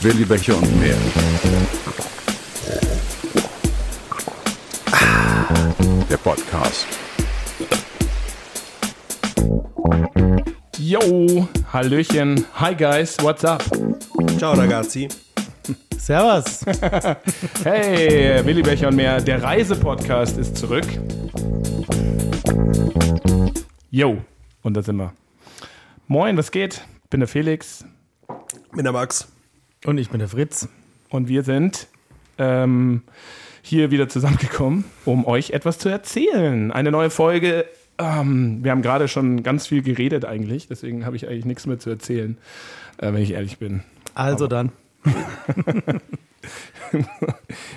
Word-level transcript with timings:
Willi 0.00 0.24
Becher 0.24 0.56
und 0.56 0.80
mehr. 0.80 0.94
Der 6.08 6.16
Podcast. 6.18 6.86
Yo, 10.78 11.48
Hallöchen. 11.72 12.44
Hi 12.60 12.74
guys, 12.76 13.16
what's 13.22 13.44
up? 13.44 13.64
Ciao 14.38 14.52
ragazzi. 14.52 15.08
Servus. 15.98 16.60
Hey, 17.64 18.44
Willi 18.44 18.62
Becher 18.62 18.88
und 18.88 18.96
mehr. 18.96 19.20
Der 19.20 19.42
Reisepodcast 19.42 20.36
ist 20.38 20.56
zurück. 20.56 20.84
Yo, 23.94 24.24
und 24.62 24.74
da 24.76 24.82
sind 24.82 24.96
wir. 24.96 25.12
Moin, 26.08 26.36
was 26.36 26.50
geht? 26.50 26.84
Bin 27.10 27.20
der 27.20 27.28
Felix 27.28 27.84
Bin 28.72 28.82
der 28.82 28.92
Max. 28.92 29.28
Und 29.84 29.98
ich 29.98 30.10
bin 30.10 30.18
der 30.18 30.26
Fritz. 30.26 30.68
und 31.10 31.28
wir 31.28 31.44
sind 31.44 31.86
ähm, 32.36 33.02
hier 33.62 33.92
wieder 33.92 34.08
zusammengekommen, 34.08 34.84
um 35.04 35.24
euch 35.24 35.50
etwas 35.50 35.78
zu 35.78 35.90
erzählen. 35.90 36.72
Eine 36.72 36.90
neue 36.90 37.08
Folge. 37.08 37.66
Ähm, 37.98 38.64
wir 38.64 38.72
haben 38.72 38.82
gerade 38.82 39.06
schon 39.06 39.44
ganz 39.44 39.68
viel 39.68 39.82
geredet 39.82 40.24
eigentlich, 40.24 40.66
deswegen 40.66 41.06
habe 41.06 41.14
ich 41.14 41.28
eigentlich 41.28 41.44
nichts 41.44 41.64
mehr 41.64 41.78
zu 41.78 41.90
erzählen, 41.90 42.36
äh, 42.98 43.12
wenn 43.12 43.22
ich 43.22 43.30
ehrlich 43.30 43.58
bin. 43.58 43.84
Also 44.16 44.48
dann. 44.48 44.72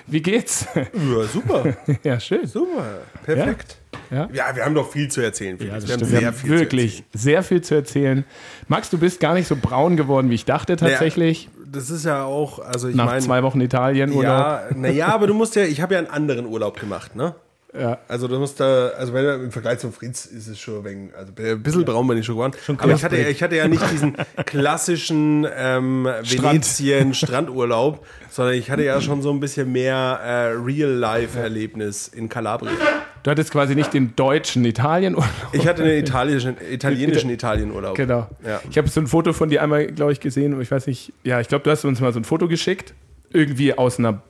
Wie 0.08 0.22
geht's? 0.24 0.66
Ja, 0.74 1.24
super. 1.26 1.78
ja, 2.04 2.20
schön. 2.20 2.48
Super. 2.48 3.02
Perfekt. 3.24 3.78
Ja. 3.78 3.87
Ja, 4.12 4.56
wir 4.56 4.66
haben 4.66 4.76
doch 4.76 4.92
viel 4.92 5.10
zu 5.10 5.22
erzählen. 5.22 5.58
Ja, 5.60 5.66
wir 5.66 5.72
haben 5.74 6.06
sehr 6.06 6.22
Wir 6.22 6.28
haben 6.28 6.36
viel 6.36 6.50
wirklich 6.52 7.04
sehr 7.14 7.44
viel 7.44 7.62
zu 7.62 7.76
erzählen. 7.76 8.26
Max, 8.68 8.90
du 8.90 8.98
bist 8.98 9.20
gar 9.20 9.34
nicht 9.34 9.48
so 9.48 9.56
braun 9.56 9.98
geworden, 9.98 10.30
wie 10.30 10.36
ich 10.36 10.46
dachte 10.46 10.76
tatsächlich. 10.76 11.46
erzählen. 11.48 11.72
Das 11.72 11.90
ist 11.90 12.06
ja 12.06 12.24
auch, 12.24 12.60
also 12.60 12.88
ich 12.88 12.96
nach 12.96 13.06
meine. 13.06 13.22
zwei 13.22 13.44
Wochen 13.44 13.60
Italien 13.60 14.12
oder 14.14 14.28
Ja, 14.28 14.64
naja, 14.76 15.08
aber 15.08 15.28
du 15.28 15.34
musst 15.34 15.56
ja, 15.56 15.64
ich 15.64 15.82
habe 15.82 15.96
ja 15.96 16.00
einen 16.00 16.10
anderen 16.10 16.46
Urlaub 16.46 16.80
gemacht, 16.80 17.16
ne? 17.16 17.36
Ja. 17.78 17.98
Also 18.08 18.28
du 18.28 18.40
musst 18.40 18.60
da, 18.60 18.88
also 18.98 19.14
wenn 19.14 19.26
im 19.44 19.52
Vergleich 19.52 19.80
zum 19.80 19.92
Fritz 19.92 20.26
ist 20.26 20.48
es 20.48 20.58
schon 20.60 20.84
wegen, 20.86 21.12
also 21.18 21.32
ein 21.38 21.62
bisschen 21.64 21.84
braun 21.86 22.08
bin 22.08 22.18
ich 22.18 22.26
schon 22.26 22.36
geworden. 22.36 22.54
aber 22.78 22.94
ich 22.94 23.04
hatte, 23.04 23.18
ja- 23.18 23.28
ich 23.28 23.44
hatte 23.44 23.56
ja 23.58 23.68
nicht 23.68 23.84
diesen 23.92 24.16
klassischen 24.46 25.46
ähm, 25.56 26.06
Venetien 26.06 27.14
Strandurlaub, 27.14 28.06
sondern 28.30 28.56
ich 28.56 28.72
hatte 28.72 28.84
ja 28.84 29.00
schon 29.02 29.22
so 29.22 29.32
ein 29.32 29.40
bisschen 29.40 29.72
mehr 29.72 30.20
äh, 30.24 30.48
Real-Life-Erlebnis 30.58 32.08
in 32.08 32.30
Kalabrien. 32.30 32.76
Du 33.24 33.32
hattest 33.32 33.52
quasi 33.52 33.76
nicht 33.76 33.94
den 33.94 34.16
deutschen 34.16 34.64
Italien 34.64 35.16
Ich 35.52 35.68
hatte 35.68 35.84
einen 35.84 35.98
italienischen, 35.98 36.56
italienischen 36.72 37.30
Italienurlaub. 37.30 37.96
Genau. 37.96 38.28
Ja. 38.46 38.62
Ich 38.70 38.78
habe 38.78 38.88
so 38.88 39.02
ein 39.02 39.08
Foto 39.08 39.34
von 39.34 39.50
dir 39.50 39.62
einmal, 39.62 39.88
glaube 39.88 40.14
ich, 40.14 40.20
gesehen. 40.20 40.54
und 40.54 40.62
Ich 40.62 40.72
weiß 40.72 40.88
nicht, 40.88 41.12
ja, 41.24 41.40
ich 41.42 41.48
glaube, 41.50 41.64
du 41.64 41.72
hast 41.72 41.84
uns 41.84 42.00
mal 42.00 42.14
so 42.14 42.20
ein 42.20 42.24
Foto 42.24 42.48
geschickt. 42.48 42.94
Irgendwie 43.34 43.78
aus 43.78 44.00
einer 44.00 44.22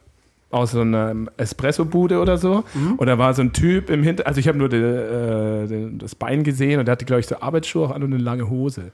aus 0.50 0.72
so 0.72 0.81
einer 0.81 1.14
Espresso-Bude 1.38 2.20
oder 2.20 2.38
so. 2.38 2.64
Mhm. 2.73 2.94
Und 2.94 3.08
da 3.08 3.17
war 3.17 3.34
so 3.34 3.42
ein 3.42 3.53
Typ 3.53 3.90
im 3.90 4.03
Hinter... 4.03 4.28
Also 4.28 4.40
ich 4.40 4.48
habe 4.48 4.58
nur 4.58 4.70
die, 4.70 4.78
äh, 4.78 5.92
das 5.98 6.16
Bein 6.16 6.44
gesehen 6.44 6.80
und 6.80 6.86
der 6.86 6.94
hatte, 6.94 7.06
glaube 7.06 7.20
ich, 7.20 7.28
so 7.28 7.40
Arbeitsschuhe 7.40 7.88
auch 7.88 7.92
an 7.92 8.03
und 8.03 8.14
eine 8.14 8.23
lange 8.23 8.50
Hose. 8.50 8.92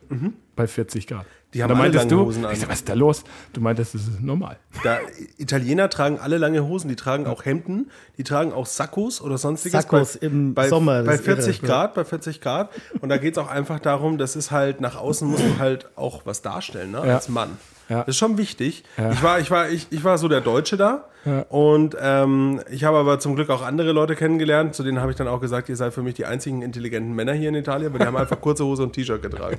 Bei 0.56 0.68
40 0.68 1.08
Grad. 1.08 1.26
Mhm. 1.26 1.44
Die 1.54 1.62
haben 1.62 1.72
und 1.72 1.82
alle 1.82 1.94
lange 1.94 2.10
du, 2.10 2.26
Hosen 2.26 2.46
an. 2.46 2.54
Ich 2.54 2.60
sag, 2.60 2.70
was 2.70 2.80
ist 2.80 2.90
da 2.90 2.94
los? 2.94 3.24
Du 3.54 3.62
meintest, 3.62 3.94
das 3.94 4.02
ist 4.02 4.22
normal. 4.22 4.58
Da, 4.84 4.98
Italiener 5.38 5.90
tragen 5.90 6.18
alle 6.20 6.38
lange 6.38 6.66
Hosen, 6.66 6.88
die 6.88 6.96
tragen 6.96 7.28
auch 7.28 7.46
Hemden, 7.46 7.92
die 8.18 8.24
tragen 8.24 8.52
auch 8.52 8.66
Sakkos 8.66 9.22
oder 9.22 9.38
sonstiges. 9.38 9.84
Sakkos 9.84 10.18
bei, 10.18 10.26
im 10.26 10.54
bei, 10.56 10.68
Sommer, 10.68 11.04
Bei 11.04 11.14
ist 11.14 11.28
irre, 11.28 11.36
40 11.42 11.62
ja. 11.62 11.68
Grad, 11.68 11.94
bei 11.94 12.06
40 12.06 12.42
Grad. 12.42 12.72
Und 13.02 13.10
da 13.10 13.18
geht 13.18 13.34
es 13.34 13.38
auch 13.38 13.50
einfach 13.50 13.80
darum, 13.80 14.18
das 14.18 14.36
ist 14.36 14.50
halt, 14.50 14.82
nach 14.82 14.96
außen 14.96 15.28
musst 15.28 15.44
du 15.44 15.60
halt 15.60 15.90
auch 15.96 16.26
was 16.26 16.42
darstellen, 16.42 16.92
ne? 16.92 17.04
Ja. 17.06 17.16
als 17.16 17.30
Mann. 17.30 17.52
Ja. 17.90 18.00
Das 18.00 18.10
ist 18.10 18.18
schon 18.18 18.38
wichtig. 18.38 18.84
Ich, 19.12 19.24
war, 19.24 19.40
ich, 19.40 19.52
war, 19.52 19.70
ich, 19.70 19.88
ich 19.90 20.04
war 20.04 20.18
so 20.18 20.28
der 20.28 20.42
Deutsche 20.42 20.78
da. 20.78 21.06
Ja. 21.26 21.42
Und 21.50 21.96
ähm, 22.02 22.62
ich 22.70 22.84
habe 22.84 22.98
aber 22.98 23.20
zum 23.20 23.36
Glück 23.36 23.50
auch 23.50 23.62
andere 23.62 23.92
Leute 23.92 24.16
kennengelernt. 24.16 24.76
Zu 24.76 24.84
denen 24.84 25.00
habe 25.00 25.12
ich 25.12 25.18
dann 25.18 25.28
auch 25.28 25.40
gesagt, 25.40 25.70
ihr 25.70 25.76
seid 25.76 25.94
für 25.94 26.02
mich 26.02 26.16
die 26.16 26.26
einzigen 26.26 26.62
intelligenten 26.62 27.14
Männer 27.14 27.34
hier 27.34 27.50
in 27.50 27.56
Italien, 27.56 27.94
weil 27.94 28.00
die 28.00 28.06
haben 28.06 28.18
einfach 28.18 28.40
kurze 28.42 28.66
Hose 28.66 28.84
und 28.84 28.94
T-Shirt 28.94 29.22
getragen. 29.22 29.58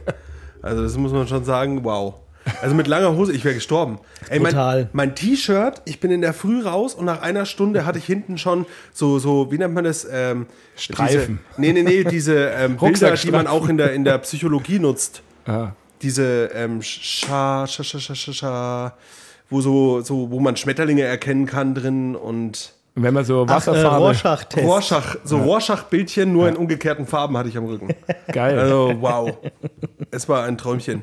Also 0.63 0.83
das 0.83 0.97
muss 0.97 1.13
man 1.13 1.29
schon 1.29 1.45
sagen, 1.45 1.85
wow. 1.85 2.15
Also 2.61 2.75
mit 2.75 2.87
langer 2.87 3.17
Hose, 3.17 3.33
ich 3.33 3.45
wäre 3.45 3.55
gestorben. 3.55 3.99
Ey, 4.29 4.39
mein, 4.39 4.89
mein 4.93 5.15
T-Shirt, 5.15 5.83
ich 5.85 6.01
bin 6.01 6.11
in 6.11 6.21
der 6.21 6.35
Früh 6.35 6.63
raus 6.63 6.95
und 6.95 7.05
nach 7.05 7.23
einer 7.23 7.47
Stunde 7.47 7.87
hatte 7.87 7.99
ich 7.99 8.05
hinten 8.05 8.39
schon 8.39 8.67
so, 8.93 9.19
so 9.19 9.51
wie 9.51 9.59
nennt 9.59 9.75
man 9.75 9.85
das? 9.85 10.07
Ähm, 10.11 10.47
Streifen. 10.77 11.39
Diese, 11.57 11.61
nee, 11.61 11.73
nee, 11.73 11.83
nee, 11.83 12.05
diese 12.05 12.49
ähm, 12.49 12.77
Bilder, 12.77 13.15
die 13.15 13.31
man 13.31 13.47
auch 13.47 13.69
in 13.69 13.79
der, 13.79 13.93
in 13.93 14.05
der 14.05 14.19
Psychologie 14.19 14.79
nutzt. 14.79 15.23
Ah. 15.47 15.73
Diese 16.05 16.51
ähm, 16.55 16.83
Scha, 16.83 17.67
Scha, 17.67 17.83
Scha, 17.83 17.99
Scha, 17.99 18.15
Scha, 18.15 18.33
Scha, 18.33 18.97
wo 19.49 19.61
so, 19.63 20.03
so, 20.03 20.31
wo 20.31 20.39
man 20.39 20.55
Schmetterlinge 20.57 21.03
erkennen 21.03 21.47
kann 21.47 21.75
drin 21.75 22.15
und 22.15 22.75
wenn 22.95 23.13
man 23.13 23.25
so 23.25 23.45
Ach, 23.49 23.51
äh, 23.51 23.57
Wasserfarbe... 23.57 24.05
Rorschach-Test. 24.05 24.67
Rorschach, 24.67 25.17
so 25.25 25.39
Rorschach-Bildchen 25.39 26.33
nur 26.33 26.49
in 26.49 26.57
umgekehrten 26.57 27.07
Farben 27.07 27.37
hatte 27.37 27.49
ich 27.49 27.57
am 27.57 27.65
Rücken. 27.65 27.89
Geil. 28.33 28.59
Also 28.59 28.95
wow, 29.01 29.37
es 30.11 30.29
war 30.29 30.45
ein 30.45 30.59
Träumchen. 30.59 31.03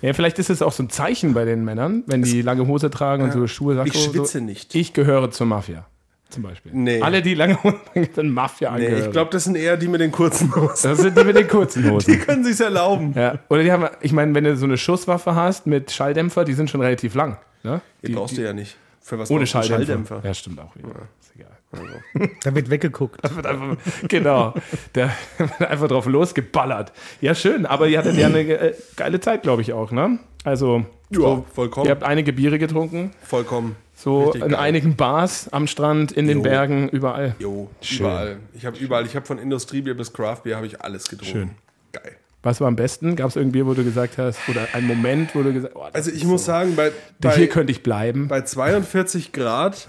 Ja, 0.00 0.14
vielleicht 0.14 0.38
ist 0.40 0.50
es 0.50 0.62
auch 0.62 0.72
so 0.72 0.82
ein 0.82 0.90
Zeichen 0.90 1.34
bei 1.34 1.44
den 1.44 1.62
Männern, 1.64 2.02
wenn 2.06 2.22
die 2.22 2.42
lange 2.42 2.66
Hose 2.66 2.90
tragen 2.90 3.22
und 3.22 3.32
so 3.32 3.46
Schuhe, 3.46 3.74
Sakko, 3.76 3.90
Ich 3.92 4.02
schwitze 4.02 4.38
so. 4.38 4.44
nicht. 4.44 4.74
Ich 4.74 4.94
gehöre 4.94 5.30
zur 5.30 5.46
Mafia, 5.46 5.86
zum 6.32 6.42
Beispiel. 6.42 6.72
Nee. 6.74 7.00
Alle, 7.00 7.22
die 7.22 7.34
lange 7.34 7.54
Hosen 7.62 7.78
tragen, 7.92 8.08
sind 8.14 8.30
Mafia 8.30 8.70
Nee, 8.70 8.76
angehörig. 8.86 9.04
ich 9.06 9.12
glaube, 9.12 9.30
das 9.30 9.44
sind 9.44 9.56
eher 9.56 9.76
die 9.76 9.88
mit 9.88 10.00
den 10.00 10.10
kurzen 10.12 10.54
Hosen. 10.54 10.90
das 10.90 10.98
sind 10.98 11.16
die 11.16 11.24
mit 11.24 11.36
den 11.36 11.46
kurzen 11.48 11.82
Die 11.84 11.90
Hosen. 11.90 12.18
können 12.20 12.44
sich's 12.44 12.60
erlauben. 12.60 13.12
Ja. 13.16 13.38
Oder 13.48 13.62
die 13.62 13.70
haben, 13.72 13.86
ich 14.00 14.12
meine, 14.12 14.34
wenn 14.34 14.44
du 14.44 14.56
so 14.56 14.64
eine 14.66 14.76
Schusswaffe 14.78 15.34
hast 15.34 15.66
mit 15.66 15.90
Schalldämpfer, 15.92 16.44
die 16.44 16.54
sind 16.54 16.68
schon 16.70 16.80
relativ 16.80 17.14
lang. 17.14 17.36
Ne? 17.62 17.80
Die, 18.02 18.08
Die, 18.08 18.12
brauchst 18.14 18.36
du 18.36 18.42
ja 18.42 18.52
nicht. 18.52 18.76
Für 19.00 19.18
was 19.18 19.30
ohne 19.30 19.40
du 19.40 19.46
Schalldämpfer. 19.46 20.20
Ja, 20.24 20.32
stimmt 20.34 20.60
auch 20.60 20.74
wieder. 20.76 20.88
Ist 21.20 21.32
egal. 21.36 21.48
Da 22.44 22.54
wird 22.54 22.70
weggeguckt. 22.70 23.20
Wird 23.34 23.46
einfach, 23.46 23.76
genau. 24.08 24.54
Der 24.94 25.10
wird 25.38 25.60
einfach 25.70 25.88
drauf 25.88 26.06
losgeballert. 26.06 26.92
Ja, 27.20 27.34
schön. 27.34 27.66
Aber 27.66 27.88
ihr 27.88 27.98
hattet 27.98 28.16
ja 28.16 28.26
eine 28.26 28.40
äh, 28.40 28.74
geile 28.96 29.20
Zeit, 29.20 29.42
glaube 29.42 29.62
ich 29.62 29.72
auch, 29.72 29.90
ne? 29.90 30.18
Also, 30.44 30.84
Ja, 31.10 31.18
so, 31.20 31.46
vollkommen. 31.54 31.86
ihr 31.86 31.92
habt 31.92 32.02
einige 32.04 32.32
Biere 32.32 32.58
getrunken. 32.58 33.10
Vollkommen. 33.22 33.76
So 34.02 34.24
Richtig 34.24 34.42
in 34.42 34.48
geil. 34.50 34.58
einigen 34.60 34.96
Bars 34.96 35.48
am 35.52 35.68
Strand, 35.68 36.10
in 36.10 36.26
den 36.26 36.38
Jo. 36.38 36.42
Bergen, 36.42 36.88
überall. 36.88 37.36
Jo, 37.38 37.70
Schön. 37.80 37.98
überall. 38.00 38.36
Ich 38.52 38.66
habe 38.66 38.76
überall, 38.78 39.06
ich 39.06 39.14
habe 39.14 39.24
von 39.26 39.38
Industriebier 39.38 39.94
bis 39.96 40.12
Craftbier 40.12 40.56
habe 40.56 40.66
ich 40.66 40.80
alles 40.80 41.08
getrunken. 41.08 41.32
Schön. 41.32 41.50
Geil. 41.92 42.16
Was 42.42 42.60
war 42.60 42.66
am 42.66 42.74
besten? 42.74 43.14
Gab 43.14 43.28
es 43.28 43.36
irgendwie, 43.36 43.64
wo 43.64 43.74
du 43.74 43.84
gesagt 43.84 44.18
hast, 44.18 44.40
oder 44.48 44.66
ein 44.72 44.84
Moment, 44.88 45.36
wo 45.36 45.42
du 45.44 45.52
gesagt 45.52 45.74
hast, 45.76 45.80
oh, 45.80 45.88
Also 45.92 46.10
ich 46.10 46.24
muss 46.24 46.40
so, 46.44 46.46
sagen, 46.46 46.74
bei, 46.74 46.90
hier 47.20 47.30
bei, 47.30 47.46
könnte 47.46 47.70
ich 47.70 47.84
bleiben. 47.84 48.26
bei 48.26 48.40
42 48.40 49.30
Grad 49.30 49.86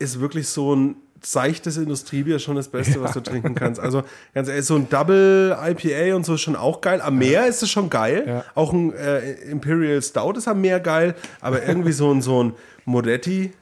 ist 0.00 0.18
wirklich 0.20 0.48
so 0.48 0.74
ein 0.74 0.96
seichtes 1.24 1.76
Industriebier 1.76 2.38
schon 2.38 2.56
das 2.56 2.68
Beste, 2.68 3.00
was 3.02 3.12
du 3.12 3.20
trinken 3.20 3.54
kannst. 3.54 3.80
Also 3.80 4.02
ganz 4.34 4.48
ehrlich, 4.48 4.64
so 4.66 4.76
ein 4.76 4.88
Double 4.88 5.56
IPA 5.60 6.14
und 6.16 6.24
so 6.26 6.34
ist 6.34 6.42
schon 6.42 6.56
auch 6.56 6.80
geil. 6.80 7.00
Am 7.00 7.16
Meer 7.18 7.46
ist 7.46 7.62
es 7.62 7.70
schon 7.70 7.88
geil. 7.90 8.24
Ja. 8.26 8.44
Auch 8.54 8.72
ein 8.72 8.92
äh, 8.94 9.32
Imperial 9.50 10.02
Stout 10.02 10.32
ist 10.36 10.48
am 10.48 10.60
Meer 10.60 10.80
geil. 10.80 11.14
Aber 11.40 11.62
irgendwie 11.66 11.92
so 11.92 12.12
ein, 12.12 12.20
so 12.22 12.42
ein 12.44 12.52
Modetti 12.84 13.52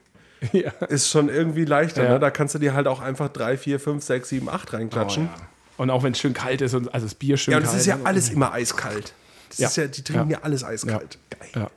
Ja. 0.52 0.70
ist 0.88 1.08
schon 1.08 1.28
irgendwie 1.28 1.64
leichter. 1.64 2.02
Ja. 2.04 2.10
Ne? 2.14 2.18
Da 2.20 2.30
kannst 2.30 2.54
du 2.54 2.58
dir 2.58 2.74
halt 2.74 2.88
auch 2.88 3.00
einfach 3.00 3.28
3, 3.28 3.56
4, 3.56 3.78
5, 3.78 4.02
6, 4.02 4.28
7, 4.28 4.48
8 4.48 4.72
reinklatschen. 4.72 5.28
Oh, 5.32 5.38
ja. 5.38 5.46
Und 5.76 5.90
auch 5.90 6.02
wenn 6.02 6.12
es 6.12 6.18
schön 6.18 6.34
kalt 6.34 6.60
ist 6.62 6.74
und 6.74 6.92
also 6.92 7.06
das 7.06 7.14
Bier 7.14 7.36
schön 7.36 7.52
Ja, 7.52 7.58
kalt 7.58 7.68
und 7.68 7.74
das 7.74 7.80
ist 7.80 7.86
ja 7.86 7.98
alles 8.04 8.28
immer 8.30 8.52
eiskalt. 8.52 9.12
Das 9.50 9.58
Ja. 9.58 9.68
ist 9.68 9.76
ja, 9.76 9.86
die 9.86 10.02
trinken 10.02 10.30
Ja. 10.30 10.38
ja, 10.38 10.44
alles 10.44 10.64
eiskalt. 10.64 11.18
Geil. 11.54 11.68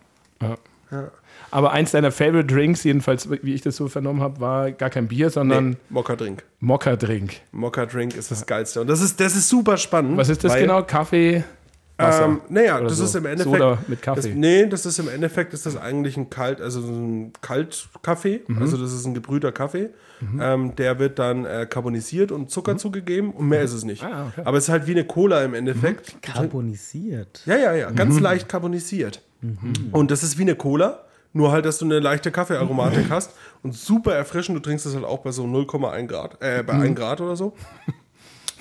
Ja. 0.41 0.57
Ja. 0.91 1.11
Aber 1.51 1.71
eins 1.71 1.91
deiner 1.91 2.11
Favorite 2.11 2.53
Drinks, 2.53 2.83
jedenfalls, 2.83 3.29
wie 3.29 3.53
ich 3.53 3.61
das 3.61 3.75
so 3.75 3.87
vernommen 3.87 4.21
habe, 4.21 4.39
war 4.39 4.71
gar 4.71 4.89
kein 4.89 5.07
Bier, 5.07 5.29
sondern 5.29 5.69
Nee, 5.71 5.77
Mokka-Drink. 5.89 6.43
Mokka-Drink. 6.59 7.33
Mokka-Drink 7.51 8.15
ist 8.15 8.31
das 8.31 8.45
Geilste. 8.45 8.81
Und 8.81 8.87
das 8.87 9.01
ist, 9.01 9.19
das 9.19 9.35
ist 9.35 9.49
super 9.49 9.77
spannend. 9.77 10.17
Was 10.17 10.29
ist 10.29 10.43
das 10.43 10.55
genau? 10.55 10.83
Kaffee? 10.83 11.43
Wasser? 11.97 12.25
Ähm, 12.25 12.41
naja, 12.49 12.77
Oder 12.79 12.89
das 12.89 12.97
so. 12.97 13.05
ist 13.05 13.15
im 13.15 13.25
Endeffekt. 13.25 13.55
Soda 13.55 13.77
mit 13.87 14.01
Kaffee. 14.01 14.21
Das, 14.29 14.35
nee, 14.35 14.65
das 14.65 14.85
ist 14.85 14.99
im 14.99 15.07
Endeffekt 15.07 15.53
ist 15.53 15.65
das 15.65 15.77
eigentlich 15.77 16.17
ein 16.17 16.29
Kalt, 16.29 16.59
also 16.59 16.81
so 16.81 16.91
ein 16.91 17.31
Kaltkaffee. 17.41 18.41
Mhm. 18.47 18.61
Also 18.61 18.75
das 18.75 18.91
ist 18.91 19.05
ein 19.05 19.13
gebrühter 19.13 19.53
Kaffee. 19.53 19.91
Ähm, 20.39 20.75
der 20.75 20.97
wird 20.99 21.19
dann 21.19 21.45
äh, 21.45 21.67
carbonisiert 21.69 22.31
und 22.31 22.49
Zucker 22.49 22.77
zugegeben 22.77 23.31
und 23.31 23.47
mehr 23.47 23.61
ist 23.61 23.73
es 23.73 23.83
nicht. 23.85 24.01
Mhm. 24.01 24.09
Ah, 24.11 24.27
okay. 24.27 24.41
Mhm. 24.41 24.47
Aber 24.47 24.57
es 24.57 24.65
ist 24.65 24.69
halt 24.69 24.87
wie 24.87 24.91
eine 24.91 25.05
Cola 25.05 25.43
im 25.43 25.53
Endeffekt. 25.53 26.21
Carbonisiert. 26.21 27.43
Ja, 27.45 27.57
ja, 27.57 27.73
ja, 27.73 27.91
ganz 27.91 28.19
leicht 28.19 28.49
carbonisiert. 28.49 29.21
Und 29.91 30.11
das 30.11 30.23
ist 30.23 30.37
wie 30.37 30.41
eine 30.41 30.55
Cola, 30.55 31.04
nur 31.35 31.51
halt, 31.51 31.65
dass 31.65 31.77
du 31.79 31.85
eine 31.85 31.99
leichte 31.99 32.31
Kaffeearomatik 32.31 33.09
hast 33.09 33.31
und 33.61 33.75
super 33.75 34.15
erfrischend. 34.15 34.57
Du 34.57 34.61
trinkst 34.61 34.85
es 34.85 34.95
halt 34.95 35.03
auch 35.03 35.19
bei 35.19 35.31
so 35.31 35.43
0,1 35.43 36.07
Grad, 36.07 36.41
äh, 36.41 36.63
bei 36.63 36.73
1 36.73 36.95
Grad 36.95 37.19
oder 37.19 37.35
so. 37.35 37.53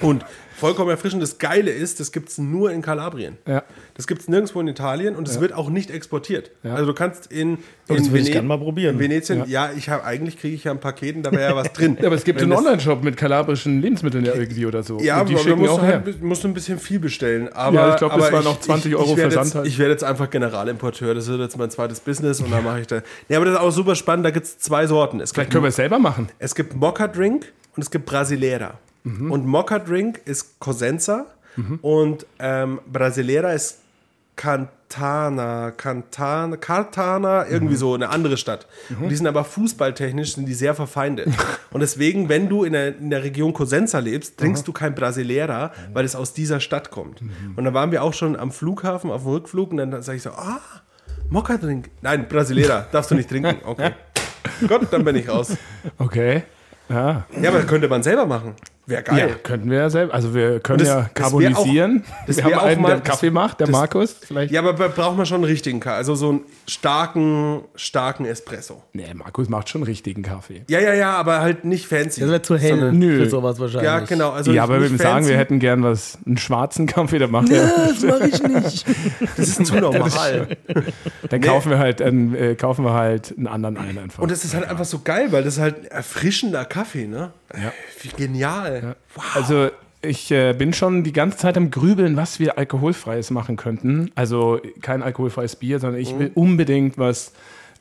Und 0.00 0.24
vollkommen 0.56 0.90
erfrischend. 0.90 1.22
Das 1.22 1.38
Geile 1.38 1.70
ist, 1.70 2.00
das 2.00 2.10
gibt 2.10 2.28
es 2.28 2.38
nur 2.38 2.72
in 2.72 2.82
Kalabrien. 2.82 3.38
Ja. 3.46 3.62
Das 3.94 4.06
gibt 4.08 4.22
es 4.22 4.28
nirgendwo 4.28 4.60
in 4.60 4.66
Italien 4.68 5.14
und 5.14 5.28
es 5.28 5.40
wird 5.40 5.52
auch 5.52 5.70
nicht 5.70 5.90
exportiert. 5.90 6.50
Ja. 6.64 6.74
Also 6.74 6.86
du 6.86 6.94
kannst 6.94 7.30
in, 7.30 7.58
das 7.86 7.98
in 7.98 8.12
will 8.12 8.20
ich 8.20 8.26
Vene- 8.26 8.30
gern 8.32 8.46
mal 8.48 8.58
probieren. 8.58 8.94
In 8.96 9.00
Venetien, 9.00 9.44
ja, 9.46 9.70
ich 9.76 9.88
habe 9.88 10.04
eigentlich 10.04 10.38
kriege 10.38 10.54
ich 10.56 10.64
ja 10.64 10.72
ein 10.72 10.80
Paketen, 10.80 11.22
da 11.22 11.30
wäre 11.32 11.50
ja 11.50 11.56
was 11.56 11.72
drin. 11.72 11.96
Ja, 12.00 12.06
aber 12.06 12.16
es 12.16 12.24
gibt 12.24 12.40
Wenn 12.40 12.44
einen 12.44 12.52
das- 12.52 12.60
Online-Shop 12.66 13.04
mit 13.04 13.16
kalabrischen 13.16 13.80
Lebensmitteln 13.80 14.24
ja 14.24 14.34
irgendwie 14.34 14.66
oder 14.66 14.82
so. 14.82 14.98
Ja, 15.00 15.20
Und 15.20 15.28
die 15.28 15.34
aber 15.34 15.42
schicken 15.44 15.58
musst 15.60 15.70
auch 15.72 15.78
du, 15.80 15.86
her. 15.86 16.02
halt, 16.04 16.22
musst 16.22 16.42
du 16.44 16.48
ein 16.48 16.54
bisschen 16.54 16.78
viel 16.80 16.98
bestellen. 16.98 17.52
Aber, 17.52 17.76
Ja, 17.76 17.90
ich 17.92 17.96
glaub, 17.98 18.16
das 18.16 18.32
waren 18.32 18.44
noch 18.44 18.60
20 18.60 18.94
Euro 18.96 19.12
ich 19.14 19.20
Versand 19.20 19.44
Jetzt, 19.46 19.54
halt. 19.54 19.66
ich 19.66 19.78
werde 19.78 19.92
jetzt 19.92 20.04
einfach 20.04 20.28
Generalimporteur. 20.30 21.14
Das 21.14 21.28
wird 21.28 21.40
jetzt 21.40 21.56
mein 21.56 21.70
zweites 21.70 22.00
Business 22.00 22.40
und 22.40 22.50
dann 22.50 22.64
mache 22.64 22.80
ich 22.80 22.86
da. 22.88 23.02
Nee, 23.28 23.36
aber 23.36 23.44
das 23.44 23.54
ist 23.54 23.60
auch 23.60 23.70
super 23.70 23.94
spannend. 23.94 24.26
Da 24.26 24.30
gibt 24.30 24.46
es 24.46 24.58
zwei 24.58 24.86
Sorten. 24.86 25.20
Es 25.20 25.30
Vielleicht 25.32 25.50
können 25.52 25.64
wir 25.64 25.68
es 25.68 25.76
selber 25.76 25.98
machen. 26.00 26.28
es 26.38 26.54
gibt 26.54 26.74
Mokka 26.74 27.06
Drink 27.06 27.52
und 27.76 27.82
es 27.82 27.90
gibt 27.90 28.06
Brasileira. 28.06 28.78
Mhm. 29.04 29.30
Und 29.30 29.46
Mokka 29.46 29.78
Drink 29.78 30.20
ist 30.24 30.58
Cosenza 30.58 31.26
und 31.82 32.26
ähm, 32.40 32.80
Brasileira 32.92 33.52
ist 33.52 33.78
Cantana, 34.36 35.70
Cantana, 35.70 36.56
Cartana, 36.56 37.44
Mhm. 37.44 37.50
irgendwie 37.52 37.76
so 37.76 37.94
eine 37.94 38.08
andere 38.10 38.36
Stadt. 38.36 38.66
Und 39.00 39.08
die 39.08 39.16
sind 39.16 39.26
aber 39.26 39.44
fußballtechnisch 39.44 40.34
sind 40.34 40.46
die 40.46 40.54
sehr 40.54 40.74
verfeindet. 40.74 41.28
und 41.70 41.80
deswegen, 41.80 42.28
wenn 42.28 42.48
du 42.48 42.64
in 42.64 42.72
der, 42.72 42.96
in 42.98 43.10
der 43.10 43.22
Region 43.22 43.52
Cosenza 43.52 43.98
lebst, 44.00 44.38
trinkst 44.38 44.66
du 44.66 44.72
kein 44.72 44.94
Brasileira, 44.94 45.72
weil 45.92 46.04
es 46.04 46.16
aus 46.16 46.32
dieser 46.32 46.58
Stadt 46.60 46.90
kommt. 46.90 47.22
Mhm. 47.22 47.54
Und 47.56 47.64
dann 47.64 47.74
waren 47.74 47.92
wir 47.92 48.02
auch 48.02 48.14
schon 48.14 48.36
am 48.36 48.50
Flughafen, 48.50 49.10
auf 49.10 49.22
dem 49.22 49.30
Rückflug 49.32 49.70
und 49.70 49.76
dann 49.78 50.02
sage 50.02 50.16
ich 50.16 50.22
so, 50.22 50.30
ah, 50.30 50.60
Mokka 51.30 51.56
Drink. 51.56 51.90
Nein, 52.02 52.26
Brasileira, 52.28 52.86
darfst 52.92 53.10
du 53.10 53.14
nicht 53.14 53.28
trinken. 53.28 53.56
Okay. 53.64 53.92
Gott, 54.68 54.88
dann 54.90 55.04
bin 55.04 55.16
ich 55.16 55.28
raus. 55.28 55.56
Okay. 55.98 56.42
Ja. 56.88 57.24
Ja, 57.40 57.48
aber 57.50 57.58
das 57.60 57.66
könnte 57.68 57.88
man 57.88 58.02
selber 58.02 58.26
machen. 58.26 58.54
Wäre 58.86 59.02
geil. 59.02 59.18
ja, 59.30 59.34
könnten 59.42 59.70
wir 59.70 59.78
ja 59.78 59.88
selber. 59.90 60.12
Also 60.12 60.34
wir 60.34 60.60
können 60.60 60.80
das- 60.80 60.88
ja 60.88 61.08
carbonisieren. 61.14 62.04
auch- 62.06 62.26
das 62.26 62.36
wir 62.36 62.44
haben 62.44 62.54
auch 62.54 62.62
einen, 62.64 62.82
mal- 62.82 62.88
der 62.88 62.98
das- 63.00 63.08
Kaffee 63.08 63.30
macht, 63.30 63.60
der 63.60 63.66
das- 63.68 63.72
Markus. 63.72 64.16
Vielleicht. 64.26 64.52
Ja, 64.52 64.60
aber 64.60 64.74
da 64.74 64.88
braucht 64.88 65.16
man 65.16 65.24
schon 65.24 65.36
einen 65.36 65.44
richtigen 65.44 65.80
Kaffee. 65.80 65.96
Also 65.96 66.14
so 66.14 66.28
einen 66.30 66.40
starken, 66.66 67.62
starken 67.76 68.26
Espresso. 68.26 68.82
Nee, 68.92 69.06
Markus 69.14 69.48
macht 69.48 69.70
schon 69.70 69.82
richtigen 69.84 70.22
Kaffee. 70.22 70.64
Ja, 70.68 70.80
ja, 70.80 70.92
ja, 70.92 71.12
aber 71.16 71.40
halt 71.40 71.64
nicht 71.64 71.86
fancy. 71.86 72.20
Das 72.20 72.28
wäre 72.28 72.42
zu 72.42 72.58
hell 72.58 72.70
sondern- 72.70 72.98
Nö. 72.98 73.24
für 73.24 73.30
sowas 73.30 73.58
wahrscheinlich. 73.58 73.84
Ja, 73.86 74.00
genau. 74.00 74.30
Also 74.32 74.52
ja, 74.52 74.62
aber 74.64 74.74
wir 74.74 74.80
würden 74.82 74.98
sagen, 74.98 75.26
wir 75.26 75.36
hätten 75.38 75.58
gern 75.60 75.82
was, 75.82 76.18
einen 76.26 76.36
schwarzen 76.36 76.86
Kaffee, 76.86 77.18
der 77.18 77.28
macht 77.28 77.50
er. 77.50 77.66
Das 77.88 78.02
mache 78.02 78.28
ich 78.28 78.42
nicht. 78.42 78.84
Das 79.36 79.48
ist 79.48 79.66
zu 79.66 79.74
normal. 79.76 80.48
Dann 81.30 81.40
kaufen 81.40 81.70
wir 81.70 81.78
halt, 81.78 82.00
dann, 82.00 82.34
äh, 82.34 82.54
kaufen 82.54 82.84
wir 82.84 82.92
halt 82.92 83.34
einen 83.36 83.46
anderen 83.46 83.76
ein 83.78 83.98
einfach. 83.98 84.22
Und 84.22 84.30
das 84.30 84.44
ist 84.44 84.54
halt 84.54 84.68
einfach 84.68 84.84
so 84.84 85.00
geil, 85.02 85.28
weil 85.32 85.42
das 85.42 85.54
ist 85.54 85.60
halt 85.60 85.86
erfrischender 85.86 86.64
Kaffee, 86.64 87.06
ne? 87.06 87.30
Ja. 87.62 87.72
Wie 88.02 88.08
genial. 88.08 88.96
Also 89.34 89.70
ich 90.02 90.30
äh, 90.30 90.52
bin 90.52 90.72
schon 90.72 91.02
die 91.02 91.12
ganze 91.12 91.38
Zeit 91.38 91.56
am 91.56 91.70
Grübeln, 91.70 92.16
was 92.16 92.38
wir 92.38 92.58
alkoholfreies 92.58 93.30
machen 93.30 93.56
könnten. 93.56 94.10
Also 94.14 94.60
kein 94.82 95.02
alkoholfreies 95.02 95.56
Bier, 95.56 95.78
sondern 95.78 96.00
ich 96.00 96.18
will 96.18 96.30
unbedingt 96.34 96.98
was. 96.98 97.32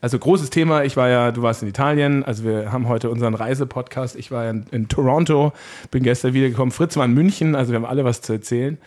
Also 0.02 0.20
großes 0.20 0.50
Thema, 0.50 0.84
ich 0.84 0.98
war 0.98 1.08
ja, 1.08 1.32
du 1.32 1.44
warst 1.44 1.62
in 1.62 1.70
Italien, 1.70 2.26
also 2.26 2.44
wir 2.44 2.74
haben 2.74 2.90
heute 2.90 3.10
unseren 3.10 3.36
Reisepodcast. 3.36 4.18
Ich 4.18 4.32
war 4.32 4.44
ja 4.44 4.50
in, 4.50 4.66
in 4.72 4.88
Toronto, 4.90 5.54
bin 5.92 6.04
gestern 6.04 6.34
wiedergekommen. 6.34 6.72
Fritz 6.72 6.98
war 6.98 7.06
in 7.06 7.14
München, 7.14 7.56
also 7.56 7.72
wir 7.72 7.78
haben 7.78 7.86
alle 7.86 8.04
was 8.04 8.22
zu 8.22 8.34
erzählen. 8.34 8.78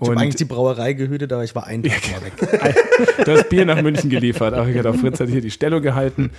Ich 0.00 0.08
habe 0.08 0.20
eigentlich 0.20 0.36
die 0.36 0.44
Brauerei 0.44 0.92
gehütet, 0.92 1.32
aber 1.32 1.44
ich 1.44 1.54
war 1.54 1.66
ein 1.66 1.82
Tag 1.82 2.02
mal 2.10 2.22
weg. 2.22 3.24
du 3.24 3.32
hast 3.32 3.48
Bier 3.48 3.64
nach 3.64 3.80
München 3.80 4.10
geliefert. 4.10 4.54
Hatte 4.54 4.94
Fritz 4.94 5.20
hat 5.20 5.28
hier 5.28 5.40
die 5.40 5.50
Stellung 5.50 5.82
gehalten. 5.82 6.30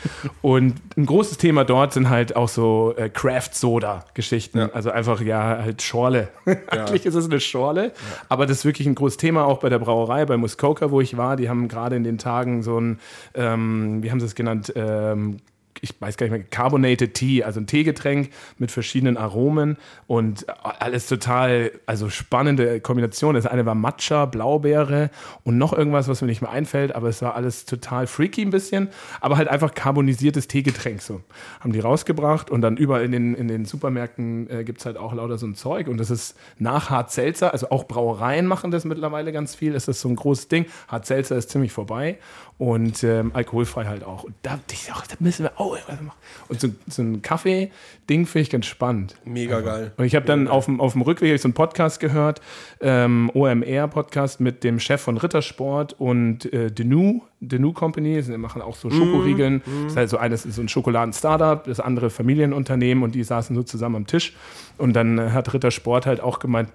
Und 0.41 0.75
ein 0.97 1.05
großes 1.05 1.37
Thema 1.37 1.63
dort 1.63 1.93
sind 1.93 2.09
halt 2.09 2.35
auch 2.35 2.49
so 2.49 2.93
äh, 2.97 3.09
Craft-Soda-Geschichten. 3.09 4.59
Also 4.59 4.91
einfach, 4.91 5.21
ja, 5.21 5.59
halt 5.63 5.81
Schorle. 5.81 6.29
Eigentlich 6.67 7.05
ist 7.05 7.15
es 7.15 7.25
eine 7.25 7.39
Schorle. 7.39 7.93
Aber 8.29 8.45
das 8.45 8.59
ist 8.59 8.65
wirklich 8.65 8.87
ein 8.87 8.95
großes 8.95 9.17
Thema 9.17 9.45
auch 9.45 9.59
bei 9.59 9.69
der 9.69 9.79
Brauerei, 9.79 10.25
bei 10.25 10.37
Muskoka, 10.37 10.91
wo 10.91 11.01
ich 11.01 11.17
war. 11.17 11.35
Die 11.37 11.49
haben 11.49 11.67
gerade 11.67 11.95
in 11.95 12.03
den 12.03 12.17
Tagen 12.17 12.61
so 12.61 12.79
ein, 12.79 12.99
ähm, 13.33 14.03
wie 14.03 14.11
haben 14.11 14.19
sie 14.19 14.25
es 14.25 14.35
genannt, 14.35 14.73
ähm, 14.75 15.37
ich 15.81 15.99
weiß 15.99 16.17
gar 16.17 16.25
nicht 16.25 16.33
mehr, 16.33 16.43
Carbonated 16.43 17.13
Tea, 17.13 17.43
also 17.43 17.59
ein 17.59 17.67
Teegetränk 17.67 18.29
mit 18.57 18.71
verschiedenen 18.71 19.17
Aromen 19.17 19.77
und 20.07 20.45
alles 20.63 21.07
total, 21.07 21.71
also 21.85 22.09
spannende 22.09 22.79
Kombination. 22.79 23.35
Das 23.35 23.45
eine 23.45 23.65
war 23.65 23.75
Matcha, 23.75 24.25
Blaubeere 24.25 25.09
und 25.43 25.57
noch 25.57 25.73
irgendwas, 25.73 26.07
was 26.07 26.21
mir 26.21 26.27
nicht 26.27 26.41
mehr 26.41 26.51
einfällt, 26.51 26.95
aber 26.95 27.09
es 27.09 27.21
war 27.21 27.35
alles 27.35 27.65
total 27.65 28.07
freaky 28.07 28.41
ein 28.41 28.49
bisschen, 28.49 28.89
aber 29.21 29.37
halt 29.37 29.47
einfach 29.47 29.73
carbonisiertes 29.73 30.47
Teegetränk 30.47 31.01
so. 31.01 31.21
Haben 31.59 31.73
die 31.73 31.79
rausgebracht 31.79 32.49
und 32.49 32.61
dann 32.61 32.77
überall 32.77 33.03
in 33.03 33.11
den, 33.11 33.35
in 33.35 33.47
den 33.47 33.65
Supermärkten 33.65 34.49
äh, 34.49 34.63
gibt 34.63 34.79
es 34.79 34.85
halt 34.85 34.97
auch 34.97 35.13
lauter 35.13 35.37
so 35.37 35.45
ein 35.45 35.55
Zeug 35.55 35.87
und 35.87 35.97
das 35.97 36.09
ist 36.09 36.37
nach 36.57 36.89
Hart 36.89 37.11
Seltzer, 37.11 37.53
also 37.53 37.69
auch 37.69 37.87
Brauereien 37.87 38.45
machen 38.45 38.71
das 38.71 38.85
mittlerweile 38.85 39.31
ganz 39.31 39.55
viel, 39.55 39.75
ist 39.75 39.87
das 39.87 40.01
so 40.01 40.09
ein 40.09 40.15
großes 40.15 40.47
Ding. 40.47 40.65
Hart 40.87 41.05
Seltzer 41.05 41.35
ist 41.35 41.49
ziemlich 41.49 41.71
vorbei 41.71 42.17
und 42.57 43.03
ähm, 43.03 43.31
alkoholfrei 43.33 43.85
halt 43.85 44.03
auch. 44.03 44.23
Und 44.23 44.33
da, 44.41 44.59
ich, 44.71 44.91
auch, 44.93 45.05
da 45.05 45.15
müssen 45.19 45.43
wir 45.43 45.59
auch 45.59 45.73
irgendwas 45.73 46.01
machen. 46.01 46.17
Und 46.47 46.61
so, 46.61 46.69
so 46.87 47.01
ein 47.01 47.21
Kaffee-Ding 47.21 48.25
finde 48.25 48.43
ich 48.43 48.49
ganz 48.49 48.65
spannend. 48.65 49.15
Mega 49.25 49.59
geil. 49.59 49.91
Und 49.97 50.05
ich 50.05 50.15
habe 50.15 50.25
dann 50.25 50.47
auf 50.47 50.65
dem, 50.65 50.79
auf 50.79 50.93
dem 50.93 51.01
Rückweg 51.01 51.37
so 51.37 51.47
einen 51.47 51.53
Podcast 51.53 51.99
gehört, 51.99 52.39
ähm, 52.79 53.29
OMR-Podcast 53.33 54.39
mit 54.39 54.63
dem 54.63 54.79
Chef 54.79 55.01
von 55.01 55.17
Rittersport 55.17 55.99
und 55.99 56.51
äh, 56.53 56.71
Denou, 56.71 57.23
Denou 57.41 57.73
Company. 57.73 58.21
Sie 58.21 58.37
machen 58.37 58.61
auch 58.61 58.77
so 58.77 58.89
Schokoriegeln. 58.89 59.61
Das 59.65 59.91
ist 59.91 59.97
halt 59.97 60.09
so 60.09 60.17
eines 60.17 60.45
ist 60.45 60.55
so 60.55 60.61
ein 60.61 60.69
Schokoladen-Startup, 60.69 61.61
das 61.65 61.81
andere 61.81 62.09
Familienunternehmen 62.09 63.03
und 63.03 63.15
die 63.15 63.23
saßen 63.23 63.53
so 63.53 63.63
zusammen 63.63 63.97
am 63.97 64.07
Tisch. 64.07 64.33
Und 64.77 64.93
dann 64.93 65.33
hat 65.33 65.53
Rittersport 65.53 66.05
halt 66.05 66.21
auch 66.21 66.39
gemeint, 66.39 66.69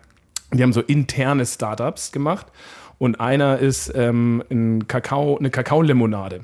die 0.53 0.63
haben 0.63 0.73
so 0.73 0.81
interne 0.81 1.47
Startups 1.47 2.13
gemacht. 2.13 2.47
Und 3.01 3.19
einer 3.19 3.59
ist 3.59 3.91
ähm, 3.97 4.45
ein 4.51 4.87
Kakao, 4.87 5.39
eine 5.39 5.51
Kakaolimonade. 5.51 6.43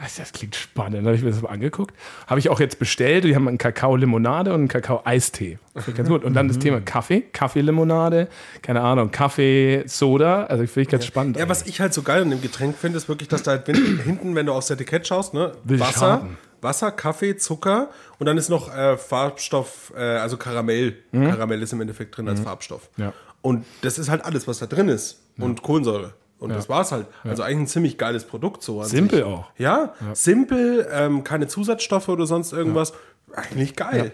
Das, 0.00 0.16
das 0.16 0.32
klingt 0.32 0.54
spannend. 0.54 0.94
Dann 0.96 1.06
habe 1.06 1.16
ich 1.16 1.22
mir 1.22 1.30
das 1.30 1.40
mal 1.42 1.48
angeguckt. 1.50 1.94
Habe 2.28 2.38
ich 2.40 2.48
auch 2.48 2.60
jetzt 2.60 2.78
bestellt. 2.78 3.24
Die 3.24 3.34
haben 3.34 3.48
einen 3.48 3.58
Kakao-Limonade 3.58 4.50
und 4.52 4.60
einen 4.60 4.68
Kakao-Eistee. 4.68 5.58
Ganz 5.96 6.08
gut. 6.08 6.22
Und 6.24 6.34
dann 6.34 6.46
das 6.48 6.58
Thema 6.60 6.80
Kaffee, 6.80 7.22
Kaffeelimonade, 7.32 8.28
keine 8.62 8.82
Ahnung, 8.82 9.10
Kaffee, 9.10 9.82
Soda. 9.86 10.44
Also 10.44 10.64
finde 10.66 10.80
ich 10.82 10.88
ganz 10.88 11.04
spannend. 11.06 11.36
Ja, 11.36 11.48
was 11.48 11.66
ich 11.66 11.80
halt 11.80 11.92
so 11.94 12.02
geil 12.02 12.22
an 12.22 12.30
dem 12.30 12.40
Getränk 12.40 12.76
finde, 12.76 12.98
ist 12.98 13.08
wirklich, 13.08 13.28
dass 13.28 13.42
da 13.42 13.52
halt 13.52 13.66
hin- 13.66 14.00
hinten, 14.04 14.34
wenn 14.36 14.46
du 14.46 14.52
aufs 14.52 14.70
Etikett 14.70 15.06
schaust, 15.08 15.32
ne, 15.34 15.52
Will 15.64 15.80
Wasser. 15.80 16.26
Wasser, 16.60 16.92
Kaffee, 16.92 17.36
Zucker 17.36 17.90
und 18.18 18.26
dann 18.26 18.38
ist 18.38 18.48
noch 18.48 18.74
äh, 18.74 18.96
Farbstoff, 18.96 19.92
äh, 19.96 20.00
also 20.00 20.36
Karamell. 20.38 20.96
Karamell 21.12 21.60
ist 21.62 21.72
im 21.72 21.80
Endeffekt 21.80 22.16
drin 22.16 22.26
als 22.28 22.40
Farbstoff. 22.40 22.88
Mhm. 22.96 23.04
Ja. 23.04 23.12
Und 23.44 23.66
das 23.82 23.98
ist 23.98 24.08
halt 24.08 24.24
alles, 24.24 24.48
was 24.48 24.58
da 24.58 24.64
drin 24.64 24.88
ist. 24.88 25.20
Und 25.36 25.60
Kohlensäure. 25.60 26.14
Und 26.38 26.48
das 26.48 26.70
war's 26.70 26.92
halt. 26.92 27.06
Also 27.24 27.42
eigentlich 27.42 27.58
ein 27.58 27.66
ziemlich 27.66 27.98
geiles 27.98 28.24
Produkt 28.24 28.62
so. 28.62 28.82
Simpel 28.84 29.18
sich. 29.18 29.26
auch. 29.26 29.50
Ja, 29.58 29.92
simpel, 30.14 30.88
ähm, 30.90 31.24
keine 31.24 31.46
Zusatzstoffe 31.46 32.08
oder 32.08 32.26
sonst 32.26 32.54
irgendwas. 32.54 32.94
Eigentlich 33.34 33.76
geil. 33.76 34.12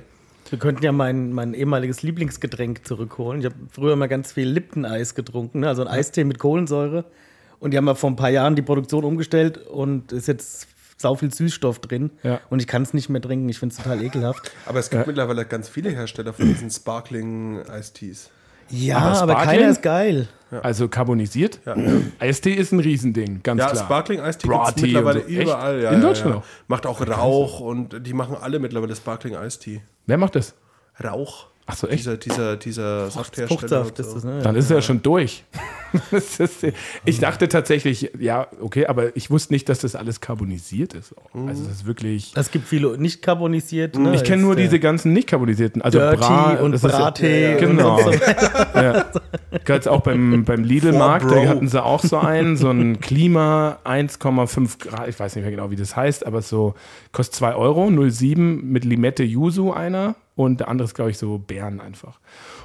Wir 0.48 0.58
könnten 0.58 0.82
ja 0.82 0.90
mein, 0.90 1.32
mein 1.32 1.54
ehemaliges 1.54 2.02
Lieblingsgetränk 2.02 2.84
zurückholen. 2.84 3.40
Ich 3.40 3.46
habe 3.46 3.54
früher 3.70 3.94
mal 3.94 4.08
ganz 4.08 4.32
viel 4.32 4.48
Lipton-Eis 4.48 5.14
getrunken, 5.14 5.60
ne? 5.60 5.68
also 5.68 5.82
ein 5.82 5.88
Eistee 5.88 6.24
mit 6.24 6.40
Kohlensäure. 6.40 7.04
Und 7.60 7.70
die 7.70 7.76
haben 7.76 7.86
ja 7.86 7.94
vor 7.94 8.10
ein 8.10 8.16
paar 8.16 8.30
Jahren 8.30 8.56
die 8.56 8.62
Produktion 8.62 9.04
umgestellt 9.04 9.58
und 9.58 10.10
ist 10.10 10.26
jetzt 10.26 10.66
sau 10.96 11.14
viel 11.14 11.32
Süßstoff 11.32 11.78
drin. 11.78 12.10
Ja. 12.24 12.40
Und 12.50 12.60
ich 12.60 12.66
kann 12.66 12.82
es 12.82 12.94
nicht 12.94 13.08
mehr 13.08 13.22
trinken. 13.22 13.48
Ich 13.48 13.60
finde 13.60 13.76
es 13.76 13.80
total 13.80 14.02
ekelhaft. 14.02 14.50
Aber 14.66 14.80
es 14.80 14.90
gibt 14.90 15.06
mittlerweile 15.06 15.44
ganz 15.44 15.68
viele 15.68 15.90
Hersteller 15.90 16.32
von 16.32 16.48
diesen 16.48 16.68
Sparkling 16.70 17.60
Ice 17.78 17.92
Teas. 17.92 18.30
Ja, 18.70 18.98
Aber 18.98 19.22
aber, 19.22 19.34
keiner 19.44 19.68
ist 19.68 19.82
geil. 19.82 20.28
Also 20.62 20.88
carbonisiert. 20.88 21.60
Eistee 22.18 22.54
ist 22.54 22.72
ein 22.72 22.80
Riesending, 22.80 23.40
ganz 23.42 23.60
Ja, 23.60 23.70
klar. 23.70 23.84
Sparkling 23.84 24.20
Ice 24.20 24.38
Tea 24.38 24.48
gibt 24.50 24.68
es 24.76 24.82
mittlerweile 24.82 25.20
so. 25.20 25.26
Überall. 25.28 25.80
Ja, 25.82 25.90
In 25.90 26.00
ja, 26.00 26.08
Deutschland 26.08 26.34
ja. 26.34 26.40
auch? 26.40 26.44
Macht 26.66 26.86
auch 26.86 27.00
Rauch 27.06 27.60
und 27.60 28.04
die 28.04 28.12
machen 28.12 28.36
alle 28.40 28.58
mittlerweile 28.58 28.96
Sparkling 28.96 29.34
Ice 29.34 29.60
Tea. 29.60 29.80
Wer 30.06 30.18
macht 30.18 30.34
das? 30.34 30.54
Rauch. 31.02 31.46
Ach 31.70 31.76
so, 31.76 31.86
echt? 31.86 32.00
Dieser, 32.00 32.16
dieser, 32.16 32.56
dieser 32.56 33.10
Safthersteller. 33.10 33.48
Fruchtsaft 33.48 33.98
ist 34.00 34.08
so. 34.08 34.14
das, 34.14 34.24
ne? 34.24 34.40
Dann 34.42 34.56
ist 34.56 34.70
er 34.70 34.76
ja 34.76 34.82
schon 34.82 35.02
durch. 35.02 35.44
Das 36.12 36.38
ist, 36.38 36.64
ich 37.04 37.18
dachte 37.18 37.48
tatsächlich, 37.48 38.12
ja, 38.16 38.46
okay, 38.60 38.86
aber 38.86 39.16
ich 39.16 39.28
wusste 39.28 39.52
nicht, 39.52 39.68
dass 39.68 39.80
das 39.80 39.96
alles 39.96 40.20
carbonisiert 40.20 40.94
ist. 40.94 41.16
Also 41.34 41.64
das 41.64 41.72
ist 41.72 41.84
wirklich. 41.84 42.32
Es 42.36 42.52
gibt 42.52 42.68
viele 42.68 42.96
nicht 42.96 43.22
carbonisiert. 43.22 43.98
Ne? 43.98 44.14
Ich 44.14 44.22
kenne 44.22 44.42
nur 44.42 44.54
diese 44.54 44.78
ganzen 44.78 45.12
nicht 45.12 45.28
carbonisierten. 45.28 45.82
Also 45.82 45.98
Dirty 45.98 46.16
Bra 46.18 46.54
und 46.60 46.70
das 46.70 46.84
ist 46.84 46.92
Brattee. 46.92 47.56
Genau. 47.58 47.96
und 47.96 48.04
so 48.04 48.10
ja. 48.74 49.06
Gerade 49.64 49.90
auch 49.90 50.02
beim, 50.02 50.44
beim 50.44 50.62
Lidl-Markt, 50.62 51.28
da 51.28 51.46
hatten 51.48 51.66
sie 51.66 51.82
auch 51.82 52.04
so 52.04 52.18
einen, 52.18 52.56
so 52.56 52.70
ein 52.70 53.00
Klima 53.00 53.78
1,5 53.84 54.78
Grad, 54.78 55.08
ich 55.08 55.18
weiß 55.18 55.34
nicht 55.34 55.42
mehr 55.42 55.50
genau, 55.50 55.72
wie 55.72 55.76
das 55.76 55.96
heißt, 55.96 56.24
aber 56.24 56.40
so 56.40 56.74
kostet 57.10 57.34
2 57.34 57.54
Euro, 57.56 57.86
0,7 57.86 58.62
mit 58.62 58.84
Limette 58.84 59.24
Yuzu 59.24 59.72
einer 59.72 60.14
und 60.44 60.60
der 60.60 60.68
andere 60.68 60.86
ist, 60.86 60.94
glaube 60.94 61.10
ich, 61.10 61.18
so 61.18 61.38
Bären 61.38 61.80
einfach. 61.80 62.18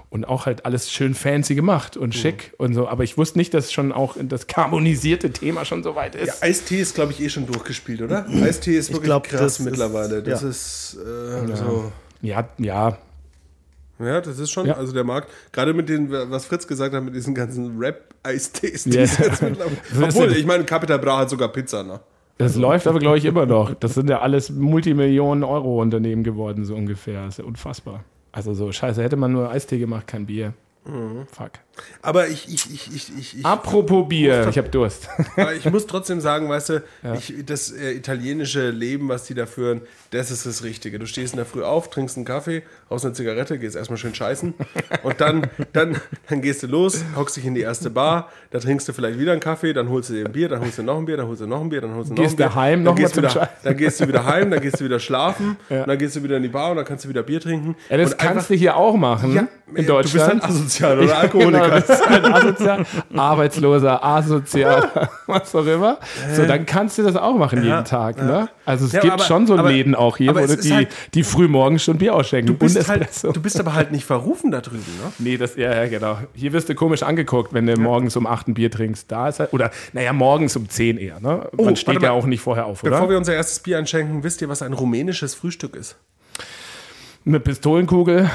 Und 0.09 0.25
auch 0.25 0.45
halt 0.45 0.65
alles 0.65 0.91
schön 0.91 1.13
fancy 1.13 1.55
gemacht 1.55 1.97
und 1.97 2.15
schick 2.15 2.53
und 2.57 2.73
so. 2.73 2.87
Aber 2.87 3.03
ich 3.03 3.17
wusste 3.17 3.37
nicht, 3.37 3.53
dass 3.53 3.73
schon 3.73 3.91
auch 3.91 4.15
das 4.21 4.47
carbonisierte 4.47 5.31
Thema 5.31 5.65
schon 5.65 5.83
so 5.83 5.95
weit 5.95 6.15
Ja, 6.15 6.21
ist. 6.21 6.41
Eistee 6.43 6.79
ist, 6.79 6.95
glaube 6.95 7.11
ich, 7.11 7.19
eh 7.21 7.29
schon 7.29 7.45
durchgespielt, 7.47 8.01
oder? 8.01 8.25
Eistee 8.43 8.77
ist 8.77 8.89
wirklich 8.89 9.05
glaub, 9.05 9.23
krass 9.27 9.41
das 9.41 9.59
ist- 9.59 9.65
mittlerweile. 9.65 10.23
Das 10.23 10.41
ja. 10.43 10.49
ist 10.49 10.97
äh, 11.03 11.55
so. 11.55 11.91
Ja, 12.21 12.47
ja. 12.57 12.97
Ja, 13.99 14.19
das 14.21 14.39
ist 14.39 14.51
schon, 14.51 14.67
Ja. 14.67 14.73
also 14.75 14.93
der 14.93 15.03
Markt, 15.05 15.29
gerade 15.53 15.73
mit 15.73 15.87
den, 15.89 16.11
was 16.11 16.45
Fritz 16.45 16.67
gesagt 16.67 16.93
hat, 16.93 17.03
mit 17.03 17.15
diesen 17.15 17.33
ganzen 17.33 17.77
Rap-Eistees, 17.79 18.83
die 18.83 18.91
Ja. 18.91 19.01
es 19.03 19.17
jetzt 19.17 19.41
mittlerweile. 19.41 19.77
Ist 19.91 20.01
Obwohl, 20.01 20.31
ich 20.33 20.45
meine, 20.45 20.63
Capital 20.65 20.99
Bra 20.99 21.19
hat 21.19 21.29
sogar 21.29 21.47
Pizza, 21.49 21.81
ne? 21.83 21.99
Das 22.37 22.55
läuft 22.55 22.87
aber, 22.87 22.99
glaube 22.99 23.17
ich, 23.17 23.25
immer 23.25 23.45
noch. 23.45 23.73
Das 23.73 23.93
sind 23.93 24.09
ja 24.09 24.19
alles 24.19 24.49
Multimillionen-Euro-Unternehmen 24.49 26.23
geworden, 26.23 26.65
so 26.65 26.75
ungefähr. 26.75 27.25
Das 27.25 27.35
ist 27.35 27.37
ja 27.37 27.45
unfassbar. 27.45 28.03
Also 28.31 28.53
so, 28.53 28.71
scheiße, 28.71 29.01
hätte 29.01 29.15
man 29.15 29.31
nur 29.31 29.49
Eistee 29.49 29.79
gemacht, 29.79 30.07
kein 30.07 30.25
Bier. 30.25 30.53
Fuck. 31.31 31.51
Aber 32.01 32.27
ich, 32.27 32.47
ich, 32.47 32.71
ich, 32.73 32.95
ich, 32.95 33.11
ich, 33.17 33.39
ich, 33.39 33.45
Apropos 33.45 34.07
Bier, 34.07 34.47
ich 34.49 34.57
habe 34.57 34.69
Durst. 34.69 35.09
aber 35.37 35.53
ich 35.53 35.65
muss 35.69 35.87
trotzdem 35.87 36.21
sagen, 36.21 36.47
weißt 36.49 36.69
du, 36.69 36.83
ich, 37.17 37.33
das 37.45 37.71
äh, 37.71 37.91
italienische 37.93 38.69
Leben, 38.69 39.09
was 39.09 39.23
die 39.23 39.33
da 39.33 39.45
führen, 39.45 39.81
das 40.11 40.31
ist 40.31 40.45
das 40.45 40.63
Richtige. 40.63 40.99
Du 40.99 41.05
stehst 41.07 41.33
in 41.33 41.37
der 41.37 41.45
Früh 41.45 41.63
auf, 41.63 41.89
trinkst 41.89 42.15
einen 42.17 42.25
Kaffee, 42.25 42.63
aus 42.89 43.03
einer 43.03 43.13
Zigarette, 43.13 43.57
gehst 43.57 43.75
erstmal 43.75 43.97
schön 43.97 44.13
scheißen 44.15 44.53
und 45.03 45.19
dann, 45.21 45.47
dann, 45.73 45.97
dann 46.29 46.41
gehst 46.41 46.63
du 46.63 46.67
los, 46.67 47.03
hockst 47.15 47.37
dich 47.37 47.45
in 47.45 47.55
die 47.55 47.61
erste 47.61 47.89
Bar, 47.89 48.29
da 48.51 48.59
trinkst 48.59 48.87
du 48.87 48.93
vielleicht 48.93 49.19
wieder 49.19 49.31
einen 49.31 49.41
Kaffee, 49.41 49.73
dann 49.73 49.89
holst 49.89 50.09
du 50.09 50.13
dir 50.13 50.25
ein 50.25 50.31
Bier, 50.31 50.47
dann 50.49 50.61
holst 50.61 50.77
du 50.77 50.83
noch 50.83 50.97
ein 50.97 51.05
Bier, 51.05 51.17
dann 51.17 51.27
holst 51.27 51.41
du 51.41 51.47
noch 51.47 51.61
ein 51.61 51.69
Bier, 51.69 51.81
dann 51.81 51.95
holst 51.95 52.11
du 52.11 52.13
noch 52.13 52.21
Gehst 52.21 52.35
ein 52.35 52.37
Bier. 52.37 52.45
daheim 52.47 52.83
dann 52.85 52.93
noch 52.93 52.95
gehst 52.95 53.17
wieder. 53.17 53.49
Dann 53.63 53.77
gehst 53.77 53.99
du 53.99 54.07
wieder 54.07 54.25
heim, 54.25 54.51
dann 54.51 54.61
gehst 54.61 54.79
du 54.79 54.85
wieder 54.85 54.99
schlafen, 54.99 55.57
Ja. 55.69 55.81
und 55.81 55.87
dann 55.89 55.97
gehst 55.97 56.15
du 56.15 56.23
wieder 56.23 56.37
in 56.37 56.43
die 56.43 56.49
Bar 56.49 56.71
und 56.71 56.77
dann 56.77 56.85
kannst 56.85 57.05
du 57.05 57.09
wieder 57.09 57.23
Bier 57.23 57.41
trinken. 57.41 57.75
Ja, 57.89 57.97
das 57.97 58.11
und 58.11 58.19
kannst 58.19 58.49
du 58.49 58.53
hier 58.53 58.77
auch 58.77 58.95
machen 58.95 59.33
Ja, 59.33 59.41
in 59.41 59.47
äh, 59.47 59.49
du 59.65 59.73
bist 59.73 59.89
Deutschland. 59.89 60.43
halt 60.43 60.43
asozial 60.43 60.99
oder 60.99 61.27
Genau, 61.27 61.64
Alkoholiker. 61.71 61.87
das 61.87 61.99
ist 61.99 62.09
halt 62.09 62.25
asozial, 62.25 62.85
arbeitsloser, 63.15 64.03
asozial, 64.03 65.09
was 65.27 65.53
auch 65.55 65.65
immer. 65.65 65.97
So, 66.33 66.45
dann 66.45 66.65
kannst 66.65 66.97
du 66.97 67.03
das 67.03 67.15
auch 67.15 67.35
machen 67.37 67.59
Ja, 67.63 67.75
jeden 67.75 67.85
Tag. 67.85 68.17
Ne? 68.17 68.49
Also 68.65 68.85
es 68.85 68.91
Ja, 68.91 69.01
gibt 69.01 69.13
aber- 69.13 69.23
schon 69.23 69.47
so 69.47 69.55
aber- 69.57 69.69
Läden 69.69 69.95
auch 69.95 70.17
hier, 70.17 70.35
wo 70.35 70.39
du 70.45 70.57
die, 70.57 70.73
halt- 70.73 70.89
die 71.13 71.23
früh 71.23 71.47
morgens 71.47 71.83
schon 71.83 71.97
Bier 71.97 72.15
ausschenken. 72.15 72.47
Du 72.47 72.57
bist, 72.57 72.87
halt, 72.87 73.07
du 73.23 73.41
bist 73.41 73.59
aber 73.59 73.73
halt 73.73 73.91
nicht 73.91 74.05
verrufen 74.05 74.51
da 74.51 74.61
drüben, 74.61 74.85
ne? 75.03 75.11
Nee, 75.19 75.37
das, 75.37 75.55
ja, 75.55 75.73
ja, 75.75 75.87
genau. 75.87 76.17
Hier 76.33 76.53
wirst 76.53 76.69
du 76.69 76.75
komisch 76.75 77.03
angeguckt, 77.03 77.53
wenn 77.53 77.65
du 77.65 77.75
morgens 77.79 78.15
um 78.15 78.27
8 78.27 78.47
ein 78.49 78.53
Bier 78.53 78.71
trinkst. 78.71 79.11
Da 79.11 79.29
ist 79.29 79.39
halt, 79.39 79.53
oder, 79.53 79.71
naja, 79.93 80.13
morgens 80.13 80.55
um 80.55 80.69
10 80.69 80.97
eher, 80.97 81.19
ne? 81.19 81.47
Oh, 81.57 81.65
Man 81.65 81.75
steht 81.75 81.95
warte 81.95 82.05
ja 82.07 82.11
auch 82.11 82.25
nicht 82.25 82.41
vorher 82.41 82.65
auf, 82.65 82.81
Bevor 82.81 82.99
oder? 83.01 83.09
wir 83.09 83.17
unser 83.17 83.33
erstes 83.33 83.59
Bier 83.59 83.77
einschenken, 83.77 84.23
wisst 84.23 84.41
ihr, 84.41 84.49
was 84.49 84.61
ein 84.61 84.73
rumänisches 84.73 85.35
Frühstück 85.35 85.75
ist? 85.75 85.95
Eine 87.25 87.39
Pistolenkugel 87.39 88.29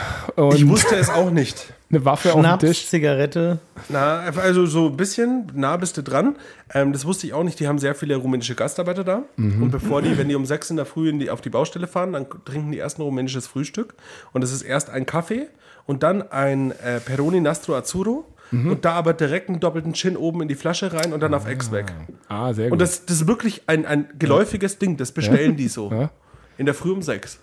Ich 0.54 0.68
wusste 0.68 0.96
es 0.96 1.08
auch 1.10 1.30
nicht. 1.30 1.72
eine 1.90 2.04
Waffe 2.04 2.28
auf 2.30 2.34
dem 2.36 2.44
Schnaps, 2.44 2.64
Tisch. 2.64 2.86
Zigarette. 2.86 3.58
Na, 3.88 4.20
also 4.20 4.66
so 4.66 4.86
ein 4.86 4.96
bisschen, 4.96 5.50
nah 5.54 5.76
bist 5.76 5.96
du 5.96 6.02
dran. 6.02 6.36
Ähm, 6.72 6.92
das 6.92 7.04
wusste 7.04 7.26
ich 7.26 7.32
auch 7.32 7.42
nicht. 7.42 7.58
Die 7.58 7.66
haben 7.66 7.78
sehr 7.78 7.94
viele 7.94 8.16
rumänische 8.16 8.54
Gastarbeiter 8.54 9.04
da. 9.04 9.22
Und 9.36 9.70
bevor 9.70 10.00
die, 10.02 10.16
wenn 10.16 10.28
die 10.28 10.34
um 10.36 10.46
sechs 10.46 10.70
in 10.70 10.76
der 10.76 10.86
Früh 10.86 11.08
in 11.08 11.18
die, 11.18 11.30
auf 11.30 11.40
die 11.40 11.50
Baustelle 11.50 11.86
fahren, 11.86 12.12
dann 12.12 12.26
trinken 12.44 12.70
die 12.72 12.78
erst 12.78 12.98
ein 12.98 13.02
rumänisches 13.02 13.46
Frühstück. 13.46 13.94
Und 14.32 14.42
das 14.42 14.52
ist 14.52 14.62
erst 14.62 14.90
ein 14.90 15.04
Kaffee 15.06 15.48
und 15.86 16.02
dann 16.02 16.22
ein 16.30 16.70
äh, 16.70 17.00
Peroni 17.00 17.40
Nastro 17.40 17.74
Azzurro. 17.74 18.24
Und 18.52 18.84
da 18.84 18.94
aber 18.94 19.12
direkt 19.12 19.48
einen 19.48 19.60
doppelten 19.60 19.94
Gin 19.94 20.16
oben 20.16 20.42
in 20.42 20.48
die 20.48 20.56
Flasche 20.56 20.92
rein 20.92 21.12
und 21.12 21.20
dann 21.20 21.34
auf 21.34 21.46
Ex 21.46 21.70
weg. 21.70 21.92
Ah, 22.28 22.52
sehr 22.52 22.64
gut. 22.64 22.72
Und 22.72 22.78
das, 22.80 23.06
das 23.06 23.18
ist 23.18 23.28
wirklich 23.28 23.62
ein, 23.68 23.86
ein 23.86 24.08
geläufiges 24.18 24.78
Ding. 24.78 24.96
Das 24.96 25.12
bestellen 25.12 25.54
die 25.56 25.68
so. 25.68 25.88
Ja. 25.92 26.10
In 26.58 26.66
der 26.66 26.74
Früh 26.74 26.90
um 26.90 27.00
sechs. 27.00 27.38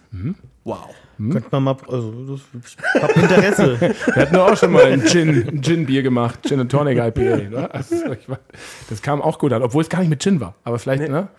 Wow. 0.67 0.89
Könnte 1.17 1.47
man 1.49 1.63
mal, 1.63 1.75
also 1.89 2.11
das, 2.35 2.41
ich 2.63 3.01
hab 3.01 3.17
Interesse. 3.17 3.79
Wir 3.81 4.15
hatten 4.21 4.35
doch 4.35 4.51
auch 4.51 4.55
schon 4.57 4.71
mal 4.71 4.83
ein 4.85 5.03
Gin, 5.03 5.47
ein 5.47 5.61
Gin-Bier 5.63 6.03
gemacht, 6.03 6.41
Gin 6.47 6.59
and 6.59 6.71
Tonic 6.71 6.99
IPA. 6.99 7.37
Ne? 7.49 7.73
Also, 7.73 7.95
ich 8.11 8.29
war- 8.29 8.37
das 8.87 9.01
kam 9.01 9.23
auch 9.23 9.39
gut 9.39 9.51
an, 9.51 9.63
obwohl 9.63 9.81
es 9.81 9.89
gar 9.89 9.99
nicht 10.01 10.09
mit 10.09 10.21
Gin 10.21 10.39
war. 10.41 10.53
Aber 10.63 10.77
vielleicht, 10.77 11.09
ne? 11.09 11.29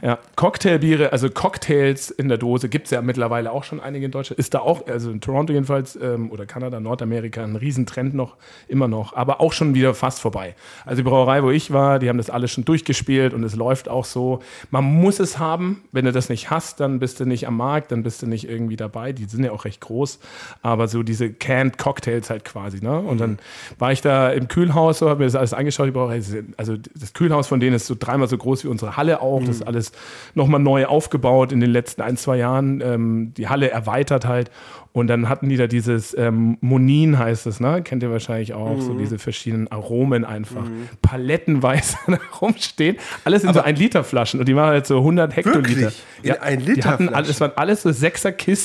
Ja, 0.00 0.18
Cocktailbiere, 0.36 1.12
also 1.12 1.28
Cocktails 1.28 2.10
in 2.10 2.28
der 2.30 2.38
Dose 2.38 2.70
gibt 2.70 2.86
es 2.86 2.92
ja 2.92 3.02
mittlerweile 3.02 3.52
auch 3.52 3.62
schon 3.64 3.78
einige 3.78 4.06
in 4.06 4.10
Deutschland. 4.10 4.38
Ist 4.38 4.54
da 4.54 4.60
auch, 4.60 4.86
also 4.86 5.10
in 5.10 5.20
Toronto 5.20 5.52
jedenfalls 5.52 5.96
ähm, 6.00 6.30
oder 6.30 6.46
Kanada, 6.46 6.80
Nordamerika, 6.80 7.44
ein 7.44 7.56
Riesentrend 7.56 8.14
noch, 8.14 8.36
immer 8.68 8.88
noch, 8.88 9.12
aber 9.14 9.42
auch 9.42 9.52
schon 9.52 9.74
wieder 9.74 9.92
fast 9.92 10.18
vorbei. 10.20 10.54
Also 10.86 11.02
die 11.02 11.08
Brauerei, 11.10 11.42
wo 11.42 11.50
ich 11.50 11.70
war, 11.74 11.98
die 11.98 12.08
haben 12.08 12.16
das 12.18 12.30
alles 12.30 12.52
schon 12.52 12.64
durchgespielt 12.64 13.34
und 13.34 13.44
es 13.44 13.54
läuft 13.54 13.90
auch 13.90 14.06
so. 14.06 14.38
Man 14.70 14.84
muss 14.84 15.20
es 15.20 15.38
haben. 15.38 15.82
Wenn 15.92 16.06
du 16.06 16.12
das 16.12 16.30
nicht 16.30 16.48
hast, 16.48 16.80
dann 16.80 17.00
bist 17.00 17.20
du 17.20 17.26
nicht 17.26 17.46
am 17.46 17.58
Markt, 17.58 17.92
dann 17.92 18.02
bist 18.02 18.22
du 18.22 18.26
nicht 18.26 18.48
irgendwie 18.48 18.75
dabei. 18.80 19.12
Die 19.12 19.24
sind 19.24 19.44
ja 19.44 19.52
auch 19.52 19.64
recht 19.64 19.80
groß, 19.80 20.18
aber 20.62 20.88
so 20.88 21.02
diese 21.02 21.30
Canned 21.32 21.78
Cocktails 21.78 22.30
halt 22.30 22.44
quasi. 22.44 22.82
Ne? 22.82 22.98
Und 22.98 23.20
dann 23.20 23.38
war 23.78 23.92
ich 23.92 24.00
da 24.00 24.30
im 24.30 24.48
Kühlhaus, 24.48 24.98
so 24.98 25.08
habe 25.08 25.20
mir 25.20 25.26
das 25.26 25.34
alles 25.34 25.54
angeschaut. 25.54 25.86
Die 25.86 25.92
Brauerei, 25.92 26.20
also 26.56 26.76
das 26.94 27.12
Kühlhaus 27.12 27.46
von 27.46 27.60
denen 27.60 27.76
ist 27.76 27.86
so 27.86 27.96
dreimal 27.98 28.28
so 28.28 28.38
groß 28.38 28.64
wie 28.64 28.68
unsere 28.68 28.96
Halle 28.96 29.20
auch. 29.20 29.40
Das 29.40 29.56
ist 29.56 29.66
alles 29.66 29.92
nochmal 30.34 30.60
neu 30.60 30.86
aufgebaut 30.86 31.52
in 31.52 31.60
den 31.60 31.70
letzten 31.70 32.02
ein, 32.02 32.16
zwei 32.16 32.36
Jahren. 32.36 32.80
Ähm, 32.80 33.32
die 33.36 33.48
Halle 33.48 33.70
erweitert 33.70 34.26
halt. 34.26 34.50
Und 34.92 35.08
dann 35.08 35.28
hatten 35.28 35.50
die 35.50 35.58
da 35.58 35.66
dieses 35.66 36.16
ähm, 36.16 36.56
Monin 36.62 37.18
heißt 37.18 37.46
es, 37.46 37.60
ne? 37.60 37.82
Kennt 37.82 38.02
ihr 38.02 38.10
wahrscheinlich 38.10 38.54
auch, 38.54 38.80
so 38.80 38.94
diese 38.94 39.18
verschiedenen 39.18 39.70
Aromen 39.70 40.24
einfach. 40.24 40.64
Palettenweise 41.02 41.98
da 42.06 42.18
rumstehen. 42.40 42.96
Alles 43.24 43.44
in 43.44 43.52
so 43.52 43.60
ein 43.60 43.76
Liter 43.76 44.04
Flaschen 44.04 44.40
und 44.40 44.48
die 44.48 44.56
waren 44.56 44.70
halt 44.70 44.86
so 44.86 44.96
100 44.96 45.36
Hektoliter. 45.36 45.68
Wirklich? 45.68 46.02
In 46.22 46.32
ein 46.32 46.60
Die 46.60 46.72
Liter 46.72 46.96
Flaschen? 46.96 47.14
alles, 47.14 47.40
waren 47.40 47.52
alles 47.56 47.82
so 47.82 47.92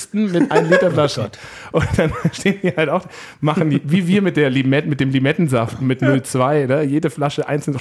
Sechserkisten 0.02 0.32
mit 0.32 0.52
1 0.52 0.70
Liter 0.70 0.92
Flaschen. 0.92 1.26
und 1.72 1.86
dann 1.98 2.12
stehen 2.32 2.60
die 2.64 2.70
halt 2.76 2.90
auch, 2.90 3.06
machen 3.40 3.70
die, 3.70 3.82
wie 3.84 4.08
wir 4.08 4.22
mit 4.22 4.38
der 4.38 4.50
Limette, 4.50 4.88
mit 4.88 5.00
dem 5.00 5.10
Limettensaft, 5.12 5.82
mit 5.82 6.00
02, 6.02 6.66
ne? 6.66 6.84
Jede 6.84 7.10
Flasche 7.10 7.48
einzeln. 7.48 7.78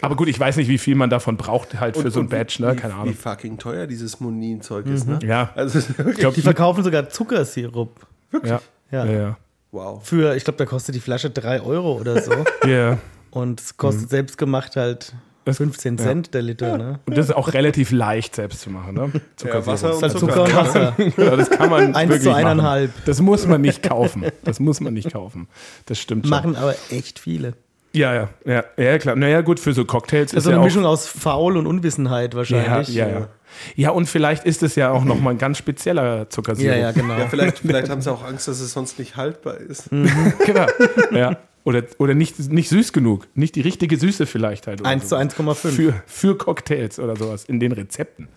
Aber 0.00 0.16
gut, 0.16 0.28
ich 0.28 0.38
weiß 0.38 0.56
nicht, 0.56 0.68
wie 0.68 0.78
viel 0.78 0.94
man 0.94 1.10
davon 1.10 1.36
braucht 1.36 1.78
halt 1.80 1.96
für 1.96 2.10
so 2.10 2.20
ein 2.20 2.26
Und 2.26 2.30
Badge, 2.30 2.56
wie- 2.58 2.62
ne? 2.62 2.72
wie- 2.72 2.76
Keine 2.76 2.94
Wie 2.94 2.98
Ahnung. 3.00 3.14
fucking 3.14 3.58
teuer 3.58 3.86
dieses 3.86 4.20
Monin-Zeug 4.20 4.86
ist, 4.86 5.06
ne? 5.08 5.18
Ja, 5.24 5.50
Also, 5.54 5.78
ich 5.80 6.16
glaube, 6.18 6.34
Die 6.34 6.42
verkaufen 6.42 6.84
sogar 6.84 7.08
Zuckersirup. 7.08 8.06
ja. 8.44 8.60
Ja. 8.90 9.04
Ja, 9.04 9.04
ja. 9.04 9.36
wow. 9.70 10.00
Für, 10.02 10.34
ich 10.34 10.44
glaube, 10.44 10.56
da 10.56 10.64
kostet 10.64 10.94
die 10.94 11.00
Flasche 11.00 11.28
3 11.30 11.60
Euro 11.62 11.94
oder 12.00 12.22
so. 12.22 12.32
Ja. 12.66 12.98
Und 13.30 13.60
es 13.60 13.76
kostet 13.76 14.08
selbst 14.08 14.38
gemacht 14.38 14.76
halt 14.76 15.12
15 15.54 15.98
Cent 15.98 16.34
der 16.34 16.42
Liter. 16.42 16.76
Ne? 16.78 17.00
Und 17.06 17.16
das 17.16 17.26
ist 17.28 17.34
auch 17.34 17.52
relativ 17.52 17.90
leicht 17.90 18.34
selbst 18.36 18.60
zu 18.60 18.70
machen, 18.70 18.94
ne? 18.94 19.12
Ja, 19.44 19.66
Wasser 19.66 19.96
und 19.96 20.10
Zucker 20.18 20.44
und 20.44 20.54
Wasser. 20.54 20.94
Ja, 21.16 21.36
das 21.36 21.50
kann 21.50 21.70
man 21.70 21.94
Eins 21.94 22.08
wirklich 22.10 22.22
zu 22.22 22.30
machen. 22.30 22.44
eineinhalb. 22.44 22.90
Das 23.04 23.20
muss 23.20 23.46
man 23.46 23.60
nicht 23.60 23.82
kaufen. 23.82 24.24
Das 24.44 24.60
muss 24.60 24.80
man 24.80 24.94
nicht 24.94 25.12
kaufen. 25.12 25.48
Das 25.86 25.98
stimmt 25.98 26.24
schon. 26.26 26.30
Machen 26.30 26.56
aber 26.56 26.74
echt 26.90 27.18
viele. 27.18 27.54
Ja, 27.94 28.14
ja, 28.14 28.28
ja, 28.44 28.64
ja, 28.76 28.98
klar. 28.98 29.16
Naja, 29.16 29.40
gut, 29.40 29.58
für 29.58 29.72
so 29.72 29.84
Cocktails 29.84 30.32
Das 30.32 30.40
ist 30.40 30.44
ja 30.44 30.52
eine 30.52 30.60
auch 30.60 30.64
Mischung 30.64 30.84
aus 30.84 31.06
Faul 31.06 31.56
und 31.56 31.66
Unwissenheit 31.66 32.34
Ja, 32.34 32.38
wahrscheinlich. 32.38 32.88
ja, 32.94 33.08
ja. 33.08 33.28
Ja, 33.76 33.90
und 33.90 34.06
vielleicht 34.06 34.44
ist 34.44 34.62
es 34.62 34.74
ja 34.74 34.90
auch 34.90 35.04
nochmal 35.04 35.32
ein 35.34 35.38
ganz 35.38 35.56
spezieller 35.56 36.28
Zuckersirup. 36.28 36.70
ja, 36.70 36.78
ja, 36.78 36.92
genau. 36.92 37.16
Ja, 37.16 37.26
vielleicht, 37.28 37.58
vielleicht 37.60 37.88
haben 37.90 38.02
sie 38.02 38.12
auch 38.12 38.22
Angst, 38.22 38.46
dass 38.46 38.60
es 38.60 38.72
sonst 38.74 38.98
nicht 38.98 39.16
haltbar 39.16 39.56
ist. 39.56 39.88
genau. 40.46 40.66
Ja. 41.12 41.38
Oder, 41.64 41.84
oder 41.98 42.14
nicht, 42.14 42.38
nicht 42.50 42.68
süß 42.68 42.92
genug. 42.92 43.26
Nicht 43.34 43.54
die 43.54 43.60
richtige 43.60 43.96
Süße 43.98 44.26
vielleicht 44.26 44.66
halt. 44.66 44.80
oder 44.80 44.90
1 44.90 45.04
zu 45.04 45.08
sowas. 45.10 45.64
1,5. 45.64 45.68
Für, 45.70 46.02
für 46.06 46.38
Cocktails 46.38 46.98
oder 46.98 47.16
sowas 47.16 47.44
in 47.44 47.60
den 47.60 47.72
Rezepten. 47.72 48.28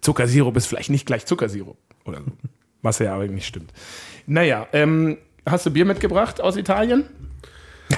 Zuckersirup 0.00 0.56
ist 0.56 0.66
vielleicht 0.66 0.90
nicht 0.90 1.06
gleich 1.06 1.26
Zuckersirup. 1.26 1.76
Oder 2.04 2.18
so. 2.18 2.32
Was 2.82 2.98
ja 2.98 3.14
aber 3.14 3.28
nicht 3.28 3.46
stimmt. 3.46 3.72
Naja, 4.26 4.66
ähm, 4.72 5.18
hast 5.46 5.66
du 5.66 5.70
Bier 5.70 5.84
mitgebracht 5.84 6.40
aus 6.40 6.56
Italien? 6.56 7.04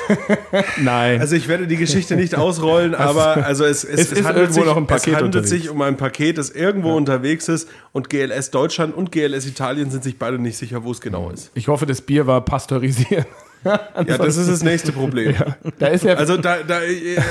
Nein. 0.83 1.21
Also 1.21 1.37
ich 1.37 1.49
werde 1.49 1.66
die 1.66 1.76
Geschichte 1.76 2.16
nicht 2.16 2.35
ausrollen, 2.37 2.95
aber 2.95 3.47
also 3.47 3.64
es, 3.64 3.85
es, 3.85 4.00
Es 4.00 4.12
ist 4.12 4.25
handelt, 4.25 4.52
sich, 4.52 4.64
noch 4.64 4.76
ein 4.76 4.87
Paket 4.87 5.14
es 5.14 5.21
handelt 5.21 5.49
sich 5.49 5.71
um 5.71 5.81
ein 5.83 5.97
Paket, 5.97 6.38
das 6.38 6.50
irgendwo 6.50 6.95
unterwegs 6.95 7.49
ist 7.49 7.69
und 7.93 8.11
GLS 8.11 8.50
Deutschland 8.50 8.95
und 8.95 9.12
GLS 9.12 9.47
Italien 9.47 9.90
sind 9.90 10.04
sich 10.04 10.19
beide 10.19 10.38
nicht 10.38 10.57
sicher, 10.57 10.85
wo 10.85 10.90
es 10.90 11.00
genau 11.00 11.31
ist. 11.31 11.50
ich 11.54 11.69
hoffe, 11.69 11.87
das 11.87 12.00
Bier 12.00 12.26
war 12.26 12.45
pasteurisiert. 12.45 13.26
Ja, 14.06 14.18
das 14.18 14.37
ist 14.37 14.50
das 14.50 14.62
nächste 14.62 14.92
Problem. 14.92 15.35
Da 15.78 15.87
ist 15.88 16.04
ja 16.04 16.14
Also 16.14 16.37
da, 16.37 16.59
da, 16.66 16.80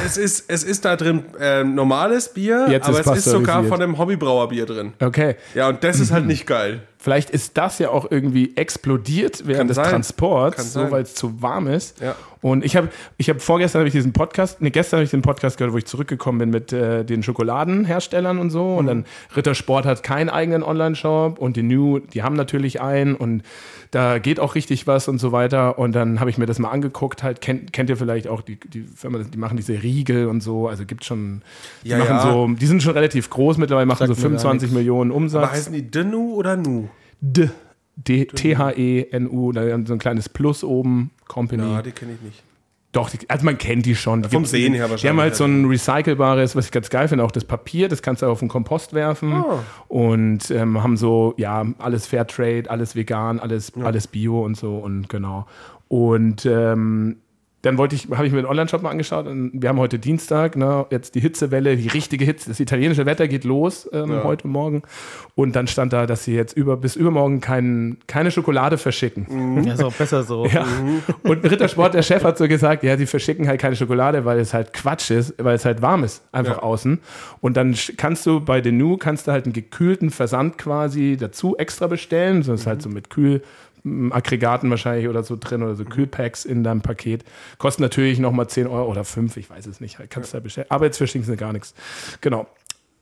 es, 0.05 0.17
ist, 0.17 0.45
es 0.47 0.63
ist 0.63 0.83
da 0.85 0.95
drin 0.95 1.23
äh, 1.39 1.63
normales 1.63 2.29
Bier, 2.29 2.67
Jetzt 2.69 2.87
aber 2.87 2.99
ist 2.99 3.07
es 3.07 3.17
ist 3.19 3.25
sogar 3.25 3.63
von 3.63 3.81
einem 3.81 3.97
Hobbybrauerbier 3.97 4.65
drin. 4.65 4.93
okay. 4.99 5.35
Ja, 5.53 5.69
und 5.69 5.83
das 5.83 5.99
ist 5.99 6.11
halt 6.11 6.25
nicht 6.33 6.47
geil. 6.47 6.81
Vielleicht 7.03 7.31
ist 7.31 7.57
das 7.57 7.79
ja 7.79 7.89
auch 7.89 8.09
irgendwie 8.11 8.55
explodiert 8.55 9.45
während 9.45 9.57
Kann 9.57 9.67
des 9.67 9.75
sein. 9.75 9.83
Kann 9.83 9.91
Transports, 9.95 10.71
so 10.71 10.89
weil 10.89 11.01
es 11.01 11.15
zu 11.15 11.41
warm 11.41 11.67
ist. 11.67 11.99
Ja. 11.99 12.15
Und 12.39 12.63
ich 12.63 12.77
habe 12.77 12.87
ich 13.17 13.29
hab 13.29 13.41
vorgestern 13.41 13.81
habe 13.81 13.89
ich 13.89 13.93
diesen 13.93 14.13
Podcast, 14.13 14.61
ne, 14.61 14.71
gestern 14.71 14.99
habe 14.99 15.03
ich 15.03 15.11
den 15.11 15.21
Podcast 15.21 15.57
gehört, 15.57 15.73
wo 15.73 15.77
ich 15.77 15.85
zurückgekommen 15.85 16.39
bin 16.39 16.49
mit 16.49 16.71
äh, 16.71 17.03
den 17.03 17.21
Schokoladenherstellern 17.21 18.37
und 18.37 18.51
so. 18.51 18.75
Und 18.75 18.87
dann 18.87 19.05
Rittersport 19.35 19.85
hat 19.85 20.01
keinen 20.03 20.29
eigenen 20.29 20.63
Online-Shop 20.63 21.39
und 21.39 21.57
die 21.57 21.63
New, 21.63 21.99
die 21.99 22.23
haben 22.23 22.37
natürlich 22.37 22.79
einen 22.79 23.15
und 23.15 23.43
da 23.91 24.17
geht 24.17 24.39
auch 24.39 24.55
richtig 24.55 24.87
was 24.87 25.07
und 25.07 25.19
so 25.19 25.31
weiter. 25.31 25.77
Und 25.77 25.93
dann 25.93 26.19
habe 26.19 26.29
ich 26.29 26.37
mir 26.37 26.45
das 26.45 26.57
mal 26.57 26.69
angeguckt, 26.69 27.21
halt, 27.21 27.41
kennt, 27.41 27.73
kennt 27.73 27.89
ihr 27.89 27.97
vielleicht 27.97 28.27
auch 28.27 28.41
die, 28.41 28.59
die 28.59 28.81
Firma, 28.81 29.19
die 29.19 29.37
machen 29.37 29.55
diese 29.55 29.83
Riegel 29.83 30.27
und 30.27 30.41
so, 30.41 30.67
also 30.67 30.85
gibt 30.85 31.05
schon, 31.05 31.43
die 31.83 31.89
Ja, 31.89 31.99
machen 31.99 32.15
ja. 32.15 32.21
so, 32.21 32.47
die 32.47 32.65
sind 32.65 32.81
schon 32.81 32.93
relativ 32.93 33.29
groß 33.29 33.57
mittlerweile, 33.57 33.85
machen 33.85 33.99
Sagt 33.99 34.15
so 34.15 34.15
mir 34.15 34.31
gar 34.31 34.39
25 34.39 34.71
Millionen 34.71 35.11
Umsatz. 35.11 35.43
Aber 35.43 35.51
heißen 35.51 35.73
die 35.73 35.89
Denu 35.89 36.33
oder 36.33 36.57
Nu? 36.57 36.89
D. 37.23 37.49
D 37.95 38.25
T-H-E-N-U, 38.25 39.51
da 39.51 39.61
haben 39.71 39.85
so 39.85 39.93
ein 39.93 39.99
kleines 39.99 40.27
Plus 40.27 40.63
oben, 40.63 41.11
Company. 41.27 41.63
Ja, 41.63 41.81
die 41.81 41.91
kenne 41.91 42.13
ich 42.13 42.21
nicht. 42.21 42.43
Doch, 42.91 43.09
die, 43.09 43.27
also 43.27 43.45
man 43.45 43.57
kennt 43.57 43.85
die 43.85 43.95
schon. 43.95 44.21
Die 44.21 44.29
Vom 44.29 44.45
Sehen 44.45 44.73
her 44.73 44.87
Die 44.87 45.07
haben 45.07 45.19
halt 45.19 45.31
wahrscheinlich, 45.31 45.35
so 45.35 45.45
ein 45.45 45.65
recycelbares, 45.65 46.55
was 46.55 46.65
ich 46.65 46.71
ganz 46.71 46.89
geil 46.89 47.07
finde, 47.07 47.23
auch 47.23 47.31
das 47.31 47.43
Papier, 47.43 47.87
das 47.87 48.01
kannst 48.01 48.21
du 48.21 48.27
auf 48.27 48.39
den 48.39 48.49
Kompost 48.49 48.93
werfen. 48.93 49.33
Ah. 49.33 49.63
Und 49.87 50.51
ähm, 50.51 50.81
haben 50.83 50.97
so, 50.97 51.33
ja, 51.37 51.65
alles 51.79 52.05
Fairtrade, 52.05 52.69
alles 52.69 52.95
vegan, 52.95 53.39
alles, 53.39 53.71
alles 53.83 54.07
Bio 54.07 54.43
und 54.43 54.57
so 54.57 54.77
und 54.77 55.09
genau. 55.09 55.47
Und 55.87 56.45
ähm, 56.45 57.17
dann 57.63 57.77
wollte 57.77 57.95
ich, 57.95 58.09
habe 58.11 58.27
ich 58.27 58.33
mir 58.33 58.41
den 58.41 58.45
Online-Shop 58.45 58.81
mal 58.81 58.89
angeschaut 58.89 59.25
und 59.25 59.51
wir 59.53 59.69
haben 59.69 59.79
heute 59.79 59.97
Dienstag, 59.97 60.57
ne, 60.57 60.85
jetzt 60.89 61.15
die 61.15 61.21
Hitzewelle, 61.21 61.77
die 61.77 61.87
richtige 61.87 62.25
Hitze, 62.25 62.49
das 62.49 62.59
italienische 62.59 63.05
Wetter 63.05 63.29
geht 63.29 63.45
los 63.45 63.89
ähm, 63.93 64.21
heute 64.23 64.49
Morgen. 64.49 64.81
Und 65.35 65.55
dann 65.55 65.67
stand 65.67 65.93
da, 65.93 66.05
dass 66.05 66.25
sie 66.25 66.35
jetzt 66.35 66.57
über, 66.57 66.75
bis 66.75 66.97
übermorgen 66.97 67.39
kein, 67.39 67.97
keine 68.05 68.31
Schokolade 68.31 68.77
verschicken. 68.77 69.63
Ja, 69.63 69.73
ist 69.73 69.83
auch 69.83 69.93
besser 69.93 70.23
so. 70.23 70.45
Ja. 70.53 70.67
Und 71.23 71.49
Rittersport, 71.49 71.93
der 71.93 72.03
Chef 72.03 72.23
hat 72.25 72.37
so 72.37 72.47
gesagt, 72.49 72.83
ja, 72.83 72.97
sie 72.97 73.05
verschicken 73.05 73.47
halt 73.47 73.61
keine 73.61 73.77
Schokolade, 73.77 74.25
weil 74.25 74.39
es 74.39 74.53
halt 74.53 74.73
Quatsch 74.73 75.09
ist, 75.09 75.33
weil 75.37 75.55
es 75.55 75.63
halt 75.63 75.81
warm 75.81 76.03
ist, 76.03 76.21
einfach 76.33 76.57
Ja. 76.57 76.63
außen. 76.63 76.99
Und 77.39 77.55
dann 77.57 77.75
kannst 77.95 78.25
du 78.25 78.41
bei 78.41 78.59
Denu, 78.59 78.97
kannst 78.97 79.27
du 79.27 79.31
halt 79.31 79.45
einen 79.45 79.53
gekühlten 79.53 80.09
Versand 80.11 80.57
quasi 80.57 81.15
dazu 81.17 81.55
extra 81.57 81.87
bestellen. 81.87 82.39
Das 82.43 82.49
ist 82.49 82.67
halt 82.67 82.81
so 82.81 82.89
mit 82.89 83.09
Kühlaggregaten 83.83 84.69
wahrscheinlich 84.69 85.07
oder 85.07 85.23
so 85.23 85.35
drin 85.39 85.61
oder 85.61 85.75
so 85.75 85.83
Kühlpacks 85.83 86.45
in 86.45 86.63
deinem 86.63 86.81
Paket. 86.81 87.23
Kostet 87.57 87.81
natürlich 87.81 88.19
nochmal 88.19 88.47
10 88.47 88.67
Euro 88.67 88.89
oder 88.89 89.03
5, 89.03 89.37
ich 89.37 89.49
weiß 89.49 89.65
es 89.67 89.79
nicht. 89.79 89.99
Halt, 89.99 90.09
kannst 90.09 90.33
du 90.33 90.37
da 90.37 90.43
bestellen. 90.43 90.67
Aber 90.69 90.85
jetzt 90.85 90.97
verschicken 90.97 91.25
sie 91.25 91.35
gar 91.35 91.53
nichts. 91.53 91.73
Genau. 92.21 92.47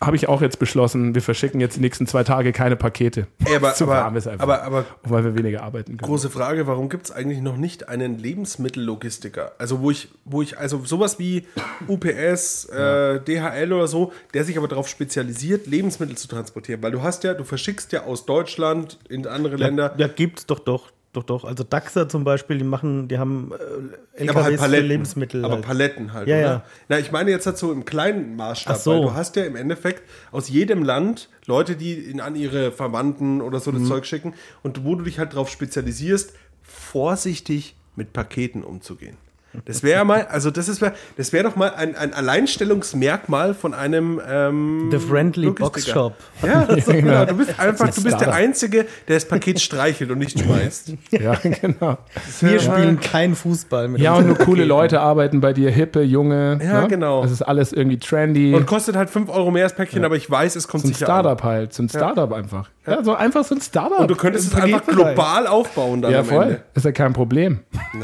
Habe 0.03 0.15
ich 0.15 0.27
auch 0.27 0.41
jetzt 0.41 0.58
beschlossen, 0.58 1.13
wir 1.13 1.22
verschicken 1.22 1.62
jetzt 1.62 1.77
die 1.77 1.79
nächsten 1.79 2.08
zwei 2.08 2.24
Tage 2.24 2.51
keine 2.53 2.75
Pakete. 2.75 3.27
Ey, 3.46 3.55
aber, 3.55 3.74
Zu 3.75 3.84
aber, 3.84 4.05
einfach. 4.05 4.39
aber, 4.39 4.63
aber 4.63 4.86
weil 5.03 5.24
wir 5.24 5.38
weniger 5.38 5.62
arbeiten 5.62 5.98
können. 5.98 6.10
große 6.10 6.29
Frage, 6.29 6.65
warum 6.65 6.89
gibt 6.89 7.05
es 7.05 7.12
eigentlich 7.12 7.41
noch 7.41 7.55
nicht 7.55 7.88
einen 7.88 8.17
Lebensmittellogistiker? 8.17 9.51
Also 9.60 9.81
wo 9.81 9.91
ich, 9.91 10.10
wo 10.25 10.41
ich, 10.41 10.58
also 10.58 10.84
sowas 10.84 11.20
wie 11.20 11.46
UPS, 11.88 12.65
äh, 12.65 13.20
DHL 13.20 13.74
oder 13.74 13.88
so, 13.88 14.12
der 14.34 14.43
sich 14.43 14.58
aber 14.58 14.67
darauf 14.67 14.88
spezialisiert, 14.88 15.67
Lebensmittel 15.67 16.17
zu 16.17 16.27
transportieren. 16.27 16.81
Weil 16.81 16.91
du 16.91 17.03
hast 17.03 17.24
ja, 17.24 17.36
du 17.36 17.43
verschickst 17.43 17.91
ja 17.91 18.03
aus 18.03 18.25
Deutschland 18.25 18.98
in 19.08 19.27
andere 19.27 19.55
Länder. 19.55 19.93
Ja, 19.98 20.08
gibt's 20.08 20.48
doch 20.48 20.60
doch. 20.60 20.91
Doch, 21.13 21.23
doch. 21.23 21.43
Also 21.43 21.65
Daxa 21.65 22.07
zum 22.07 22.23
Beispiel, 22.23 22.57
die 22.57 22.63
machen, 22.63 23.09
die 23.09 23.17
haben 23.17 23.51
äh, 23.51 23.57
halt 23.57 24.29
LKWs 24.29 24.45
für 24.51 24.57
Paletten. 24.57 24.87
Lebensmittel. 24.87 25.43
Aber 25.43 25.55
halt. 25.55 25.65
Paletten 25.65 26.13
halt, 26.13 26.27
Ja, 26.29 26.35
oder? 26.37 26.43
ja. 26.45 26.63
Na, 26.87 26.99
ich 26.99 27.11
meine 27.11 27.31
jetzt 27.31 27.45
halt 27.45 27.57
so 27.57 27.73
im 27.73 27.83
kleinen 27.83 28.37
Maßstab, 28.37 28.75
Ach 28.77 28.79
so. 28.79 28.91
weil 28.91 29.01
du 29.01 29.13
hast 29.13 29.35
ja 29.35 29.43
im 29.43 29.57
Endeffekt 29.57 30.03
aus 30.31 30.47
jedem 30.47 30.83
Land 30.83 31.27
Leute, 31.47 31.75
die 31.75 31.95
in, 31.95 32.21
an 32.21 32.37
ihre 32.37 32.71
Verwandten 32.71 33.41
oder 33.41 33.59
so 33.59 33.71
das 33.73 33.81
Mhm. 33.81 33.87
Zeug 33.87 34.05
schicken 34.05 34.33
und 34.63 34.85
wo 34.85 34.95
du 34.95 35.03
dich 35.03 35.19
halt 35.19 35.33
darauf 35.33 35.49
spezialisierst, 35.49 36.33
vorsichtig 36.63 37.75
mit 37.97 38.13
Paketen 38.13 38.63
umzugehen. 38.63 39.17
Das 39.65 39.84
wäre 39.84 40.05
mal, 40.05 40.27
also 40.27 40.50
das 40.51 40.67
ist 40.70 40.81
das 41.17 41.34
wäre 41.34 41.43
doch 41.43 41.55
mal 41.55 41.74
ein, 41.75 41.96
ein 41.96 42.13
Alleinstellungsmerkmal 42.13 43.53
von 43.53 43.74
einem 43.74 44.22
ähm, 44.27 44.89
The 44.91 44.98
Friendly. 45.00 45.51
Box 45.51 45.88
Shop. 45.88 46.13
Ja, 46.41 46.65
das 46.65 46.77
ist 46.77 46.88
doch 46.88 46.93
genau. 46.96 47.25
Du 47.25 47.36
bist 47.36 47.60
einfach, 47.60 47.93
du 47.93 48.03
bist 48.03 48.20
der. 48.20 48.31
Einzige, 48.34 48.86
der 49.08 49.15
das 49.17 49.27
Paket 49.27 49.60
streichelt 49.60 50.10
und 50.12 50.17
nicht 50.20 50.39
schmeißt. 50.39 50.93
Ja, 51.12 51.34
genau. 51.36 51.98
Wir 52.39 52.60
spielen 52.60 53.00
kein 53.00 53.36
Fußball 53.36 53.89
mit 53.89 54.01
Ja, 54.01 54.15
und 54.15 54.27
nur 54.27 54.38
coole. 54.38 54.63
Leute 54.63 55.01
arbeiten 55.01 55.41
bei 55.41 55.51
dir, 55.53 55.70
hippe, 55.70 56.01
junge. 56.01 56.60
Ja, 56.63 56.81
ne? 56.81 56.88
genau. 56.88 57.22
Das 57.22 57.31
ist 57.31 57.41
alles 57.41 57.74
irgendwie 57.74 58.00
trendy. 58.00 58.53
Und 58.55 58.65
kostet 58.65 58.96
halt 58.96 59.10
5 59.10 59.29
Euro 59.29 59.51
mehr 59.51 59.63
das 59.65 59.74
Päckchen, 59.74 60.05
aber 60.05 60.15
ich 60.15 60.29
weiß, 60.31 60.55
es 60.55 60.67
kommt 60.67 60.84
so 60.84 60.89
ein 60.89 60.93
sicher 60.93 61.10
an. 61.10 61.22
Startup 61.22 61.43
halt. 61.43 61.74
So 61.74 61.84
ein 61.84 61.89
Startup 61.89 62.31
einfach. 62.31 62.70
Ja, 62.88 63.03
so 63.03 63.13
einfach 63.13 63.43
so 63.43 63.53
ein 63.55 63.62
Startup. 63.62 64.00
Und 64.00 64.10
du 64.10 64.15
könntest 64.15 64.48
es 64.53 64.55
einfach 64.55 64.86
global 64.86 65.46
aufbauen 65.48 66.01
dann 66.01 66.12
Ja, 66.12 66.20
am 66.20 66.25
voll. 66.25 66.43
Ende. 66.43 66.63
Ist 66.74 66.86
ja 66.86 66.91
kein 66.91 67.13
Problem. 67.13 67.60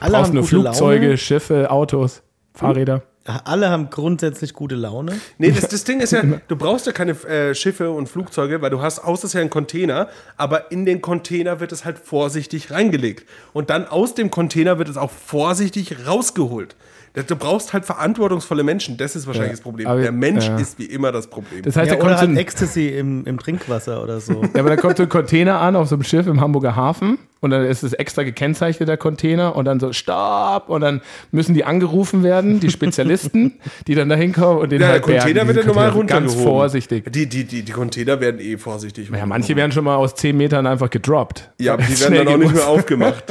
Alle 0.00 0.12
Brauchst 0.12 0.29
haben 0.30 0.34
nur 0.34 0.42
gute 0.44 0.62
Flugzeuge, 0.62 1.06
Laune. 1.06 1.18
Schiffe, 1.18 1.70
Autos, 1.70 2.22
Fahrräder. 2.54 3.02
Alle 3.44 3.68
haben 3.68 3.90
grundsätzlich 3.90 4.54
gute 4.54 4.74
Laune. 4.74 5.20
Nee, 5.38 5.50
das, 5.50 5.68
das 5.68 5.84
Ding 5.84 6.00
ist 6.00 6.12
ja, 6.12 6.22
du 6.48 6.56
brauchst 6.56 6.86
ja 6.86 6.92
keine 6.92 7.12
äh, 7.24 7.54
Schiffe 7.54 7.90
und 7.90 8.08
Flugzeuge, 8.08 8.62
weil 8.62 8.70
du 8.70 8.80
hast 8.80 9.00
aus 9.00 9.20
das 9.20 9.34
ja 9.34 9.40
einen 9.40 9.50
Container, 9.50 10.08
aber 10.36 10.72
in 10.72 10.86
den 10.86 11.02
Container 11.02 11.60
wird 11.60 11.70
es 11.72 11.84
halt 11.84 11.98
vorsichtig 11.98 12.70
reingelegt. 12.70 13.26
Und 13.52 13.70
dann 13.70 13.86
aus 13.86 14.14
dem 14.14 14.30
Container 14.30 14.78
wird 14.78 14.88
es 14.88 14.96
auch 14.96 15.10
vorsichtig 15.10 16.06
rausgeholt. 16.06 16.76
Du 17.12 17.34
brauchst 17.34 17.72
halt 17.72 17.84
verantwortungsvolle 17.84 18.62
Menschen, 18.62 18.96
das 18.96 19.16
ist 19.16 19.26
wahrscheinlich 19.26 19.50
Ja, 19.50 19.56
das 19.56 19.62
Problem. 19.62 19.86
aber- 19.88 20.00
Der 20.00 20.12
Mensch 20.12 20.46
ja. 20.46 20.56
ist 20.58 20.78
wie 20.78 20.84
immer 20.84 21.10
das 21.10 21.26
Problem. 21.26 21.62
Das 21.62 21.74
heißt, 21.74 21.88
Ja, 21.90 21.96
da 21.96 22.00
kommt 22.00 22.12
oder 22.12 22.20
so 22.20 22.26
ein, 22.26 22.36
Ecstasy 22.36 22.86
im, 22.88 23.26
im 23.26 23.38
Trinkwasser 23.38 24.00
oder 24.02 24.20
so. 24.20 24.42
ja, 24.54 24.60
aber 24.60 24.68
da 24.70 24.76
kommt 24.76 24.96
so 24.96 25.02
ein 25.02 25.08
Container 25.08 25.60
an 25.60 25.74
auf 25.74 25.88
so 25.88 25.96
einem 25.96 26.04
Schiff 26.04 26.28
im 26.28 26.40
Hamburger 26.40 26.76
Hafen 26.76 27.18
und 27.40 27.50
dann 27.50 27.64
ist 27.64 27.82
es 27.82 27.94
extra 27.94 28.22
gekennzeichnet, 28.22 28.88
der 28.88 28.96
Container 28.96 29.56
und 29.56 29.64
dann 29.64 29.80
so 29.80 29.92
Stopp 29.92 30.68
und 30.68 30.82
dann 30.82 31.00
müssen 31.32 31.54
die 31.54 31.64
angerufen 31.64 32.22
werden, 32.22 32.60
die 32.60 32.70
Spezialisten, 32.70 33.54
die 33.88 33.96
dann 33.96 34.08
da 34.08 34.14
hinkommen 34.14 34.58
und 34.62 34.70
den 34.70 34.80
ja, 34.80 34.86
der 34.86 34.92
halt 34.94 35.06
bergen, 35.06 35.20
Container 35.24 35.46
wird 35.48 35.56
ja 35.56 35.64
normal 35.66 35.88
runtergehoben. 35.88 36.32
Ganz 36.36 36.42
vorsichtig. 36.44 37.12
Die, 37.12 37.26
die, 37.28 37.44
die, 37.44 37.62
die 37.62 37.72
Container 37.72 38.20
werden 38.20 38.40
eh 38.40 38.56
vorsichtig. 38.56 39.10
Ja, 39.12 39.26
manche 39.26 39.56
werden 39.56 39.72
schon 39.72 39.82
mal 39.84 39.96
aus 39.96 40.14
10 40.14 40.36
Metern 40.36 40.64
einfach 40.64 40.90
gedroppt. 40.90 41.50
Ja, 41.58 41.72
aber 41.72 41.82
die 41.88 41.96
Schnell 41.96 42.12
werden 42.12 42.26
dann 42.26 42.34
auch 42.34 42.38
nicht 42.38 42.54
mehr 42.54 42.68
aufgemacht. 42.68 43.24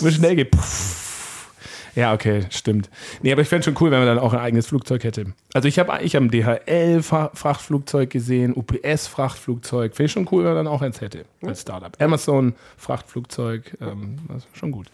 Muss 0.00 0.14
schnell 0.14 0.36
gehen. 0.36 0.48
Ja, 1.98 2.14
okay, 2.14 2.44
stimmt. 2.50 2.88
Nee, 3.22 3.32
aber 3.32 3.42
ich 3.42 3.48
fände 3.48 3.64
schon 3.64 3.74
cool, 3.80 3.90
wenn 3.90 3.98
man 3.98 4.06
dann 4.06 4.20
auch 4.20 4.32
ein 4.32 4.38
eigenes 4.38 4.68
Flugzeug 4.68 5.02
hätte. 5.02 5.34
Also 5.52 5.66
ich 5.66 5.80
habe 5.80 6.00
ich 6.04 6.14
hab 6.14 6.22
ein 6.22 6.30
DHL-Frachtflugzeug 6.30 8.08
gesehen, 8.08 8.54
UPS-Frachtflugzeug. 8.54 9.96
Finde 9.96 10.06
ich 10.06 10.12
schon 10.12 10.28
cool, 10.30 10.44
wenn 10.44 10.54
man 10.54 10.64
dann 10.66 10.72
auch 10.72 10.80
eins 10.80 11.00
hätte 11.00 11.24
als 11.44 11.62
Startup. 11.62 12.00
Amazon-Frachtflugzeug, 12.00 13.78
ähm, 13.80 14.14
das 14.28 14.44
ist 14.44 14.56
schon 14.56 14.70
gut. 14.70 14.86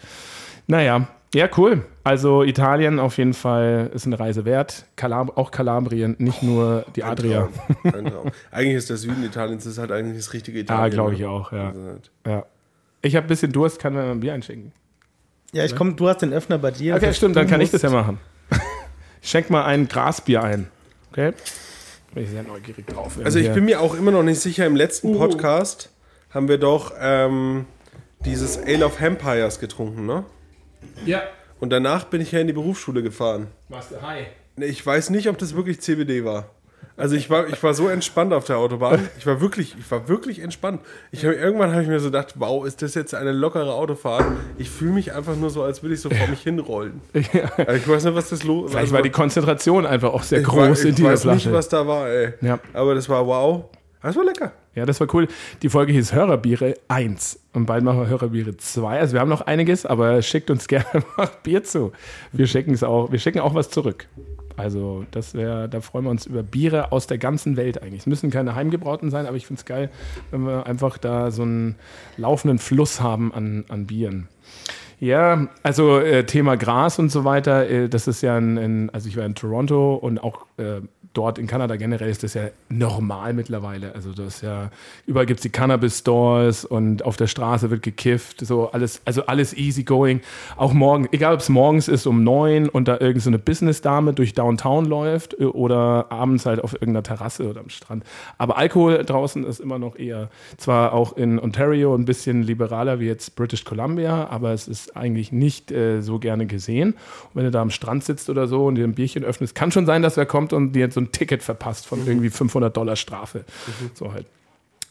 Naja, 0.67 1.07
ja, 1.35 1.47
cool. 1.59 1.85
Also 2.05 2.43
Italien 2.43 2.99
auf 2.99 3.19
jeden 3.19 3.35
Fall 3.35 3.91
ist 3.93 4.07
eine 4.07 4.19
Reise 4.19 4.47
wert. 4.47 4.87
Kalab 4.97 5.37
auch 5.37 5.51
Kalabrien, 5.51 6.17
nicht 6.19 6.43
nur 6.43 6.87
die 6.97 7.05
Adria. 7.05 7.49
Ein 7.83 7.93
Traum. 7.93 7.95
Ein 8.07 8.13
Traum. 8.13 8.31
Eigentlich 8.51 8.77
ist 8.77 8.89
der 8.89 8.97
Süden 8.97 9.23
Italiens 9.25 9.65
das 9.65 9.75
ist 9.75 9.79
halt 9.79 9.93
eigentlich 9.93 10.17
das 10.25 10.33
richtige 10.33 10.59
Italien. 10.61 10.85
Ah, 10.85 10.89
glaube 10.89 11.13
ich 11.13 11.21
ne? 11.21 11.29
auch, 11.29 11.53
ja. 11.53 11.69
Also 11.69 11.83
halt- 11.83 12.11
ja. 12.27 12.47
Ich 13.03 13.15
habe 13.15 13.27
ein 13.27 13.29
bisschen 13.29 13.53
Durst, 13.53 13.79
kann 13.79 13.93
mir 13.93 14.05
mal 14.05 14.13
ein 14.13 14.21
Bier 14.21 14.33
einschenken. 14.33 14.73
Ja, 15.55 15.65
ich 15.65 15.77
komm, 15.77 15.95
du 15.95 16.09
hast 16.09 16.21
den 16.21 16.33
Öffner 16.33 16.59
bei 16.59 16.73
dir. 16.73 16.97
Okay, 16.97 17.15
stimmt, 17.15 17.37
dann 17.37 17.47
kann 17.47 17.61
ich 17.61 17.71
das 17.71 17.83
ja 17.83 17.91
machen. 17.91 18.19
Ich 19.23 19.31
schenk 19.31 19.51
mal 19.51 19.65
ein 19.65 19.89
Grasbier 19.89 20.43
ein. 20.43 20.69
Okay? 21.11 21.33
Bin 22.13 22.25
ich 22.25 22.31
sehr 22.31 22.43
neugierig 22.43 22.87
drauf. 22.87 23.19
Also 23.25 23.39
ich 23.39 23.53
bin 23.53 23.65
mir 23.65 23.81
auch 23.81 23.95
immer 23.95 24.11
noch 24.11 24.23
nicht 24.23 24.41
sicher, 24.41 24.67
im 24.67 24.77
letzten 24.77 25.17
Podcast 25.17 25.91
haben 26.31 26.49
wir 26.49 26.59
doch 26.59 26.93
ähm, 27.01 27.67
dieses 28.25 28.59
Ale 28.59 28.85
of 28.87 29.01
Vampires 29.01 29.61
getrunken, 29.61 30.07
ne? 30.07 30.25
Ja. 31.07 31.23
Und 31.61 31.71
danach 31.71 32.05
bin 32.07 32.21
ich 32.21 32.33
ja 32.33 32.41
in 32.41 32.49
die 32.49 32.53
Berufsschule 32.53 33.03
gefahren. 33.03 33.47
Machst 33.69 33.93
du 33.93 34.03
Hi. 34.03 34.27
Nee, 34.57 34.67
Ich 34.67 34.85
weiß 34.85 35.11
nicht, 35.11 35.29
ob 35.29 35.39
das 35.39 35.55
wirklich 35.55 35.81
CBD 35.81 36.25
war. 36.25 36.51
Also 36.97 37.17
ich 37.17 37.29
war, 37.29 37.49
ich 37.49 37.61
war 37.63 37.75
so 37.75 37.89
entspannt 37.89 38.33
auf 38.33 38.45
der 38.45 38.59
Autobahn. 38.59 39.09
Ich 39.19 39.27
war 39.27 39.41
wirklich, 39.41 39.75
ich 39.79 39.91
war 39.91 40.09
wirklich 40.09 40.39
entspannt. 40.39 40.81
Ich 41.11 41.25
hab, 41.27 41.33
irgendwann 41.33 41.73
habe 41.73 41.83
ich 41.83 41.89
mir 41.89 41.99
so 41.99 42.07
gedacht, 42.07 42.35
wow, 42.37 42.65
ist 42.65 42.83
das 42.83 42.95
jetzt 42.95 43.15
eine 43.15 43.33
lockere 43.33 43.73
Autofahrt? 43.73 44.25
Ich 44.59 44.71
fühle 44.71 44.93
mich 44.93 45.13
einfach 45.13 45.35
nur 45.35 45.51
so, 45.51 45.65
als 45.65 45.83
würde 45.83 45.95
ich 45.97 46.01
so 46.01 46.09
vor 46.11 46.29
mich 46.29 46.43
hinrollen. 46.43 47.01
Also 47.57 47.73
ich 47.73 47.89
weiß 47.89 48.05
nicht, 48.05 48.15
was 48.15 48.29
das 48.29 48.45
los 48.45 48.71
Vielleicht 48.71 48.93
war 48.93 49.03
die 49.03 49.11
Konzentration 49.11 49.87
einfach 49.87 50.13
auch 50.13 50.23
sehr 50.23 50.41
ich 50.41 50.47
groß 50.47 50.71
weiß, 50.71 50.85
in 50.85 50.89
ich 50.91 50.95
dieser 50.97 51.11
weiß 51.13 51.23
Flasche. 51.23 51.49
nicht, 51.49 51.53
was 51.57 51.69
da 51.69 51.87
war, 51.87 52.09
ey. 52.09 52.35
Ja. 52.41 52.59
Aber 52.73 52.95
das 52.95 53.09
war 53.09 53.27
wow. 53.27 53.65
Das 54.03 54.17
war 54.17 54.25
lecker. 54.25 54.53
Ja, 54.75 54.85
das 54.87 55.01
war 55.01 55.13
cool. 55.15 55.29
Die 55.63 55.69
Folge 55.69 55.93
hieß 55.93 56.13
Hörerbiere 56.13 56.75
1 56.89 57.39
und 57.55 57.67
bald 57.67 57.83
machen 57.85 58.01
wir 58.01 58.09
Hörerbiere 58.09 58.57
2. 58.57 59.01
Also 59.01 59.15
wir 59.15 59.21
haben 59.21 59.31
noch 59.31 59.41
einiges, 59.43 59.87
aber 59.87 60.21
schickt 60.23 60.51
uns 60.51 60.69
gerne 60.69 61.03
mal 61.17 61.31
Bier 61.43 61.65
zu. 61.65 61.93
Wir 62.33 62.47
schicken 62.47 62.75
es 62.75 62.83
auch, 62.83 63.11
wir 63.11 63.19
schicken 63.19 63.41
auch 63.41 63.55
was 63.55 63.71
zurück. 63.71 64.07
Also 64.57 65.05
das 65.11 65.35
wäre, 65.35 65.69
da 65.69 65.81
freuen 65.81 66.05
wir 66.05 66.11
uns 66.11 66.27
über 66.27 66.43
Biere 66.43 66.93
aus 66.93 67.07
der 67.07 67.19
ganzen 67.19 67.57
Welt 67.57 67.83
eigentlich. 67.83 68.01
Es 68.01 68.07
müssen 68.07 68.31
keine 68.31 68.55
heimgebrauten 68.55 69.11
sein, 69.11 69.27
aber 69.27 69.37
ich 69.37 69.47
finde 69.47 69.61
es 69.61 69.65
geil, 69.65 69.91
wenn 70.31 70.47
wir 70.47 70.67
einfach 70.67 70.99
da 70.99 71.31
so 71.31 71.43
einen 71.43 71.77
laufenden 72.17 72.59
Fluss 72.59 73.01
haben 73.01 73.33
an, 73.35 73.65
an 73.69 73.87
Bieren. 73.87 74.29
Ja, 75.01 75.49
also 75.63 75.99
äh, 75.99 76.25
Thema 76.25 76.57
Gras 76.57 76.99
und 76.99 77.11
so 77.11 77.25
weiter, 77.25 77.69
äh, 77.69 77.89
das 77.89 78.07
ist 78.07 78.23
ja 78.23 78.37
ein, 78.37 78.57
ein, 78.57 78.91
also 78.91 79.09
ich 79.09 79.17
war 79.17 79.27
in 79.27 79.35
Toronto 79.35 79.95
und 79.97 80.23
auch 80.23 80.47
äh, 80.57 80.81
dort 81.15 81.39
in 81.39 81.47
Kanada 81.47 81.77
generell 81.77 82.11
ist 82.11 82.23
das 82.25 82.35
ja 82.35 82.49
normal 82.69 83.33
mittlerweile. 83.33 83.95
Also 83.95 84.13
das 84.13 84.37
ist 84.37 84.43
ja, 84.43 84.71
überall 85.07 85.27
gibt 85.27 85.39
es 85.39 85.43
die 85.43 85.49
Cannabis-Stores 85.49 86.65
und 86.65 87.05
auf 87.05 87.17
der 87.17 87.29
Straße 87.29 87.71
wird 87.71 87.83
gekifft, 87.83 88.45
so 88.45 88.71
alles, 88.71 89.01
also 89.05 89.25
alles 89.27 89.57
easy 89.57 89.85
going. 89.85 90.21
Auch 90.57 90.73
morgen, 90.73 91.09
egal 91.13 91.35
ob 91.35 91.41
es 91.41 91.49
morgens 91.49 91.89
ist 91.89 92.07
um 92.07 92.25
neun 92.25 92.69
und 92.69 92.89
da 92.89 92.99
irgendeine 92.99 93.39
so 93.39 93.43
Business-Dame 93.43 94.13
durch 94.13 94.35
Downtown 94.35 94.87
läuft 94.87 95.39
äh, 95.41 95.45
oder 95.45 96.07
abends 96.11 96.47
halt 96.47 96.63
auf 96.63 96.75
irgendeiner 96.75 97.05
Terrasse 97.05 97.49
oder 97.49 97.61
am 97.61 97.71
Strand. 97.71 98.05
Aber 98.37 98.59
Alkohol 98.59 99.05
draußen 99.05 99.45
ist 99.45 99.61
immer 99.61 99.79
noch 99.79 99.97
eher, 99.97 100.29
zwar 100.57 100.93
auch 100.93 101.17
in 101.17 101.39
Ontario 101.39 101.95
ein 101.95 102.05
bisschen 102.05 102.43
liberaler 102.43 102.99
wie 102.99 103.07
jetzt 103.07 103.37
British 103.37 103.65
Columbia, 103.65 104.27
aber 104.29 104.53
es 104.53 104.67
ist 104.67 104.97
eigentlich 104.97 105.31
nicht 105.31 105.71
äh, 105.71 106.01
so 106.01 106.19
gerne 106.19 106.47
gesehen. 106.47 106.95
Und 106.95 107.35
wenn 107.35 107.45
du 107.45 107.53
da 107.53 107.63
am 107.63 107.71
Strand 107.71 108.03
sitzt 108.03 108.29
oder 108.29 108.49
so 108.49 108.67
und 108.67 108.75
dir 108.75 108.85
ein 108.85 108.95
Bierchen 108.95 109.23
öffnest, 109.23 109.55
kann 109.55 109.71
schon 109.71 109.87
sein, 109.87 110.03
dass 110.03 110.17
wer 110.17 110.27
kommt 110.27 110.53
und 110.53 110.73
dir 110.73 110.81
jetzt 110.81 110.95
so 110.95 111.04
ein 111.05 111.13
Ticket 111.13 111.43
verpasst 111.43 111.87
von 111.87 112.07
irgendwie 112.07 112.31
500 112.31 112.77
Dollar 112.77 112.97
Strafe. 112.97 113.45
So 113.95 114.13
halt. 114.13 114.27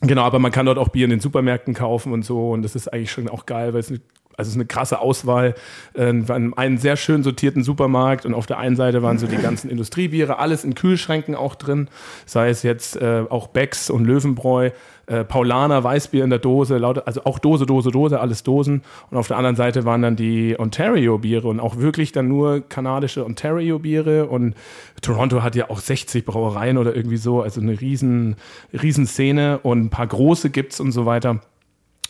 Genau, 0.02 0.24
aber 0.24 0.40
man 0.40 0.52
kann 0.52 0.66
dort 0.66 0.78
auch 0.78 0.90
Bier 0.90 1.06
in 1.06 1.12
den 1.12 1.20
Supermärkten 1.22 1.74
kaufen 1.74 2.12
und 2.12 2.24
so 2.24 2.52
und 2.52 2.62
das 2.62 2.76
ist 2.76 2.92
eigentlich 2.92 3.12
schon 3.12 3.30
auch 3.30 3.46
geil, 3.46 3.74
weil 3.74 3.80
es 3.80 3.94
also 4.38 4.48
es 4.48 4.54
ist 4.54 4.56
eine 4.56 4.66
krasse 4.66 5.00
Auswahl. 5.00 5.56
Äh, 5.94 6.14
einen 6.56 6.78
sehr 6.78 6.96
schön 6.96 7.24
sortierten 7.24 7.64
Supermarkt 7.64 8.26
und 8.26 8.34
auf 8.34 8.46
der 8.46 8.58
einen 8.58 8.76
Seite 8.76 9.04
waren 9.04 9.18
so 9.18 9.28
die 9.28 9.38
ganzen 9.38 9.70
Industriebiere, 9.70 10.40
alles 10.40 10.64
in 10.64 10.76
Kühlschränken 10.76 11.36
auch 11.36 11.56
drin, 11.56 11.88
sei 12.26 12.50
es 12.50 12.64
jetzt 12.64 12.96
äh, 12.96 13.24
auch 13.30 13.48
Becks 13.48 13.90
und 13.90 14.06
Löwenbräu, 14.06 14.72
äh, 15.06 15.26
Paulaner 15.26 15.84
Weißbier 15.84 16.24
in 16.24 16.30
der 16.30 16.40
Dose, 16.40 16.78
laut, 16.78 17.06
also 17.06 17.26
auch 17.26 17.38
Dose, 17.38 17.66
Dose, 17.66 17.92
Dose, 17.92 18.20
alles 18.20 18.44
Dosen. 18.44 18.84
Und 19.12 19.18
auf 19.18 19.28
der 19.28 19.38
anderen 19.38 19.56
Seite 19.56 19.84
waren 19.84 20.02
dann 20.02 20.16
die 20.16 20.58
Ontario-Biere 20.58 21.48
und 21.48 21.60
auch 21.60 21.78
wirklich 21.78 22.14
dann 22.14 22.30
nur 22.30 22.62
kanadische 22.62 23.26
Ontario-Biere. 23.26 24.28
Und 24.28 24.56
Toronto 25.02 25.44
hat 25.44 25.56
ja 25.56 25.70
auch 25.70 25.80
60 25.80 26.26
Brauereien 26.26 26.78
oder 26.78 26.96
irgendwie 26.96 27.18
so, 27.18 27.42
also 27.42 27.60
eine 27.60 27.82
riesen, 27.82 28.38
riesen 28.72 29.06
Szene 29.06 29.60
und 29.60 29.86
ein 29.86 29.90
paar 29.90 30.08
große 30.08 30.50
gibt's 30.50 30.80
und 30.80 30.94
so 30.94 31.06
weiter. 31.06 31.42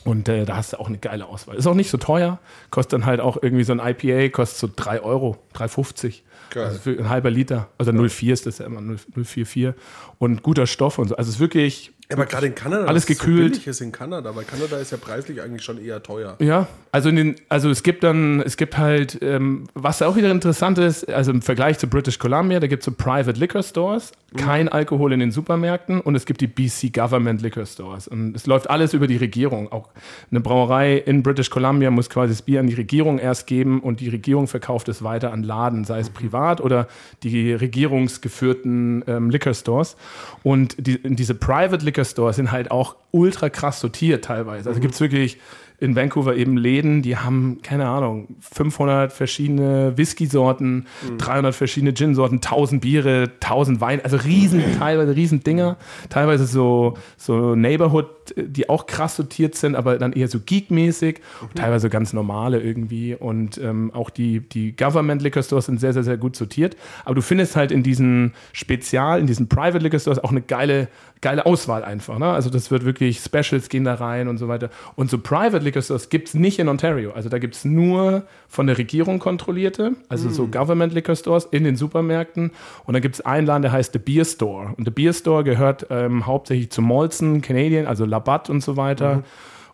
Und 0.06 0.28
äh, 0.28 0.46
da 0.46 0.58
hast 0.58 0.74
du 0.74 0.80
auch 0.80 0.88
eine 0.88 0.98
geile 0.98 1.26
Auswahl. 1.26 1.56
Ist 1.56 1.68
auch 1.68 1.76
nicht 1.76 1.89
so 1.89 1.98
teuer, 1.98 2.39
kostet 2.72 2.94
dann 2.94 3.06
halt 3.06 3.22
auch 3.22 3.38
irgendwie 3.42 3.63
so 3.63 3.74
ein 3.74 3.80
IPA, 3.80 4.30
kostet 4.30 4.60
so 4.60 4.70
3 4.76 5.02
Euro, 5.02 5.38
3,50. 5.56 6.22
Geil. 6.50 6.66
Also 6.66 6.80
für 6.80 7.00
ein 7.00 7.10
halber 7.10 7.32
Liter. 7.32 7.70
Also 7.78 7.92
0,4 7.92 8.34
ist 8.34 8.46
das 8.46 8.58
ja 8.58 8.66
immer, 8.66 8.82
0,44. 8.82 9.74
Und 10.20 10.44
guter 10.44 10.68
Stoff 10.68 11.00
und 11.00 11.08
so. 11.08 11.16
Also 11.16 11.30
es 11.30 11.36
ist 11.36 11.39
wirklich 11.39 11.94
aber 12.12 12.26
gerade 12.26 12.48
in 12.48 12.56
Kanada, 12.56 12.86
alles 12.86 13.06
gekühlt. 13.06 13.56
So 13.56 13.70
ist 13.70 13.82
in 13.82 13.92
Kanada, 13.92 14.36
weil 14.36 14.44
Kanada 14.44 14.78
ist 14.78 14.92
ja 14.92 14.98
preislich 14.98 15.42
eigentlich 15.42 15.63
schon 15.63 15.84
eher 15.84 16.04
teuer. 16.04 16.36
Ja, 16.39 16.68
also 16.92 17.10
in 17.10 17.16
den, 17.16 17.36
also 17.50 17.70
es 17.70 17.82
gibt 17.82 18.04
dann, 18.04 18.42
es 18.42 18.58
gibt 18.58 18.78
halt, 18.78 19.20
ähm, 19.22 19.66
was 19.74 20.02
auch 20.02 20.16
wieder 20.16 20.30
interessant 20.30 20.78
ist, 20.78 21.10
also 21.10 21.32
im 21.32 21.42
Vergleich 21.42 21.80
zu 21.80 21.88
British 21.88 22.20
Columbia, 22.20 22.60
da 22.60 22.68
gibt 22.68 22.82
es 22.82 22.86
so 22.86 22.92
Private 22.92 23.39
Liquor 23.39 23.63
Stores, 23.63 24.12
mhm. 24.32 24.38
kein 24.38 24.70
Alkohol 24.70 25.13
in 25.13 25.20
den 25.20 25.32
Supermärkten 25.32 26.02
und 26.02 26.16
es 26.16 26.26
gibt 26.26 26.42
die 26.42 26.48
BC 26.48 26.94
Government 26.94 27.42
Liquor 27.42 27.66
Stores 27.66 28.08
und 28.08 28.36
es 28.36 28.46
läuft 28.48 28.70
alles 28.70 28.94
über 28.94 29.08
die 29.08 29.18
Regierung. 29.18 29.72
Auch 29.72 29.89
eine 30.30 30.42
Brauerei 30.42 30.98
in 30.98 31.24
British 31.24 31.50
Columbia 31.50 31.89
muss 31.89 32.10
quasi 32.10 32.34
das 32.34 32.42
Bier 32.42 32.60
an 32.60 32.68
die 32.68 32.76
Regierung 32.76 33.18
erst 33.18 33.48
geben 33.48 33.80
und 33.80 34.02
die 34.02 34.10
Regierung 34.10 34.48
verkauft 34.48 34.89
es 34.89 35.04
weiter 35.04 35.32
an 35.32 35.44
Laden, 35.44 35.86
sei 35.86 36.00
es 36.00 36.10
mhm. 36.10 36.16
privat 36.16 36.62
oder 36.62 36.88
die 37.24 37.54
regierungsgeführten 37.54 39.06
ähm, 39.08 39.30
Liquor 39.30 39.54
Stores. 39.54 39.96
Und 40.44 40.76
die, 40.86 41.00
diese 41.02 41.34
Private 41.34 41.84
Liquor 41.84 41.93
Stores 42.02 42.36
sind 42.36 42.52
halt 42.52 42.72
auch 42.72 42.96
ultra 43.12 43.50
krass 43.50 43.80
sortiert 43.80 44.26
teilweise. 44.26 44.70
Also 44.70 44.80
mhm. 44.80 44.82
gibt 44.82 44.96
es 44.96 45.02
wirklich 45.02 45.38
in 45.84 45.98
Vancouver 45.98 46.38
eben 46.38 46.56
Läden, 46.56 47.02
die 47.02 47.18
haben, 47.18 47.60
keine 47.62 47.90
Ahnung, 47.90 48.38
500 48.40 49.12
verschiedene 49.12 49.98
Whisky-Sorten, 49.98 50.86
mhm. 51.10 51.18
300 51.18 51.54
verschiedene 51.54 51.94
Gin-Sorten, 51.94 52.36
1000 52.36 52.82
Biere, 52.82 53.32
1000 53.42 53.82
Wein, 53.82 54.00
also 54.02 54.16
riesen, 54.16 54.64
teilweise 54.80 55.14
riesen 55.14 55.44
Dinger, 55.44 55.76
teilweise 56.10 56.46
so, 56.46 56.94
so 57.18 57.56
Neighborhood, 57.56 58.06
die 58.38 58.70
auch 58.70 58.86
krass 58.86 59.18
sortiert 59.18 59.56
sind, 59.56 59.76
aber 59.76 59.98
dann 59.98 60.14
eher 60.14 60.30
so 60.30 60.40
geekmäßig, 60.40 61.20
mhm. 61.42 61.56
teilweise 61.56 61.90
ganz 61.90 62.14
normale 62.14 62.62
irgendwie 62.62 63.16
und 63.16 63.58
ähm, 63.58 63.92
auch 63.94 64.10
die, 64.10 64.40
die 64.40 64.76
Government 64.78 65.22
Liquor 65.22 65.44
Stores 65.44 65.66
sind 65.66 65.82
sehr, 65.82 65.92
sehr, 65.92 66.04
sehr 66.04 66.16
gut 66.16 66.38
sortiert, 66.38 66.78
aber 67.04 67.16
du 67.16 67.22
findest 67.22 67.58
halt 67.58 67.74
in 67.74 67.84
diesen 67.84 68.34
Spezial, 68.54 69.20
in 69.20 69.28
diesen 69.28 69.50
Private 69.50 69.80
Liquor 69.80 70.00
Stores 70.00 70.20
auch 70.20 70.32
eine 70.32 70.42
geile, 70.42 70.88
geile 71.24 71.46
Auswahl 71.48 71.84
einfach, 71.84 72.20
ne? 72.20 72.28
also 72.28 72.52
das 72.52 72.70
wird 72.70 72.86
wirklich, 72.86 73.20
Specials 73.20 73.70
gehen 73.70 73.86
da 73.86 73.96
rein 73.96 74.28
und 74.28 74.38
so 74.38 74.48
weiter 74.48 74.70
und 74.96 75.10
so 75.10 75.18
Private 75.18 75.64
Liquor 75.64 75.82
Stores 75.82 76.10
gibt 76.10 76.28
es 76.28 76.34
nicht 76.36 76.60
in 76.60 76.68
Ontario. 76.68 77.14
Also 77.14 77.30
da 77.30 77.40
gibt 77.40 77.56
es 77.56 77.66
nur 77.66 78.24
von 78.48 78.68
der 78.68 78.78
Regierung 78.78 79.20
kontrollierte, 79.20 79.94
also 80.10 80.30
mm. 80.30 80.34
so 80.34 80.48
Government 80.48 80.94
Liquor 80.94 81.16
Stores 81.16 81.48
in 81.50 81.64
den 81.64 81.76
Supermärkten. 81.78 82.52
Und 82.86 82.94
dann 82.94 83.02
gibt 83.02 83.16
es 83.16 83.22
einen 83.22 83.48
Laden, 83.48 83.64
der 83.64 83.72
heißt 83.72 83.94
The 83.94 84.00
Beer 84.00 84.26
Store. 84.26 84.74
Und 84.78 84.86
The 84.86 84.92
Beer 84.92 85.14
Store 85.14 85.44
gehört 85.44 85.88
ähm, 85.90 86.28
hauptsächlich 86.28 86.70
zu 86.70 86.82
Molson, 86.82 87.42
Canadian, 87.42 87.88
also 87.88 88.06
Labatt 88.06 88.50
und 88.50 88.62
so 88.62 88.78
weiter. 88.78 89.16
Mhm. 89.16 89.24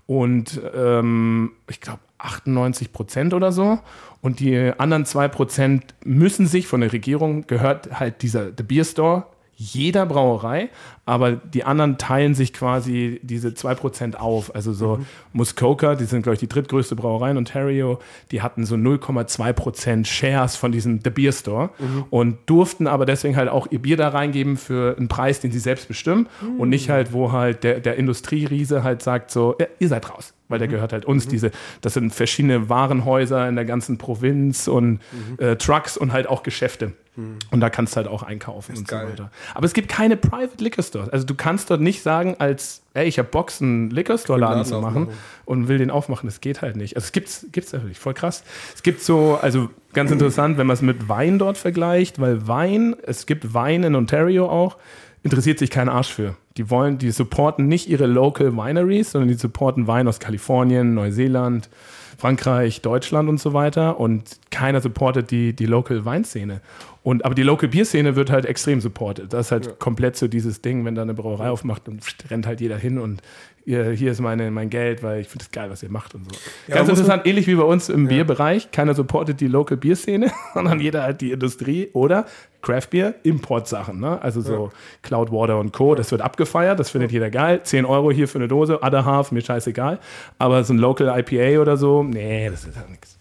Und 0.05 0.61
ähm, 0.75 1.51
ich 1.69 1.81
glaube 1.81 1.99
98 2.19 2.93
Prozent 2.93 3.33
oder 3.33 3.51
so. 3.51 3.79
Und 4.21 4.39
die 4.39 4.71
anderen 4.77 5.05
zwei 5.05 5.27
Prozent 5.27 5.95
müssen 6.03 6.45
sich 6.45 6.67
von 6.67 6.81
der 6.81 6.93
Regierung, 6.93 7.47
gehört 7.47 7.99
halt 7.99 8.21
dieser 8.21 8.47
The 8.55 8.63
Beer 8.63 8.85
Store 8.85 9.25
jeder 9.61 10.05
Brauerei, 10.05 10.69
aber 11.05 11.33
die 11.33 11.65
anderen 11.65 11.97
teilen 11.97 12.33
sich 12.33 12.53
quasi 12.53 13.19
diese 13.23 13.49
2% 13.49 14.15
auf. 14.15 14.55
Also 14.55 14.71
so 14.71 14.97
mhm. 14.97 15.05
Muskoka, 15.33 15.95
die 15.95 16.05
sind, 16.05 16.21
glaube 16.21 16.35
ich, 16.35 16.39
die 16.39 16.47
drittgrößte 16.47 16.95
Brauerei 16.95 17.31
in 17.31 17.37
Ontario, 17.37 17.99
die 18.31 18.41
hatten 18.41 18.65
so 18.65 18.75
0,2% 18.75 20.05
Shares 20.05 20.55
von 20.55 20.71
diesem 20.71 21.01
The 21.03 21.09
Beer 21.09 21.33
Store 21.33 21.71
mhm. 21.77 22.05
und 22.09 22.37
durften 22.45 22.87
aber 22.87 23.05
deswegen 23.05 23.35
halt 23.35 23.49
auch 23.49 23.67
ihr 23.69 23.79
Bier 23.79 23.97
da 23.97 24.07
reingeben 24.07 24.55
für 24.55 24.95
einen 24.97 25.09
Preis, 25.09 25.41
den 25.41 25.51
sie 25.51 25.59
selbst 25.59 25.89
bestimmen 25.89 26.27
mhm. 26.41 26.61
und 26.61 26.69
nicht 26.69 26.89
halt, 26.89 27.11
wo 27.11 27.33
halt 27.33 27.65
der, 27.65 27.81
der 27.81 27.97
Industrieriese 27.97 28.83
halt 28.83 29.01
sagt 29.01 29.29
so, 29.29 29.55
ja, 29.59 29.67
ihr 29.79 29.89
seid 29.89 30.09
raus 30.09 30.33
weil 30.49 30.57
der 30.57 30.67
mhm. 30.67 30.71
gehört 30.73 30.93
halt 30.93 31.05
uns. 31.05 31.27
Mhm. 31.27 31.29
Diese, 31.29 31.51
das 31.81 31.93
sind 31.93 32.13
verschiedene 32.13 32.69
Warenhäuser 32.69 33.47
in 33.47 33.55
der 33.55 33.65
ganzen 33.65 33.97
Provinz 33.97 34.67
und 34.67 34.93
mhm. 35.11 35.37
äh, 35.37 35.55
Trucks 35.55 35.95
und 35.95 36.11
halt 36.11 36.27
auch 36.27 36.43
Geschäfte. 36.43 36.93
Mhm. 37.19 37.39
Und 37.51 37.59
da 37.59 37.69
kannst 37.69 37.93
du 37.93 37.97
halt 37.97 38.07
auch 38.07 38.23
einkaufen 38.23 38.77
und 38.77 38.87
geil. 38.87 39.05
so 39.05 39.11
weiter. 39.11 39.31
Aber 39.53 39.65
es 39.65 39.73
gibt 39.73 39.89
keine 39.89 40.15
Private 40.17 40.63
Liquor 40.63 40.83
Stores. 40.83 41.09
Also 41.09 41.25
du 41.25 41.35
kannst 41.35 41.69
dort 41.69 41.81
nicht 41.81 42.01
sagen, 42.01 42.35
als, 42.39 42.81
ey, 42.93 43.07
ich 43.07 43.19
habe 43.19 43.27
Bock, 43.29 43.51
einen 43.59 43.89
Liquor 43.89 44.17
Store 44.17 44.39
Laden 44.39 44.65
zu 44.65 44.79
machen 44.79 45.09
und 45.45 45.67
will 45.67 45.77
den 45.77 45.91
aufmachen. 45.91 46.27
Das 46.27 46.41
geht 46.41 46.61
halt 46.61 46.75
nicht. 46.75 46.95
Also 46.95 47.05
es 47.05 47.11
gibt's, 47.11 47.45
gibt's 47.51 47.73
natürlich, 47.73 47.99
voll 47.99 48.13
krass. 48.13 48.43
Es 48.73 48.83
gibt 48.83 49.01
so, 49.01 49.37
also 49.41 49.69
ganz 49.93 50.11
interessant, 50.11 50.57
wenn 50.57 50.67
man 50.67 50.75
es 50.75 50.81
mit 50.81 51.09
Wein 51.09 51.39
dort 51.39 51.57
vergleicht, 51.57 52.19
weil 52.19 52.47
Wein, 52.47 52.95
es 53.03 53.25
gibt 53.25 53.53
Wein 53.53 53.83
in 53.83 53.95
Ontario 53.95 54.49
auch, 54.49 54.77
interessiert 55.23 55.59
sich 55.59 55.69
kein 55.69 55.89
Arsch 55.89 56.13
für. 56.13 56.35
Die 56.57 56.69
wollen, 56.69 56.97
die 56.97 57.11
supporten 57.11 57.67
nicht 57.67 57.89
ihre 57.89 58.05
Local 58.05 58.55
Wineries, 58.55 59.11
sondern 59.11 59.29
die 59.29 59.35
supporten 59.35 59.87
Wein 59.87 60.07
aus 60.07 60.19
Kalifornien, 60.19 60.93
Neuseeland, 60.93 61.69
Frankreich, 62.17 62.81
Deutschland 62.81 63.29
und 63.29 63.39
so 63.39 63.53
weiter. 63.53 63.99
Und 63.99 64.39
keiner 64.51 64.81
supportet 64.81 65.31
die, 65.31 65.53
die 65.55 65.65
Local 65.65 66.03
Weinszene. 66.03 66.61
Und, 67.01 67.23
aber 67.23 67.33
die 67.33 67.43
Local 67.43 67.69
Bier-Szene 67.69 68.15
wird 68.15 68.29
halt 68.29 68.45
extrem 68.45 68.81
supportet. 68.81 69.31
Das 69.31 69.47
ist 69.47 69.51
halt 69.51 69.65
ja. 69.67 69.71
komplett 69.73 70.17
so 70.17 70.27
dieses 70.27 70.61
Ding, 70.61 70.83
wenn 70.83 70.95
da 70.95 71.01
eine 71.01 71.13
Brauerei 71.13 71.49
aufmacht, 71.49 71.87
dann 71.87 71.99
rennt 72.29 72.45
halt 72.45 72.59
jeder 72.59 72.77
hin 72.77 72.97
und 72.97 73.21
hier, 73.69 73.91
hier 73.91 74.11
ist 74.11 74.19
meine, 74.19 74.49
mein 74.49 74.71
Geld, 74.71 75.03
weil 75.03 75.21
ich 75.21 75.27
finde 75.27 75.45
es 75.45 75.51
geil, 75.51 75.69
was 75.69 75.83
ihr 75.83 75.91
macht 75.91 76.15
und 76.15 76.25
so. 76.25 76.39
Ja, 76.67 76.75
Ganz 76.75 76.89
interessant, 76.89 77.27
ähnlich 77.27 77.45
wie 77.45 77.53
bei 77.53 77.63
uns 77.63 77.87
im 77.87 78.05
ja. 78.05 78.09
Bierbereich. 78.09 78.71
Keiner 78.71 78.95
supportet 78.95 79.41
die 79.41 79.47
Local 79.47 79.77
Bier-Szene, 79.77 80.31
sondern 80.55 80.79
jeder 80.79 81.03
hat 81.03 81.21
die 81.21 81.31
Industrie 81.31 81.89
oder 81.93 82.25
Craft 82.63 82.87
Beer, 82.89 83.13
Importsachen. 83.21 83.99
Ne? 83.99 84.19
Also 84.21 84.41
so 84.41 84.65
ja. 84.65 84.71
Cloudwater 85.03 85.59
und 85.59 85.71
Co. 85.71 85.93
Das 85.93 86.09
wird 86.11 86.21
abgefeiert, 86.21 86.79
das 86.79 86.89
findet 86.89 87.11
jeder 87.11 87.29
geil. 87.29 87.61
10 87.63 87.85
Euro 87.85 88.11
hier 88.11 88.27
für 88.27 88.39
eine 88.39 88.47
Dose, 88.47 88.81
Other 88.81 89.05
Half, 89.05 89.31
mir 89.31 89.41
scheißegal. 89.41 89.99
Aber 90.39 90.63
so 90.63 90.73
ein 90.73 90.79
Local 90.79 91.07
IPA 91.19 91.61
oder 91.61 91.77
so, 91.77 92.01
nee, 92.01 92.49
das 92.49 92.65
ist 92.65 92.75
ja 92.75 92.83
nichts. 92.89 93.18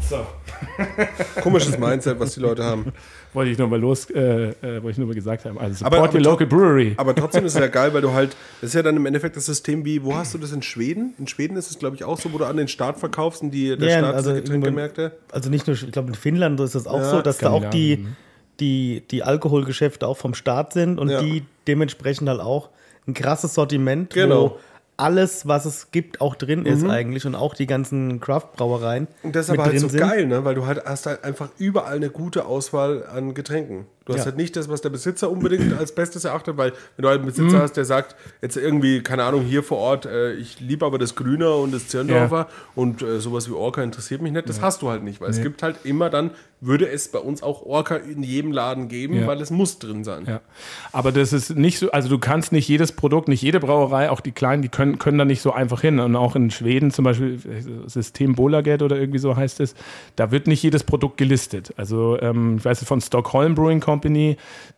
So. 0.00 0.26
Komisches 1.40 1.78
Mindset, 1.78 2.18
was 2.18 2.34
die 2.34 2.40
Leute 2.40 2.64
haben. 2.64 2.92
wollte 3.32 3.50
ich 3.50 3.58
nur 3.58 3.68
mal 3.68 3.78
los, 3.78 4.10
äh, 4.10 4.20
äh, 4.20 4.82
wollte 4.82 4.90
ich 4.90 4.98
nur 4.98 5.06
mal 5.06 5.14
gesagt 5.14 5.44
haben. 5.44 5.58
Also 5.58 5.76
support 5.76 5.94
aber, 5.94 6.08
aber 6.08 6.14
your 6.14 6.20
local 6.22 6.46
brewery. 6.46 6.94
Aber 6.96 7.14
trotzdem 7.14 7.44
ist 7.44 7.54
es 7.54 7.60
ja 7.60 7.68
geil, 7.68 7.94
weil 7.94 8.02
du 8.02 8.12
halt, 8.12 8.36
das 8.60 8.70
ist 8.70 8.74
ja 8.74 8.82
dann 8.82 8.96
im 8.96 9.06
Endeffekt 9.06 9.36
das 9.36 9.46
System 9.46 9.84
wie, 9.84 10.02
wo 10.02 10.16
hast 10.16 10.34
du 10.34 10.38
das 10.38 10.52
in 10.52 10.62
Schweden? 10.62 11.14
In 11.18 11.28
Schweden 11.28 11.56
ist 11.56 11.70
es, 11.70 11.78
glaube 11.78 11.94
ich, 11.94 12.02
auch 12.02 12.18
so, 12.18 12.32
wo 12.32 12.38
du 12.38 12.44
an 12.44 12.56
den 12.56 12.66
Staat 12.66 12.98
verkaufst 12.98 13.42
und 13.42 13.52
die, 13.52 13.76
der 13.76 13.88
ja, 13.88 13.98
Staat 13.98 14.14
also 14.14 14.34
Getränkemärkte. 14.34 15.12
Also 15.30 15.50
nicht 15.50 15.66
nur, 15.66 15.76
ich 15.76 15.92
glaube 15.92 16.08
in 16.08 16.14
Finnland 16.14 16.58
ist 16.60 16.74
das 16.74 16.86
auch 16.86 16.98
ja, 16.98 17.10
so, 17.10 17.22
dass 17.22 17.38
da 17.38 17.50
auch 17.50 17.70
die, 17.70 18.06
die, 18.58 19.04
die 19.10 19.22
Alkoholgeschäfte 19.22 20.08
auch 20.08 20.16
vom 20.16 20.34
Staat 20.34 20.72
sind 20.72 20.98
und 20.98 21.08
ja. 21.08 21.20
die 21.20 21.44
dementsprechend 21.68 22.28
halt 22.28 22.40
auch 22.40 22.70
ein 23.06 23.14
krasses 23.14 23.54
Sortiment, 23.54 24.12
genau. 24.14 24.50
wo 24.50 24.58
alles, 24.96 25.46
was 25.46 25.64
es 25.64 25.90
gibt, 25.90 26.20
auch 26.20 26.34
drin 26.34 26.60
mhm. 26.60 26.66
ist 26.66 26.84
eigentlich 26.84 27.26
und 27.26 27.34
auch 27.34 27.54
die 27.54 27.66
ganzen 27.66 28.20
Craft-Brauereien. 28.20 29.08
Und 29.22 29.36
das 29.36 29.46
ist 29.46 29.50
aber 29.50 29.64
halt 29.64 29.80
so 29.80 29.88
sind. 29.88 30.00
geil, 30.00 30.26
ne? 30.26 30.44
weil 30.44 30.54
du 30.54 30.66
halt 30.66 30.84
hast 30.84 31.06
halt 31.06 31.24
einfach 31.24 31.50
überall 31.58 31.96
eine 31.96 32.10
gute 32.10 32.46
Auswahl 32.46 33.06
an 33.06 33.34
Getränken. 33.34 33.86
Du 34.06 34.12
hast 34.12 34.20
ja. 34.20 34.26
halt 34.26 34.36
nicht 34.36 34.54
das, 34.54 34.68
was 34.68 34.80
der 34.80 34.90
Besitzer 34.90 35.28
unbedingt 35.30 35.76
als 35.78 35.92
Bestes 35.92 36.24
erachtet, 36.24 36.56
weil 36.56 36.72
wenn 36.96 37.02
du 37.02 37.08
halt 37.08 37.18
einen 37.18 37.26
Besitzer 37.26 37.56
mhm. 37.56 37.62
hast, 37.62 37.76
der 37.76 37.84
sagt, 37.84 38.14
jetzt 38.40 38.56
irgendwie, 38.56 39.02
keine 39.02 39.24
Ahnung, 39.24 39.42
hier 39.42 39.64
vor 39.64 39.78
Ort, 39.78 40.06
äh, 40.06 40.34
ich 40.34 40.60
liebe 40.60 40.86
aber 40.86 40.98
das 40.98 41.16
Grüner 41.16 41.56
und 41.56 41.74
das 41.74 41.88
Zirndorfer 41.88 42.36
ja. 42.36 42.48
und 42.76 43.02
äh, 43.02 43.18
sowas 43.18 43.48
wie 43.48 43.54
Orca 43.54 43.82
interessiert 43.82 44.22
mich 44.22 44.32
nicht, 44.32 44.48
das 44.48 44.58
ja. 44.58 44.62
hast 44.62 44.82
du 44.82 44.90
halt 44.90 45.02
nicht, 45.02 45.20
weil 45.20 45.30
nee. 45.30 45.36
es 45.36 45.42
gibt 45.42 45.62
halt 45.64 45.78
immer 45.84 46.08
dann, 46.08 46.30
würde 46.60 46.88
es 46.88 47.08
bei 47.08 47.18
uns 47.18 47.42
auch 47.42 47.62
Orca 47.62 47.96
in 47.96 48.22
jedem 48.22 48.50
Laden 48.50 48.88
geben, 48.88 49.26
weil 49.26 49.40
es 49.40 49.50
muss 49.50 49.78
drin 49.78 50.04
sein. 50.04 50.40
Aber 50.92 51.12
das 51.12 51.32
ist 51.32 51.54
nicht 51.54 51.78
so, 51.78 51.90
also 51.90 52.08
du 52.08 52.18
kannst 52.18 52.52
nicht 52.52 52.66
jedes 52.66 52.92
Produkt, 52.92 53.28
nicht 53.28 53.42
jede 53.42 53.60
Brauerei, 53.60 54.10
auch 54.10 54.20
die 54.20 54.32
kleinen, 54.32 54.62
die 54.62 54.68
können, 54.68 54.98
können 54.98 55.18
da 55.18 55.24
nicht 55.24 55.42
so 55.42 55.52
einfach 55.52 55.82
hin. 55.82 56.00
Und 56.00 56.16
auch 56.16 56.34
in 56.34 56.50
Schweden 56.50 56.90
zum 56.90 57.04
Beispiel, 57.04 57.38
System 57.86 58.34
Bolaget 58.34 58.82
oder 58.82 58.98
irgendwie 58.98 59.18
so 59.18 59.36
heißt 59.36 59.60
es, 59.60 59.74
da 60.16 60.30
wird 60.30 60.46
nicht 60.46 60.62
jedes 60.62 60.82
Produkt 60.82 61.18
gelistet. 61.18 61.74
Also 61.76 62.18
ähm, 62.20 62.56
ich 62.58 62.64
weiß 62.64 62.84
von 62.84 63.00
Stockholm 63.00 63.54
Brewing 63.54 63.80
Company, 63.80 63.95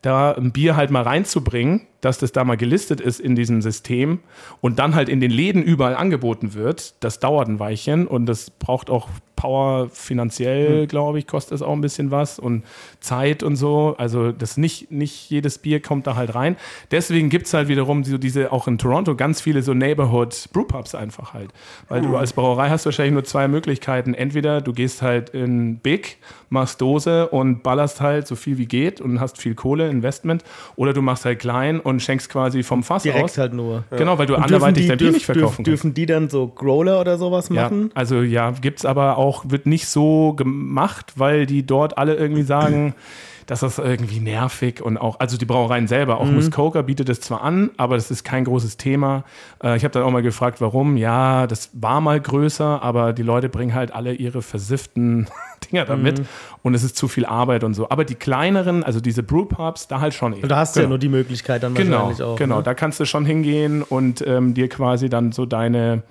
da 0.03 0.33
ein 0.33 0.53
Bier 0.53 0.77
halt 0.77 0.91
mal 0.91 1.03
reinzubringen, 1.03 1.87
dass 2.01 2.19
das 2.19 2.33
da 2.33 2.45
mal 2.45 2.57
gelistet 2.57 3.01
ist 3.01 3.21
in 3.21 3.35
diesem 3.35 3.63
System 3.63 4.21
und 4.61 4.79
dann 4.79 4.95
halt 4.95 5.09
in 5.09 5.21
den 5.21 5.31
Läden 5.31 5.63
überall 5.63 5.97
angeboten 5.97 6.55
wird, 6.55 6.95
das 7.01 7.19
dauert 7.21 7.49
ein 7.49 7.59
Weilchen 7.59 8.07
und 8.07 8.27
das 8.27 8.51
braucht 8.51 8.91
auch 8.91 9.09
Power 9.39 9.89
finanziell, 9.93 10.83
mhm. 10.83 10.89
glaube 10.89 11.21
ich, 11.21 11.29
kostet 11.29 11.55
es 11.55 11.63
auch 11.63 11.73
ein 11.73 11.81
bisschen 11.81 12.11
was 12.11 12.41
und 12.41 12.65
Zeit 12.99 13.45
und 13.45 13.55
so. 13.55 13.95
Also 13.97 14.33
das 14.33 14.57
nicht, 14.57 14.91
nicht 14.91 15.31
jedes 15.31 15.59
Bier 15.59 15.81
kommt 15.81 16.09
da 16.09 16.17
halt 16.17 16.35
rein. 16.35 16.57
Deswegen 16.91 17.31
gibt 17.31 17.47
es 17.47 17.55
halt 17.55 17.69
wiederum 17.69 18.03
so 18.03 18.19
diese, 18.19 18.51
auch 18.51 18.67
in 18.67 18.79
Toronto, 18.79 19.15
ganz 19.15 19.41
viele 19.41 19.63
so 19.63 19.75
Neighborhood 19.75 20.49
Brewpubs 20.53 20.97
einfach 20.97 21.35
halt. 21.35 21.53
Weil 21.89 22.03
mhm. 22.03 22.09
du 22.09 22.17
als 22.17 22.33
Brauerei 22.33 22.69
hast 22.69 22.85
wahrscheinlich 22.85 23.13
nur 23.13 23.23
zwei 23.23 23.47
Möglichkeiten. 23.47 24.13
Entweder 24.13 24.61
du 24.61 24.73
gehst 24.73 25.03
halt 25.03 25.31
in 25.31 25.79
Big, 25.79 26.19
machst 26.51 26.81
Dose 26.81 27.29
und 27.29 27.63
ballerst 27.63 28.01
halt 28.01 28.27
so 28.27 28.35
viel 28.35 28.59
wie 28.59 28.67
geht 28.67 29.01
und 29.01 29.21
hast 29.21 29.39
viel 29.39 29.55
Kohle, 29.55 29.89
Investment. 29.89 30.43
Oder 30.75 30.93
du 30.93 31.01
machst 31.01 31.25
halt 31.25 31.39
klein 31.39 31.79
und 31.89 32.01
schenkst 32.01 32.29
quasi 32.29 32.63
vom 32.63 32.83
Fass 32.83 33.03
Direkt 33.03 33.25
aus. 33.25 33.39
halt 33.39 33.53
nur. 33.53 33.85
Genau, 33.91 34.19
weil 34.19 34.27
du 34.27 34.37
anderweitig 34.37 34.85
die, 34.85 34.89
dein 34.89 34.99
Bier 34.99 35.13
nicht 35.13 35.27
verkaufen 35.27 35.65
dürf, 35.65 35.81
Dürfen 35.81 35.95
die 35.95 36.07
dann 36.07 36.29
so 36.29 36.49
Growler 36.49 37.01
oder 37.01 37.19
sowas 37.19 37.51
machen? 37.51 37.87
Ja, 37.89 37.91
also 37.95 38.23
ja, 38.23 38.51
gibt 38.51 38.81
es 38.81 38.85
aber 38.85 39.19
auch, 39.19 39.45
wird 39.49 39.67
nicht 39.67 39.89
so 39.89 40.35
gemacht, 40.35 41.15
weil 41.17 41.47
die 41.47 41.67
dort 41.67 41.99
alle 41.99 42.15
irgendwie 42.15 42.43
sagen, 42.43 42.95
das 43.49 43.63
ist 43.63 43.79
irgendwie 43.79 44.21
nervig 44.21 44.83
und 44.83 44.99
auch, 44.99 45.21
also 45.21 45.39
die 45.39 45.47
Brauereien 45.47 45.89
selber, 45.89 46.21
auch 46.21 46.27
mhm. 46.27 46.35
Muskoka 46.35 46.83
bietet 46.83 47.09
es 47.09 47.23
zwar 47.23 47.43
an, 47.43 47.71
aber 47.79 47.97
das 47.97 48.11
ist 48.11 48.23
kein 48.23 48.45
großes 48.45 48.77
Thema. 48.77 49.25
Äh, 49.63 49.77
ich 49.77 49.85
habe 49.85 49.93
dann 49.93 50.03
auch 50.03 50.11
mal 50.11 50.23
gefragt, 50.23 50.61
warum. 50.61 50.99
Ja, 50.99 51.47
das 51.47 51.71
war 51.73 52.03
mal 52.03 52.21
größer, 52.21 52.83
aber 52.83 53.15
die 53.15 53.23
Leute 53.23 53.49
bringen 53.49 53.75
halt 53.75 53.93
alle 53.95 54.13
ihre 54.13 54.43
versifften 54.43 55.29
Dinger 55.61 55.85
damit 55.85 56.21
mhm. 56.21 56.27
und 56.63 56.75
es 56.75 56.83
ist 56.83 56.97
zu 56.97 57.09
viel 57.09 57.27
Arbeit 57.27 57.65
und 57.65 57.75
so. 57.75 57.89
Aber 57.89 58.05
die 58.05 58.15
kleineren, 58.15 58.85
also 58.85 59.01
diese 59.01 59.23
Brewpubs, 59.23 59.89
da 59.89 60.01
halt 60.01 60.15
schon 60.15 60.35
eher. 60.35 60.43
Und 60.43 60.49
da 60.49 60.57
hast 60.57 60.77
du 60.77 60.81
genau. 60.81 60.87
ja 60.87 60.89
nur 60.91 60.99
die 60.99 61.09
Möglichkeit 61.09 61.63
dann 61.63 61.75
genau, 61.75 61.97
wahrscheinlich 61.97 62.23
auch. 62.23 62.37
Genau, 62.37 62.57
ne? 62.59 62.63
da 62.63 62.75
kannst 62.75 63.01
du 63.01 63.05
schon 63.05 63.25
hingehen 63.25 63.83
und 63.83 64.27
ähm, 64.27 64.55
dir 64.55 64.69
quasi 64.69 65.09
dann 65.09 65.33
so 65.33 65.47
deine 65.47 66.03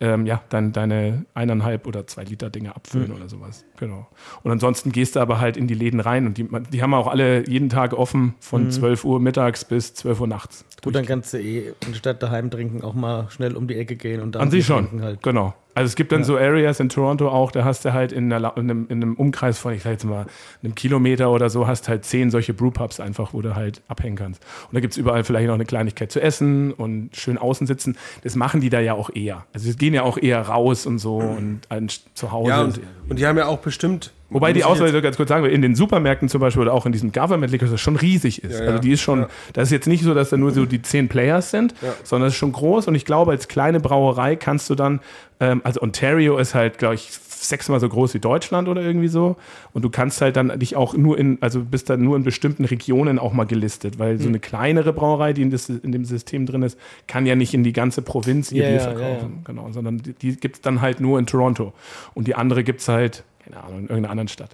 ähm, 0.00 0.24
ja, 0.24 0.40
dein, 0.48 0.72
deine 0.72 1.26
eineinhalb 1.34 1.86
oder 1.86 2.06
zwei 2.06 2.24
Liter 2.24 2.48
Dinge 2.48 2.74
abfüllen 2.74 3.08
mhm. 3.08 3.16
oder 3.16 3.28
sowas. 3.28 3.64
Genau. 3.78 4.08
Und 4.42 4.50
ansonsten 4.50 4.92
gehst 4.92 5.16
du 5.16 5.20
aber 5.20 5.40
halt 5.40 5.58
in 5.58 5.66
die 5.66 5.74
Läden 5.74 6.00
rein 6.00 6.26
und 6.26 6.38
die, 6.38 6.48
die 6.72 6.82
haben 6.82 6.94
auch 6.94 7.06
alle 7.06 7.46
jeden 7.46 7.68
Tag 7.68 7.92
offen 7.92 8.34
von 8.40 8.64
mhm. 8.64 8.70
12 8.70 9.04
Uhr 9.04 9.20
mittags 9.20 9.64
bis 9.66 9.92
12 9.94 10.20
Uhr 10.20 10.26
nachts. 10.26 10.64
Gut, 10.82 10.94
dann 10.94 11.04
kannst 11.04 11.34
du 11.34 11.38
eh 11.38 11.74
anstatt 11.86 12.22
daheim 12.22 12.50
trinken 12.50 12.82
auch 12.82 12.94
mal 12.94 13.26
schnell 13.28 13.56
um 13.56 13.68
die 13.68 13.76
Ecke 13.76 13.96
gehen 13.96 14.22
und 14.22 14.34
dann 14.34 14.42
An 14.42 14.50
sich 14.50 14.64
schon, 14.64 15.02
halt. 15.02 15.22
genau. 15.22 15.54
Also 15.74 15.86
es 15.86 15.96
gibt 15.96 16.12
dann 16.12 16.20
ja. 16.20 16.24
so 16.24 16.36
Areas 16.36 16.80
in 16.80 16.88
Toronto 16.88 17.28
auch, 17.28 17.52
da 17.52 17.64
hast 17.64 17.84
du 17.84 17.92
halt 17.92 18.12
in, 18.12 18.32
einer, 18.32 18.56
in, 18.56 18.70
einem, 18.70 18.86
in 18.88 19.02
einem, 19.02 19.14
Umkreis 19.14 19.58
von, 19.58 19.72
ich 19.72 19.82
sag 19.82 19.92
jetzt 19.92 20.04
mal, 20.04 20.26
einem 20.62 20.74
Kilometer 20.74 21.30
oder 21.30 21.48
so, 21.50 21.66
hast 21.66 21.88
halt 21.88 22.04
zehn 22.04 22.30
solche 22.30 22.54
Brewpubs 22.54 23.00
einfach, 23.00 23.32
wo 23.34 23.42
du 23.42 23.54
halt 23.54 23.82
abhängen 23.88 24.16
kannst. 24.16 24.42
Und 24.68 24.74
da 24.74 24.80
gibt 24.80 24.92
es 24.92 24.98
überall 24.98 25.24
vielleicht 25.24 25.46
noch 25.46 25.54
eine 25.54 25.64
Kleinigkeit 25.64 26.10
zu 26.10 26.20
essen 26.20 26.72
und 26.72 27.16
schön 27.16 27.38
außen 27.38 27.66
sitzen. 27.66 27.96
Das 28.22 28.34
machen 28.34 28.60
die 28.60 28.70
da 28.70 28.80
ja 28.80 28.94
auch 28.94 29.10
eher. 29.14 29.46
Also 29.52 29.70
sie 29.70 29.76
gehen 29.76 29.94
ja 29.94 30.02
auch 30.02 30.18
eher 30.18 30.40
raus 30.40 30.86
und 30.86 30.98
so 30.98 31.16
und 31.68 32.00
zu 32.14 32.32
Hause. 32.32 32.48
Ja, 32.48 32.62
und, 32.62 32.80
und 33.08 33.18
die 33.18 33.26
haben 33.26 33.38
ja 33.38 33.46
auch 33.46 33.58
bestimmt 33.58 34.12
Wobei 34.30 34.52
die 34.52 34.64
Auswahl, 34.64 34.92
ganz 35.02 35.16
kurz 35.16 35.28
sagen 35.28 35.44
will, 35.44 35.50
in 35.50 35.62
den 35.62 35.74
Supermärkten 35.74 36.28
zum 36.28 36.40
Beispiel 36.40 36.62
oder 36.62 36.72
auch 36.72 36.86
in 36.86 36.92
diesem 36.92 37.12
Government 37.12 37.52
Liquor 37.52 37.76
schon 37.76 37.96
riesig 37.96 38.42
ist. 38.44 38.60
Ja, 38.60 38.66
also 38.66 38.78
die 38.78 38.92
ist 38.92 39.00
schon, 39.00 39.20
ja. 39.20 39.28
das 39.52 39.64
ist 39.68 39.72
jetzt 39.72 39.86
nicht 39.88 40.04
so, 40.04 40.14
dass 40.14 40.30
da 40.30 40.36
nur 40.36 40.52
so 40.52 40.66
die 40.66 40.82
zehn 40.82 41.08
Players 41.08 41.50
sind, 41.50 41.74
ja. 41.82 41.92
sondern 42.04 42.28
es 42.28 42.34
ist 42.34 42.38
schon 42.38 42.52
groß 42.52 42.86
und 42.88 42.94
ich 42.94 43.04
glaube, 43.04 43.32
als 43.32 43.48
kleine 43.48 43.80
Brauerei 43.80 44.36
kannst 44.36 44.70
du 44.70 44.74
dann, 44.74 45.00
ähm, 45.40 45.60
also 45.64 45.82
Ontario 45.82 46.38
ist 46.38 46.54
halt, 46.54 46.78
glaube 46.78 46.94
ich, 46.94 47.10
sechsmal 47.44 47.80
so 47.80 47.88
groß 47.88 48.14
wie 48.14 48.18
Deutschland 48.18 48.68
oder 48.68 48.82
irgendwie 48.82 49.08
so. 49.08 49.36
Und 49.72 49.82
du 49.82 49.90
kannst 49.90 50.20
halt 50.20 50.36
dann 50.36 50.58
dich 50.58 50.76
auch 50.76 50.94
nur 50.94 51.18
in, 51.18 51.38
also 51.40 51.60
bist 51.60 51.90
dann 51.90 52.02
nur 52.02 52.16
in 52.16 52.22
bestimmten 52.22 52.64
Regionen 52.64 53.18
auch 53.18 53.32
mal 53.32 53.44
gelistet, 53.44 53.98
weil 53.98 54.18
so 54.18 54.24
hm. 54.24 54.30
eine 54.30 54.40
kleinere 54.40 54.92
Brauerei, 54.92 55.32
die 55.32 55.42
in, 55.42 55.50
das, 55.50 55.68
in 55.68 55.92
dem 55.92 56.04
System 56.04 56.46
drin 56.46 56.62
ist, 56.62 56.78
kann 57.06 57.26
ja 57.26 57.34
nicht 57.34 57.54
in 57.54 57.64
die 57.64 57.72
ganze 57.72 58.02
Provinz 58.02 58.52
ihr 58.52 58.64
Bier 58.64 58.80
verkaufen. 58.80 59.40
Genau, 59.44 59.70
sondern 59.72 59.98
die, 59.98 60.12
die 60.12 60.36
gibt 60.36 60.56
es 60.56 60.60
dann 60.62 60.80
halt 60.80 61.00
nur 61.00 61.18
in 61.18 61.26
Toronto. 61.26 61.72
Und 62.14 62.26
die 62.26 62.34
andere 62.34 62.64
gibt 62.64 62.80
es 62.80 62.88
halt 62.88 63.24
keine 63.50 63.64
Ahnung, 63.64 63.78
in 63.78 63.84
irgendeiner 63.84 64.10
anderen 64.10 64.28
Stadt. 64.28 64.50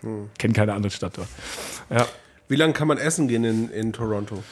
Hm. 0.00 0.30
Kennt 0.38 0.54
keine 0.54 0.74
andere 0.74 0.90
Stadt 0.90 1.16
dort. 1.16 1.28
Ja. 1.90 2.06
Wie 2.48 2.56
lange 2.56 2.72
kann 2.72 2.88
man 2.88 2.98
essen 2.98 3.28
gehen 3.28 3.44
in, 3.44 3.70
in 3.70 3.92
Toronto? 3.92 4.42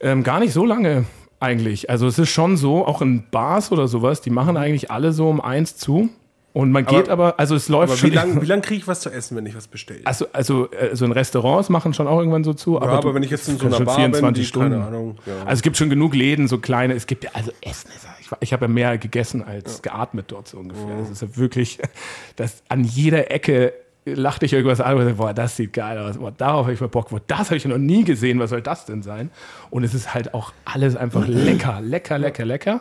Ähm, 0.00 0.22
gar 0.22 0.40
nicht 0.40 0.52
so 0.52 0.64
lange 0.64 1.06
eigentlich. 1.38 1.88
Also 1.88 2.06
es 2.06 2.18
ist 2.18 2.30
schon 2.30 2.56
so, 2.56 2.86
auch 2.86 3.00
in 3.00 3.24
Bars 3.30 3.72
oder 3.72 3.88
sowas, 3.88 4.20
die 4.20 4.30
machen 4.30 4.56
eigentlich 4.56 4.90
alle 4.90 5.12
so 5.12 5.28
um 5.28 5.40
eins 5.40 5.76
zu. 5.76 6.10
Und 6.52 6.72
man 6.72 6.84
geht 6.84 7.08
aber, 7.08 7.38
also 7.38 7.54
es 7.54 7.68
läuft 7.68 7.98
schon. 7.98 8.10
Wie 8.10 8.14
lange 8.14 8.44
lang 8.44 8.60
kriege 8.60 8.80
ich 8.80 8.88
was 8.88 9.00
zu 9.00 9.10
essen, 9.10 9.36
wenn 9.36 9.46
ich 9.46 9.54
was 9.54 9.68
bestelle? 9.68 10.00
Also, 10.04 10.26
also, 10.32 10.68
also 10.78 11.04
in 11.04 11.12
Restaurants 11.12 11.68
machen 11.68 11.94
schon 11.94 12.08
auch 12.08 12.18
irgendwann 12.18 12.42
so 12.42 12.54
zu. 12.54 12.74
Ja, 12.74 12.80
aber, 12.80 12.92
aber 12.94 13.14
wenn 13.14 13.22
ich 13.22 13.30
jetzt 13.30 13.48
in 13.48 13.56
so 13.56 13.66
einer 13.66 13.78
Bar 13.80 13.94
24 13.94 14.42
bin, 14.42 14.48
Stunden. 14.48 14.72
keine 14.72 14.84
Ahnung. 14.84 15.18
Ja. 15.26 15.34
Also 15.42 15.52
es 15.52 15.62
gibt 15.62 15.76
schon 15.76 15.90
genug 15.90 16.12
Läden, 16.12 16.48
so 16.48 16.58
kleine. 16.58 16.94
Es 16.94 17.06
gibt 17.06 17.22
ja, 17.22 17.30
also 17.34 17.52
Essen 17.62 17.90
ist 17.94 18.04
ich, 18.30 18.36
ich 18.40 18.52
habe 18.52 18.66
ja 18.66 18.68
mehr 18.68 18.98
gegessen 18.98 19.42
als 19.42 19.76
ja. 19.84 19.92
geatmet 19.92 20.26
dort 20.28 20.48
so 20.48 20.58
ungefähr. 20.58 20.86
Mhm. 20.86 21.00
Das 21.00 21.10
ist 21.10 21.22
ja 21.22 21.36
wirklich, 21.36 21.78
dass 22.36 22.62
an 22.68 22.84
jeder 22.84 23.30
Ecke 23.30 23.72
lachte 24.06 24.46
ich 24.46 24.52
irgendwas 24.52 24.80
an 24.80 24.96
und 24.96 25.04
dachte, 25.04 25.14
boah, 25.14 25.34
das 25.34 25.56
sieht 25.56 25.72
geil 25.72 25.98
aus, 25.98 26.18
boah, 26.18 26.32
darauf 26.32 26.64
habe 26.64 26.72
ich 26.72 26.80
mal 26.80 26.88
Bock, 26.88 27.10
boah, 27.10 27.20
das 27.26 27.48
habe 27.48 27.56
ich 27.56 27.64
noch 27.64 27.78
nie 27.78 28.04
gesehen, 28.04 28.38
was 28.38 28.50
soll 28.50 28.62
das 28.62 28.86
denn 28.86 29.02
sein? 29.02 29.30
Und 29.70 29.84
es 29.84 29.94
ist 29.94 30.14
halt 30.14 30.34
auch 30.34 30.52
alles 30.64 30.96
einfach 30.96 31.26
lecker, 31.26 31.80
lecker, 31.80 32.18
lecker, 32.18 32.44
lecker. 32.44 32.80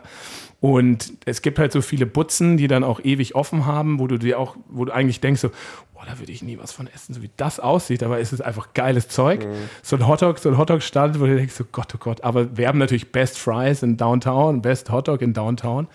Und 0.62 1.14
es 1.26 1.42
gibt 1.42 1.58
halt 1.58 1.72
so 1.72 1.82
viele 1.82 2.06
Butzen, 2.06 2.58
die 2.58 2.68
dann 2.68 2.84
auch 2.84 3.00
ewig 3.02 3.34
offen 3.36 3.66
haben, 3.66 4.00
wo 4.00 4.08
du 4.08 4.18
dir 4.18 4.40
auch, 4.40 4.58
wo 4.68 4.86
du 4.86 4.92
eigentlich 4.92 5.22
denkst 5.22 5.42
so, 5.42 5.52
da 6.10 6.18
würde 6.18 6.32
ich 6.32 6.42
nie 6.42 6.58
was 6.58 6.72
von 6.72 6.88
essen, 6.88 7.14
so 7.14 7.22
wie 7.22 7.30
das 7.38 7.60
aussieht, 7.60 8.02
aber 8.02 8.20
es 8.20 8.34
ist 8.34 8.42
einfach 8.42 8.74
geiles 8.74 9.10
Zeug. 9.10 9.46
Mhm. 9.46 9.70
So 9.84 9.96
ein 9.96 10.08
Hotdog, 10.08 10.40
so 10.40 10.50
ein 10.50 10.58
Hotdog-Stand, 10.58 11.20
wo 11.20 11.26
du 11.26 11.36
denkst 11.36 11.54
so, 11.54 11.66
Gott, 11.72 11.94
oh 11.94 12.00
Gott, 12.00 12.24
aber 12.24 12.58
wir 12.58 12.68
haben 12.68 12.80
natürlich 12.80 13.12
Best 13.12 13.38
Fries 13.38 13.84
in 13.84 13.98
Downtown, 13.98 14.62
Best 14.62 14.92
Hotdog 14.92 15.22
in 15.22 15.34
Downtown 15.34 15.88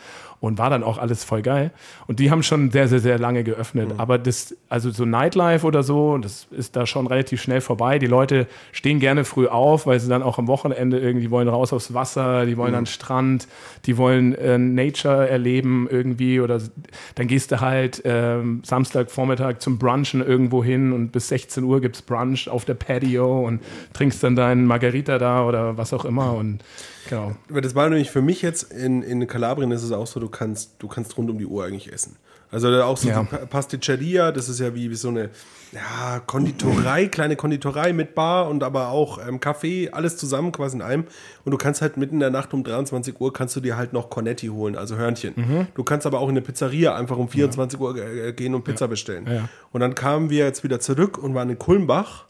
und 0.44 0.58
war 0.58 0.68
dann 0.68 0.82
auch 0.82 0.98
alles 0.98 1.24
voll 1.24 1.40
geil. 1.40 1.70
Und 2.06 2.20
die 2.20 2.30
haben 2.30 2.42
schon 2.42 2.70
sehr, 2.70 2.86
sehr, 2.86 3.00
sehr 3.00 3.18
lange 3.18 3.44
geöffnet. 3.44 3.94
Mhm. 3.94 4.00
Aber 4.00 4.18
das, 4.18 4.54
also 4.68 4.90
so 4.90 5.06
Nightlife 5.06 5.66
oder 5.66 5.82
so, 5.82 6.18
das 6.18 6.46
ist 6.50 6.76
da 6.76 6.86
schon 6.86 7.06
relativ 7.06 7.40
schnell 7.40 7.62
vorbei. 7.62 7.98
Die 7.98 8.06
Leute 8.06 8.46
stehen 8.72 9.00
gerne 9.00 9.24
früh 9.24 9.46
auf, 9.46 9.86
weil 9.86 9.98
sie 10.00 10.08
dann 10.08 10.22
auch 10.22 10.38
am 10.38 10.46
Wochenende 10.46 10.98
irgendwie 10.98 11.30
wollen 11.30 11.48
raus 11.48 11.72
aufs 11.72 11.94
Wasser, 11.94 12.44
die 12.44 12.58
wollen 12.58 12.72
mhm. 12.72 12.78
an 12.78 12.84
den 12.84 12.90
Strand, 12.90 13.48
die 13.86 13.96
wollen 13.96 14.34
äh, 14.34 14.58
Nature 14.58 15.28
erleben 15.28 15.88
irgendwie 15.90 16.40
oder 16.40 16.60
dann 17.14 17.26
gehst 17.26 17.50
du 17.50 17.60
halt 17.60 18.02
ähm, 18.04 18.60
Samstagvormittag 18.64 19.60
zum 19.60 19.78
Brunchen 20.04 20.26
irgendwo 20.26 20.62
hin 20.62 20.92
und 20.92 21.12
bis 21.12 21.28
16 21.28 21.64
Uhr 21.64 21.80
gibt 21.80 21.96
es 21.96 22.02
Brunch 22.02 22.48
auf 22.48 22.64
der 22.64 22.74
Patio 22.74 23.46
und 23.46 23.60
trinkst 23.94 24.22
dann 24.22 24.36
deinen 24.36 24.66
Margarita 24.66 25.18
da 25.18 25.46
oder 25.46 25.76
was 25.76 25.92
auch 25.92 26.04
immer 26.04 26.34
und 26.34 26.62
Genau. 27.10 27.36
Das 27.50 27.74
war 27.74 27.90
nämlich 27.90 28.10
für 28.10 28.22
mich 28.22 28.40
jetzt 28.40 28.72
in, 28.72 29.02
in 29.02 29.26
Kalabrien 29.26 29.70
ist 29.72 29.82
es 29.82 29.92
auch 29.92 30.06
so, 30.06 30.20
du 30.20 30.30
kannst, 30.30 30.76
du 30.78 30.88
kannst 30.88 31.18
rund 31.18 31.28
um 31.28 31.36
die 31.36 31.44
Uhr 31.44 31.62
eigentlich 31.62 31.92
essen. 31.92 32.16
Also 32.54 32.68
auch 32.82 32.96
so 32.96 33.08
ja. 33.08 33.22
die 33.24 33.46
Pasticceria, 33.46 34.30
das 34.30 34.48
ist 34.48 34.60
ja 34.60 34.74
wie, 34.74 34.88
wie 34.88 34.94
so 34.94 35.08
eine 35.08 35.30
ja, 35.72 36.20
Konditorei, 36.24 37.06
kleine 37.08 37.34
Konditorei 37.34 37.92
mit 37.92 38.14
Bar 38.14 38.48
und 38.48 38.62
aber 38.62 38.90
auch 38.90 39.18
ähm, 39.26 39.40
Kaffee, 39.40 39.90
alles 39.90 40.16
zusammen 40.16 40.52
quasi 40.52 40.76
in 40.76 40.82
einem. 40.82 41.04
Und 41.44 41.50
du 41.50 41.58
kannst 41.58 41.82
halt 41.82 41.96
mitten 41.96 42.14
in 42.14 42.20
der 42.20 42.30
Nacht 42.30 42.54
um 42.54 42.62
23 42.62 43.20
Uhr 43.20 43.32
kannst 43.32 43.56
du 43.56 43.60
dir 43.60 43.76
halt 43.76 43.92
noch 43.92 44.08
Cornetti 44.08 44.46
holen, 44.46 44.76
also 44.76 44.96
Hörnchen. 44.96 45.34
Mhm. 45.34 45.66
Du 45.74 45.82
kannst 45.82 46.06
aber 46.06 46.20
auch 46.20 46.28
in 46.28 46.34
eine 46.36 46.42
Pizzeria 46.42 46.94
einfach 46.94 47.16
um 47.16 47.28
24 47.28 47.80
ja. 47.80 47.84
Uhr 47.84 47.96
äh, 47.96 48.32
gehen 48.32 48.54
und 48.54 48.62
Pizza 48.62 48.86
bestellen. 48.86 49.48
Und 49.72 49.80
dann 49.80 49.96
kamen 49.96 50.30
wir 50.30 50.44
jetzt 50.44 50.62
wieder 50.62 50.78
zurück 50.78 51.18
und 51.18 51.34
waren 51.34 51.50
in 51.50 51.58
Kulmbach 51.58 52.26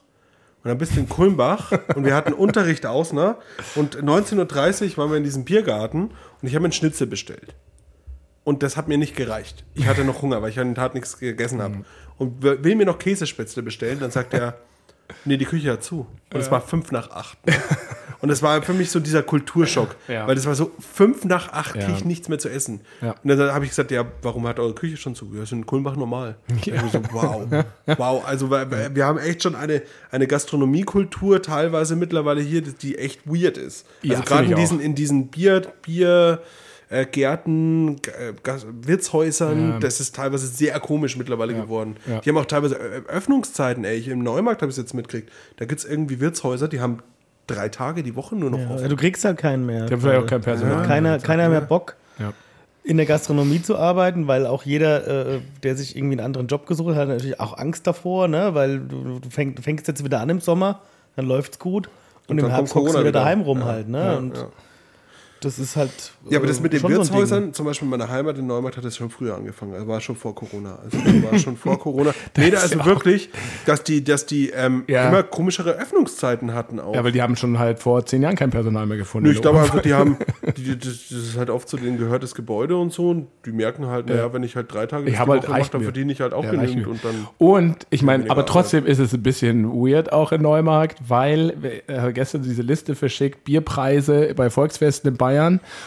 und 0.64 0.70
dann 0.70 0.78
bist 0.78 0.96
du 0.96 1.00
in 1.00 1.08
Kulmbach 1.10 1.70
und 1.94 2.06
wir 2.06 2.14
hatten 2.14 2.32
Unterricht 2.32 2.86
aus, 2.86 3.12
ne? 3.12 3.36
Und 3.74 3.98
19.30 3.98 4.92
Uhr 4.92 4.96
waren 4.96 5.10
wir 5.10 5.18
in 5.18 5.24
diesem 5.24 5.44
Biergarten 5.44 6.12
und 6.40 6.48
ich 6.48 6.54
habe 6.54 6.64
einen 6.64 6.72
Schnitzel 6.72 7.06
bestellt. 7.06 7.54
Und 8.44 8.62
das 8.62 8.76
hat 8.76 8.88
mir 8.88 8.98
nicht 8.98 9.16
gereicht. 9.16 9.64
Ich 9.74 9.86
hatte 9.86 10.04
noch 10.04 10.22
Hunger, 10.22 10.42
weil 10.42 10.50
ich 10.50 10.60
an 10.60 10.68
den 10.68 10.74
Tag 10.74 10.94
nichts 10.94 11.18
gegessen 11.18 11.62
habe. 11.62 11.76
Mhm. 11.76 11.84
Und 12.18 12.42
will 12.42 12.76
mir 12.76 12.86
noch 12.86 12.98
Käsespätzle 12.98 13.62
bestellen, 13.62 13.98
dann 14.00 14.10
sagt 14.10 14.34
er, 14.34 14.58
nee, 15.24 15.36
die 15.36 15.46
Küche 15.46 15.72
hat 15.72 15.82
zu. 15.82 16.06
Und 16.32 16.40
es 16.40 16.50
war 16.50 16.60
fünf 16.60 16.92
nach 16.92 17.10
acht. 17.10 17.38
Und 18.20 18.28
das 18.28 18.42
war 18.42 18.62
für 18.62 18.72
mich 18.72 18.90
so 18.90 19.00
dieser 19.00 19.22
Kulturschock. 19.22 19.96
Ja. 20.08 20.26
Weil 20.26 20.34
das 20.34 20.46
war 20.46 20.54
so, 20.54 20.70
fünf 20.78 21.24
nach 21.24 21.52
acht 21.52 21.74
kriege 21.74 21.92
ich 21.92 22.04
nichts 22.04 22.28
mehr 22.28 22.38
zu 22.38 22.48
essen. 22.48 22.80
Ja. 23.02 23.14
Und 23.22 23.28
dann 23.28 23.52
habe 23.52 23.64
ich 23.64 23.70
gesagt, 23.70 23.90
ja, 23.90 24.04
warum 24.22 24.46
hat 24.46 24.58
eure 24.58 24.74
Küche 24.74 24.96
schon 24.96 25.14
zu? 25.14 25.32
Wir 25.34 25.44
sind 25.44 25.58
in 25.58 25.66
Kulmbach 25.66 25.96
normal. 25.96 26.36
Ja. 26.64 26.86
So, 26.88 27.02
wow. 27.12 27.46
wow. 27.98 28.24
Also 28.26 28.50
wir 28.50 29.04
haben 29.04 29.18
echt 29.18 29.42
schon 29.42 29.54
eine, 29.54 29.82
eine 30.10 30.26
Gastronomiekultur 30.26 31.42
teilweise 31.42 31.96
mittlerweile 31.96 32.40
hier, 32.40 32.62
die 32.62 32.96
echt 32.96 33.26
weird 33.26 33.58
ist. 33.58 33.86
Also 34.08 34.22
gerade 34.22 34.46
in 34.46 34.56
diesen, 34.56 34.80
in 34.80 34.94
diesen 34.94 35.28
Bier, 35.28 35.62
Bier, 35.82 36.40
äh, 36.94 37.06
Gärten, 37.06 37.96
äh, 38.06 38.32
Wirtshäusern. 38.82 39.70
Ja. 39.70 39.78
Das 39.80 40.00
ist 40.00 40.14
teilweise 40.14 40.46
sehr 40.46 40.78
komisch 40.80 41.16
mittlerweile 41.16 41.52
ja. 41.52 41.62
geworden. 41.62 41.96
Ja. 42.06 42.20
Die 42.20 42.28
haben 42.28 42.38
auch 42.38 42.46
teilweise 42.46 42.76
Öffnungszeiten, 42.76 43.84
ey. 43.84 43.96
Ich, 43.96 44.08
Im 44.08 44.22
Neumarkt 44.22 44.62
habe 44.62 44.70
ich 44.70 44.78
es 44.78 44.82
jetzt 44.82 44.94
mitgekriegt. 44.94 45.30
Da 45.56 45.64
gibt 45.64 45.80
es 45.80 45.84
irgendwie 45.84 46.20
Wirtshäuser, 46.20 46.68
die 46.68 46.80
haben 46.80 47.00
drei 47.46 47.68
Tage 47.68 48.02
die 48.02 48.16
Woche 48.16 48.36
nur 48.36 48.50
noch 48.50 48.58
ja, 48.58 48.70
offen. 48.70 48.88
Du 48.88 48.96
kriegst 48.96 49.24
halt 49.24 49.38
keinen 49.38 49.66
mehr. 49.66 49.86
Da 49.86 49.96
vielleicht 49.96 50.22
auch 50.22 50.26
kein 50.26 50.40
Personal. 50.40 50.82
Ja, 50.82 50.86
keiner, 50.86 51.18
keiner 51.18 51.48
mehr 51.48 51.60
Bock. 51.60 51.96
Ja. 52.18 52.32
In 52.84 52.98
der 52.98 53.06
Gastronomie 53.06 53.62
zu 53.62 53.78
arbeiten, 53.78 54.28
weil 54.28 54.46
auch 54.46 54.62
jeder, 54.62 55.34
äh, 55.36 55.40
der 55.62 55.74
sich 55.74 55.96
irgendwie 55.96 56.14
einen 56.14 56.26
anderen 56.26 56.46
Job 56.46 56.66
gesucht 56.66 56.90
hat, 56.90 56.96
hat 56.96 57.08
natürlich 57.08 57.40
auch 57.40 57.56
Angst 57.56 57.86
davor, 57.86 58.28
ne? 58.28 58.54
weil 58.54 58.80
du, 58.80 59.20
du, 59.20 59.30
fäng, 59.30 59.54
du 59.54 59.62
fängst 59.62 59.88
jetzt 59.88 60.04
wieder 60.04 60.20
an 60.20 60.28
im 60.28 60.40
Sommer, 60.40 60.80
dann 61.16 61.26
läuft's 61.26 61.58
gut 61.58 61.88
Und, 62.28 62.36
dann 62.36 62.46
im 62.46 62.52
Herbst 62.52 62.72
Corona 62.74 62.92
du 62.92 62.98
wieder 62.98 63.08
wieder. 63.08 63.20
daheim 63.20 63.40
rum 63.40 63.60
Ja, 63.60 63.64
halt, 63.64 63.88
ne? 63.88 63.98
ja, 63.98 64.16
und 64.16 64.36
ja. 64.36 64.48
Das 65.44 65.58
ist 65.58 65.76
halt. 65.76 65.90
Ja, 66.28 66.38
aber 66.38 66.46
das 66.46 66.58
äh, 66.58 66.62
mit 66.62 66.72
den 66.72 66.80
schon 66.80 66.92
so. 66.92 66.98
Wirtshäusern, 66.98 67.52
zum 67.52 67.66
Beispiel 67.66 67.86
in 67.86 67.90
meiner 67.90 68.08
Heimat 68.08 68.38
in 68.38 68.46
Neumarkt 68.46 68.76
hat 68.76 68.84
das 68.84 68.96
schon 68.96 69.10
früher 69.10 69.34
angefangen. 69.34 69.74
Also 69.74 69.86
war 69.86 70.00
schon 70.00 70.16
vor 70.16 70.34
Corona. 70.34 70.78
Also 70.82 70.98
das 70.98 71.22
war 71.22 71.38
schon 71.38 71.56
vor 71.56 71.78
Corona. 71.80 72.12
Nee, 72.36 72.50
da 72.50 72.58
also 72.58 72.84
wirklich, 72.84 73.30
dass 73.66 73.84
die, 73.84 74.02
dass 74.02 74.26
die 74.26 74.50
ähm, 74.50 74.84
Ja. 74.88 75.08
immer 75.08 75.22
komischere 75.22 75.72
Öffnungszeiten 75.72 76.54
hatten 76.54 76.80
auch. 76.80 76.94
Ja, 76.94 77.04
weil 77.04 77.12
die 77.12 77.22
haben 77.22 77.36
schon 77.36 77.58
halt 77.58 77.78
vor 77.78 78.04
zehn 78.06 78.22
Jahren 78.22 78.36
kein 78.36 78.50
Personal 78.50 78.86
mehr 78.86 78.96
gefunden. 78.96 79.28
Nö, 79.28 79.34
ich 79.34 79.42
glaube 79.42 79.60
einfach, 79.60 79.82
die 79.82 79.94
haben, 79.94 80.16
die, 80.56 80.78
das, 80.78 81.08
das 81.10 81.18
ist 81.18 81.36
halt 81.36 81.50
oft 81.50 81.68
zu 81.68 81.76
denen 81.76 81.98
gehört 81.98 82.22
das 82.22 82.34
Gebäude 82.34 82.76
und 82.76 82.92
so 82.92 83.10
und 83.10 83.28
die 83.44 83.52
merken 83.52 83.86
halt, 83.86 84.08
naja, 84.08 84.32
wenn 84.32 84.42
ich 84.42 84.56
halt 84.56 84.72
drei 84.72 84.86
Tage 84.86 85.04
Ich 85.06 85.12
das 85.12 85.20
habe 85.20 85.32
halt 85.32 85.48
mache, 85.48 85.70
dann 85.70 85.82
verdiene 85.82 86.12
ich 86.12 86.20
halt 86.20 86.32
auch 86.32 86.44
Ja, 86.44 86.50
genügend 86.52 86.86
und 86.86 87.04
dann 87.04 87.26
Und 87.38 87.86
ich 87.90 88.02
meine, 88.02 88.30
aber 88.30 88.46
trotzdem 88.46 88.86
ist 88.86 88.98
es 88.98 89.12
ein 89.12 89.22
bisschen 89.22 89.70
weird 89.72 90.12
auch 90.12 90.32
in 90.32 90.42
Neumarkt, 90.42 90.98
weil 91.06 91.82
äh, 91.86 92.12
gestern 92.12 92.42
diese 92.42 92.62
Liste 92.62 92.94
verschickt, 92.94 93.44
Bierpreise 93.44 94.32
bei 94.34 94.50
Volksfesten 94.50 95.10
in 95.12 95.16
Bayern 95.16 95.33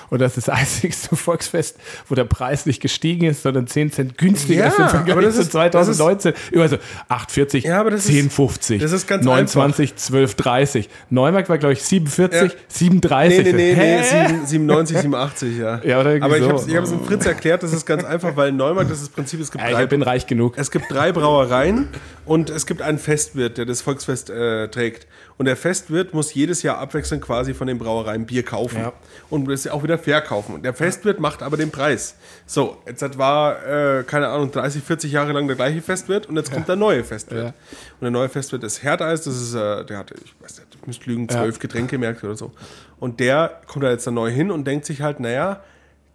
und 0.10 0.20
das 0.22 0.38
ist 0.38 0.48
das 0.48 0.56
einzigste 0.56 1.16
Volksfest, 1.16 1.78
wo 2.08 2.16
der 2.16 2.26
Preis 2.26 2.66
nicht 2.66 2.82
gestiegen 2.82 3.26
ist, 3.26 3.44
sondern 3.44 3.68
10 3.68 3.92
Cent 3.92 4.18
günstiger 4.18 4.62
Ja, 4.62 4.68
ist 4.68 4.78
im 4.78 4.84
aber 4.86 4.90
Vergleich 5.06 5.26
das 5.26 5.36
zu 5.36 5.42
ist- 5.42 5.52
2019. 5.52 6.34
Über 6.52 6.68
so 6.70 6.78
8,40, 7.10 7.64
Ja, 7.66 7.80
aber 7.80 7.92
das 7.92 8.06
ist- 8.06 8.12
10,50, 8.12 8.80
das 8.80 8.92
ist 8.92 9.08
ganz 9.08 9.24
29, 9.26 9.94
12,30. 9.96 10.88
Neumarkt 11.10 11.50
war, 11.50 11.58
glaube 11.58 11.74
ich, 11.74 11.84
47, 11.84 12.52
Ja. 12.52 12.58
37. 12.68 13.38
Nee, 13.46 13.52
nee, 13.52 13.58
nee, 13.58 13.74
Hä? 13.76 13.98
nee, 13.98 14.28
sieben- 14.28 14.46
97, 14.46 14.98
87, 14.98 15.58
ja. 15.58 15.82
Ja, 15.84 16.00
oder 16.02 16.16
Aber 16.22 16.38
ich 16.38 16.44
so. 16.44 16.50
habe 16.50 16.60
es 16.60 16.68
ich 16.68 16.76
hab's 16.76 16.90
dem 16.90 17.04
Fritz 17.06 17.26
erklärt, 17.26 17.64
das 17.64 17.74
ist 17.74 17.86
ganz 17.86 18.04
einfach, 18.04 18.36
weil 18.36 18.50
in 18.50 18.58
Neumarkt 18.58 18.90
das 18.92 18.98
ist 19.00 19.08
das 19.08 19.14
Prinzip, 19.16 19.40
es 19.42 19.52
gibt 19.52 19.64
Ja, 19.64 19.72
drei 19.72 19.84
ich 19.84 19.90
bin 19.90 20.02
reich 20.02 20.28
genug. 20.28 20.54
Es 20.58 20.72
gibt 20.72 20.86
drei 20.90 21.12
Brauereien 21.12 21.88
und 22.26 22.50
es 22.50 22.66
gibt 22.66 22.82
einen 22.82 22.98
Festwirt, 23.00 23.58
der 23.58 23.66
das 23.66 23.82
Volksfest 23.82 24.30
äh, 24.30 24.68
trägt. 24.70 25.08
Und 25.38 25.45
der 25.45 25.56
Festwirt 25.56 26.15
muss 26.15 26.34
jedes 26.34 26.63
Jahr 26.63 26.80
abwechselnd 26.80 27.23
quasi 27.23 27.54
von 27.54 27.67
den 27.67 27.78
Brauereien 27.78 28.26
Bier 28.26 28.41
kaufen 28.43 28.80
Ja. 28.80 28.93
und 29.30 29.47
das 29.47 29.67
auch 29.67 29.84
wieder 29.84 30.00
verkaufen. 30.00 30.56
Und 30.56 30.63
der 30.65 30.73
Festwirt 30.73 31.19
macht 31.19 31.43
aber 31.43 31.58
den 31.58 31.69
Preis. 31.69 32.15
So, 32.47 32.78
jetzt 32.88 33.04
hat- 33.04 33.19
war, 33.19 33.63
äh, 33.65 34.04
keine 34.04 34.30
Ahnung, 34.30 34.50
30, 34.52 34.82
40 34.84 35.12
Jahre 35.12 35.34
lang 35.34 35.45
der 35.45 35.56
gleiche 35.56 35.82
Festwirt 35.84 36.26
und 36.26 36.38
jetzt 36.38 36.52
kommt 36.52 36.67
der 36.67 36.76
neue 36.76 37.04
Festwirt. 37.04 37.43
Ja. 37.43 37.50
Und 37.50 38.02
der 38.02 38.10
neue 38.12 38.30
Festwirt 38.30 38.63
ist 38.63 38.82
Herdeis, 38.82 39.21
das 39.21 39.36
ist, 39.39 39.54
äh, 39.54 39.86
der 39.86 40.00
hatte, 40.00 40.15
ich 40.26 40.34
weiß 40.41 40.58
nicht, 40.58 40.76
ich 40.82 40.88
müsste 40.88 41.06
lügen, 41.08 41.30
zwölf 41.30 41.60
Getränkemärkte 41.60 42.26
oder 42.26 42.36
so. 42.36 42.52
Und 43.00 43.19
der 43.19 43.62
kommt 43.67 43.86
da 43.86 43.91
jetzt 43.91 44.08
da 44.08 44.12
neu 44.12 44.32
hin 44.32 44.50
und 44.50 44.65
denkt 44.65 44.86
sich 44.86 45.02
halt, 45.04 45.19
naja, 45.19 45.62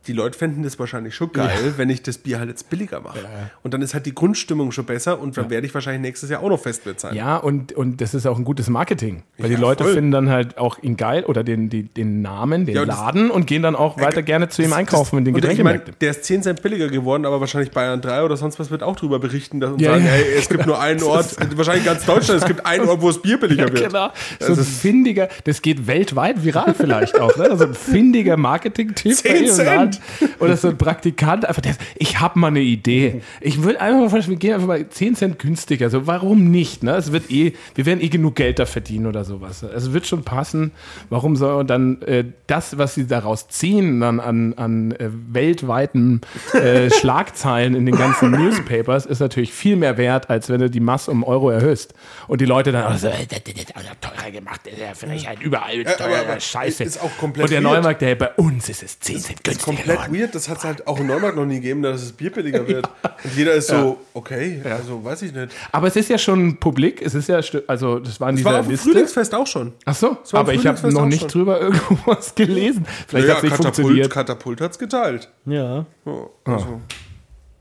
die 0.06 0.12
Leute 0.12 0.36
fänden 0.38 0.62
das 0.62 0.78
wahrscheinlich 0.78 1.14
schon 1.14 1.32
geil, 1.32 1.74
wenn 1.76 1.88
ich 1.90 2.02
das 2.02 2.18
Bier 2.18 2.38
halt 2.38 2.48
jetzt 2.48 2.68
billiger 2.70 3.00
mache. 3.00 3.18
Und 3.62 3.72
dann 3.74 3.82
ist 3.82 3.94
halt 3.94 4.06
die 4.06 4.14
Grundstimmung 4.14 4.72
schon 4.72 4.84
besser 4.84 5.20
und 5.20 5.36
dann 5.36 5.48
werde 5.50 5.66
ich 5.66 5.72
wahrscheinlich 5.74 6.02
nächstes 6.02 6.28
Jahr 6.30 6.42
auch 6.42 6.48
noch 6.48 6.60
Festwirt 6.60 6.98
sein. 7.00 7.14
Ja, 7.14 7.36
und, 7.36 7.72
und 7.72 8.00
das 8.00 8.14
ist 8.14 8.26
auch 8.26 8.36
ein 8.38 8.44
gutes 8.44 8.68
Marketing. 8.68 9.22
Weil 9.38 9.48
die 9.48 9.54
Ja, 9.54 9.60
Leute 9.60 9.84
voll. 9.84 9.94
finden 9.94 10.10
dann 10.10 10.28
halt 10.30 10.58
auch 10.58 10.78
ihn 10.82 10.96
geil 10.96 11.24
oder 11.24 11.44
den, 11.44 11.68
die, 11.70 11.84
den 11.84 12.20
Namen, 12.22 12.66
den 12.66 12.74
Ja, 12.74 12.84
das- 12.84 12.96
Laden 12.96 13.30
und 13.30 13.46
gehen 13.46 13.62
dann 13.62 13.76
auch 13.76 13.98
weiter 14.00 14.22
gerne 14.22 14.48
zu 14.48 14.62
ihm 14.62 14.72
einkaufen 14.72 15.18
in 15.18 15.24
den 15.24 15.34
und 15.34 15.38
ich 15.38 15.44
mein, 15.44 15.50
Getränkemärkten. 15.56 15.94
der 16.00 16.10
ist 16.10 16.24
10 16.24 16.42
Cent 16.42 16.62
billiger 16.62 16.88
geworden, 16.88 17.24
aber 17.24 17.40
wahrscheinlich 17.40 17.70
Bayern 17.70 18.00
3 18.00 18.24
oder 18.24 18.36
sonst 18.36 18.58
was 18.58 18.70
wird 18.70 18.82
auch 18.82 18.96
drüber 18.96 19.18
berichten 19.18 19.60
dass, 19.60 19.70
und 19.72 19.80
Ja, 19.80 19.92
sagen, 19.92 20.04
ja. 20.04 20.10
hey, 20.10 20.24
es 20.38 20.48
gibt 20.48 20.66
nur 20.66 20.80
einen 20.80 21.02
Ort, 21.02 21.36
wahrscheinlich 21.56 21.84
ganz 21.84 22.04
Deutschland, 22.04 22.40
es 22.42 22.46
gibt 22.46 22.66
einen 22.66 22.88
Ort, 22.88 23.00
wo 23.02 23.08
es 23.08 23.22
Bier 23.22 23.38
billiger 23.38 23.72
wird. 23.72 23.86
Genau. 23.88 24.10
So 24.40 24.52
ein 24.52 24.58
findiger, 24.64 25.28
das 25.44 25.62
geht 25.62 25.86
weltweit 25.86 26.42
viral 26.44 26.74
vielleicht 26.74 27.20
auch, 27.20 27.36
ne? 27.36 27.56
So 27.56 27.64
ein 27.64 27.74
findiger 27.74 28.36
Marketing-Tipp. 28.72 29.14
10 29.16 29.56
bei 29.56 29.76
Cent. 29.92 30.40
Oder 30.40 30.56
so 30.56 30.68
ein 30.68 30.78
Praktikant, 30.78 31.44
einfach 31.44 31.62
der, 31.62 31.74
ich 31.96 32.20
habe 32.20 32.38
mal 32.38 32.48
eine 32.48 32.60
Idee. 32.60 33.22
Ich 33.40 33.62
würde 33.62 33.80
einfach 33.80 34.00
mal 34.00 34.10
vorstellen, 34.10 34.38
wir 34.38 34.38
gehen 34.38 34.54
einfach 34.54 34.66
mal 34.66 34.88
10 34.88 35.16
Cent 35.16 35.38
günstiger. 35.38 35.90
So, 35.90 36.06
warum 36.06 36.50
nicht? 36.50 36.82
Ne? 36.82 36.92
Es 36.96 37.12
wird 37.12 37.30
eh, 37.30 37.52
wir 37.74 37.86
werden 37.86 38.00
eh 38.00 38.08
genug 38.08 38.36
Geld 38.36 38.58
da 38.58 38.66
verdienen 38.66 39.06
oder 39.06 39.24
sowas. 39.24 39.62
Es 39.62 39.92
wird 39.92 40.06
schon 40.06 40.24
passen. 40.24 40.72
Warum 41.10 41.36
soll 41.36 41.64
dann 41.64 42.02
äh, 42.02 42.24
das, 42.46 42.78
was 42.78 42.94
sie 42.94 43.06
daraus 43.06 43.48
ziehen, 43.48 44.00
dann 44.00 44.20
an, 44.20 44.54
an 44.54 44.92
äh, 44.92 45.08
weltweiten 45.10 46.20
äh, 46.54 46.90
Schlagzeilen 47.00 47.74
in 47.74 47.86
den 47.86 47.96
ganzen 47.96 48.30
Newspapers, 48.30 49.06
ist 49.06 49.20
natürlich 49.20 49.52
viel 49.52 49.76
mehr 49.76 49.96
wert, 49.98 50.30
als 50.30 50.48
wenn 50.48 50.60
du 50.60 50.70
die 50.70 50.80
Masse 50.80 51.10
um 51.10 51.24
Euro 51.24 51.50
erhöhst. 51.50 51.94
Und 52.28 52.40
die 52.40 52.46
Leute 52.46 52.72
dann, 52.72 52.84
also, 52.84 53.08
äh, 53.08 53.26
das, 53.28 53.40
das 53.44 54.00
teurer 54.00 54.30
gemacht, 54.30 54.60
vielleicht 54.94 55.28
halt 55.28 55.40
überall 55.40 55.84
teuer, 55.84 56.20
aber 56.20 56.40
scheiße. 56.40 56.84
ist 56.84 57.00
auch 57.00 57.16
komplett 57.18 57.44
Und 57.44 57.50
der. 57.50 57.60
Neumarkt, 57.62 58.02
der 58.02 58.14
bei 58.14 58.30
uns 58.32 58.68
ist 58.68 58.82
es 58.82 58.98
10 59.00 59.18
Cent 59.18 59.44
günstiger 59.44 59.81
komplett 59.84 60.12
weird, 60.12 60.34
das 60.34 60.48
hat 60.48 60.58
es 60.58 60.64
halt 60.64 60.86
auch 60.86 60.98
in 61.00 61.06
Neumarkt 61.06 61.36
noch 61.36 61.44
nie 61.46 61.56
gegeben, 61.56 61.82
dass 61.82 62.00
das 62.00 62.12
Bier 62.12 62.30
billiger 62.32 62.66
wird. 62.68 62.88
Und 63.24 63.36
jeder 63.36 63.54
ist 63.54 63.68
so, 63.68 63.98
okay, 64.14 64.60
also 64.64 65.04
weiß 65.04 65.22
ich 65.22 65.32
nicht. 65.34 65.52
Aber 65.72 65.86
es 65.88 65.96
ist 65.96 66.08
ja 66.08 66.18
schon 66.18 66.56
publik, 66.58 67.02
es 67.02 67.14
ist 67.14 67.28
ja, 67.28 67.40
also 67.66 67.98
das 67.98 68.20
war 68.20 68.30
in 68.30 68.36
Das 68.36 68.44
war 68.44 68.60
auf 68.60 68.68
Liste. 68.68 68.90
Frühlingsfest 68.90 69.34
auch 69.34 69.46
schon. 69.46 69.72
Ach 69.84 69.94
so, 69.94 70.16
aber 70.32 70.52
ich 70.54 70.66
habe 70.66 70.76
Frühlingsfest 70.78 70.94
noch 70.94 71.06
nicht 71.06 71.20
schon. 71.20 71.28
drüber 71.30 71.60
irgendwo 71.62 71.98
was 72.06 72.34
gelesen. 72.34 72.86
Vielleicht 73.08 73.28
hat 73.28 73.36
es 73.38 73.42
nicht 73.42 73.50
Katapult, 73.52 73.74
funktioniert. 73.76 74.10
Katapult 74.10 74.60
hat 74.60 74.70
es 74.72 74.78
geteilt. 74.78 75.30
Ja. 75.46 75.84
Ja, 76.04 76.12
also 76.44 76.80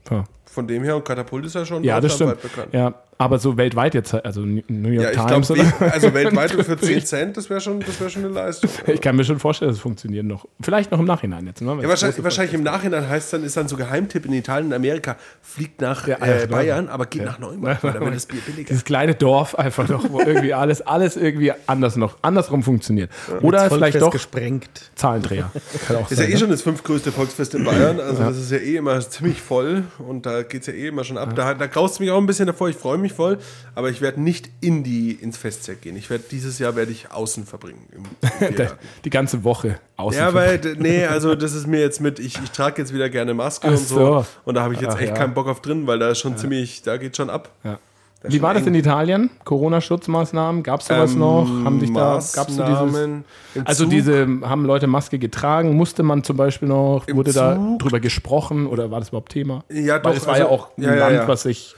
Ja. 0.10 0.24
Von 0.46 0.68
dem 0.68 0.84
her, 0.84 0.98
und 0.98 1.06
Katapult 1.06 1.46
ist 1.46 1.56
ja 1.56 1.66
schon 1.66 1.82
Ja, 1.84 2.02
das 2.02 2.16
stimmt. 2.16 2.42
bekannt. 2.42 2.74
Ja, 2.74 2.94
aber 3.22 3.38
so 3.38 3.56
weltweit 3.56 3.94
jetzt, 3.94 4.14
also 4.14 4.42
New 4.42 4.90
York 4.90 5.14
Ja, 5.16 5.22
ich 5.24 5.32
Times 5.32 5.48
glaube, 5.48 5.62
oder? 5.80 5.94
also 5.94 6.14
weltweit 6.14 6.52
für 6.52 6.78
10 6.80 7.06
Cent, 7.06 7.38
das 7.38 7.50
wäre 7.50 7.62
schon, 7.62 7.80
das 7.80 8.02
wär 8.02 8.10
schon 8.10 8.26
eine 8.26 8.34
Leistung. 8.34 8.70
Ich 8.88 9.00
kann 9.00 9.16
mir 9.16 9.24
schon 9.24 9.40
vorstellen, 9.40 9.70
dass 9.70 9.78
es 9.78 9.82
funktioniert 9.82 10.26
noch. 10.26 10.48
Vielleicht 10.60 10.92
noch 10.92 11.00
im 11.00 11.06
Nachhinein 11.06 11.46
jetzt. 11.46 11.62
Ne? 11.62 11.78
Ja, 11.82 11.88
wahrscheinlich, 11.88 12.24
wahrscheinlich 12.24 12.56
im 12.56 12.64
Nachhinein 12.64 13.08
heißt 13.08 13.26
es 13.26 13.32
dann, 13.32 13.44
ist 13.44 13.56
dann 13.58 13.68
so 13.68 13.78
Geheimtipp 13.78 14.26
in 14.26 14.34
Italien 14.34 14.68
und 14.68 14.74
Amerika, 14.74 15.18
fliegt 15.42 15.82
nach 15.82 16.08
Ja, 16.08 16.16
äh, 16.16 16.42
ja, 16.42 16.46
Bayern, 16.48 16.90
aber 16.90 17.06
geht 17.06 17.24
nach 17.24 17.38
Neumarkt, 17.38 17.84
weil 17.84 17.94
da 17.94 18.00
wird 18.02 18.16
das 18.16 18.26
Bier 18.26 18.42
billiger. 18.42 18.70
Dieses 18.70 18.84
kleine 18.86 19.14
Dorf 19.14 19.54
einfach 19.56 19.88
noch, 19.88 20.10
wo 20.10 20.20
irgendwie 20.20 20.54
alles, 20.56 20.82
alles 20.82 21.16
irgendwie 21.16 21.54
anders 21.68 21.98
noch, 21.98 22.18
andersrum 22.24 22.64
funktioniert. 22.64 23.12
Oder 23.42 23.70
vielleicht 23.70 24.02
doch 24.02 24.12
gesprengt. 24.12 24.92
Zahlendreher. 24.96 25.52
Kann 25.88 25.98
auch 25.98 26.02
Das 26.04 26.14
ist 26.14 26.18
ja 26.18 26.24
sein, 26.24 26.32
eh 26.32 26.34
ne? 26.34 26.40
schon 26.40 26.50
das 26.50 26.62
fünftgrößte 26.64 27.12
Volksfest 27.12 27.54
in 27.54 27.66
Bayern. 27.66 28.00
Also 28.00 28.24
das 28.24 28.38
ist 28.38 28.52
ja 28.52 28.58
eh 28.58 28.78
immer 28.78 29.00
ziemlich 29.02 29.42
voll 29.42 29.84
und 30.00 30.26
da 30.26 30.42
geht 30.44 30.62
es 30.62 30.68
ja 30.68 30.74
eh 30.74 30.88
immer 30.88 31.04
schon 31.04 31.18
ab. 31.18 31.36
Da, 31.36 31.54
da 31.54 31.68
graust 31.68 32.00
mich 32.00 32.10
auch 32.10 32.18
ein 32.18 32.26
bisschen 32.26 32.48
davor. 32.48 32.70
Ich 32.70 32.76
freue 32.76 32.98
mich 32.98 33.11
voll, 33.12 33.38
aber 33.76 33.90
ich 33.90 34.02
werde 34.02 34.22
nicht 34.22 34.50
in 34.62 34.84
die, 34.84 35.12
ins 35.12 35.38
Festzelt 35.38 35.82
gehen. 35.82 35.96
Ich 35.96 36.10
werde 36.10 36.24
dieses 36.32 36.58
Jahr 36.60 36.76
werde 36.76 36.92
ich 36.92 37.12
außen 37.12 37.46
verbringen. 37.46 37.86
Die 39.06 39.10
ganze 39.10 39.44
Woche 39.44 39.80
außen. 39.98 40.20
ja, 40.20 40.34
weil, 40.34 40.60
nee, 40.78 41.06
also 41.06 41.36
das 41.36 41.54
ist 41.54 41.68
mir 41.68 41.80
jetzt 41.80 42.02
mit, 42.02 42.20
ich, 42.20 42.40
ich 42.44 42.52
trage 42.52 42.82
jetzt 42.82 42.94
wieder 42.94 43.10
gerne 43.10 43.34
Maske 43.34 43.68
und 43.68 43.78
so. 43.78 43.96
so. 43.96 44.26
Und 44.46 44.56
da 44.56 44.64
habe 44.64 44.74
ich 44.74 44.82
jetzt 44.82 44.96
Ach, 44.96 45.00
echt 45.02 45.10
ja. 45.10 45.16
keinen 45.16 45.34
Bock 45.34 45.48
auf 45.48 45.62
drin, 45.62 45.88
weil 45.88 46.00
da 46.00 46.10
ist 46.10 46.20
schon 46.20 46.38
ziemlich, 46.38 46.82
da 46.82 46.98
geht 46.98 47.16
schon 47.18 47.30
ab. 47.30 47.50
Ja. 47.64 47.80
Da 48.24 48.30
Wie 48.32 48.40
war 48.44 48.54
das 48.54 48.68
in 48.68 48.76
Italien? 48.76 49.32
Corona-Schutzmaßnahmen? 49.46 50.62
Gab 50.62 50.82
es 50.82 50.88
sowas 50.88 51.14
Ähm, 51.14 51.20
noch? 51.20 51.48
Haben 51.66 51.80
sich 51.80 51.92
da, 51.92 52.20
gab's 52.36 52.56
so 52.56 52.64
dieses, 52.64 53.66
also 53.66 53.86
diese, 53.86 54.28
haben 54.44 54.66
Leute 54.66 54.86
Maske 54.86 55.18
getragen? 55.18 55.76
Musste 55.76 56.04
man 56.04 56.24
zum 56.24 56.38
Beispiel 56.38 56.68
noch, 56.68 57.08
wurde 57.12 57.34
da 57.34 57.56
Zug? 57.56 57.80
drüber 57.80 58.00
gesprochen 58.00 58.68
oder 58.68 58.92
war 58.92 59.00
das 59.00 59.10
überhaupt 59.10 59.32
Thema? 59.32 59.64
Ja, 59.72 59.96
Weil 59.96 60.02
doch, 60.14 60.16
es 60.22 60.28
war 60.28 60.38
ja 60.38 60.44
also- 60.46 60.56
auch 60.56 60.78
ein 60.78 60.84
ja, 60.84 60.94
ja, 60.94 61.00
Land, 61.00 61.16
ja. 61.16 61.28
was 61.28 61.42
sich, 61.42 61.76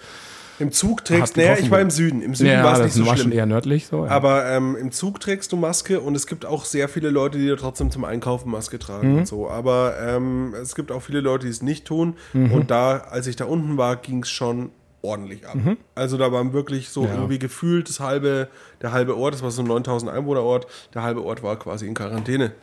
Im 0.59 0.71
Zug 0.71 1.03
trägst, 1.03 1.35
naja, 1.37 1.55
ich 1.59 1.71
war 1.71 1.79
im 1.81 1.89
Süden. 1.89 2.21
Im 2.21 2.35
Süden 2.35 2.51
ja, 2.51 2.63
war 2.63 2.73
es 2.73 2.83
nicht 2.83 2.93
so 2.93 3.05
war 3.05 3.15
schlimm. 3.15 3.29
schon 3.29 3.31
eher 3.31 3.45
nördlich 3.45 3.87
so. 3.87 4.05
Ja. 4.05 4.11
Aber 4.11 4.45
ähm, 4.45 4.75
im 4.79 4.91
Zug 4.91 5.19
trägst 5.19 5.51
du 5.51 5.57
Maske 5.57 5.99
und 5.99 6.15
es 6.15 6.27
gibt 6.27 6.45
auch 6.45 6.65
sehr 6.65 6.87
viele 6.89 7.09
Leute, 7.09 7.37
die 7.39 7.47
da 7.47 7.55
trotzdem 7.55 7.89
zum 7.91 8.05
Einkaufen 8.05 8.51
Maske 8.51 8.77
tragen 8.79 9.11
Mhm. 9.13 9.17
und 9.19 9.27
so. 9.27 9.49
Aber 9.49 9.95
ähm, 9.99 10.53
es 10.61 10.75
gibt 10.75 10.91
auch 10.91 11.01
viele 11.01 11.21
Leute, 11.21 11.45
die 11.45 11.51
es 11.51 11.61
nicht 11.61 11.85
tun. 11.85 12.15
Mhm. 12.33 12.51
Und 12.51 12.71
da, 12.71 12.97
als 13.09 13.27
ich 13.27 13.35
da 13.35 13.45
unten 13.45 13.77
war, 13.77 13.95
ging 13.95 14.23
es 14.23 14.29
schon 14.29 14.69
ordentlich 15.01 15.45
ab. 15.47 15.55
Mhm. 15.55 15.77
Also 15.95 16.17
da 16.17 16.31
waren 16.31 16.53
wirklich 16.53 16.89
so 16.89 17.03
irgendwie 17.05 17.37
gefühlt 17.39 17.89
das 17.89 17.99
halbe, 17.99 18.47
der 18.81 18.91
halbe 18.93 19.17
Ort, 19.17 19.33
das 19.33 19.43
war 19.43 19.51
so 19.51 19.61
ein 19.61 19.67
9000 19.67 20.09
Einwohner 20.11 20.43
Ort, 20.43 20.67
der 20.93 21.03
halbe 21.03 21.23
Ort 21.25 21.43
war 21.43 21.57
quasi 21.59 21.87
in 21.87 21.93
Quarantäne. 21.93 22.53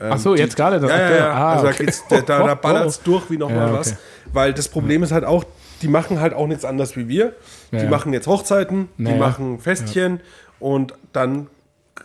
Ähm, 0.00 0.12
Ach 0.14 0.18
so, 0.18 0.34
jetzt 0.34 0.56
gerade? 0.56 0.78
Ja, 0.86 0.98
ja, 0.98 1.16
ja. 1.16 1.32
Ah, 1.34 1.52
also 1.56 1.66
okay. 1.66 1.76
da, 1.78 1.84
geht's, 1.84 2.04
da, 2.08 2.20
da, 2.22 2.46
da 2.46 2.52
Oh, 2.54 2.56
ballert 2.62 2.86
es 2.86 2.98
oh. 3.00 3.02
durch 3.04 3.28
wie 3.30 3.36
nochmal 3.36 3.58
Ja, 3.58 3.66
okay. 3.66 3.78
was. 3.80 3.96
Weil 4.32 4.52
das 4.54 4.68
Problem 4.68 5.02
ist 5.02 5.12
halt 5.12 5.24
auch, 5.24 5.44
die 5.82 5.88
machen 5.88 6.20
halt 6.20 6.34
auch 6.34 6.46
nichts 6.46 6.64
anderes 6.64 6.96
wie 6.96 7.08
wir. 7.08 7.34
Die 7.72 7.76
Ja, 7.76 7.82
ja. 7.84 7.90
machen 7.90 8.12
jetzt 8.12 8.26
Hochzeiten, 8.26 8.88
die 8.98 9.04
Naja. 9.04 9.16
machen 9.18 9.58
Festchen 9.60 10.20
und 10.58 10.94
dann 11.12 11.48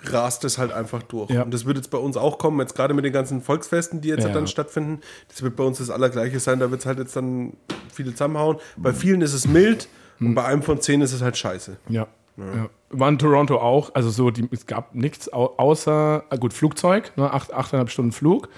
rast 0.04 0.44
es 0.44 0.58
halt 0.58 0.72
einfach 0.72 1.02
durch. 1.04 1.30
Ja. 1.32 1.44
Und 1.44 1.54
das 1.54 1.66
wird 1.66 1.78
jetzt 1.78 1.90
bei 1.90 1.98
uns 1.98 2.18
auch 2.18 2.38
kommen, 2.38 2.60
jetzt 2.60 2.76
gerade 2.76 2.94
mit 2.94 3.06
den 3.06 3.14
ganzen 3.14 3.42
Volksfesten, 3.42 4.02
die 4.02 4.10
jetzt 4.10 4.20
Ja. 4.20 4.26
halt 4.26 4.36
dann 4.36 4.48
stattfinden. 4.48 5.02
Das 5.30 5.42
wird 5.42 5.56
bei 5.56 5.64
uns 5.64 5.78
das 5.80 5.90
Allergleiche 5.90 6.40
sein, 6.40 6.60
da 6.60 6.70
wird 6.72 6.82
es 6.82 6.86
halt 6.86 7.00
jetzt 7.00 7.16
dann 7.16 7.54
viele 7.94 8.12
zusammenhauen. 8.12 8.58
Bei 8.78 8.94
vielen 8.94 9.22
ist 9.22 9.34
es 9.34 9.48
mild 9.48 9.88
Hm. 10.20 10.28
und 10.28 10.36
bei 10.36 10.46
einem 10.46 10.62
von 10.64 10.80
zehn 10.82 11.02
ist 11.02 11.14
es 11.14 11.22
halt 11.22 11.38
scheiße. 11.38 11.78
Ja. 11.90 12.08
Ja. 12.38 12.70
War 12.90 13.08
in 13.10 13.18
Toronto 13.18 13.58
auch, 13.60 13.96
also 13.96 14.10
so, 14.10 14.30
die, 14.30 14.48
es 14.52 14.66
gab 14.66 14.94
nichts 14.94 15.32
au 15.32 15.54
außer, 15.58 16.26
äh, 16.30 16.38
gut, 16.38 16.52
Flugzeug, 16.54 17.14
ne, 17.16 17.32
acht, 17.32 17.54
achteinhalb 17.54 17.90
Stunden 17.90 18.12
Flug. 18.12 18.50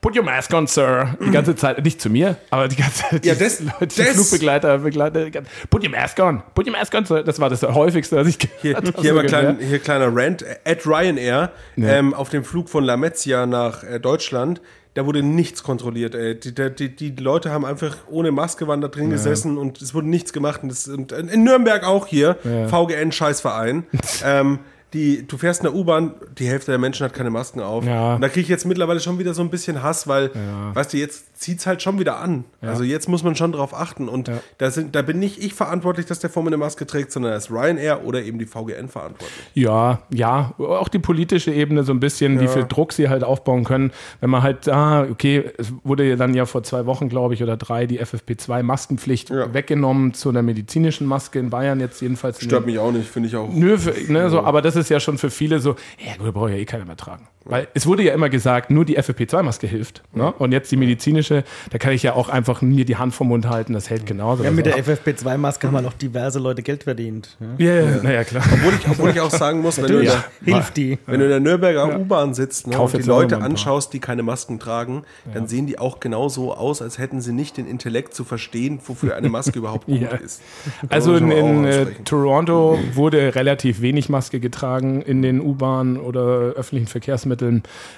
Put 0.00 0.16
your 0.16 0.24
mask 0.24 0.54
on, 0.54 0.66
Sir. 0.66 1.14
Die 1.22 1.30
ganze 1.30 1.54
Zeit, 1.54 1.84
nicht 1.84 2.00
zu 2.00 2.08
mir, 2.08 2.36
aber 2.48 2.68
die 2.68 2.76
ganze 2.76 3.02
Zeit. 3.02 3.26
Ja, 3.26 3.34
die 3.34 3.40
das- 3.44 3.60
Leute, 3.60 3.86
die 3.86 4.02
das- 4.02 4.12
Flugbegleiter, 4.14 4.78
Begleiter, 4.78 5.24
die 5.26 5.30
ganze- 5.30 5.50
put 5.68 5.84
your 5.84 5.90
mask 5.90 6.18
on, 6.20 6.42
put 6.54 6.66
your 6.66 6.72
mask 6.72 6.94
on, 6.94 7.04
Sir. 7.04 7.22
Das 7.22 7.38
war 7.38 7.50
das 7.50 7.62
häufigste, 7.62 8.16
was 8.16 8.26
ich 8.28 8.38
Hier, 8.62 8.72
gehört 8.74 8.86
habe. 8.94 9.02
hier, 9.02 9.10
so 9.10 9.16
mal 9.16 9.26
klein, 9.26 9.58
hier 9.60 9.78
kleiner 9.78 10.08
Rant. 10.10 10.42
At 10.64 10.86
Ryanair, 10.86 11.52
ähm, 11.76 12.14
auf 12.14 12.30
dem 12.30 12.44
Flug 12.44 12.70
von 12.70 12.82
Lamezia 12.84 13.44
nach 13.44 13.84
äh, 13.84 14.00
Deutschland, 14.00 14.62
da 14.94 15.04
wurde 15.06 15.22
nichts 15.22 15.62
kontrolliert. 15.62 16.14
Ey. 16.14 16.34
Die, 16.40 16.54
die, 16.54 16.96
die, 16.96 17.22
Leute 17.22 17.50
haben 17.52 17.64
einfach 17.66 17.96
ohne 18.08 18.32
Maske 18.32 18.66
waren 18.66 18.80
da 18.80 18.88
drin 18.88 19.10
gesessen 19.10 19.58
und 19.58 19.80
es 19.82 19.94
wurde 19.94 20.08
nichts 20.08 20.32
gemacht. 20.32 20.62
Und, 20.62 20.70
das, 20.72 20.88
und 20.88 21.12
in 21.12 21.44
Nürnberg 21.44 21.84
auch 21.86 22.06
hier, 22.06 22.38
VGN 22.68 23.12
Scheißverein. 23.12 23.84
ähm, 24.24 24.58
die, 24.92 25.26
du 25.26 25.36
fährst 25.36 25.60
in 25.60 25.64
der 25.64 25.74
U-Bahn, 25.74 26.14
die 26.38 26.46
Hälfte 26.46 26.72
der 26.72 26.78
Menschen 26.78 27.04
hat 27.04 27.14
keine 27.14 27.30
Masken 27.30 27.60
auf. 27.60 27.84
Ja. 27.84 28.16
Und 28.16 28.20
da 28.22 28.28
kriege 28.28 28.40
ich 28.42 28.48
jetzt 28.48 28.66
mittlerweile 28.66 29.00
schon 29.00 29.18
wieder 29.18 29.34
so 29.34 29.42
ein 29.42 29.50
bisschen 29.50 29.82
Hass, 29.82 30.08
weil, 30.08 30.30
weißt 30.74 30.92
du, 30.92 30.96
jetzt 30.96 31.40
zieht 31.40 31.60
es 31.60 31.66
halt 31.66 31.80
schon 31.82 31.98
wieder 31.98 32.18
an. 32.18 32.44
Also 32.60 32.82
jetzt 32.82 33.08
muss 33.08 33.22
man 33.22 33.36
schon 33.36 33.52
drauf 33.52 33.72
achten. 33.74 34.08
Und 34.08 34.30
da, 34.58 34.70
sind, 34.70 34.94
da 34.94 35.02
bin 35.02 35.18
nicht 35.18 35.42
ich 35.42 35.54
verantwortlich, 35.54 36.06
dass 36.06 36.18
der 36.18 36.28
vor 36.30 36.42
mir 36.42 36.48
eine 36.48 36.56
Maske 36.56 36.86
trägt, 36.86 37.12
sondern 37.12 37.32
da 37.32 37.38
ist 37.38 37.50
Ryanair 37.50 38.04
oder 38.04 38.22
eben 38.22 38.38
die 38.38 38.46
VGN 38.46 38.88
verantwortlich. 38.88 39.30
Ja, 39.54 40.00
ja, 40.12 40.54
auch 40.58 40.88
die 40.88 40.98
politische 40.98 41.52
Ebene 41.52 41.84
so 41.84 41.92
ein 41.92 42.00
bisschen, 42.00 42.40
wie 42.40 42.48
viel 42.48 42.64
Druck 42.64 42.92
sie 42.92 43.08
halt 43.08 43.22
aufbauen 43.24 43.64
können. 43.64 43.92
Wenn 44.20 44.30
man 44.30 44.42
halt, 44.42 44.68
ah, 44.68 45.06
okay, 45.10 45.50
es 45.56 45.72
wurde 45.84 46.08
ja 46.08 46.16
dann 46.16 46.34
ja 46.34 46.46
vor 46.46 46.62
zwei 46.62 46.86
Wochen, 46.86 47.08
glaube 47.08 47.34
ich, 47.34 47.42
oder 47.42 47.56
drei 47.56 47.86
die 47.86 48.00
FFP2-Maskenpflicht 48.00 49.30
Ja. 49.30 49.52
weggenommen 49.54 50.14
zu 50.14 50.28
einer 50.28 50.42
medizinischen 50.42 51.06
Maske 51.06 51.38
in 51.38 51.50
Bayern 51.50 51.80
jetzt 51.80 52.00
jedenfalls. 52.02 52.42
Stört 52.42 52.66
mich 52.66 52.78
auch 52.78 52.92
nicht, 52.92 53.08
finde 53.08 53.28
ich 53.28 53.36
auch. 53.36 53.48
Nö, 53.52 53.76
ne, 54.08 54.30
so, 54.30 54.40
aber 54.40 54.62
das 54.62 54.76
ist 54.76 54.79
ja 54.88 55.00
schon 55.00 55.18
für 55.18 55.30
viele 55.30 55.60
so, 55.60 55.76
ja 55.98 56.16
gut, 56.16 56.32
braucht 56.32 56.50
ja 56.50 56.56
eh 56.56 56.64
keiner 56.64 56.84
mehr 56.84 56.96
tragen. 56.96 57.28
Weil 57.50 57.68
es 57.74 57.86
wurde 57.86 58.02
ja 58.02 58.14
immer 58.14 58.28
gesagt, 58.28 58.70
nur 58.70 58.84
die 58.84 58.98
FFP2-Maske 58.98 59.66
hilft. 59.66 60.02
Ne? 60.14 60.32
Und 60.32 60.52
jetzt 60.52 60.70
die 60.72 60.76
medizinische, 60.76 61.44
da 61.70 61.78
kann 61.78 61.92
ich 61.92 62.02
ja 62.02 62.14
auch 62.14 62.28
einfach 62.28 62.62
mir 62.62 62.84
die 62.84 62.96
Hand 62.96 63.14
vom 63.14 63.28
Mund 63.28 63.48
halten, 63.48 63.72
das 63.72 63.90
hält 63.90 64.06
genauso. 64.06 64.44
Ja, 64.44 64.50
mit 64.50 64.66
der 64.66 64.76
Also- 64.76 64.92
FFP2-Maske 64.92 65.66
haben 65.66 65.76
halt 65.76 65.86
auch 65.86 65.92
diverse 65.94 66.38
Leute 66.38 66.62
Geld 66.62 66.84
verdient. 66.84 67.36
Ja. 67.58 67.66
Ja, 67.66 67.74
ja, 67.80 68.02
naja, 68.02 68.24
klar. 68.24 68.42
Obwohl 68.52 68.72
ich, 68.74 68.88
obwohl 68.88 69.10
ich 69.10 69.20
auch 69.20 69.30
sagen 69.30 69.60
muss, 69.62 69.78
wenn 69.82 69.88
du, 69.90 70.02
der, 70.02 70.24
hilft 70.44 70.76
die. 70.76 70.98
wenn 71.06 71.18
du 71.20 71.24
in 71.26 71.30
der 71.30 71.40
Nürnberger 71.40 71.98
U-Bahn 71.98 72.34
sitzt 72.34 72.66
ne, 72.66 72.78
und 72.78 72.92
die 72.96 73.02
Leute 73.02 73.38
anschaust, 73.42 73.92
die 73.92 73.98
keine 73.98 74.22
Masken 74.22 74.58
tragen, 74.58 75.02
dann 75.34 75.46
sehen 75.48 75.66
die 75.66 75.78
auch 75.78 76.00
genauso 76.00 76.54
aus, 76.54 76.82
als 76.82 76.98
hätten 76.98 77.20
sie 77.20 77.32
nicht 77.32 77.56
den 77.56 77.66
Intellekt 77.66 78.14
zu 78.14 78.24
verstehen, 78.24 78.80
wofür 78.86 79.16
eine 79.16 79.28
Maske 79.28 79.58
überhaupt 79.58 79.86
gut 79.86 80.00
Ja. 80.00 80.08
ist. 80.10 80.40
Also 80.88 81.16
in, 81.16 81.30
in 81.30 81.64
äh. 81.64 81.86
Toronto 82.04 82.78
wurde 82.94 83.34
relativ 83.34 83.80
wenig 83.80 84.08
Maske 84.08 84.40
getragen 84.40 85.02
in 85.02 85.22
den 85.22 85.40
U-Bahnen 85.40 85.96
oder 85.98 86.20
öffentlichen 86.54 86.86
Verkehrsmitteln. 86.86 87.39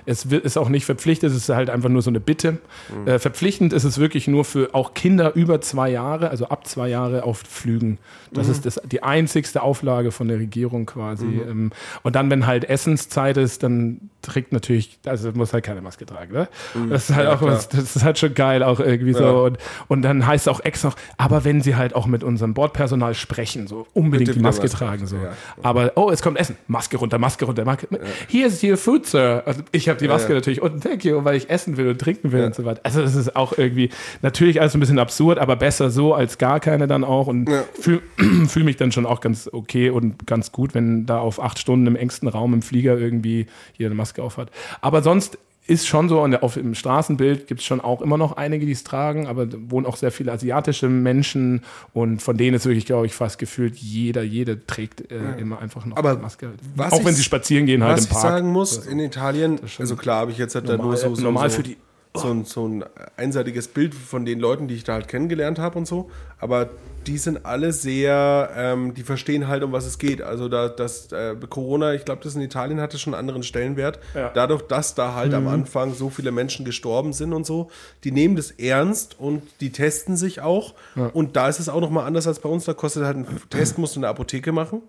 Es 0.07 0.30
wird, 0.30 0.45
ist 0.45 0.57
auch 0.57 0.68
nicht 0.68 0.84
verpflichtet, 0.84 1.30
es 1.30 1.36
ist 1.36 1.49
halt 1.49 1.70
einfach 1.70 1.88
nur 1.88 2.03
so 2.03 2.11
eine 2.11 2.20
Bitte. 2.20 2.59
Mhm. 3.03 3.09
Äh, 3.09 3.18
verpflichtend 3.18 3.72
ist 3.72 3.84
es 3.84 3.99
wirklich 3.99 4.28
nur 4.28 4.45
für 4.45 4.74
auch 4.74 4.95
Kinder 4.95 5.34
über 5.34 5.61
zwei 5.61 5.90
Jahre, 5.90 6.30
also 6.30 6.47
ab 6.49 6.66
zwei 6.66 6.88
Jahre 6.88 7.24
auf 7.24 7.43
Flügen. 7.49 7.99
Das 8.32 8.47
Mhm. 8.47 8.53
ist 8.53 8.66
das, 8.66 8.80
die 8.84 9.03
einzigste 9.03 9.62
Auflage 9.62 10.11
von 10.12 10.28
der 10.28 10.38
Regierung 10.38 10.86
quasi. 10.86 11.26
Ähm, 11.26 11.70
und 12.03 12.16
dann, 12.16 12.30
wenn 12.30 12.47
halt 12.47 12.64
Essenszeit 12.64 13.36
ist, 13.36 13.62
dann 13.62 14.11
trägt 14.22 14.53
natürlich, 14.53 14.99
also 15.07 15.30
muss 15.32 15.53
halt 15.53 15.64
keine 15.64 15.82
Maske 15.82 16.07
tragen. 16.07 16.32
Ne? 16.32 16.49
Das 16.88 17.11
ist 17.11 17.16
halt 17.16 17.26
Mhm. 17.26 17.32
Ja, 17.32 17.36
auch 17.36 17.43
was, 17.43 17.68
das 17.68 17.97
ist 17.97 18.05
halt 18.05 18.18
schon 18.18 18.34
geil, 18.34 18.62
auch 18.62 18.80
irgendwie 18.80 19.12
Ja. 19.12 19.18
so. 19.18 19.45
Und, 19.45 19.59
und 19.88 20.03
dann 20.03 20.26
heißt 20.26 20.47
es 20.47 20.49
auch 20.53 20.61
extra 20.61 20.88
noch, 20.88 20.97
aber 21.18 21.45
wenn 21.45 21.61
sie 21.61 21.76
halt 21.76 21.95
auch 21.95 22.07
mit 22.07 22.22
unserem 22.24 22.55
Bordpersonal 22.55 23.14
sprechen, 23.14 23.66
so 23.66 23.86
unbedingt 23.95 24.34
die 24.34 24.40
Maske 24.40 24.62
Maske 24.62 24.76
tragen. 24.78 25.07
So. 25.07 25.16
ja. 25.16 25.32
Aber, 25.62 25.93
oh, 25.97 26.11
es 26.11 26.22
kommt 26.22 26.38
Essen. 26.38 26.57
Maske 26.68 26.97
runter, 26.97 27.18
Maske 27.18 27.45
runter. 27.45 27.64
Maske. 27.64 27.88
Hier 28.28 28.47
ist 28.47 28.62
your 28.64 28.76
food, 28.76 29.07
Sir. 29.22 29.42
Also 29.46 29.62
ich 29.72 29.88
habe 29.88 29.98
die 29.98 30.08
Maske 30.08 30.30
ja. 30.30 30.34
natürlich 30.36 30.60
und 30.62 30.82
thank 30.82 31.04
you, 31.04 31.24
weil 31.24 31.36
ich 31.36 31.48
essen 31.50 31.76
will 31.76 31.88
und 31.88 32.00
trinken 32.00 32.32
will 32.32 32.40
Ja. 32.40 32.46
und 32.46 32.54
so 32.54 32.64
weiter. 32.64 32.80
Also 32.82 33.02
das 33.02 33.14
ist 33.14 33.36
auch 33.36 33.56
irgendwie 33.56 33.90
natürlich 34.22 34.60
alles 34.60 34.74
ein 34.74 34.80
bisschen 34.80 34.98
absurd, 34.98 35.38
aber 35.38 35.56
besser 35.56 35.90
so 35.90 36.14
als 36.14 36.38
gar 36.38 36.60
keine 36.60 36.86
dann 36.86 37.04
auch. 37.04 37.26
Und 37.26 37.48
Ja. 37.48 37.64
fühle 37.80 38.00
fühl 38.48 38.64
mich 38.64 38.76
dann 38.76 38.92
schon 38.92 39.06
auch 39.06 39.20
ganz 39.20 39.48
okay 39.52 39.90
und 39.90 40.26
ganz 40.26 40.52
gut, 40.52 40.74
wenn 40.74 41.06
da 41.06 41.18
auf 41.18 41.42
acht 41.42 41.58
Stunden 41.58 41.86
im 41.86 41.96
engsten 41.96 42.28
Raum 42.28 42.54
im 42.54 42.62
Flieger 42.62 42.98
irgendwie 42.98 43.46
jeder 43.78 43.88
eine 43.88 43.94
Maske 43.94 44.22
aufhat. 44.22 44.50
Aber 44.80 45.02
sonst 45.02 45.38
ist 45.66 45.86
schon 45.86 46.08
so, 46.08 46.20
und 46.20 46.42
auf, 46.42 46.56
im 46.56 46.74
Straßenbild 46.74 47.46
gibt 47.46 47.60
es 47.60 47.66
schon 47.66 47.80
auch 47.80 48.02
immer 48.02 48.18
noch 48.18 48.36
einige, 48.36 48.66
die 48.66 48.72
es 48.72 48.82
tragen, 48.82 49.28
aber 49.28 49.46
da 49.46 49.56
wohnen 49.68 49.86
auch 49.86 49.96
sehr 49.96 50.10
viele 50.10 50.32
asiatische 50.32 50.88
Menschen 50.88 51.62
und 51.94 52.20
von 52.20 52.36
denen 52.36 52.56
ist 52.56 52.66
wirklich, 52.66 52.84
glaube 52.84 53.06
ich, 53.06 53.14
fast 53.14 53.38
gefühlt 53.38 53.76
jeder, 53.76 54.22
jede 54.22 54.66
trägt 54.66 55.10
äh, 55.12 55.38
immer 55.38 55.60
einfach 55.60 55.86
noch 55.86 55.96
Aber 55.96 56.10
eine 56.10 56.18
Maske. 56.20 56.50
Was 56.74 56.92
auch 56.92 56.98
ich- 57.00 57.06
wenn 57.06 57.14
sie 57.14 57.22
spazieren 57.22 57.66
gehen 57.66 57.84
halt 57.84 57.92
Was 57.98 58.00
im 58.00 58.06
ich 58.06 58.10
Park. 58.12 58.22
sagen 58.22 58.48
muss, 58.50 58.86
in 58.86 58.98
Italien, 58.98 59.60
also 59.78 59.94
klar 59.96 60.20
habe 60.22 60.32
ich 60.32 60.38
jetzt 60.38 60.54
halt 60.56 60.68
da 60.68 60.72
Normal- 60.76 60.86
nur 60.88 60.96
so, 60.96 61.14
so, 61.14 61.22
normal 61.22 61.50
so, 61.50 61.56
für 61.56 61.62
die- 61.62 61.76
so, 62.14 62.28
ein, 62.28 62.44
so 62.44 62.66
ein 62.66 62.84
einseitiges 63.16 63.68
Bild 63.68 63.94
von 63.94 64.24
den 64.26 64.40
Leuten, 64.40 64.66
die 64.68 64.74
ich 64.74 64.84
da 64.84 64.94
halt 64.94 65.06
kennengelernt 65.08 65.58
habe 65.60 65.78
und 65.78 65.86
so, 65.86 66.10
aber 66.40 66.70
die 67.07 67.18
sind 67.18 67.44
alle 67.44 67.72
sehr, 67.72 68.50
ähm, 68.57 68.94
die 68.94 69.03
verstehen 69.03 69.48
halt, 69.48 69.62
um 69.62 69.72
was 69.72 69.86
es 69.86 69.98
geht. 69.98 70.22
Also 70.22 70.48
da, 70.48 70.68
das 70.68 71.11
äh, 71.12 71.36
Corona, 71.48 71.94
ich 71.94 72.05
glaube, 72.05 72.22
das 72.22 72.34
in 72.34 72.40
Italien 72.42 72.80
hatte 72.80 72.98
schon 72.98 73.14
einen 73.14 73.20
anderen 73.20 73.42
Stellenwert. 73.42 73.98
Ja. 74.14 74.30
Dadurch, 74.30 74.62
dass 74.62 74.94
da 74.94 75.14
halt 75.14 75.34
am 75.34 75.48
Anfang 75.48 75.94
so 75.94 76.11
viele 76.11 76.32
Menschen 76.32 76.64
gestorben 76.64 77.12
sind 77.12 77.32
und 77.32 77.46
so, 77.46 77.70
die 78.05 78.12
nehmen 78.12 78.36
das 78.36 78.50
ernst 78.53 79.18
und 79.18 79.42
die 79.61 79.70
testen 79.70 80.16
sich 80.16 80.40
auch. 80.40 80.74
Und 81.12 81.36
da 81.36 81.48
ist 81.48 81.61
es 81.61 81.68
auch 81.68 81.80
nochmal 81.80 82.07
anders 82.07 82.26
als 82.26 82.38
bei 82.40 82.48
uns. 82.48 82.64
Da 82.64 82.74
kostet 82.74 83.05
halt 83.05 83.16
ein 83.16 83.26
Test, 83.50 83.78
musst 83.78 83.94
du 83.94 83.98
in 83.98 84.03
der 84.03 84.11
Apotheke 84.11 84.53
machen, 84.53 84.82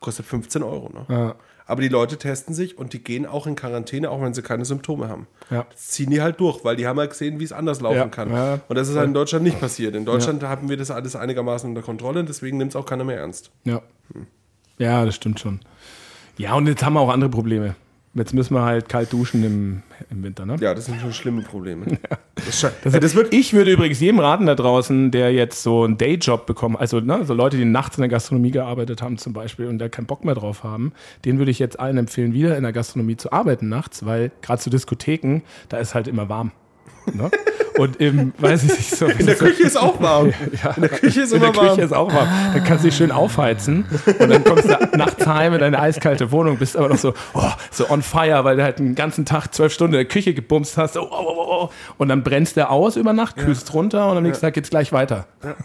kostet 0.00 0.26
15 0.26 0.62
Euro. 0.62 0.90
Ne? 0.90 1.06
Ja. 1.08 1.34
Aber 1.68 1.82
die 1.82 1.88
Leute 1.88 2.16
testen 2.16 2.54
sich 2.54 2.76
und 2.78 2.94
die 2.94 3.04
gehen 3.04 3.26
auch 3.26 3.46
in 3.46 3.54
Quarantäne, 3.54 4.10
auch 4.10 4.20
wenn 4.22 4.32
sie 4.32 4.42
keine 4.42 4.64
Symptome 4.64 5.08
haben. 5.08 5.26
Ja. 5.50 5.66
Das 5.70 5.88
ziehen 5.88 6.10
die 6.10 6.22
halt 6.22 6.40
durch, 6.40 6.64
weil 6.64 6.76
die 6.76 6.86
haben 6.86 6.98
halt 6.98 7.10
gesehen, 7.10 7.38
wie 7.38 7.44
es 7.44 7.52
anders 7.52 7.80
laufen 7.82 7.96
Ja, 7.98 8.06
kann. 8.08 8.32
ja. 8.32 8.58
und 8.68 8.76
das 8.76 8.88
ist 8.88 8.96
halt 8.96 9.06
in 9.08 9.14
Deutschland 9.14 9.44
nicht 9.44 9.60
passiert. 9.60 9.94
In 9.94 10.06
Deutschland 10.06 10.42
haben 10.42 10.70
wir 10.70 10.78
das 10.78 10.90
alles 10.90 11.14
einigermaßen 11.14 11.68
unter 11.68 11.82
Kontrolle, 11.82 12.24
deswegen 12.24 12.56
nimmt 12.56 12.72
es 12.72 12.76
auch 12.76 12.86
keiner 12.86 13.04
mehr 13.04 13.18
ernst. 13.18 13.50
Ja. 13.64 13.82
ja, 14.78 15.04
das 15.04 15.14
stimmt 15.14 15.40
schon. 15.40 15.60
Ja, 16.38 16.54
und 16.54 16.66
jetzt 16.68 16.82
haben 16.82 16.94
wir 16.94 17.00
auch 17.00 17.10
andere 17.10 17.30
Probleme. 17.30 17.74
Jetzt 18.14 18.32
müssen 18.34 18.54
wir 18.54 18.62
halt 18.62 18.88
kalt 18.88 19.12
duschen 19.12 19.44
im, 19.44 19.82
im 20.10 20.22
Winter, 20.24 20.44
ne? 20.46 20.56
Ja, 20.60 20.74
das 20.74 20.86
sind 20.86 21.00
schon 21.00 21.12
schlimme 21.12 21.42
Probleme. 21.42 21.84
Das, 22.34 22.48
ist 22.48 22.64
sche- 22.64 22.70
ja, 22.92 23.00
das 23.00 23.16
wird 23.16 23.34
ich 23.34 23.52
würde 23.52 23.72
übrigens 23.72 23.98
jedem 23.98 24.20
raten 24.20 24.46
da 24.46 24.54
draußen, 24.54 25.10
der 25.10 25.32
jetzt 25.32 25.60
so 25.64 25.82
einen 25.82 25.98
Dayjob 25.98 26.46
bekommen, 26.46 26.76
also 26.76 27.00
ne, 27.00 27.24
so 27.24 27.34
Leute, 27.34 27.56
die 27.56 27.64
nachts 27.64 27.96
in 27.98 28.02
der 28.02 28.08
Gastronomie 28.08 28.52
gearbeitet 28.52 29.02
haben 29.02 29.18
zum 29.18 29.32
Beispiel 29.32 29.66
und 29.66 29.78
da 29.78 29.88
keinen 29.88 30.06
Bock 30.06 30.24
mehr 30.24 30.36
drauf 30.36 30.62
haben, 30.62 30.92
den 31.24 31.38
würde 31.38 31.50
ich 31.50 31.58
jetzt 31.58 31.80
allen 31.80 31.98
empfehlen, 31.98 32.32
wieder 32.32 32.56
in 32.56 32.62
der 32.62 32.72
Gastronomie 32.72 33.16
zu 33.16 33.32
arbeiten 33.32 33.68
nachts, 33.68 34.06
weil 34.06 34.30
gerade 34.40 34.60
zu 34.62 34.70
Diskotheken, 34.70 35.40
da 35.68 35.78
ist 35.78 35.96
halt 35.96 36.06
immer 36.06 36.28
warm. 36.28 36.52
Ne? 37.12 37.30
Und 37.78 38.00
im, 38.00 38.32
weiß 38.38 38.64
ich 38.64 38.70
nicht, 38.76 38.96
so. 38.96 39.06
in 39.06 39.24
der 39.24 39.36
Küche 39.36 39.62
ist 39.62 39.76
auch 39.78 40.00
warm. 40.02 40.26
In 40.76 40.80
der 40.82 40.88
Küche 40.88 41.20
ist 41.22 41.32
In 41.32 41.40
der 41.40 41.50
immer 41.50 41.56
warm. 41.58 41.68
Küche 41.70 41.82
ist 41.82 41.92
auch 41.94 42.12
warm. 42.12 42.28
Dann 42.52 42.64
kannst 42.64 42.82
du 42.84 42.88
dich 42.88 42.96
schön 42.96 43.12
aufheizen 43.12 43.86
und 44.18 44.28
dann 44.28 44.42
kommst 44.44 44.64
du 44.68 44.96
nachts 44.96 45.24
heim 45.26 45.54
in 45.54 45.60
deine 45.60 45.78
eiskalte 45.78 46.32
Wohnung, 46.32 46.56
bist 46.58 46.76
aber 46.76 46.88
noch 46.88 46.98
so, 46.98 47.14
oh, 47.34 47.42
so 47.70 47.88
on 47.88 48.02
fire, 48.02 48.42
weil 48.44 48.56
du 48.56 48.64
halt 48.64 48.80
den 48.80 48.94
ganzen 48.96 49.24
Tag 49.24 49.54
zwölf 49.54 49.72
Stunden 49.72 49.94
in 49.94 49.98
der 50.00 50.04
Küche 50.06 50.34
gebumst 50.34 50.76
hast. 50.76 50.96
Oh, 50.96 51.06
oh, 51.08 51.24
oh, 51.24 51.46
oh. 51.64 51.70
Und 51.98 52.08
dann 52.08 52.22
brennst 52.24 52.56
du 52.56 52.68
aus 52.68 52.96
über 52.96 53.12
Nacht, 53.12 53.36
kühlst 53.36 53.72
runter 53.74 54.10
und 54.10 54.16
am 54.16 54.22
nächsten 54.24 54.44
Tag 54.44 54.54
geht's 54.54 54.70
gleich 54.70 54.92
weiter. 54.92 55.26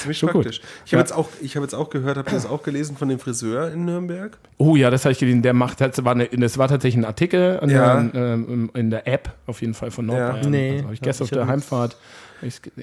Ziemlich 0.00 0.18
Schon 0.18 0.30
gut. 0.30 0.42
praktisch. 0.42 0.60
Ich 0.84 0.92
habe 0.92 0.98
Ja. 0.98 1.04
jetzt, 1.04 1.12
auch- 1.14 1.28
ich 1.40 1.54
hab 1.56 1.62
jetzt 1.62 1.74
auch 1.74 1.88
gehört, 1.88 2.18
habt 2.18 2.30
ihr 2.30 2.34
das 2.34 2.46
auch 2.46 2.62
gelesen 2.64 2.96
von 2.96 3.08
dem 3.08 3.18
Friseur 3.20 3.70
in 3.72 3.84
Nürnberg? 3.84 4.36
Oh 4.58 4.74
ja, 4.76 4.90
das 4.90 5.04
habe 5.04 5.12
ich 5.12 5.18
gelesen. 5.18 5.42
Der 5.42 5.52
macht, 5.54 5.80
das 5.80 6.04
war, 6.04 6.12
eine, 6.12 6.26
das 6.26 6.58
war 6.58 6.68
tatsächlich 6.68 7.00
ein 7.00 7.04
Artikel 7.06 7.58
in, 7.62 7.70
Ja. 7.70 8.00
der, 8.00 8.22
ähm, 8.34 8.70
in 8.74 8.90
der 8.90 9.06
App 9.06 9.30
auf 9.46 9.60
jeden 9.60 9.74
Fall 9.74 9.90
von 9.92 10.06
Nordbayern. 10.06 10.52
Ja. 10.52 10.73
Nee, 10.74 10.78
also 10.78 10.84
habe 10.86 10.94
ich 10.94 11.00
gestern 11.00 11.24
auf 11.24 11.30
der 11.30 11.38
ja 11.42 11.46
Heimfahrt. 11.46 11.96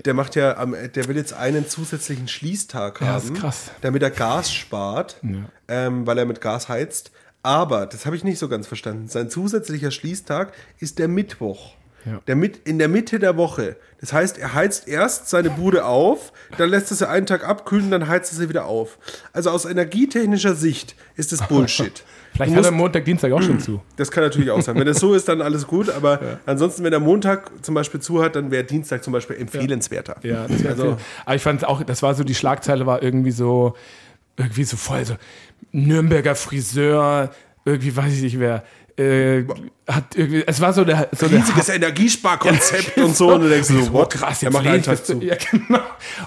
Der 0.06 0.14
macht 0.14 0.36
ja, 0.36 0.58
am- 0.58 0.76
der 0.96 1.08
will 1.08 1.16
jetzt 1.18 1.34
einen 1.34 1.68
zusätzlichen 1.68 2.28
Schließtag 2.28 3.00
Ja, 3.02 3.08
haben, 3.08 3.34
krass. 3.36 3.72
damit 3.82 4.02
er 4.02 4.10
Gas 4.10 4.52
spart, 4.54 5.18
ähm, 5.68 6.08
weil 6.08 6.18
er 6.18 6.26
mit 6.26 6.42
Gas 6.42 6.68
heizt. 6.70 7.12
Aber, 7.44 7.86
das 7.86 8.06
habe 8.06 8.16
ich 8.16 8.24
nicht 8.24 8.40
so 8.40 8.48
ganz 8.50 8.68
verstanden, 8.68 9.08
sein 9.08 9.30
zusätzlicher 9.30 9.92
Schließtag 9.92 10.54
ist 10.80 11.00
der 11.00 11.08
Mittwoch. 11.08 11.74
Ja. 12.06 12.20
Der 12.28 12.36
mit, 12.36 12.58
in 12.68 12.80
der 12.80 12.88
Mitte 12.88 13.20
der 13.20 13.38
Woche. 13.38 13.76
Das 14.00 14.12
heißt, 14.14 14.40
er 14.40 14.54
heizt 14.56 14.88
erst 14.88 15.30
seine 15.30 15.52
Bude 15.52 15.86
auf, 15.86 16.34
dann 16.58 16.70
lässt 16.70 16.90
er 16.92 16.98
sie 16.98 17.08
einen 17.08 17.28
Tag 17.28 17.48
abkühlen 17.48 17.92
dann 17.92 18.08
heizt 18.08 18.32
er 18.34 18.38
sie 18.40 18.50
wieder 18.50 18.66
auf. 18.66 18.98
Also 19.34 19.52
aus 19.52 19.66
energietechnischer 19.66 20.56
Sicht 20.56 20.96
ist 21.16 21.32
das 21.32 21.48
Bullshit. 21.48 22.04
Vielleicht 22.34 22.52
Du 22.52 22.56
hat 22.56 22.62
musst- 22.64 22.70
er 22.72 22.76
Montag, 22.76 23.06
Dienstag 23.06 23.32
auch 23.34 23.42
schon 23.42 23.60
zu. 23.60 23.82
das 23.98 24.10
kann 24.10 24.24
natürlich 24.24 24.50
auch 24.50 24.62
sein. 24.62 24.76
Wenn 24.78 24.88
das 24.88 25.00
so 25.00 25.14
ist, 25.14 25.28
dann 25.28 25.42
alles 25.42 25.68
gut. 25.68 25.90
Aber 25.90 26.40
ansonsten, 26.46 26.84
wenn 26.84 26.94
er 26.94 27.00
Montag 27.02 27.52
zum 27.64 27.76
Beispiel 27.76 28.00
zu 28.00 28.24
hat, 28.24 28.36
dann 28.36 28.50
wäre 28.50 28.64
Dienstag 28.64 29.04
zum 29.04 29.14
Beispiel 29.14 29.36
empfehlenswerter. 29.36 30.16
Ja, 30.24 30.48
das 30.48 30.66
Also- 30.66 30.84
cool. 30.84 30.98
aber 31.26 31.36
ich 31.36 31.42
fand 31.44 31.66
auch, 31.66 31.84
das 31.84 32.02
war 32.02 32.16
so, 32.16 32.24
die 32.24 32.34
Schlagzeile 32.36 32.86
war 32.88 33.04
irgendwie 33.04 33.32
so, 33.32 33.76
irgendwie 34.38 34.64
so 34.64 34.78
voll 34.78 35.06
so, 35.06 35.16
Nürnberger 35.74 36.36
Friseur, 36.36 37.32
irgendwie 37.66 37.96
weiß 37.96 38.14
ich 38.14 38.22
nicht 38.24 38.40
wer, 38.40 38.64
äh, 39.02 39.46
hat 39.88 40.16
irgendwie, 40.16 40.44
es 40.46 40.62
war 40.62 40.74
so 40.74 40.84
der, 40.86 41.10
so 41.12 41.28
der 41.28 41.40
Riesiges 41.40 41.70
Energiesparkonzept 41.70 42.98
und 43.04 43.16
so. 43.16 43.34
Und 43.34 43.42
du 43.42 43.50
denkst 43.50 43.68
so, 43.70 43.94
what? 43.94 44.12
krass, 44.12 44.40
der 44.40 44.50
jetzt 44.50 44.54
macht 44.54 44.68
einen 44.68 44.84
Tag 44.84 45.06
zu. 45.06 45.22
Ja, 45.22 45.36
genau. 45.52 45.80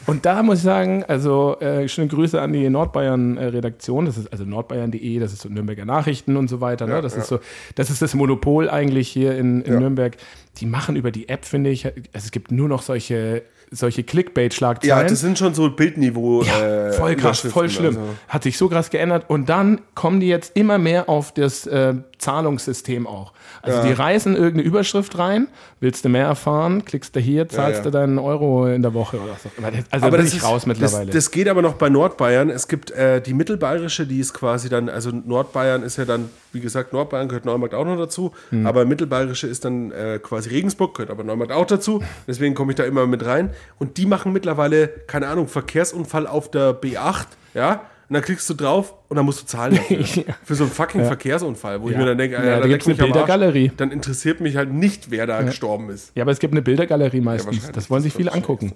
Und 0.06 0.26
da 0.26 0.42
muss 0.42 0.58
ich 0.58 0.64
sagen, 0.64 1.04
also 1.04 1.58
äh, 1.60 1.88
schöne 1.88 2.08
Grüße 2.08 2.40
an 2.40 2.52
die 2.52 2.68
Nordbayern-Redaktion. 2.68 4.06
Das 4.06 4.18
ist 4.18 4.30
also 4.32 4.44
nordbayern.de, 4.44 5.18
das 5.18 5.32
ist 5.32 5.42
so 5.42 5.48
Nürnberger 5.48 5.84
Nachrichten 5.84 6.36
und 6.36 6.48
so 6.48 6.60
weiter. 6.60 6.86
Ne? 6.86 7.00
Das 7.00 7.16
ist 7.16 7.28
so, 7.28 7.40
das 7.74 7.90
ist 7.90 8.02
das 8.02 8.14
Monopol 8.14 8.68
eigentlich 8.68 9.08
hier 9.08 9.36
in, 9.36 9.62
in 9.62 9.74
Ja. 9.74 9.80
Nürnberg. 9.80 10.16
Die 10.58 10.66
machen 10.66 10.96
über 10.96 11.10
die 11.10 11.28
App, 11.28 11.44
finde 11.44 11.70
ich, 11.70 11.86
also 11.86 11.96
es 12.12 12.30
gibt 12.30 12.52
nur 12.52 12.68
noch 12.68 12.82
solche, 12.82 13.42
solche 13.70 14.00
Ja, 14.02 14.06
Clickbait-Schlagzeilen. 14.06 15.08
das 15.08 15.20
sind 15.20 15.38
schon 15.38 15.54
so 15.54 15.70
Bildniveau. 15.70 16.42
Ja, 16.42 16.88
äh, 16.88 16.92
voll 16.92 17.16
krass, 17.16 17.40
voll 17.40 17.68
schlimm. 17.68 17.96
also. 17.96 18.00
Hat 18.28 18.42
sich 18.42 18.56
so 18.58 18.68
krass 18.68 18.90
geändert. 18.90 19.24
Und 19.28 19.48
dann 19.48 19.80
kommen 19.94 20.20
die 20.20 20.28
jetzt 20.28 20.56
immer 20.56 20.78
mehr 20.78 21.08
auf 21.08 21.32
das 21.32 21.66
äh, 21.66 21.94
Zahlungssystem 22.18 23.06
auch. 23.06 23.32
Also 23.64 23.82
die 23.86 23.92
reißen 23.92 24.34
irgendeine 24.34 24.62
Überschrift 24.62 25.18
rein, 25.18 25.48
willst 25.80 26.04
du 26.04 26.08
mehr 26.08 26.26
erfahren, 26.26 26.84
klickst 26.84 27.14
du 27.16 27.20
hier, 27.20 27.48
zahlst 27.48 27.78
ja. 27.78 27.84
du 27.84 27.90
deinen 27.90 28.18
Euro 28.18 28.66
in 28.66 28.82
der 28.82 28.94
Woche 28.94 29.18
oder 29.18 29.36
so. 29.42 29.50
Also 29.90 30.06
aber 30.06 30.18
das 30.18 30.34
ist, 30.34 30.44
raus 30.44 30.66
mittlerweile. 30.66 31.06
Das, 31.06 31.14
das 31.14 31.30
geht 31.30 31.48
aber 31.48 31.62
noch 31.62 31.74
bei 31.74 31.88
Nordbayern. 31.88 32.50
Es 32.50 32.68
gibt 32.68 32.90
äh, 32.90 33.20
die 33.20 33.34
Mittelbayerische, 33.34 34.06
die 34.06 34.20
ist 34.20 34.34
quasi 34.34 34.68
dann, 34.68 34.88
also 34.88 35.10
Nordbayern 35.10 35.82
ist 35.82 35.96
ja 35.96 36.04
dann, 36.04 36.28
wie 36.52 36.60
gesagt, 36.60 36.92
Nordbayern 36.92 37.28
gehört 37.28 37.44
Neumarkt 37.44 37.74
auch 37.74 37.84
noch 37.84 37.96
dazu, 37.96 38.32
Hm. 38.50 38.66
aber 38.66 38.84
Mittelbayerische 38.84 39.46
ist 39.46 39.64
dann 39.64 39.90
äh, 39.92 40.18
quasi 40.22 40.50
Regensburg, 40.50 40.94
gehört 40.94 41.10
aber 41.10 41.24
Neumarkt 41.24 41.52
auch 41.52 41.66
dazu. 41.66 42.02
Deswegen 42.26 42.54
komme 42.54 42.72
ich 42.72 42.76
da 42.76 42.84
immer 42.84 43.06
mit 43.06 43.24
rein. 43.24 43.50
Und 43.78 43.96
die 43.96 44.06
machen 44.06 44.32
mittlerweile, 44.32 44.88
keine 44.88 45.28
Ahnung, 45.28 45.48
Verkehrsunfall 45.48 46.26
auf 46.26 46.50
der 46.50 46.80
B8, 46.80 47.26
ja. 47.54 47.82
Und 48.08 48.14
dann 48.14 48.22
klickst 48.22 48.48
du 48.50 48.54
drauf 48.54 48.94
und 49.08 49.16
dann 49.16 49.24
musst 49.24 49.40
du 49.42 49.46
zahlen 49.46 49.76
dafür. 49.76 50.24
Für 50.44 50.54
so 50.54 50.64
einen 50.64 50.72
fucking 50.72 51.04
Verkehrsunfall, 51.04 51.80
wo 51.80 51.86
ich 51.88 51.92
Ja. 51.94 51.98
mir 52.00 52.06
dann 52.06 52.18
denke, 52.18 52.36
Ja, 52.36 52.42
Alter, 52.42 52.60
da 52.60 52.66
leck 52.66 52.86
mich 52.86 52.98
eine 52.98 53.08
Arsch. 53.08 53.12
Bildergalerie. 53.12 53.72
Dann 53.76 53.90
interessiert 53.90 54.40
mich 54.40 54.56
halt 54.56 54.72
nicht, 54.72 55.10
wer 55.10 55.26
da 55.26 55.40
gestorben 55.42 55.88
ist. 55.90 56.12
Ja, 56.14 56.22
aber 56.22 56.32
es 56.32 56.38
gibt 56.38 56.52
eine 56.52 56.62
Bildergalerie 56.62 57.20
meistens. 57.22 57.70
das 57.72 57.88
wollen 57.90 58.02
sich 58.02 58.12
Das 58.12 58.18
viele 58.18 58.32
angucken. 58.32 58.72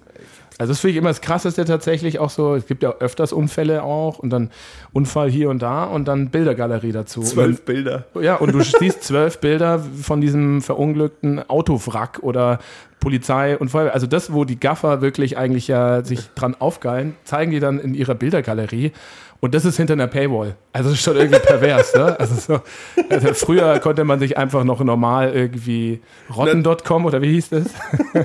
Also 0.60 0.72
das 0.72 0.80
finde 0.80 0.92
ich 0.92 0.96
immer 0.96 1.10
das 1.10 1.20
Krasseste 1.20 1.64
tatsächlich 1.66 2.18
auch 2.18 2.30
so. 2.30 2.56
Es 2.56 2.66
gibt 2.66 2.82
ja 2.82 2.92
öfters 2.98 3.32
Unfälle 3.32 3.84
auch 3.84 4.18
und 4.18 4.30
dann 4.30 4.50
Unfall 4.92 5.30
hier 5.30 5.50
und 5.50 5.62
da 5.62 5.84
und 5.84 6.08
dann 6.08 6.30
Bildergalerie 6.30 6.90
dazu. 6.90 7.20
Zwölf 7.20 7.62
Bilder. 7.62 8.06
Und, 8.14 8.24
ja, 8.24 8.34
und 8.36 8.52
du 8.52 8.60
siehst 8.62 9.04
zwölf 9.04 9.38
Bilder 9.38 9.78
von 10.02 10.20
diesem 10.20 10.60
verunglückten 10.60 11.48
Autowrack 11.48 12.20
oder 12.22 12.58
Polizei 13.00 13.56
und 13.56 13.70
Feuerwehr. 13.70 13.94
Also 13.94 14.06
das, 14.06 14.32
wo 14.32 14.44
die 14.44 14.58
Gaffer 14.58 15.00
wirklich 15.00 15.38
eigentlich 15.38 15.68
ja 15.68 16.04
sich 16.04 16.28
dran 16.34 16.56
aufgeilen, 16.58 17.14
zeigen 17.24 17.50
die 17.50 17.60
dann 17.60 17.78
in 17.78 17.94
ihrer 17.94 18.14
Bildergalerie. 18.14 18.92
Und 19.40 19.54
das 19.54 19.64
ist 19.64 19.76
hinter 19.76 19.92
einer 19.92 20.08
Paywall. 20.08 20.56
Also 20.72 20.90
das 20.90 20.98
ist 20.98 21.04
schon 21.04 21.16
irgendwie 21.16 21.38
pervers. 21.38 21.94
Ne? 21.94 22.18
Also 22.18 22.34
so, 22.34 22.60
also 23.08 23.34
früher 23.34 23.78
konnte 23.78 24.04
man 24.04 24.18
sich 24.18 24.36
einfach 24.36 24.64
noch 24.64 24.82
normal 24.82 25.32
irgendwie 25.32 26.00
rotten.com 26.34 27.06
oder 27.06 27.22
wie 27.22 27.34
hieß 27.34 27.50
das? 27.50 27.66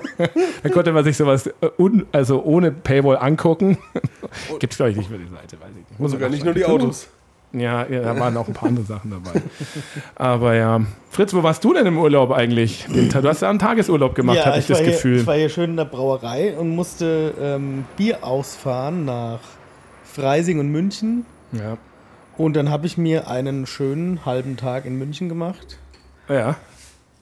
da 0.64 0.70
konnte 0.70 0.92
man 0.92 1.04
sich 1.04 1.16
sowas 1.16 1.46
äh, 1.48 1.54
un, 1.78 2.08
also 2.12 2.44
ohne 2.44 2.72
Paywall 2.72 3.18
angucken. 3.18 3.78
Gibt 4.60 4.74
es 4.74 4.78
glaube 4.78 4.92
ich 4.92 4.98
nicht 4.98 5.12
mehr 5.12 5.20
die 5.20 5.28
Seite, 5.28 5.60
weiß 5.62 5.70
ich 5.70 5.90
nicht. 5.90 6.00
Muss 6.00 6.12
Sogar 6.12 6.30
nicht 6.30 6.44
nur 6.44 6.56
die. 6.56 6.66
Autos. 6.66 7.08
Ja, 7.54 7.86
ja, 7.88 8.02
da 8.02 8.20
waren 8.20 8.36
auch 8.36 8.48
ein 8.48 8.54
paar 8.54 8.70
andere 8.70 8.86
Sachen 8.86 9.12
dabei. 9.12 9.42
Aber 10.16 10.56
ja. 10.56 10.82
Fritz, 11.12 11.34
wo 11.36 11.44
warst 11.44 11.64
du 11.64 11.74
denn 11.74 11.86
im 11.86 12.00
Urlaub 12.00 12.32
eigentlich? 12.32 12.88
Du 12.88 13.30
hast 13.30 13.42
ja 13.42 13.50
einen 13.50 13.60
Tagesurlaub 13.60 14.16
gemacht, 14.16 14.44
habe 14.44 14.58
ich, 14.58 14.66
das 14.66 14.80
war 14.80 14.86
Gefühl. 14.86 15.12
Hier, 15.14 15.22
ich 15.22 15.28
war 15.28 15.36
hier 15.36 15.50
schön 15.50 15.70
in 15.72 15.78
der 15.78 15.86
Brauerei 15.86 16.58
und 16.58 16.70
musste 16.72 17.34
ähm, 17.40 17.86
Bier 17.96 18.24
ausfahren 18.24 19.06
nach 19.06 19.40
Freising 20.04 20.60
und 20.60 20.70
München. 20.70 21.26
ja. 21.52 21.78
Und 22.36 22.56
dann 22.56 22.72
habe 22.72 22.88
ich 22.88 22.98
mir 22.98 23.28
einen 23.28 23.68
schönen 23.68 24.26
halben 24.26 24.58
Tag 24.58 24.86
in 24.86 24.98
München 24.98 25.30
gemacht. 25.30 25.78
ja, 26.28 26.56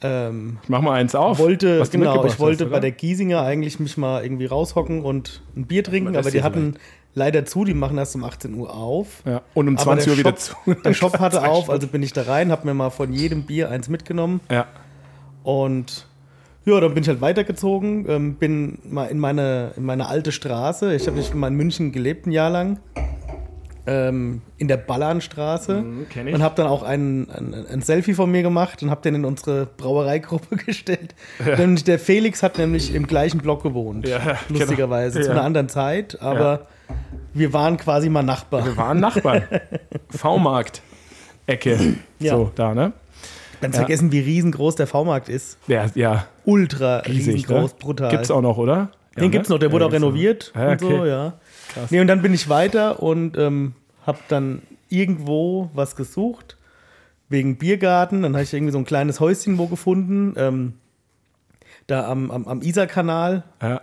Ähm, 0.01 0.59
ich 0.63 0.69
mach 0.69 0.79
mal 0.82 0.93
eins 0.93 1.15
auf. 1.15 1.38
wollte, 1.38 1.84
genau, 1.91 2.23
ich 2.23 2.39
wollte 2.39 2.63
hast, 2.63 2.71
bei 2.71 2.79
der 2.79 2.91
Giesinger 2.91 3.41
eigentlich 3.41 3.77
mich 3.82 3.97
mal 3.97 4.23
irgendwie 4.23 4.45
raushocken 4.45 5.01
und 5.01 5.41
ein 5.57 5.65
Bier 5.67 5.84
trinken, 5.84 6.13
das 6.13 6.25
aber 6.25 6.32
die 6.32 6.38
hier 6.38 6.45
hatten 6.45 6.75
leider 7.14 7.45
zu, 7.45 7.66
die 7.66 7.74
machen 7.74 7.97
erst 7.97 8.16
um 8.16 8.24
18 8.24 8.53
Uhr 8.53 8.74
auf. 8.74 9.22
Ja. 9.26 9.41
Und 9.53 9.68
um 9.68 9.76
Aber 9.76 9.84
20 9.84 10.05
der 10.05 10.14
Uhr 10.14 10.20
wieder 10.20 10.36
zu. 10.36 10.55
Der 10.86 10.93
Shop 10.93 11.20
hatte 11.20 11.43
auf, 11.47 11.70
also 11.70 11.88
bin 11.88 12.03
ich 12.03 12.14
da 12.14 12.24
rein, 12.24 12.51
habe 12.51 12.66
mir 12.68 12.74
mal 12.74 12.89
von 12.89 13.12
jedem 13.14 13.43
Bier 13.43 13.70
eins 13.70 13.89
mitgenommen 13.89 14.39
Ja. 14.49 14.66
und 15.43 16.07
ja, 16.64 16.80
dann 16.80 16.93
bin 16.93 17.01
ich 17.01 17.09
halt 17.09 17.22
weitergezogen, 17.22 18.05
ähm, 18.07 18.36
bin 18.36 18.78
mal 18.88 19.05
in 19.05 19.18
meine, 19.18 19.72
in 19.78 19.84
meine 19.84 20.07
alte 20.07 20.32
Straße. 20.32 20.93
Ich 20.93 21.07
habe 21.07 21.18
nicht 21.18 21.34
mal 21.34 21.47
in 21.47 21.55
München 21.55 21.91
gelebt, 21.91 22.28
ein 22.28 22.32
Jahr 22.32 22.51
lang. 22.51 22.80
Ähm, 23.88 24.43
in 24.59 24.68
der 24.68 24.78
Ballernstraße. 24.78 25.82
Mhm, 25.82 26.05
und 26.36 26.43
habe 26.43 26.53
dann 26.55 26.68
auch 26.68 26.84
ein, 26.84 27.28
ein, 27.32 27.66
ein 27.68 27.82
Selfie 27.82 28.14
von 28.14 28.30
mir 28.30 28.43
gemacht 28.43 28.84
und 28.84 28.91
habe 28.91 29.01
den 29.01 29.16
in 29.16 29.26
unsere 29.26 29.66
Brauereigruppe 29.66 30.55
gestellt. 30.66 31.16
Nämlich 31.57 31.84
der 31.84 31.97
Felix 31.97 32.43
hat 32.43 32.59
nämlich 32.59 32.93
im 32.93 33.07
gleichen 33.07 33.39
Block 33.39 33.64
gewohnt. 33.64 34.07
Ja, 34.07 34.38
lustigerweise. 34.49 35.14
genau. 35.18 35.26
Zu 35.26 35.32
Ja. 35.32 35.38
einer 35.38 35.45
anderen 35.47 35.68
Zeit, 35.68 36.22
aber 36.22 36.68
wir 37.34 37.54
waren 37.54 37.78
quasi 37.78 38.10
mal 38.10 38.24
Nachbarn. 38.24 38.66
Wir 38.66 38.78
waren 38.78 39.00
Nachbarn. 39.00 39.44
V-Markt-Ecke. 40.10 41.96
Ja. 42.20 42.36
So, 42.36 42.52
da, 42.56 42.74
ne? 42.74 42.94
Ganz 43.62 43.78
vergessen, 43.78 44.12
wie 44.12 44.20
riesengroß 44.20 44.76
der 44.76 44.88
V-Markt 44.88 45.30
ist. 45.30 45.58
Ja, 45.68 45.86
ja. 45.94 46.26
Ultra 46.46 46.98
Riesig, 47.00 47.36
riesengroß, 47.36 47.72
ne? 47.72 47.78
brutal. 47.80 48.10
Gibt's 48.10 48.32
auch 48.32 48.42
noch, 48.42 48.58
oder? 48.58 48.89
Ja, 49.16 49.22
Den 49.22 49.32
gibt's 49.32 49.50
noch, 49.50 49.60
der 49.60 49.72
wurde 49.72 49.84
Ja, 49.84 49.88
auch 49.88 49.92
gibt's 49.92 50.04
renoviert. 50.04 50.52
Ja, 50.56 50.72
und 50.72 50.82
so, 50.82 50.88
okay. 50.88 51.08
ja. 51.08 51.34
Krass. 51.74 51.92
Nee, 51.92 52.00
und 52.00 52.08
dann 52.08 52.22
bin 52.22 52.34
ich 52.34 52.50
weiter 52.50 53.04
und 53.04 53.38
ähm, 53.38 53.74
habe 54.06 54.18
dann 54.30 54.64
irgendwo 54.89 55.70
was 55.74 55.96
gesucht, 55.96 56.58
wegen 57.30 57.58
Biergarten. 57.58 58.24
Dann 58.24 58.34
habe 58.34 58.44
ich 58.44 58.54
irgendwie 58.54 58.74
so 58.74 58.80
ein 58.80 58.86
kleines 58.86 59.20
Häuschen 59.20 59.58
wo 59.58 59.68
gefunden, 59.68 60.34
ähm, 60.38 60.74
da 61.88 62.08
am, 62.10 62.32
am, 62.32 62.48
am 62.48 62.62
Isar-Kanal. 62.62 63.44
Ja. 63.62 63.82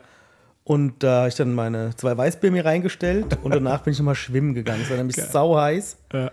Und 0.69 1.03
da 1.03 1.21
habe 1.21 1.29
ich 1.29 1.35
dann 1.35 1.55
meine 1.55 1.97
zwei 1.97 2.15
Weißbier 2.15 2.51
mir 2.51 2.63
reingestellt 2.63 3.39
und 3.43 3.55
danach 3.55 3.81
bin 3.85 3.95
ich 3.95 3.99
nochmal 3.99 4.15
schwimmen 4.15 4.53
gegangen. 4.53 4.83
Es 4.83 4.91
war 4.91 4.99
nämlich 4.99 5.17
sau 5.17 5.57
heiß. 5.57 5.97
Ja. 6.13 6.31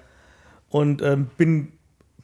Und 0.67 1.01
ähm, 1.01 1.27
bin, 1.37 1.71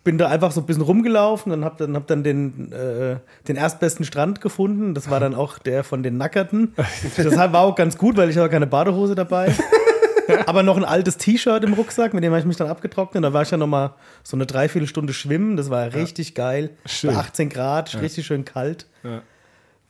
bin 0.04 0.18
da 0.18 0.28
einfach 0.28 0.52
so 0.52 0.60
ein 0.60 0.66
bisschen 0.66 0.84
rumgelaufen 0.84 1.54
und 1.54 1.64
habe 1.64 1.76
dann, 1.78 1.96
hab 1.96 2.08
dann 2.08 2.22
den, 2.22 2.70
äh, 2.74 3.16
den 3.48 3.56
erstbesten 3.56 4.04
Strand 4.04 4.42
gefunden. 4.42 4.94
Das 4.94 5.10
war 5.10 5.22
dann 5.22 5.34
auch 5.34 5.58
der 5.58 5.86
von 5.86 6.04
den 6.04 6.18
Nackerten. 6.18 6.76
Das 7.16 7.38
war 7.38 7.62
auch 7.62 7.76
ganz 7.76 7.98
gut, 7.98 8.18
weil 8.18 8.30
ich 8.30 8.38
habe 8.38 8.50
keine 8.50 8.68
Badehose 8.68 9.16
dabei. 9.16 9.56
Aber 10.48 10.64
noch 10.64 10.76
ein 10.76 10.84
altes 10.84 11.16
T-Shirt 11.16 11.64
im 11.64 11.72
Rucksack, 11.72 12.14
mit 12.14 12.26
dem 12.26 12.34
habe 12.34 12.42
ich 12.42 12.46
mich 12.46 12.58
dann 12.58 12.68
abgetrocknet. 12.68 13.24
Da 13.24 13.32
war 13.32 13.44
ich 13.44 13.52
ja 13.52 13.58
noch 13.58 13.68
mal 13.68 13.96
so 14.22 14.36
eine 14.36 14.46
Dreiviertelstunde 14.46 15.14
schwimmen. 15.14 15.56
Das 15.56 15.70
war 15.70 15.94
richtig 15.94 16.36
geil. 16.36 16.72
Schön. 16.86 17.14
Bei 17.14 17.22
18 17.22 17.48
Grad, 17.48 18.02
richtig 18.02 18.26
schön 18.26 18.44
kalt. 18.44 18.88
Ja. 19.04 19.22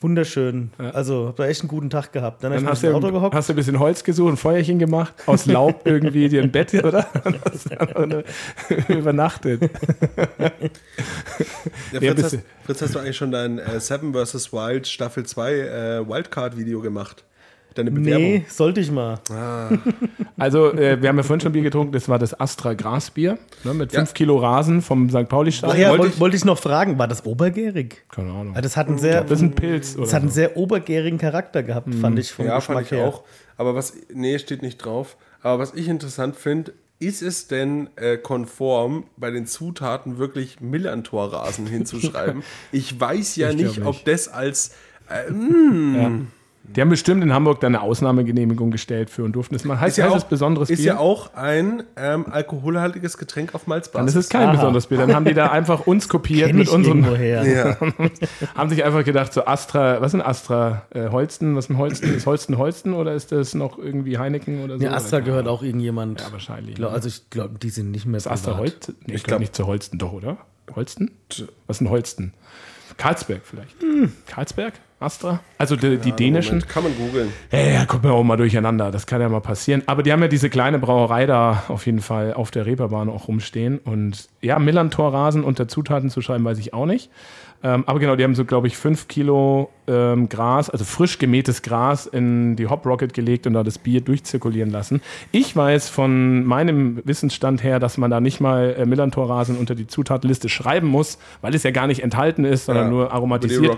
Wunderschön. 0.01 0.71
Also 0.93 1.27
habe 1.27 1.37
da 1.37 1.45
echt 1.47 1.61
einen 1.61 1.67
guten 1.69 1.89
Tag 1.91 2.11
gehabt. 2.11 2.43
Dann 2.43 2.51
habe 2.51 2.59
ich 2.59 2.63
Dann 2.65 2.71
hast 2.71 2.83
du, 2.83 2.93
Auto 2.93 3.11
gehockt. 3.11 3.35
hast 3.35 3.49
du 3.49 3.53
ein 3.53 3.55
bisschen 3.55 3.79
Holz 3.79 4.03
gesucht, 4.03 4.33
ein 4.33 4.37
Feuerchen 4.37 4.79
gemacht, 4.79 5.13
aus 5.27 5.45
Laub 5.45 5.81
irgendwie 5.85 6.27
dir 6.27 6.41
ein 6.41 6.51
Bett, 6.51 6.73
oder? 6.73 7.07
Und 7.23 7.37
hast 7.45 7.69
dann 7.71 7.89
eine- 7.95 8.23
übernachtet. 8.87 9.61
Ja, 9.61 9.69
Ja, 10.39 11.99
Fritz, 11.99 12.09
hast, 12.09 12.15
bisschen. 12.23 12.41
Fritz, 12.65 12.81
hast 12.81 12.95
du 12.95 12.99
eigentlich 12.99 13.17
schon 13.17 13.31
dein 13.31 13.59
äh, 13.59 13.79
Seven 13.79 14.13
vs. 14.13 14.51
Wild 14.51 14.87
Staffel 14.87 15.25
2 15.25 15.53
äh, 15.53 16.07
Wildcard-Video 16.09 16.81
gemacht? 16.81 17.23
Deine 17.73 17.89
Bewerbung? 17.91 18.23
Nee, 18.23 18.45
sollte 18.49 18.81
ich 18.81 18.91
mal. 18.91 19.19
Also, 20.37 20.73
äh, 20.73 20.99
wir 21.01 21.09
haben 21.09 21.17
ja 21.17 21.23
vorhin 21.23 21.39
schon 21.41 21.51
Bier 21.51 21.61
getrunken, 21.61 21.91
das 21.93 22.09
war 22.09 22.17
das 22.17 22.39
Astra 22.39 22.73
Grasbier 22.73 23.37
ne, 23.63 23.73
mit 23.75 23.93
Ja. 23.93 23.99
5 23.99 24.13
Kilo 24.15 24.37
Rasen 24.37 24.81
vom 24.81 25.07
St. 25.09 25.15
Ach 25.17 25.27
Pauli-Stadion. 25.27 25.79
ja, 25.79 25.89
wollte 25.91 26.07
ich- 26.07 26.19
wollte 26.19 26.35
ich 26.35 26.45
noch 26.45 26.57
fragen, 26.57 26.97
war 26.97 27.07
das 27.07 27.25
obergärig? 27.25 28.03
Keine 28.09 28.31
Ahnung. 28.31 28.53
Ah, 28.55 28.61
Das 28.61 28.75
hat 28.75 28.87
einen 28.87 28.97
sehr, 28.97 29.21
Das 29.21 29.33
ist 29.33 29.41
ein 29.43 29.51
Pilz. 29.53 29.93
Oder 29.95 30.05
das 30.05 30.13
hat 30.13 30.21
einen 30.21 30.29
so. 30.29 30.35
sehr 30.35 30.57
obergärigen 30.57 31.19
Charakter 31.19 31.61
gehabt, 31.61 31.93
fand 31.93 32.17
ich 32.17 32.31
vom 32.31 32.45
Ja, 32.45 32.59
fand 32.59 32.79
Geschmack 32.79 32.85
ich 32.85 32.91
her. 32.91 33.07
auch. 33.07 33.23
Aber 33.57 33.75
was, 33.75 33.93
nee, 34.11 34.39
steht 34.39 34.63
nicht 34.63 34.77
drauf. 34.77 35.15
Aber 35.41 35.59
was 35.59 35.73
ich 35.75 35.87
interessant 35.87 36.35
finde, 36.35 36.73
ist 36.97 37.21
es 37.21 37.47
denn 37.47 37.89
äh, 37.97 38.17
konform, 38.17 39.03
bei 39.17 39.29
den 39.29 39.45
Zutaten 39.45 40.17
wirklich 40.17 40.59
Millantor-Rasen 40.61 41.67
hinzuschreiben? 41.67 42.41
ich 42.71 42.99
weiß 42.99 43.35
ja 43.35 43.49
Ich 43.51 43.55
nicht, 43.57 43.77
nicht. 43.77 43.85
ob 43.85 44.03
das 44.05 44.27
als. 44.27 44.71
Äh, 45.09 45.31
mm, 45.31 45.95
Ja. 45.95 46.11
Die 46.63 46.79
haben 46.79 46.89
bestimmt 46.89 47.21
in 47.23 47.33
Hamburg 47.33 47.59
dann 47.59 47.75
eine 47.75 47.83
Ausnahmegenehmigung 47.83 48.71
gestellt 48.71 49.09
für 49.09 49.23
und 49.23 49.33
durften 49.33 49.55
das 49.55 49.65
machen. 49.65 49.81
Heißt, 49.81 49.97
ist 49.97 50.03
ja 50.03 50.09
auch, 50.09 50.15
es 50.15 50.23
besonderes 50.23 50.69
ist 50.69 50.77
Bier? 50.77 50.85
ja 50.93 50.97
auch 50.99 51.33
ein 51.33 51.83
ähm, 51.97 52.27
alkoholhaltiges 52.31 53.17
Getränk 53.17 53.55
auf 53.55 53.63
dann 53.63 53.69
Malzbasis. 53.69 54.11
ist 54.15 54.25
es 54.25 54.29
kein 54.29 54.43
Aha. 54.47 54.51
besonderes 54.53 54.87
Bier. 54.87 54.99
Dann 54.99 55.13
haben 55.13 55.25
die 55.25 55.33
da 55.33 55.47
einfach 55.51 55.85
uns 55.87 56.07
kopiert 56.07 56.47
Kenn 56.47 56.57
mit 56.59 56.67
ich 56.67 56.73
unserem. 56.73 56.99
irgendwoher. 57.03 57.43
ja. 57.45 57.77
Haben 58.55 58.69
sich 58.69 58.83
einfach 58.85 59.03
gedacht, 59.03 59.33
so 59.33 59.45
Astra, 59.45 60.01
was 60.01 60.13
ist 60.13 60.19
ein 60.21 60.25
Astra? 60.25 60.83
Äh, 60.91 61.09
Holsten, 61.09 61.55
was 61.55 61.65
ist 61.65 61.69
ein 61.71 61.77
Holsten? 61.77 62.13
Ist 62.15 62.25
Holsten 62.25 62.57
Holsten 62.57 62.93
oder 62.93 63.13
ist 63.15 63.31
das 63.31 63.53
noch 63.53 63.77
irgendwie 63.77 64.17
Heineken 64.17 64.63
oder 64.63 64.77
so? 64.77 64.83
Ja, 64.85 64.91
Astra 64.93 65.17
Oder- 65.17 65.25
gehört 65.25 65.47
auch 65.47 65.63
irgendjemand. 65.63 66.21
Ja, 66.21 66.31
wahrscheinlich. 66.31 66.75
Glaub, 66.75 66.93
also 66.93 67.07
ich 67.09 67.29
glaube, 67.31 67.57
die 67.59 67.69
sind 67.69 67.91
nicht 67.91 68.05
mehr 68.05 68.17
Ist 68.17 68.27
Astra. 68.27 68.57
Holsten? 68.57 68.95
Nee, 69.07 69.15
ich 69.15 69.23
glaube 69.23 69.27
glaub- 69.27 69.39
nicht 69.41 69.55
zu 69.55 69.67
Holsten, 69.67 69.97
doch, 69.97 70.13
oder? 70.13 70.37
Holsten? 70.75 71.11
Was 71.67 71.77
ist 71.77 71.81
ein 71.81 71.89
Holsten? 71.89 72.33
Karlsberg 72.97 73.41
vielleicht. 73.43 73.75
Karlsberg? 74.27 74.73
Astra? 75.01 75.39
Also 75.57 75.75
die, 75.75 75.97
die 75.97 76.11
dänischen. 76.11 76.59
Moment, 76.59 76.69
kann 76.69 76.83
man 76.83 76.95
googeln. 76.95 77.33
Ja, 77.51 77.59
ja, 77.59 77.85
kommt 77.85 78.03
mir 78.03 78.11
auch 78.11 78.23
mal 78.23 78.37
durcheinander. 78.37 78.91
Das 78.91 79.07
kann 79.07 79.21
ja 79.21 79.29
mal 79.29 79.41
passieren. 79.41 79.83
Aber 79.87 80.03
die 80.03 80.11
haben 80.11 80.21
ja 80.21 80.27
diese 80.27 80.49
kleine 80.49 80.79
Brauerei 80.79 81.25
da 81.25 81.63
auf 81.67 81.85
jeden 81.85 82.01
Fall 82.01 82.33
auf 82.33 82.51
der 82.51 82.65
Reeperbahn 82.65 83.09
auch 83.09 83.27
rumstehen. 83.27 83.79
Und 83.79 84.27
ja, 84.41 84.59
Millantor-Rasen 84.59 85.43
unter 85.43 85.67
Zutaten 85.67 86.09
zu 86.09 86.21
schreiben, 86.21 86.43
weiß 86.45 86.59
ich 86.59 86.73
auch 86.73 86.85
nicht. 86.85 87.09
Ähm, 87.63 87.83
aber 87.85 87.99
genau, 87.99 88.15
die 88.15 88.23
haben 88.23 88.33
so, 88.33 88.43
glaube 88.43 88.67
ich, 88.67 88.75
fünf 88.75 89.07
Kilo 89.07 89.69
ähm, 89.87 90.29
Gras, 90.29 90.69
also 90.69 90.83
frisch 90.83 91.19
gemähtes 91.19 91.61
Gras 91.61 92.07
in 92.07 92.55
die 92.55 92.67
Hop 92.67 92.85
Rocket 92.85 93.13
gelegt 93.13 93.45
und 93.45 93.53
da 93.53 93.63
das 93.63 93.77
Bier 93.77 94.01
durchzirkulieren 94.01 94.71
lassen. 94.71 95.01
Ich 95.31 95.55
weiß 95.55 95.87
von 95.89 96.43
meinem 96.43 97.01
Wissensstand 97.05 97.63
her, 97.63 97.79
dass 97.79 97.97
man 97.97 98.09
da 98.09 98.19
nicht 98.19 98.39
mal 98.39 98.75
äh, 98.77 98.85
Millantor-Rasen 98.85 99.57
unter 99.57 99.75
die 99.75 99.85
Zutatenliste 99.85 100.49
schreiben 100.49 100.87
muss, 100.87 101.19
weil 101.41 101.53
es 101.53 101.61
ja 101.61 101.71
gar 101.71 101.85
nicht 101.85 102.01
enthalten 102.01 102.45
ist, 102.45 102.65
sondern 102.65 102.85
Ja, 102.85 102.91
nur 102.91 103.13
aromatisiert. 103.13 103.77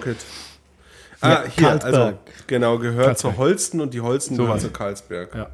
Ah, 1.24 1.44
hier, 1.50 1.68
Karlsberg. 1.68 1.94
also 1.94 2.18
genau, 2.48 2.78
gehört 2.78 3.06
Karlsberg. 3.06 3.18
zur 3.18 3.38
Holsten 3.38 3.82
und 3.82 3.94
die 3.94 4.02
Holsten 4.02 4.36
So 4.36 4.44
gehört 4.44 4.62
zu 4.62 4.70
Karlsberg. 4.70 5.36
Ja. 5.36 5.50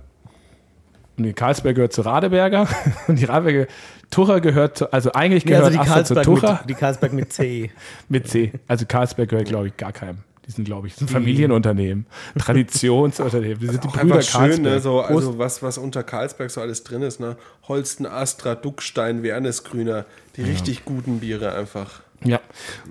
Und 1.17 1.25
die 1.25 1.33
Karlsberg 1.33 1.75
gehört 1.75 1.93
zu 1.93 2.01
Radeberger. 2.01 2.67
Und 3.07 3.19
die 3.19 3.25
Radeberger 3.25 3.67
Tucher 4.09 4.41
gehört 4.41 4.77
zu, 4.77 4.91
also 4.91 5.11
eigentlich 5.11 5.43
Ja, 5.43 5.59
gehört 5.59 5.65
also 5.65 5.77
die 5.77 5.89
Aster 5.89 6.05
zu 6.05 6.13
Karlsberg, 6.15 6.39
Tucher 6.39 6.59
mit, 6.61 6.69
die 6.69 6.73
Karlsberg 6.73 7.13
mit 7.13 7.33
C. 7.33 7.71
mit 8.09 8.27
C. 8.27 8.53
Also 8.67 8.85
Karlsberg 8.87 9.29
gehört, 9.29 9.47
glaube 9.47 9.67
ich, 9.67 9.77
gar 9.77 9.91
keinem. 9.91 10.19
Die 10.47 10.51
sind, 10.51 10.65
glaube 10.65 10.87
ich, 10.87 10.99
ein 10.99 11.07
Familienunternehmen, 11.07 12.07
Traditionsunternehmen. 12.39 13.59
Die 13.59 13.67
sind 13.67 13.83
die 13.83 13.87
Brüder 13.87 14.15
einfach 14.15 14.21
schön, 14.23 14.63
ne? 14.63 14.69
Karlsberg. 14.69 14.81
so, 14.81 15.01
also 15.01 15.37
was, 15.37 15.61
was 15.61 15.77
unter 15.77 16.01
Karlsberg 16.01 16.49
so 16.49 16.61
alles 16.61 16.83
drin 16.83 17.03
ist, 17.03 17.19
ne? 17.19 17.35
Holsten, 17.67 18.07
Astra, 18.07 18.55
Duckstein, 18.55 19.21
Wernesgrüner, 19.21 20.05
die 20.37 20.41
richtig 20.41 20.85
guten 20.85 21.19
Biere 21.19 21.53
einfach. 21.53 22.01
Ja. 22.23 22.39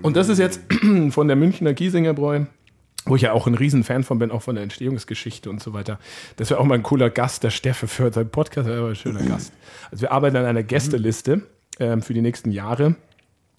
Und 0.01 0.15
das 0.15 0.29
ist 0.29 0.37
jetzt 0.37 0.61
von 1.09 1.27
der 1.27 1.35
Münchner 1.35 1.73
Giesinger 1.73 2.13
Bräu, 2.13 2.45
wo 3.05 3.15
ich 3.15 3.23
ja 3.23 3.33
auch 3.33 3.47
ein 3.47 3.55
Riesenfan 3.55 4.03
von 4.03 4.19
bin, 4.19 4.31
auch 4.31 4.41
von 4.41 4.55
der 4.55 4.63
Entstehungsgeschichte 4.63 5.49
und 5.49 5.61
so 5.61 5.73
weiter. 5.73 5.99
Das 6.35 6.49
wäre 6.49 6.59
auch 6.59 6.65
mal 6.65 6.75
ein 6.75 6.83
cooler 6.83 7.09
Gast, 7.09 7.43
der 7.43 7.49
Steffe 7.49 7.87
für 7.87 8.11
seinen 8.11 8.29
Podcast, 8.29 8.67
wäre 8.67 8.79
aber 8.79 8.89
ein 8.89 8.95
schöner 8.95 9.23
Gast. 9.23 9.53
Also 9.91 10.03
wir 10.03 10.11
arbeiten 10.11 10.37
an 10.37 10.45
einer 10.45 10.63
Gästeliste 10.63 11.41
ähm, 11.79 12.01
für 12.01 12.13
die 12.13 12.21
nächsten 12.21 12.51
Jahre. 12.51 12.95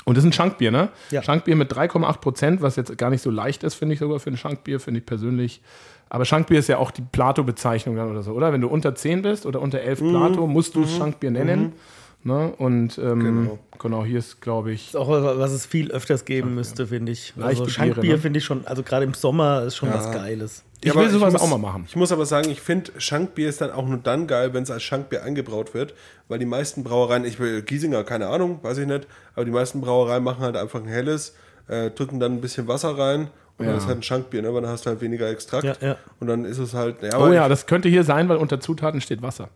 Und 0.05 0.16
das 0.16 0.24
ist 0.24 0.30
ein 0.30 0.32
Schankbier, 0.32 0.70
ne? 0.70 0.88
Ja. 1.11 1.22
Schankbier 1.22 1.57
mit 1.57 1.72
3,8 1.72 2.20
Prozent, 2.20 2.62
was 2.62 2.76
jetzt 2.76 2.97
gar 2.97 3.11
nicht 3.11 3.22
so 3.22 3.30
leicht 3.30 3.62
ist, 3.64 3.74
finde 3.74 3.95
ich 3.95 4.01
sogar 4.01 4.18
für 4.18 4.30
ein 4.30 4.36
Schankbier, 4.36 4.80
finde 4.80 5.01
ich 5.01 5.07
persönlich. 5.07 5.62
Aber 6.09 6.24
Schankbier 6.24 6.59
ist 6.59 6.68
ja 6.68 6.78
auch 6.78 6.91
die 6.91 7.03
Plato-Bezeichnung 7.03 7.97
dann 7.97 8.11
oder 8.11 8.22
so, 8.22 8.32
oder? 8.32 8.53
Wenn 8.53 8.61
du 8.61 8.68
unter 8.68 8.95
10 8.95 9.22
bist 9.22 9.47
oder 9.47 9.61
unter 9.61 9.80
11 9.80 10.01
Plato, 10.01 10.47
musst 10.47 10.74
du 10.74 10.82
es 10.82 10.97
Schankbier 10.97 11.30
nennen. 11.30 11.74
Ne? 12.22 12.52
Und 12.58 12.98
ähm, 12.98 13.20
genau. 13.20 13.58
Genau. 13.78 14.04
hier 14.04 14.18
ist, 14.18 14.42
glaube 14.42 14.72
ich, 14.72 14.88
ist 14.88 14.96
auch 14.96 15.08
was 15.08 15.52
es 15.52 15.64
viel 15.64 15.90
öfters 15.90 16.26
geben 16.26 16.54
müsste, 16.54 16.86
finde 16.88 17.12
ich. 17.12 17.32
Leichte 17.36 17.62
Also 17.62 17.68
Schankbier 17.68 18.12
ne? 18.12 18.18
finde 18.18 18.38
ich 18.38 18.44
schon, 18.44 18.66
also 18.66 18.82
gerade 18.82 19.04
im 19.06 19.14
Sommer 19.14 19.62
ist 19.62 19.76
schon 19.76 19.90
was 19.92 20.12
Geiles. 20.12 20.62
Ich 20.84 20.90
aber 20.90 21.00
will 21.00 21.08
sowas 21.10 21.32
muss- 21.32 21.42
auch 21.42 21.48
mal 21.48 21.58
machen. 21.58 21.84
Ich 21.88 21.96
muss 21.96 22.12
aber 22.12 22.26
sagen, 22.26 22.50
ich 22.50 22.60
finde, 22.60 22.92
Schankbier 22.98 23.48
ist 23.48 23.60
dann 23.62 23.70
auch 23.70 23.86
nur 23.86 23.98
dann 23.98 24.26
geil, 24.26 24.52
wenn 24.52 24.62
es 24.64 24.70
als 24.70 24.82
Schankbier 24.82 25.24
angebraut 25.24 25.72
wird, 25.74 25.94
weil 26.28 26.38
die 26.38 26.46
meisten 26.46 26.84
Brauereien, 26.84 27.24
ich 27.24 27.38
will 27.38 27.62
Giesinger, 27.62 28.04
keine 28.04 28.26
Ahnung, 28.28 28.58
weiß 28.62 28.78
ich 28.78 28.86
nicht, 28.86 29.06
aber 29.34 29.44
die 29.46 29.50
meisten 29.50 29.80
Brauereien 29.80 30.22
machen 30.22 30.40
halt 30.42 30.56
einfach 30.56 30.80
ein 30.80 30.88
helles, 30.88 31.34
äh, 31.68 31.90
drücken 31.90 32.20
dann 32.20 32.32
ein 32.34 32.40
bisschen 32.42 32.68
Wasser 32.68 32.98
rein 32.98 33.28
und 33.58 33.66
dann 33.66 33.76
ist 33.76 33.86
halt 33.86 33.98
ein 33.98 34.02
Schankbier, 34.02 34.42
ne? 34.42 34.52
weil 34.54 34.60
dann 34.62 34.70
hast 34.70 34.84
du 34.86 34.90
halt 34.90 35.00
weniger 35.02 35.28
Extrakt 35.30 35.64
Ja, 35.64 35.74
ja. 35.80 35.96
und 36.18 36.26
dann 36.28 36.44
ist 36.46 36.58
es 36.58 36.72
halt, 36.74 37.02
ja, 37.02 37.10
Oh 37.14 37.24
aber 37.24 37.34
ja, 37.34 37.48
das 37.48 37.66
könnte 37.66 37.88
hier 37.90 38.04
sein, 38.04 38.28
weil 38.28 38.36
unter 38.38 38.58
Zutaten 38.60 39.00
steht 39.02 39.20
Wasser. 39.22 39.48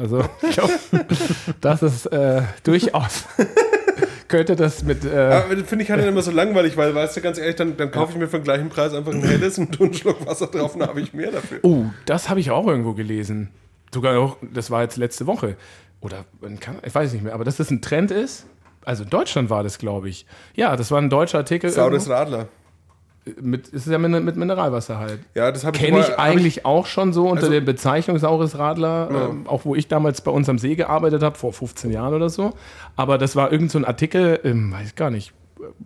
Also, 0.00 0.24
ich 0.42 0.56
glaub, 0.56 0.70
das 1.60 1.82
ist 1.82 2.06
äh, 2.06 2.42
durchaus. 2.64 3.24
könnte 4.28 4.56
das 4.56 4.82
mit. 4.82 5.04
Äh, 5.04 5.56
finde 5.64 5.84
ich 5.84 5.90
halt 5.90 6.04
immer 6.06 6.22
so 6.22 6.30
langweilig, 6.30 6.76
weil, 6.76 6.94
weißt 6.94 7.16
du, 7.16 7.20
ganz 7.20 7.36
ehrlich, 7.36 7.56
dann, 7.56 7.76
dann 7.76 7.90
kaufe 7.90 8.12
ich 8.12 8.18
mir 8.18 8.28
für 8.28 8.38
den 8.38 8.44
gleichen 8.44 8.68
Preis 8.70 8.94
einfach 8.94 9.12
ein 9.12 9.22
helles 9.22 9.58
und 9.58 9.78
einen 9.78 9.92
Schluck 9.92 10.24
Wasser 10.26 10.46
drauf 10.46 10.72
und 10.72 10.80
dann 10.80 10.88
habe 10.88 11.00
ich 11.02 11.12
mehr 11.12 11.30
dafür. 11.30 11.58
oh, 11.62 11.84
das 12.06 12.30
habe 12.30 12.40
ich 12.40 12.50
auch 12.50 12.66
irgendwo 12.66 12.94
gelesen. 12.94 13.50
Sogar 13.92 14.18
auch, 14.18 14.36
das 14.54 14.70
war 14.70 14.82
jetzt 14.82 14.96
letzte 14.96 15.26
Woche. 15.26 15.56
Oder 16.00 16.24
ich 16.82 16.94
weiß 16.94 17.12
nicht 17.12 17.22
mehr, 17.22 17.34
aber 17.34 17.44
dass 17.44 17.58
das 17.58 17.70
ein 17.70 17.82
Trend 17.82 18.10
ist. 18.10 18.46
Also 18.84 19.04
in 19.04 19.10
Deutschland 19.10 19.50
war 19.50 19.62
das, 19.62 19.76
glaube 19.76 20.08
ich. 20.08 20.24
Ja, 20.54 20.76
das 20.76 20.90
war 20.90 20.98
ein 20.98 21.10
deutscher 21.10 21.38
Artikel. 21.38 21.68
Saures 21.68 22.04
irgendwo. 22.06 22.12
Radler. 22.12 22.48
Mit, 23.40 23.66
es 23.68 23.86
ist 23.86 23.88
ja 23.92 23.98
mit, 23.98 24.24
mit 24.24 24.36
Mineralwasser 24.36 24.98
halt. 24.98 25.20
Ja, 25.34 25.52
das 25.52 25.64
habe 25.64 25.76
ich 25.76 25.82
Kenne 25.82 26.00
ich 26.00 26.18
eigentlich 26.18 26.64
auch 26.64 26.86
schon 26.86 27.12
so 27.12 27.24
unter 27.28 27.42
Also- 27.42 27.52
der 27.52 27.60
Bezeichnung 27.60 28.18
saures 28.18 28.58
Radler, 28.58 29.28
ähm, 29.30 29.46
auch 29.46 29.64
wo 29.64 29.74
ich 29.74 29.88
damals 29.88 30.20
bei 30.20 30.30
uns 30.30 30.48
am 30.48 30.58
See 30.58 30.74
gearbeitet 30.74 31.22
habe, 31.22 31.36
vor 31.36 31.52
15 31.52 31.90
Jahren 31.90 32.14
oder 32.14 32.30
so. 32.30 32.54
Aber 32.96 33.18
das 33.18 33.36
war 33.36 33.52
irgend 33.52 33.70
so 33.70 33.78
ein 33.78 33.84
Artikel, 33.84 34.40
ähm, 34.44 34.72
weiß 34.72 34.88
ich 34.88 34.96
gar 34.96 35.10
nicht, 35.10 35.32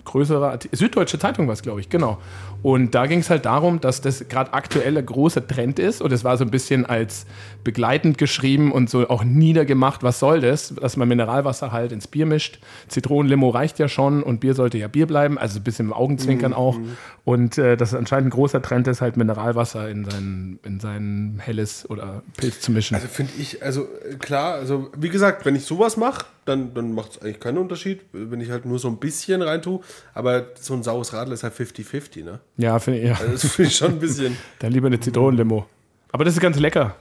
größerer 0.04 0.50
Artikel, 0.52 0.78
Süddeutsche 0.78 1.18
Zeitung 1.18 1.46
war 1.46 1.54
es, 1.54 1.62
glaube 1.62 1.80
ich, 1.80 1.88
genau. 1.88 2.18
Und 2.62 2.94
da 2.94 3.06
ging 3.06 3.18
es 3.18 3.28
halt 3.28 3.44
darum, 3.44 3.80
dass 3.80 4.00
das 4.00 4.28
gerade 4.28 4.52
aktuell 4.54 4.96
ein 4.96 5.04
großer 5.04 5.46
Trend 5.46 5.78
ist 5.78 6.00
und 6.00 6.12
es 6.12 6.24
war 6.24 6.36
so 6.36 6.44
ein 6.44 6.50
bisschen 6.50 6.86
als 6.86 7.26
begleitend 7.62 8.16
geschrieben 8.16 8.72
und 8.72 8.88
so 8.88 9.08
auch 9.08 9.24
niedergemacht, 9.24 10.02
was 10.02 10.18
soll 10.18 10.40
das, 10.40 10.74
dass 10.80 10.96
man 10.96 11.08
Mineralwasser 11.08 11.72
halt 11.72 11.92
ins 11.92 12.06
Bier 12.06 12.24
mischt. 12.26 12.58
Zitronenlimo 12.88 13.50
reicht 13.50 13.78
ja 13.78 13.88
schon 13.88 14.22
und 14.22 14.40
Bier 14.40 14.54
sollte 14.54 14.78
ja 14.78 14.88
Bier 14.88 15.06
bleiben, 15.06 15.38
also 15.38 15.58
ein 15.58 15.64
bisschen 15.64 15.86
im 15.86 15.92
Augenzwinkern 15.92 16.52
Mhm. 16.52 16.56
auch. 16.56 16.78
Und 17.24 17.58
äh, 17.58 17.76
das 17.76 17.94
anscheinend 17.94 18.28
ein 18.28 18.30
großer 18.30 18.60
Trend 18.62 18.86
ist, 18.86 19.00
halt 19.00 19.16
Mineralwasser 19.16 19.88
in 19.88 20.04
sein, 20.04 20.58
in 20.62 20.78
sein 20.78 21.40
helles 21.42 21.88
oder 21.88 22.22
Pilz 22.36 22.60
zu 22.60 22.70
mischen. 22.70 22.94
Also 22.94 23.08
finde 23.08 23.32
ich, 23.38 23.62
also 23.62 23.88
äh, 24.08 24.14
klar, 24.16 24.54
also 24.54 24.90
wie 24.96 25.08
gesagt, 25.08 25.44
wenn 25.46 25.56
ich 25.56 25.64
sowas 25.64 25.96
mache, 25.96 26.26
dann, 26.44 26.74
dann 26.74 26.92
macht 26.92 27.12
es 27.12 27.22
eigentlich 27.22 27.40
keinen 27.40 27.56
Unterschied, 27.58 28.02
wenn 28.12 28.40
ich 28.42 28.50
halt 28.50 28.66
nur 28.66 28.78
so 28.78 28.88
ein 28.88 28.98
bisschen 28.98 29.40
rein 29.40 29.62
tue. 29.64 29.80
Aber 30.12 30.46
so 30.60 30.74
ein 30.74 30.82
saures 30.82 31.12
Radler 31.12 31.34
ist 31.34 31.42
halt 31.42 31.54
50-50, 31.54 32.24
ne? 32.24 32.40
ja, 32.56 32.78
finde 32.78 33.00
ich, 33.00 33.06
ja. 33.06 33.14
Also 33.14 33.32
das 33.32 33.46
finde 33.46 33.70
ich 33.70 33.76
schon 33.76 33.92
ein 33.92 33.98
bisschen. 33.98 34.36
Dann 34.58 34.72
lieber 34.72 34.86
eine 34.86 35.00
Zitronenlimo. 35.00 35.66
Aber 36.12 36.24
das 36.24 36.34
ist 36.34 36.40
ganz 36.40 36.58
lecker. 36.58 36.96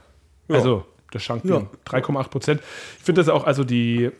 Ja. 0.48 0.56
Also, 0.56 0.84
das 1.12 1.22
Schankbier. 1.22 1.68
Ja. 1.86 1.98
3,8 1.98 2.28
Prozent. 2.28 2.60
Ich 2.98 3.04
finde 3.04 3.20
das 3.20 3.28
auch, 3.28 3.44
also 3.44 3.64
die 3.64 4.10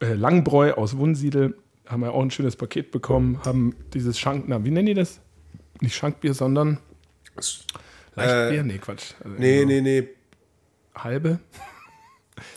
äh, 0.00 0.14
Langbräu 0.14 0.72
aus 0.72 0.96
Wunsiedel 0.96 1.56
haben 1.86 2.02
ja 2.02 2.10
auch 2.10 2.22
ein 2.22 2.30
schönes 2.30 2.56
Paket 2.56 2.90
bekommen, 2.90 3.40
haben 3.44 3.74
dieses 3.94 4.18
Schank, 4.18 4.44
na, 4.48 4.64
wie 4.64 4.70
nennen 4.70 4.86
die 4.86 4.94
das? 4.94 5.20
Nicht 5.80 5.94
Schankbier, 5.94 6.34
sondern 6.34 6.78
Leichtbier? 8.14 8.60
Äh, 8.60 8.62
nee, 8.64 8.78
Quatsch. 8.78 9.12
Also 9.22 9.36
Nee, 9.38 9.64
nee, 9.64 9.80
nee. 9.80 10.08
Halbe? 10.94 11.40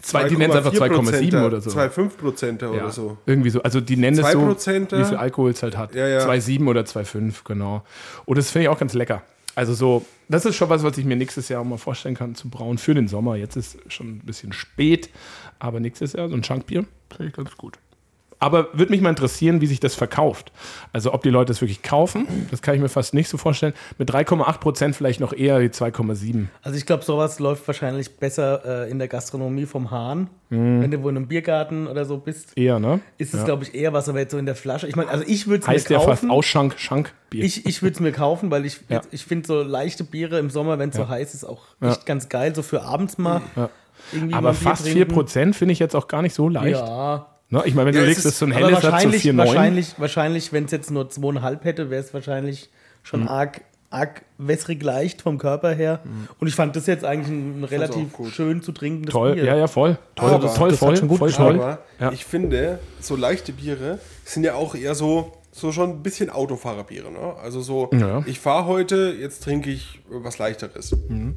Zwei, 0.01 0.27
die 0.27 0.37
nennen 0.37 0.51
es 0.51 0.57
einfach 0.57 0.73
2,7 0.73 1.45
oder 1.45 1.61
so. 1.61 1.69
2,5 1.69 2.09
Prozent 2.17 2.61
Ja, 2.61 2.69
oder 2.69 2.91
so. 2.91 3.17
Irgendwie 3.25 3.49
so. 3.49 3.61
Also 3.61 3.81
die 3.81 3.97
nennen 3.97 4.17
es 4.17 4.31
so, 4.31 4.39
2%er? 4.39 4.99
wie 4.99 5.05
viel 5.05 5.17
Alkohol 5.17 5.51
es 5.51 5.63
halt 5.63 5.77
hat. 5.77 5.95
Ja, 5.95 6.07
ja. 6.07 6.27
2,7 6.27 6.67
oder 6.67 6.81
2,5, 6.81 7.43
genau. 7.43 7.83
Und 8.25 8.37
das 8.37 8.51
finde 8.51 8.63
ich 8.63 8.69
auch 8.69 8.79
ganz 8.79 8.93
lecker. 8.93 9.23
Also 9.55 9.73
so, 9.73 10.05
das 10.29 10.45
ist 10.45 10.55
schon 10.55 10.69
was, 10.69 10.83
was 10.83 10.97
ich 10.97 11.05
mir 11.05 11.15
nächstes 11.15 11.49
Jahr 11.49 11.61
auch 11.61 11.65
mal 11.65 11.77
vorstellen 11.77 12.15
kann 12.15 12.33
zu 12.35 12.49
brauen 12.49 12.77
für 12.77 12.95
den 12.95 13.07
Sommer. 13.07 13.35
Jetzt 13.35 13.55
ist 13.55 13.77
schon 13.87 14.15
ein 14.15 14.19
bisschen 14.19 14.51
spät, 14.51 15.09
aber 15.59 15.79
nächstes 15.79 16.13
Jahr 16.13 16.27
so 16.29 16.35
ein 16.35 16.43
Schankbier 16.43 16.85
finde 17.15 17.29
ich 17.29 17.33
ganz 17.33 17.55
gut. 17.55 17.77
Aber 18.43 18.67
würde 18.73 18.91
mich 18.91 18.99
mal 19.01 19.09
interessieren, 19.09 19.61
wie 19.61 19.67
sich 19.67 19.79
das 19.79 19.95
verkauft. 19.95 20.51
Also 20.91 21.13
ob 21.13 21.23
die 21.23 21.29
Leute 21.29 21.51
es 21.53 21.61
wirklich 21.61 21.81
kaufen, 21.81 22.27
das 22.51 22.61
kann 22.61 22.75
ich 22.75 22.81
mir 22.81 22.89
fast 22.89 23.13
nicht 23.13 23.29
so 23.29 23.37
vorstellen. 23.37 23.73
Mit 23.97 24.11
3,8 24.11 24.57
Prozent 24.59 24.95
vielleicht 24.95 25.19
noch 25.21 25.31
eher 25.33 25.61
wie 25.61 25.67
2,7. 25.67 26.47
Also 26.61 26.77
ich 26.77 26.85
glaube, 26.85 27.03
sowas 27.03 27.39
läuft 27.39 27.65
wahrscheinlich 27.67 28.17
besser 28.17 28.85
äh, 28.85 28.91
in 28.91 28.99
der 28.99 29.07
Gastronomie 29.07 29.65
vom 29.65 29.91
Hahn. 29.91 30.29
Wenn 30.49 30.91
du 30.91 31.01
wo 31.01 31.09
in 31.09 31.17
einem 31.17 31.27
Biergarten 31.27 31.87
oder 31.87 32.05
so 32.05 32.17
bist, 32.17 32.55
Eher, 32.55 32.77
ne? 32.79 32.99
ist 33.17 33.33
es, 33.33 33.43
glaube 33.43 33.63
ich, 33.63 33.73
eher 33.73 33.91
was, 33.91 34.07
aber 34.07 34.19
jetzt 34.19 34.33
so 34.33 34.37
in 34.37 34.45
der 34.45 34.53
Flasche. 34.53 34.87
Ich 34.87 34.95
meine, 34.95 35.09
also 35.09 35.23
ich 35.25 35.47
würde 35.47 35.63
es 35.63 35.67
Heißt 35.67 35.89
mir 35.89 35.95
ja 35.95 35.99
fast 36.01 36.21
kaufen. 36.21 36.29
Ausschank, 36.29 36.75
Schankbier. 36.77 37.43
ich 37.43 37.65
ich 37.65 37.81
würde 37.81 37.95
es 37.95 37.99
mir 37.99 38.11
kaufen, 38.11 38.51
weil 38.51 38.63
ich, 38.63 38.81
Ja. 38.87 39.01
ich 39.09 39.25
finde 39.25 39.47
so 39.47 39.63
leichte 39.63 40.03
Biere 40.03 40.37
im 40.37 40.51
Sommer, 40.51 40.77
wenn 40.77 40.89
es 40.89 40.95
so 40.95 41.07
heiß 41.07 41.33
ist, 41.33 41.43
auch 41.43 41.63
echt 41.81 42.05
ganz 42.05 42.29
geil. 42.29 42.53
So 42.53 42.61
für 42.61 42.83
abends 42.83 43.17
mal. 43.17 43.41
aber 43.55 44.41
mal 44.41 44.41
Bier 44.51 44.53
fast 44.53 44.83
4 44.83 44.93
trinken. 44.93 45.13
Prozent 45.13 45.55
finde 45.55 45.71
ich 45.71 45.79
jetzt 45.79 45.95
auch 45.95 46.07
gar 46.07 46.21
nicht 46.21 46.35
so 46.35 46.47
leicht. 46.49 46.77
Ja, 46.77 47.32
Ne? 47.53 47.61
Ich 47.65 47.75
meine, 47.75 47.87
wenn 47.89 47.95
Ja, 47.95 48.01
du 48.01 48.05
es 48.07 48.09
legst, 48.09 48.25
ist- 48.25 48.33
das 48.33 48.39
so 48.39 48.45
ein 48.45 48.51
helles 48.51 48.77
hat 48.77 48.81
so 48.83 48.91
wahrscheinlich, 48.91 49.21
4,9. 49.23 49.37
wahrscheinlich, 49.37 49.93
wahrscheinlich 49.97 50.53
wenn 50.53 50.65
es 50.65 50.71
jetzt 50.71 50.91
nur 50.91 51.09
zweieinhalb 51.09 51.63
hätte, 51.65 51.89
wäre 51.89 52.01
es 52.03 52.13
wahrscheinlich 52.13 52.69
schon 53.03 53.21
Hm. 53.21 53.27
arg, 53.27 53.61
arg 53.91 54.23
wässrig 54.39 54.81
leicht 54.81 55.21
vom 55.21 55.37
Körper 55.37 55.71
her. 55.71 55.99
Und 56.39 56.47
ich 56.47 56.55
fand 56.55 56.75
das 56.75 56.87
jetzt 56.87 57.05
eigentlich 57.05 57.27
ein 57.29 57.63
relativ 57.63 58.07
schön 58.33 58.63
zu 58.63 58.71
trinkendes 58.71 59.13
Toll, 59.13 59.35
Bier. 59.35 59.45
ja, 59.45 59.55
ja, 59.55 59.67
voll. 59.67 59.97
Toll, 60.15 60.31
Aber- 60.31 60.39
toll, 60.55 60.69
das 60.71 60.71
hat 60.71 60.79
voll, 60.79 60.97
schon 60.97 61.07
gut 61.07 61.19
voll 61.19 61.31
toll. 61.31 61.55
Aber 61.59 61.79
Ja. 61.99 62.11
ich 62.11 62.25
finde, 62.25 62.79
so 62.99 63.15
leichte 63.15 63.51
Biere 63.53 63.99
sind 64.25 64.43
ja 64.43 64.55
auch 64.55 64.73
eher 64.73 64.95
so, 64.95 65.31
so 65.51 65.71
schon 65.71 65.91
ein 65.91 66.01
bisschen 66.01 66.31
Autofahrerbiere. 66.31 67.11
Ne? 67.11 67.35
Also 67.43 67.61
so, 67.61 67.89
Ja. 67.93 68.23
ich 68.25 68.39
fahre 68.39 68.65
heute, 68.65 69.15
jetzt 69.19 69.43
trinke 69.43 69.69
ich 69.69 69.99
was 70.09 70.39
leichteres. 70.39 70.95
Mhm. 71.07 71.35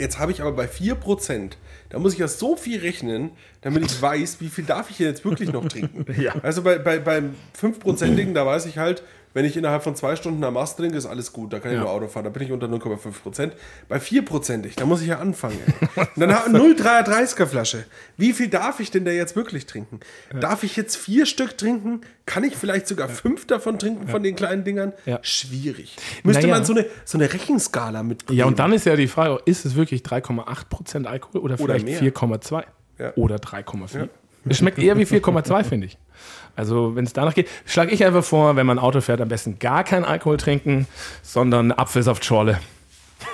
Jetzt 0.00 0.18
habe 0.18 0.32
ich 0.32 0.40
aber 0.40 0.50
bei 0.50 0.66
4%, 0.66 1.56
da 1.94 2.00
muss 2.00 2.14
ich 2.14 2.18
ja 2.18 2.26
so 2.26 2.56
viel 2.56 2.80
rechnen, 2.80 3.30
damit 3.60 3.86
ich 3.86 4.02
weiß, 4.02 4.40
wie 4.40 4.48
viel 4.48 4.64
darf 4.64 4.90
ich 4.90 4.98
jetzt 4.98 5.24
wirklich 5.24 5.52
noch 5.52 5.68
trinken. 5.68 6.04
Ja. 6.20 6.34
Also 6.42 6.62
bei, 6.62 6.78
bei, 6.78 6.98
beim 6.98 7.36
5%igen, 7.60 8.34
da 8.34 8.44
weiß 8.44 8.66
ich 8.66 8.78
halt, 8.78 9.04
wenn 9.34 9.44
ich 9.44 9.56
innerhalb 9.56 9.82
von 9.82 9.94
zwei 9.96 10.16
Stunden 10.16 10.42
am 10.44 10.54
Mast 10.54 10.78
trinke, 10.78 10.96
ist 10.96 11.06
alles 11.06 11.32
gut, 11.32 11.52
da 11.52 11.58
kann 11.60 11.72
ich 11.72 11.76
Ja. 11.76 11.82
nur 11.82 11.90
Auto 11.90 12.06
fahren, 12.08 12.24
da 12.24 12.30
bin 12.30 12.42
ich 12.44 12.52
unter 12.52 12.66
0,5%. 12.68 13.52
Bei 13.88 13.98
4%ig, 13.98 14.76
da 14.76 14.86
muss 14.86 15.02
ich 15.02 15.08
ja 15.08 15.18
anfangen. 15.18 15.58
Und 15.96 16.08
dann 16.16 16.32
habe 16.34 16.48
ich 16.50 16.54
0,33er 16.56 17.46
Flasche. 17.46 17.84
Wie 18.16 18.32
viel 18.32 18.48
darf 18.48 18.80
ich 18.80 18.90
denn 18.90 19.04
da 19.04 19.10
jetzt 19.10 19.36
wirklich 19.36 19.66
trinken? 19.66 20.00
Darf 20.40 20.62
ich 20.62 20.76
jetzt 20.76 20.96
vier 20.96 21.26
Stück 21.26 21.58
trinken? 21.58 22.00
Kann 22.26 22.44
ich 22.44 22.56
vielleicht 22.56 22.86
sogar 22.88 23.08
fünf 23.08 23.46
davon 23.46 23.78
trinken 23.78 24.08
von 24.08 24.22
den 24.22 24.36
kleinen 24.36 24.64
Dingern? 24.64 24.92
Ja. 25.04 25.18
Schwierig. 25.22 25.96
Müsste 26.22 26.42
Naja. 26.42 26.54
man 26.54 26.64
so 26.64 26.72
eine, 26.72 26.86
so 27.04 27.18
eine 27.18 27.30
Rechenskala 27.32 28.02
mitbringen. 28.02 28.38
Ja, 28.38 28.46
und 28.46 28.58
dann 28.58 28.72
ist 28.72 28.86
ja 28.86 28.96
die 28.96 29.08
Frage, 29.08 29.40
ist 29.44 29.64
es 29.66 29.74
wirklich 29.74 30.02
3,8% 30.02 31.06
Alkohol 31.06 31.40
oder 31.40 31.58
vielleicht 31.58 31.84
mehr. 31.84 32.00
4,2 32.00 32.64
Ja. 32.98 33.12
oder 33.16 33.36
3,4? 33.36 34.08
Es 34.48 34.58
schmeckt 34.58 34.78
eher 34.78 34.96
wie 34.96 35.04
4,2, 35.06 35.64
finde 35.64 35.86
ich. 35.88 35.98
Also, 36.56 36.94
wenn 36.94 37.04
es 37.04 37.12
danach 37.12 37.34
geht, 37.34 37.48
schlage 37.66 37.92
ich 37.92 38.04
einfach 38.04 38.24
vor, 38.24 38.56
wenn 38.56 38.66
man 38.66 38.78
Auto 38.78 39.00
fährt, 39.00 39.20
am 39.20 39.28
besten 39.28 39.58
gar 39.58 39.84
keinen 39.84 40.04
Alkohol 40.04 40.36
trinken, 40.36 40.86
sondern 41.22 41.72
Apfelsaftschorle 41.72 42.60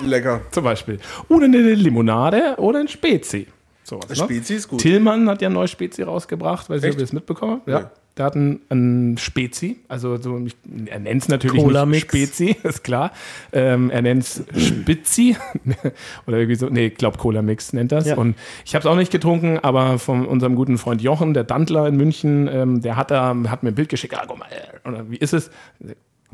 Lecker. 0.01 0.41
zum 0.51 0.65
Beispiel. 0.65 0.99
Oder 1.29 1.45
eine 1.45 1.59
Limonade 1.59 2.55
oder 2.59 2.81
ein 2.81 2.89
Spezi. 2.89 3.47
Sowas, 3.83 4.09
ne? 4.09 4.17
Spezi 4.17 4.55
ist 4.55 4.69
gut. 4.69 4.81
Tillmann 4.81 5.29
hat 5.29 5.43
ja 5.43 5.49
ein 5.49 5.53
neues 5.53 5.71
Spezi 5.71 6.03
rausgebracht, 6.03 6.71
weiß 6.71 6.83
nicht, 6.83 6.93
ob 6.93 6.99
ihr 6.99 7.05
das 7.05 7.13
mitbekommen 7.13 7.55
habt. 7.55 7.69
Ja. 7.69 7.91
Einen, 8.21 8.61
einen 8.69 9.19
Spezi, 9.19 9.77
also 9.89 10.17
so, 10.17 10.41
er 10.87 11.01
nennt 11.01 11.23
es 11.23 11.29
natürlich 11.29 11.63
nicht 11.65 12.03
Spezi, 12.03 12.57
ist 12.63 12.85
klar. 12.85 13.13
Ähm, 13.53 13.91
er 13.91 14.03
nennt 14.03 14.23
es 14.23 14.45
Spitzi 14.57 15.37
oder 16.27 16.39
irgendwie 16.39 16.57
so, 16.57 16.69
nee, 16.69 16.87
ich 16.87 16.97
glaube 16.97 17.19
Cola-Mix 17.19 17.73
nennt 17.73 17.93
das. 17.93 18.07
Ja. 18.07 18.17
Und 18.17 18.37
ich 18.65 18.75
habe 18.75 18.81
es 18.81 18.87
auch 18.87 18.97
nicht 18.97 19.11
getrunken, 19.11 19.59
aber 19.59 19.99
von 19.99 20.27
unserem 20.27 20.55
guten 20.55 20.79
Freund 20.79 21.03
Jochen, 21.03 21.35
der 21.35 21.45
Dantler 21.45 21.89
in 21.89 21.97
München, 21.97 22.49
ähm, 22.49 22.81
der 22.83 22.97
hat, 22.97 23.11
da, 23.11 23.35
hat 23.49 23.63
mir 23.63 23.71
ein 23.71 23.75
Bild 23.75 23.89
geschickt, 23.89 24.15
ah, 24.15 24.25
guck 24.27 24.39
mal, 24.39 24.49
oder 24.85 25.11
wie 25.11 25.17
ist 25.17 25.33
es? 25.33 25.51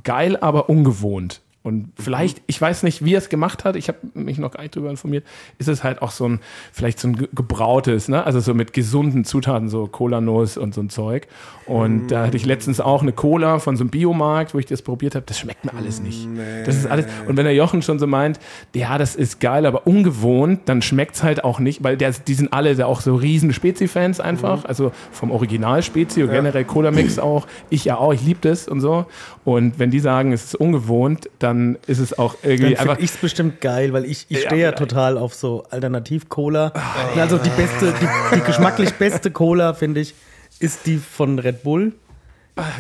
Geil, 0.03 0.37
aber 0.37 0.68
ungewohnt. 0.68 1.41
Und 1.66 1.88
vielleicht, 1.98 2.42
ich 2.46 2.60
weiß 2.60 2.84
nicht, 2.84 3.04
wie 3.04 3.14
er 3.14 3.18
es 3.18 3.28
gemacht 3.28 3.64
hat, 3.64 3.74
ich 3.74 3.88
habe 3.88 3.98
mich 4.14 4.38
noch 4.38 4.52
gar 4.52 4.62
nicht 4.62 4.76
drüber 4.76 4.88
informiert, 4.88 5.24
ist 5.58 5.68
es 5.68 5.82
halt 5.82 6.00
auch 6.00 6.12
so 6.12 6.28
ein, 6.28 6.38
vielleicht 6.72 7.00
so 7.00 7.08
ein 7.08 7.16
ge- 7.16 7.28
gebrautes, 7.34 8.06
ne? 8.08 8.24
also 8.24 8.38
so 8.38 8.54
mit 8.54 8.72
gesunden 8.72 9.24
Zutaten, 9.24 9.68
so 9.68 9.88
Cola-Nuss 9.88 10.58
und 10.58 10.74
so 10.74 10.80
ein 10.80 10.90
Zeug. 10.90 11.26
Und 11.66 12.06
da 12.12 12.24
hatte 12.26 12.36
ich 12.36 12.46
letztens 12.46 12.80
auch 12.80 13.02
eine 13.02 13.12
Cola 13.12 13.58
von 13.58 13.76
so 13.76 13.82
einem 13.82 13.90
Biomarkt, 13.90 14.54
wo 14.54 14.60
ich 14.60 14.66
das 14.66 14.80
probiert 14.82 15.16
habe, 15.16 15.26
das 15.26 15.40
schmeckt 15.40 15.64
mir 15.64 15.74
alles 15.74 16.00
nicht. 16.00 16.28
Das 16.64 16.76
ist 16.76 16.86
alles, 16.86 17.06
und 17.26 17.36
wenn 17.36 17.44
der 17.44 17.54
Jochen 17.54 17.82
schon 17.82 17.98
so 17.98 18.06
meint, 18.06 18.38
ja, 18.72 18.96
das 18.96 19.16
ist 19.16 19.40
geil, 19.40 19.66
aber 19.66 19.88
ungewohnt, 19.88 20.60
dann 20.66 20.82
schmeckt 20.82 21.16
es 21.16 21.24
halt 21.24 21.42
auch 21.42 21.58
nicht, 21.58 21.82
weil 21.82 21.96
der, 21.96 22.12
die 22.12 22.34
sind 22.34 22.52
alle 22.52 22.76
da 22.76 22.86
auch 22.86 23.00
so 23.00 23.16
riesen 23.16 23.52
Spezi-Fans 23.52 24.20
einfach, 24.20 24.64
also 24.66 24.92
vom 25.10 25.32
Original 25.32 25.82
Spezi 25.82 26.22
und 26.22 26.30
generell 26.30 26.64
Cola-Mix 26.64 27.18
auch, 27.18 27.48
ich 27.70 27.84
ja 27.84 27.96
auch, 27.96 28.12
ich 28.14 28.22
liebe 28.24 28.38
das 28.42 28.68
und 28.68 28.80
so. 28.80 29.06
Und 29.44 29.80
wenn 29.80 29.90
die 29.90 29.98
sagen, 30.00 30.32
es 30.32 30.44
ist 30.44 30.54
ungewohnt, 30.54 31.28
dann 31.40 31.55
ist 31.86 31.98
es 31.98 32.18
auch 32.18 32.36
irgendwie 32.42 32.74
Dann 32.74 32.88
einfach. 32.88 32.98
ich 33.02 33.11
es 33.11 33.16
bestimmt 33.16 33.61
geil, 33.61 33.92
weil 33.92 34.04
ich, 34.04 34.26
ich 34.28 34.42
Ja, 34.42 34.46
stehe 34.48 34.62
ja 34.62 34.72
total 34.72 35.18
auf 35.18 35.34
so 35.34 35.64
Alternativ-Cola. 35.70 36.72
Und 37.14 37.20
Also 37.20 37.38
die 37.38 37.50
beste, 37.50 37.92
die, 38.00 38.36
die 38.36 38.40
geschmacklich 38.42 38.92
beste 38.94 39.30
Cola, 39.30 39.74
finde 39.74 40.00
ich, 40.00 40.14
ist 40.61 40.86
die 40.86 40.98
von 40.98 41.38
Red 41.38 41.62
Bull. 41.62 41.92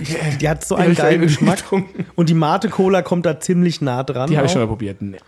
Ich, 0.00 0.16
die, 0.38 0.48
hat 0.48 0.64
so 0.64 0.74
einen 0.74 0.94
geilen 0.94 1.20
Geschmack. 1.20 1.58
Und 2.14 2.28
die 2.30 2.34
Mate-Cola 2.34 3.02
kommt 3.02 3.26
da 3.26 3.38
ziemlich 3.40 3.82
nah 3.82 4.02
dran. 4.02 4.30
Die 4.30 4.36
habe 4.36 4.46
ich 4.46 4.52
schon 4.52 4.62
mal 4.62 4.68
probiert. 4.68 5.02
Nee. 5.02 5.18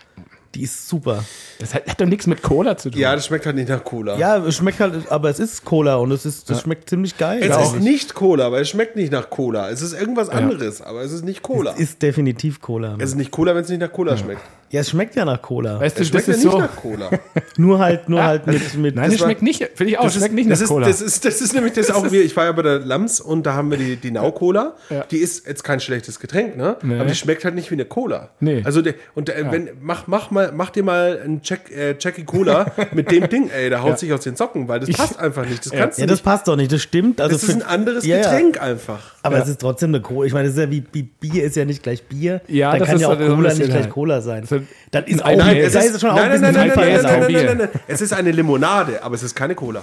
Die 0.59 0.65
ist 0.65 0.89
super. 0.89 1.25
Das 1.61 1.73
hat, 1.73 1.87
hat 1.87 2.01
doch 2.01 2.07
nichts 2.07 2.27
mit 2.27 2.43
Cola 2.43 2.77
zu 2.77 2.91
tun. 2.91 3.01
Ja, 3.01 3.15
das 3.15 3.27
schmeckt 3.27 3.47
halt 3.47 3.55
nicht 3.55 3.69
nach 3.69 3.85
Cola. 3.85 4.19
Ja, 4.19 4.39
es 4.39 4.57
schmeckt 4.57 4.81
halt, 4.81 5.09
aber 5.09 5.31
es 5.31 5.39
ist 5.39 5.65
Cola 5.65 5.95
und 5.97 6.11
es 6.11 6.27
ist, 6.27 6.51
das 6.51 6.63
schmeckt 6.63 6.91
ziemlich 6.91 7.17
geil. 7.17 7.39
Es 7.41 7.49
Ja, 7.51 7.63
ist 7.63 7.79
nicht 7.79 8.15
Cola, 8.15 8.47
aber 8.47 8.61
es 8.61 8.69
schmeckt 8.69 8.97
nicht 8.97 9.13
nach 9.13 9.31
Cola. 9.31 9.71
Es 9.71 9.83
ist 9.83 9.93
irgendwas 9.93 10.29
anderes, 10.29 10.83
aber 10.83 11.03
es 11.03 11.13
ist 11.13 11.25
nicht 11.25 11.43
Cola. 11.43 11.75
es 11.75 11.79
ist 11.79 12.03
definitiv 12.03 12.61
Cola. 12.61 12.97
Es 12.99 13.11
ist 13.11 13.15
nicht 13.17 13.31
Cola, 13.31 13.55
wenn 13.55 13.63
es 13.63 13.69
nicht 13.69 13.81
nach 13.81 13.93
Cola 13.93 14.17
schmeckt. 14.17 14.41
Ja, 14.71 14.81
es 14.81 14.91
schmeckt 14.91 15.15
ja 15.17 15.25
nach 15.25 15.41
Cola. 15.41 15.81
Weißt 15.81 15.97
du, 15.99 16.03
Es 16.03 16.11
das 16.11 16.25
schmeckt 16.25 16.29
ja 16.29 16.35
ist 16.35 16.45
nicht 16.45 16.53
so. 16.53 16.59
nach 16.59 16.77
Cola. 16.77 17.11
Nur 17.57 17.79
halt, 17.79 18.09
nur 18.09 18.23
halt 18.23 18.47
mit, 18.47 18.75
mit 18.77 18.95
Nein, 18.95 19.11
das 19.11 19.21
war- 19.21 19.27
schmeckt 19.27 19.43
nicht. 19.43 19.59
Finde 19.75 19.93
ich 19.93 19.99
auch. 19.99 20.05
Das, 20.05 20.15
schmeckt 20.15 20.35
nicht 20.35 20.47
nach 20.47 20.53
das 20.55 20.61
ist, 20.63 20.69
Cola. 20.69 20.87
Das 20.87 21.01
ist, 21.03 21.25
das 21.25 21.41
ist 21.41 21.55
nämlich 21.55 21.73
das 21.73 21.91
auch 21.91 22.13
wie, 22.13 22.19
ich 22.19 22.37
war 22.37 22.45
ja 22.45 22.53
bei 22.53 22.63
der 22.63 22.79
Lams 22.81 23.21
und 23.21 23.45
da 23.47 23.55
haben 23.55 23.71
wir 23.71 23.79
die, 23.79 23.97
die 23.97 24.11
Nau-Cola. 24.13 24.75
Ja. 24.91 25.05
Die 25.11 25.17
ist 25.17 25.47
jetzt 25.47 25.65
kein 25.65 25.81
schlechtes 25.81 26.21
Getränk, 26.21 26.57
ne? 26.57 26.77
Nee. 26.83 26.95
Aber 27.01 27.07
die 27.07 27.15
schmeckt 27.17 27.45
halt 27.45 27.55
nicht 27.57 27.71
wie 27.71 27.75
eine 27.75 27.85
Cola. 27.87 28.29
Nee. 28.41 28.63
Also, 28.65 28.81
der, 28.83 28.95
und 29.15 29.29
der, 29.29 29.51
wenn, 29.51 29.71
mach, 29.81 30.07
mach, 30.07 30.31
mal, 30.31 30.53
mach 30.55 30.71
dir 30.71 30.83
mal 30.85 31.19
einen 31.25 31.41
Jack, 31.43 31.71
äh, 31.73 31.97
Jackie 31.99 32.25
Cola 32.25 32.67
mit 32.93 33.11
dem 33.11 33.29
Ding, 33.29 33.51
ey, 33.51 33.71
der 33.71 33.83
haut 33.83 33.91
Ja. 33.93 33.97
sich 33.97 34.13
aus 34.13 34.21
den 34.21 34.37
Socken, 34.37 34.69
weil 34.69 34.81
das 34.81 34.89
Ich- 34.91 34.97
passt 34.97 35.19
einfach 35.19 35.45
nicht. 35.47 35.65
Das 35.67 35.73
Ja. 35.73 35.81
kannst 35.81 35.99
ja, 35.99 36.05
du 36.07 36.11
das 36.11 36.19
nicht. 36.19 36.25
passt 36.25 36.47
doch 36.47 36.57
nicht, 36.57 36.71
das 36.73 36.83
stimmt. 36.83 37.21
Also 37.21 37.35
Das 37.35 37.43
ist 37.43 37.55
ein 37.55 37.63
anderes 37.63 38.05
Ja, 38.07 38.17
ja. 38.19 38.23
Getränk 38.23 38.61
einfach. 38.63 39.15
Aber 39.23 39.39
es 39.43 39.49
ist 39.49 39.61
trotzdem 39.61 39.91
eine 39.91 40.01
Cola. 40.03 40.27
Ich 40.27 40.33
meine, 40.33 40.49
das 40.49 40.57
ist 40.57 40.63
ja 40.63 40.71
wie, 40.71 40.85
wie 40.93 41.03
Bier 41.03 41.45
ist 41.45 41.57
ja 41.57 41.65
nicht 41.65 41.83
gleich 41.83 42.05
Bier. 42.05 42.41
Ja, 42.47 42.77
das 42.77 42.87
kann 42.87 42.97
ist 42.97 43.03
ja 43.03 43.09
auch 43.09 43.19
ein 43.19 43.35
Cola 43.35 43.53
nicht 43.55 43.65
gleich. 43.65 43.89
Cola 43.91 44.21
sein. 44.21 44.45
Das 44.91 45.07
ist 45.07 45.17
Nein, 45.19 45.41
auch, 45.41 45.45
nein, 45.45 45.57
es 45.59 45.75
ist, 45.75 45.85
ist 45.85 46.01
schon 46.01 46.11
auch 46.11 46.17
nein, 46.17 46.33
ein 46.33 46.41
nein, 46.41 46.55
bisschen 46.55 47.03
nein, 47.03 47.03
nein, 47.03 47.47
nein, 47.47 47.57
nein. 47.59 47.69
Es 47.87 48.01
ist 48.01 48.13
eine 48.13 48.31
Limonade, 48.31 49.03
aber 49.03 49.15
es 49.15 49.23
ist 49.23 49.35
keine 49.35 49.55
Cola. 49.55 49.83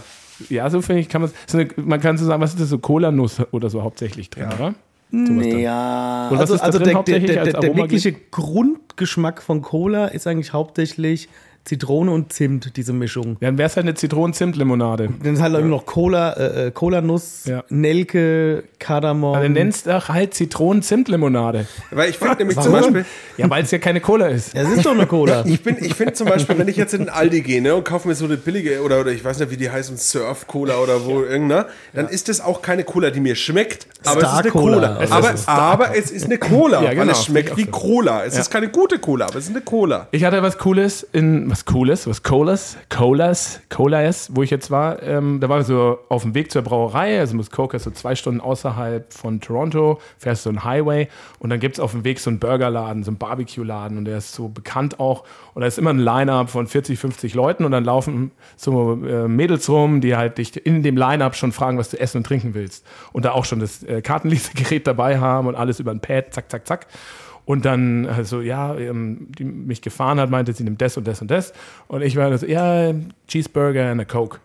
ja, 0.49 0.69
so 0.69 0.82
finde 0.82 1.01
ich, 1.01 1.09
kann 1.09 1.21
man 1.21 1.32
so 1.47 1.57
eine, 1.57 1.69
Man 1.78 1.99
kann 2.01 2.17
so 2.17 2.26
sagen, 2.26 2.41
was 2.41 2.51
ist 2.51 2.59
das 2.61 2.69
so? 2.69 2.78
Cola-Nuss 2.78 3.41
oder 3.51 3.69
so 3.69 3.82
hauptsächlich 3.84 4.30
drin, 4.30 4.47
oder? 4.57 4.73
Ja, 5.11 6.30
Und 6.30 6.39
was 6.39 6.51
also, 6.51 6.63
also 6.63 6.80
der, 6.80 7.03
der, 7.03 7.19
der, 7.19 7.53
der, 7.53 7.76
wirkliche 7.76 8.11
Grundgeschmack 8.11 9.41
von 9.41 9.61
Cola 9.61 10.07
ist 10.07 10.28
eigentlich 10.28 10.51
hauptsächlich 10.51 11.30
Zitrone 11.66 12.11
und 12.11 12.32
Zimt, 12.32 12.78
diese 12.78 12.93
Mischung. 12.93 13.38
Dann 13.41 13.57
wäre 13.57 13.68
es 13.68 13.76
halt 13.76 13.86
eine 13.88 13.95
Zitronen-Zimt-Limonade. 13.95 15.09
Dann 15.24 15.34
ist 15.34 15.41
halt 15.41 15.55
auch 15.55 15.61
noch 15.61 15.86
Cola, 15.86 16.34
äh, 16.34 16.68
äh, 16.68 16.72
Cola-Nuss, 16.72 17.45
Ja. 17.45 17.63
Nelke, 17.70 18.63
Kardamom. 18.80 19.34
Aber 19.36 19.43
dann 19.43 19.53
nennst 19.53 19.88
doch 19.88 20.09
halt 20.09 20.34
Zitronen-Zimt-Limonade. 20.36 21.66
Weil 21.91 22.09
ich 22.11 22.18
finde 22.18 22.36
nämlich 22.38 22.59
zum 22.59 22.72
Warum? 22.74 22.93
Beispiel, 22.93 23.05
Ja, 23.38 23.49
weil 23.49 23.63
es 23.63 23.72
ja 23.72 23.80
keine 23.80 23.99
Cola 23.99 24.28
ist. 24.28 24.53
Ja, 24.53 24.61
es 24.61 24.70
ist 24.70 24.86
doch 24.86 24.91
eine 24.91 25.07
Cola. 25.07 25.43
Ich, 25.45 25.63
bin, 25.63 25.78
ich 25.80 25.95
finde 25.95 26.13
zum 26.13 26.28
Beispiel, 26.28 26.57
wenn 26.57 26.68
ich 26.68 26.78
jetzt 26.78 26.93
in 26.93 27.01
den 27.01 27.09
Aldi 27.09 27.41
gehe 27.41 27.61
ne, 27.61 27.74
und 27.76 27.84
kaufe 27.84 28.07
mir 28.07 28.16
so 28.16 28.26
eine 28.26 28.38
billige, 28.38 28.82
oder, 28.84 28.99
oder 29.01 29.11
ich 29.11 29.24
weiß 29.24 29.39
nicht, 29.39 29.51
wie 29.51 29.57
die 29.57 29.70
heißen, 29.70 29.97
Surf-Cola 29.97 30.78
oder 30.78 31.05
wo 31.05 31.22
irgendeiner, 31.24 31.68
dann 31.93 32.07
ist 32.07 32.30
das 32.30 32.41
auch 32.41 32.61
keine 32.61 32.84
Cola, 32.84 33.09
die 33.09 33.20
mir 33.20 33.36
schmeckt, 33.36 33.88
aber 34.05 34.22
es 34.22 34.28
ist 34.28 34.34
eine. 34.39 34.49
Cola. 34.51 34.99
Es 35.01 35.11
aber, 35.11 35.34
ist 35.34 35.49
aber 35.49 35.95
es 35.97 36.11
ist 36.11 36.26
eine 36.26 36.38
Cola, 36.38 36.84
Ja, 36.84 36.89
genau, 36.91 37.01
weil 37.01 37.09
es 37.09 37.24
finde 37.26 37.39
schmeckt 37.41 37.57
wie. 37.57 37.66
Cola. 37.66 38.24
Es 38.24 38.36
Ja. 38.36 38.41
ist 38.41 38.51
keine 38.51 38.70
gute 38.70 38.99
Cola, 38.99 39.26
aber 39.26 39.38
es 39.39 39.45
ist 39.45 39.49
eine 39.51 39.61
Cola. 39.61 40.07
Ich 40.11 40.24
hatte 40.24 40.41
was 40.43 40.57
Cooles 40.57 41.07
in, 41.11 41.49
was 41.56 41.64
Cooles, 41.64 42.06
was 42.06 42.22
Colas, 42.22 42.78
Colas, 42.89 43.62
Colas, 43.70 44.30
wo 44.34 44.43
ich 44.43 44.49
jetzt 44.49 44.72
war. 44.72 45.01
Ähm, 45.01 45.39
da 45.39 45.47
war 45.47 45.62
ich 45.62 45.68
so 45.68 45.99
auf 46.10 46.24
dem 46.24 46.36
Weg 46.36 46.51
zur 46.51 46.64
Brauerei, 46.64 47.18
also 47.18 47.34
Muskoka 47.38 47.78
ist 47.78 47.84
so 47.84 47.91
zwei 47.91 48.14
Stunden 48.14 48.41
außerhalb 48.41 49.14
von 49.14 49.39
Toronto, 49.39 50.01
fährst 50.18 50.43
so 50.43 50.49
einen 50.49 50.66
Highway 50.66 51.08
und 51.39 51.51
dann 51.51 51.62
gibt 51.62 51.76
es 51.76 51.80
auf 51.80 51.91
dem 51.91 52.03
Weg 52.03 52.20
so 52.20 52.30
einen 52.30 52.39
Burgerladen, 52.39 53.06
so 53.06 53.12
einen 53.12 53.20
Barbecue-Laden 53.20 53.97
und 53.97 54.03
der 54.03 54.18
ist 54.18 54.34
so 54.34 54.49
bekannt 54.49 54.99
auch. 54.99 55.24
Und 55.53 55.62
da 55.62 55.68
ist 55.68 55.78
immer 55.78 55.91
ein 55.91 55.99
Line-Up 55.99 56.49
von 56.49 56.68
40, 56.68 56.99
50 56.99 57.34
Leuten 57.36 57.64
und 57.64 57.72
dann 57.72 57.86
laufen 57.86 58.32
so 58.58 59.01
äh, 59.06 59.30
Mädels 59.30 59.70
rum, 59.70 60.01
die 60.01 60.18
halt 60.18 60.38
dich 60.39 60.66
in 60.66 60.84
dem 60.84 60.97
Line-Up 60.97 61.38
schon 61.38 61.53
fragen, 61.53 61.78
was 61.78 61.89
du 61.89 61.97
essen 61.97 62.18
und 62.18 62.26
trinken 62.26 62.53
willst. 62.53 62.86
Und 63.14 63.24
da 63.24 63.32
auch 63.32 63.45
schon 63.45 63.62
das 63.62 63.82
äh, 63.84 64.01
Kartenlesegerät 64.01 64.86
dabei 64.86 65.20
haben 65.20 65.47
und 65.47 65.56
alles 65.56 65.80
über 65.80 65.91
ein 65.91 66.01
Pad, 66.01 66.34
zack, 66.34 66.51
zack, 66.51 66.68
zack. 66.68 66.88
Und 67.46 67.66
dann 67.66 68.08
also 68.08 68.41
ja, 68.41 68.76
ähm, 68.76 69.28
die 69.38 69.43
mich 69.43 69.82
gefahren 69.82 70.20
hat, 70.20 70.30
meinte, 70.30 70.54
sie 70.54 70.64
nimmt 70.64 70.82
das 70.82 70.98
und 70.98 71.08
das 71.08 71.22
und 71.22 71.30
das. 71.30 71.54
Und 71.88 72.02
ich 72.02 72.16
war 72.16 72.36
so, 72.38 72.46
ja, 72.46 72.93
Cheeseburger 73.28 73.91
and 73.91 74.02
a 74.02 74.06
Coke. 74.06 74.39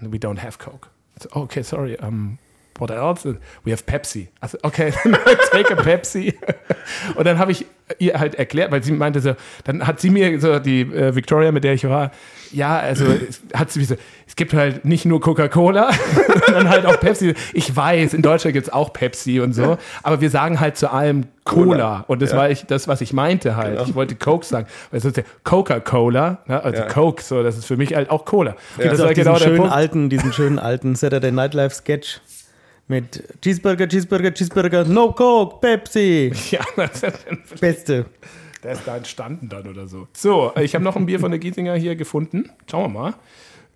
And 0.00 0.12
we 0.12 0.18
don't 0.18 0.42
have 0.42 0.58
Coke. 0.58 0.88
So, 1.20 1.28
okay, 1.32 1.62
sorry. 1.62 1.96
Um, 2.00 2.38
what 2.78 2.90
else? 2.90 3.24
We 3.64 3.72
have 3.72 3.84
Pepsi. 3.84 4.28
Also, 4.40 4.58
okay, 4.62 4.92
take 5.52 5.72
a 5.72 5.82
Pepsi. 5.82 6.34
Und 7.14 7.26
dann 7.26 7.38
habe 7.38 7.52
ich 7.52 7.66
ihr 7.98 8.18
halt 8.18 8.34
erklärt, 8.34 8.72
weil 8.72 8.82
sie 8.82 8.92
meinte 8.92 9.20
so, 9.20 9.34
dann 9.64 9.86
hat 9.86 10.00
sie 10.00 10.10
mir 10.10 10.40
so, 10.40 10.58
die 10.58 10.80
äh, 10.82 11.14
Victoria, 11.14 11.52
mit 11.52 11.64
der 11.64 11.74
ich 11.74 11.84
war, 11.86 12.10
ja, 12.50 12.78
also 12.78 13.04
hat 13.52 13.70
sie 13.72 13.84
so, 13.84 13.96
es 14.26 14.36
gibt 14.36 14.54
halt 14.54 14.84
nicht 14.84 15.04
nur 15.04 15.20
Coca-Cola, 15.20 15.90
sondern 16.46 16.70
halt 16.70 16.86
auch 16.86 16.98
Pepsi. 16.98 17.34
Ich 17.52 17.74
weiß, 17.74 18.14
in 18.14 18.22
Deutschland 18.22 18.54
gibt 18.54 18.68
es 18.68 18.72
auch 18.72 18.92
Pepsi 18.92 19.40
und 19.40 19.52
so, 19.52 19.76
aber 20.02 20.20
wir 20.20 20.30
sagen 20.30 20.60
halt 20.60 20.76
zu 20.78 20.90
allem 20.90 21.26
Cola. 21.44 21.64
Cola. 21.64 22.04
Und 22.06 22.22
das 22.22 22.34
war 22.34 22.48
ich, 22.48 22.64
das, 22.64 22.88
was 22.88 23.02
ich 23.02 23.12
meinte 23.12 23.54
halt. 23.56 23.86
Ich 23.86 23.94
wollte 23.94 24.14
Coke 24.14 24.46
sagen. 24.46 24.66
Weil 24.90 24.98
es 24.98 25.04
ist 25.04 25.16
ja 25.18 25.24
Coca-Cola, 25.42 26.38
ne? 26.46 26.62
also 26.62 26.82
Ja. 26.82 26.88
Coke, 26.88 27.22
so, 27.22 27.42
das 27.42 27.58
ist 27.58 27.66
für 27.66 27.76
mich 27.76 27.94
halt 27.94 28.08
auch 28.08 28.24
Cola. 28.24 28.56
Und 28.78 28.86
Das 28.86 28.98
war 28.98 29.08
diesen 29.08 29.24
genau 29.24 29.36
der 29.36 29.44
schönen 29.44 29.56
Punkt. 29.58 29.72
alten, 29.72 30.08
diesen 30.08 30.32
schönen 30.32 30.58
alten 30.58 30.94
Saturday 30.94 31.32
Night 31.32 31.52
Live 31.52 31.74
Sketch 31.74 32.20
mit 32.88 33.22
Cheeseburger, 33.40 33.88
Cheeseburger, 33.88 34.32
Cheeseburger, 34.32 34.84
No 34.84 35.12
Coke, 35.12 35.58
Pepsi. 35.60 36.32
Ja, 36.50 36.64
das 36.76 37.02
Beste. 37.60 38.06
Der 38.62 38.72
ist 38.72 38.82
da 38.86 38.96
entstanden 38.96 39.48
dann 39.48 39.66
oder 39.66 39.86
so. 39.86 40.08
So, 40.12 40.52
ich 40.60 40.74
habe 40.74 40.84
noch 40.84 40.96
ein 40.96 41.06
Bier 41.06 41.20
von 41.20 41.30
der 41.30 41.38
Giesinger 41.38 41.74
hier 41.74 41.96
gefunden. 41.96 42.50
Schauen 42.70 42.92
wir 42.92 43.00
mal. 43.00 43.14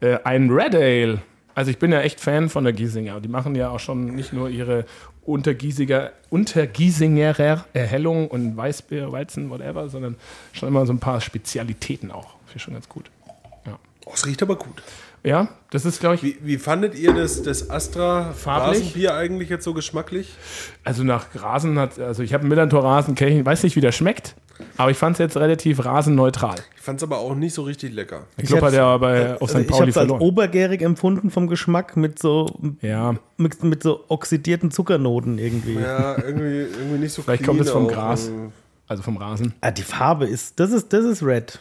Äh, 0.00 0.18
ein 0.24 0.50
Red 0.50 0.74
Ale. 0.74 1.22
Also 1.54 1.70
ich 1.70 1.78
bin 1.78 1.92
ja 1.92 2.00
echt 2.00 2.20
Fan 2.20 2.48
von 2.48 2.64
der 2.64 2.72
Giesinger. 2.72 3.20
Die 3.20 3.28
machen 3.28 3.54
ja 3.54 3.70
auch 3.70 3.80
schon 3.80 4.14
nicht 4.14 4.32
nur 4.32 4.48
ihre 4.48 4.86
Untergiesiger, 5.24 6.12
Untergiesingerer 6.30 7.66
Erhellung 7.74 8.28
und 8.28 8.56
Weißbier, 8.56 9.12
Weizen, 9.12 9.50
whatever, 9.50 9.88
sondern 9.88 10.16
schon 10.52 10.68
immer 10.68 10.86
so 10.86 10.92
ein 10.92 11.00
paar 11.00 11.20
Spezialitäten 11.20 12.10
auch. 12.10 12.36
Finde 12.46 12.56
ich 12.56 12.62
schon 12.62 12.74
ganz 12.74 12.88
gut. 12.88 13.10
Oh, 14.06 14.12
es 14.14 14.24
riecht 14.24 14.42
aber 14.42 14.56
gut. 14.56 14.82
Ja, 15.24 15.48
das 15.70 15.84
ist, 15.84 16.00
glaube 16.00 16.14
ich, 16.14 16.22
Wie, 16.22 16.36
wie 16.42 16.58
fandet 16.58 16.94
ihr 16.94 17.12
das, 17.12 17.42
das 17.42 17.68
Astra 17.70 18.32
Farblich? 18.32 18.80
Rasenbier 18.82 19.14
eigentlich 19.14 19.48
jetzt 19.48 19.64
so 19.64 19.74
geschmacklich? 19.74 20.32
also 20.84 21.02
nach 21.04 21.26
Rasen 21.34 21.78
hat, 21.78 21.98
also 21.98 22.22
ich 22.22 22.32
habe 22.32 22.42
einen 22.42 22.48
Millantor 22.50 22.84
Rasen, 22.84 23.14
ich 23.18 23.44
weiß 23.44 23.64
nicht, 23.64 23.74
wie 23.76 23.80
der 23.80 23.92
schmeckt, 23.92 24.34
aber 24.76 24.90
ich 24.90 24.96
fand 24.96 25.14
es 25.14 25.18
jetzt 25.18 25.36
relativ 25.36 25.84
rasenneutral. 25.84 26.54
Ich 26.76 26.82
fand 26.82 26.98
es 27.00 27.02
aber 27.02 27.18
auch 27.18 27.34
nicht 27.34 27.52
so 27.54 27.62
richtig 27.62 27.92
lecker. 27.92 28.22
Ich 28.36 28.46
glaube, 28.46 28.66
hat 28.66 28.72
hab's- 28.74 28.76
er 28.76 28.98
bei 28.98 29.34
auf 29.34 29.42
Also 29.42 29.54
St. 29.54 29.60
ich 29.62 29.66
Pauli 29.68 29.80
habe 29.80 29.90
es 29.90 29.96
als 29.98 30.06
verloren. 30.06 30.20
obergärig 30.22 30.82
empfunden 30.82 31.30
vom 31.30 31.48
Geschmack 31.48 31.96
mit 31.96 32.18
so, 32.18 32.46
Ja, 32.80 33.14
mit, 33.36 33.62
mit 33.62 33.82
so 33.82 34.04
oxidierten 34.08 34.70
Zuckernoten 34.70 35.38
irgendwie. 35.38 35.74
Ja, 35.74 36.16
irgendwie, 36.16 36.60
irgendwie 36.78 36.98
nicht 36.98 37.12
so 37.12 37.22
Vielleicht 37.22 37.44
kommt 37.44 37.60
es 37.60 37.70
vom 37.70 37.86
auch. 37.86 37.92
Gras. 37.92 38.28
Ähm, 38.28 38.52
also 38.86 39.02
vom 39.02 39.16
Rasen. 39.18 39.52
Ah, 39.60 39.70
die 39.70 39.82
Farbe 39.82 40.26
ist, 40.26 40.58
das 40.58 40.70
ist, 40.72 40.92
das 40.92 41.04
ist 41.04 41.22
Red. 41.22 41.58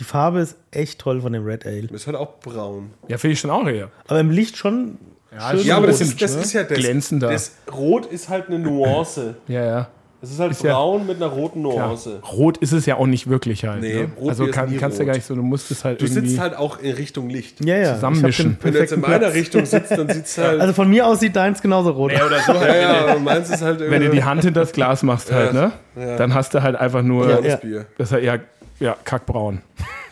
Die 0.00 0.04
Farbe 0.04 0.40
ist 0.40 0.56
echt 0.70 0.98
toll 0.98 1.20
von 1.20 1.32
dem 1.32 1.44
Red 1.44 1.66
Ale. 1.66 1.86
Ist 1.92 2.06
halt 2.06 2.16
auch 2.16 2.40
braun. 2.40 2.90
Ja, 3.08 3.18
finde 3.18 3.34
ich 3.34 3.40
schon 3.40 3.50
auch 3.50 3.66
eher. 3.68 3.90
Aber 4.08 4.18
im 4.18 4.30
Licht 4.30 4.56
schon. 4.56 4.98
Ja, 5.32 5.50
schön 5.50 5.60
Ja, 5.66 5.76
aber 5.76 5.86
das 5.86 6.00
ist, 6.00 6.20
das 6.20 6.34
ist 6.34 6.52
ja 6.54 6.64
das. 6.64 6.76
Glänzender. 6.78 7.30
Das 7.30 7.52
Rot 7.72 8.06
ist 8.06 8.28
halt 8.28 8.48
eine 8.48 8.58
Nuance. 8.58 9.36
Ja, 9.46 9.64
ja. 9.64 9.88
Es 10.22 10.30
ist 10.32 10.38
halt 10.40 10.50
Ist 10.52 10.62
ja- 10.64 10.74
braun 10.74 11.06
mit 11.06 11.16
einer 11.16 11.28
roten 11.28 11.64
Ja. 11.66 11.86
Nuance. 11.86 12.20
Rot 12.32 12.58
ist 12.58 12.72
es 12.72 12.84
ja 12.84 12.96
auch 12.96 13.06
nicht 13.06 13.28
wirklich 13.30 13.64
halt. 13.64 13.80
Nee, 13.80 13.94
ne? 14.02 14.10
Also 14.28 14.44
ist 14.46 14.52
kann, 14.52 14.68
nie 14.70 14.76
kannst 14.76 14.98
du 14.98 15.02
ja 15.02 15.06
gar 15.06 15.14
nicht 15.14 15.24
so, 15.24 15.34
du 15.34 15.42
musst 15.42 15.70
es 15.70 15.82
halt 15.84 16.00
Du 16.00 16.04
irgendwie. 16.06 16.28
sitzt 16.28 16.40
halt 16.40 16.56
auch 16.56 16.78
in 16.80 16.92
Richtung 16.94 17.30
Licht. 17.30 17.64
Ja, 17.64 17.76
ja. 17.76 17.94
Zusammenmischen. 17.94 18.58
Wenn 18.60 18.72
du 18.74 18.78
jetzt 18.80 18.92
in 18.92 19.00
meiner 19.00 19.18
Platz. 19.18 19.34
Richtung 19.34 19.64
sitzt, 19.64 19.90
dann 19.92 20.08
sitzt 20.10 20.36
halt. 20.36 20.60
Also 20.60 20.72
von 20.74 20.90
mir 20.90 21.06
aus 21.06 21.20
sieht 21.20 21.36
deins 21.36 21.62
genauso 21.62 21.90
rot 21.92 22.12
aus. 22.14 22.22
oder 22.22 22.40
so 22.40 22.52
ja, 22.52 22.76
ja, 22.76 23.06
aber 23.06 23.18
meins 23.20 23.48
ist 23.50 23.62
halt 23.62 23.80
Wenn 23.80 24.02
du 24.02 24.10
die 24.10 24.24
Hand 24.24 24.44
hinter 24.44 24.60
das 24.60 24.72
Glas 24.72 25.02
machst 25.02 25.30
halt, 25.32 25.52
ne? 25.54 25.72
Ja. 25.96 26.16
Dann 26.16 26.34
hast 26.34 26.52
du 26.54 26.62
halt 26.62 26.76
einfach 26.76 27.02
nur, 27.02 27.28
Ja, 27.30 27.40
ja. 27.40 27.56
Bier. 27.56 27.86
das 27.96 28.08
ist 28.08 28.12
halt 28.12 28.24
ja, 28.24 28.38
ja, 28.80 28.96
kackbraun. 29.04 29.62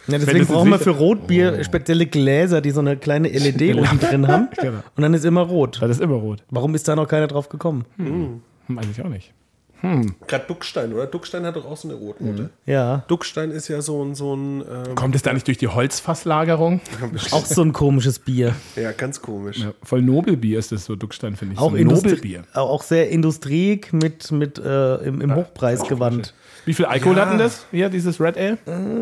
Ja, 0.07 0.19
deswegen 0.19 0.47
brauchen 0.47 0.71
wir 0.71 0.79
für 0.79 0.91
Rotbier 0.91 1.63
spezielle 1.65 2.07
Gläser, 2.07 2.61
die 2.63 2.71
so 2.71 2.81
eine 2.81 2.97
kleine 2.97 3.29
LED 3.29 3.77
unten 3.77 4.01
drin 4.01 4.27
haben. 4.29 4.49
Genau. 4.57 4.79
Und 4.97 5.03
dann 5.03 5.13
ist 5.15 5.25
immer 5.25 5.43
rot. 5.43 5.79
Das 5.83 5.91
ist 5.91 6.01
immer 6.01 6.15
rot. 6.17 6.43
Warum 6.51 6.75
ist 6.75 6.89
da 6.89 6.97
noch 6.97 7.07
keiner 7.09 7.27
drauf 7.27 7.49
gekommen? 7.49 7.85
Hm, 7.97 8.41
Weiß 8.69 8.87
ich 8.91 9.05
auch 9.05 9.09
nicht. 9.09 9.33
Gerade 9.81 10.45
Duckstein, 10.49 10.93
oder? 10.93 11.07
Duckstein 11.07 11.45
hat 11.47 11.55
doch 11.55 11.65
auch 11.65 11.77
so 11.77 11.89
eine 11.89 11.97
Rotnote. 11.97 12.51
Ja. 12.67 13.05
Duckstein 13.07 13.53
ist 13.53 13.69
ja 13.69 13.81
so 13.81 14.05
ein, 14.05 14.17
so 14.17 14.35
ein 14.35 14.61
ähm, 14.63 14.95
Kommt 14.97 15.15
es 15.15 15.23
da 15.23 15.33
nicht 15.33 15.47
durch 15.47 15.59
die 15.59 15.69
Holzfasslagerung? 15.69 16.81
Auch 17.31 17.47
so 17.47 17.63
ein 17.63 17.73
komisches 17.73 18.19
Bier. 18.19 18.57
ja, 18.75 18.91
ganz 18.91 19.23
komisch. 19.23 19.59
Ja, 19.59 19.73
voll 19.85 20.03
Nobelbier 20.03 20.59
ist 20.59 20.73
das 20.73 20.85
so, 20.85 20.97
Duckstein, 20.97 21.37
finde 21.37 21.55
ich. 21.55 21.61
Auch, 21.61 21.71
so 21.71 21.77
Nobelbier. 21.85 22.43
auch 22.55 22.83
sehr 22.83 23.09
Industriek 23.11 23.93
mit, 23.93 24.33
mit 24.33 24.59
äh, 24.59 24.97
im, 24.97 25.21
im 25.21 25.35
Hochpreisgewand. 25.37 26.35
Wie 26.69 26.75
viel 26.75 26.85
Alkohol 26.85 27.17
Ja. 27.17 27.23
hat 27.25 27.33
denn 27.33 27.39
das 27.39 27.65
hier, 27.71 27.89
dieses 27.89 28.21
Red 28.21 28.37
Ale? 28.37 28.59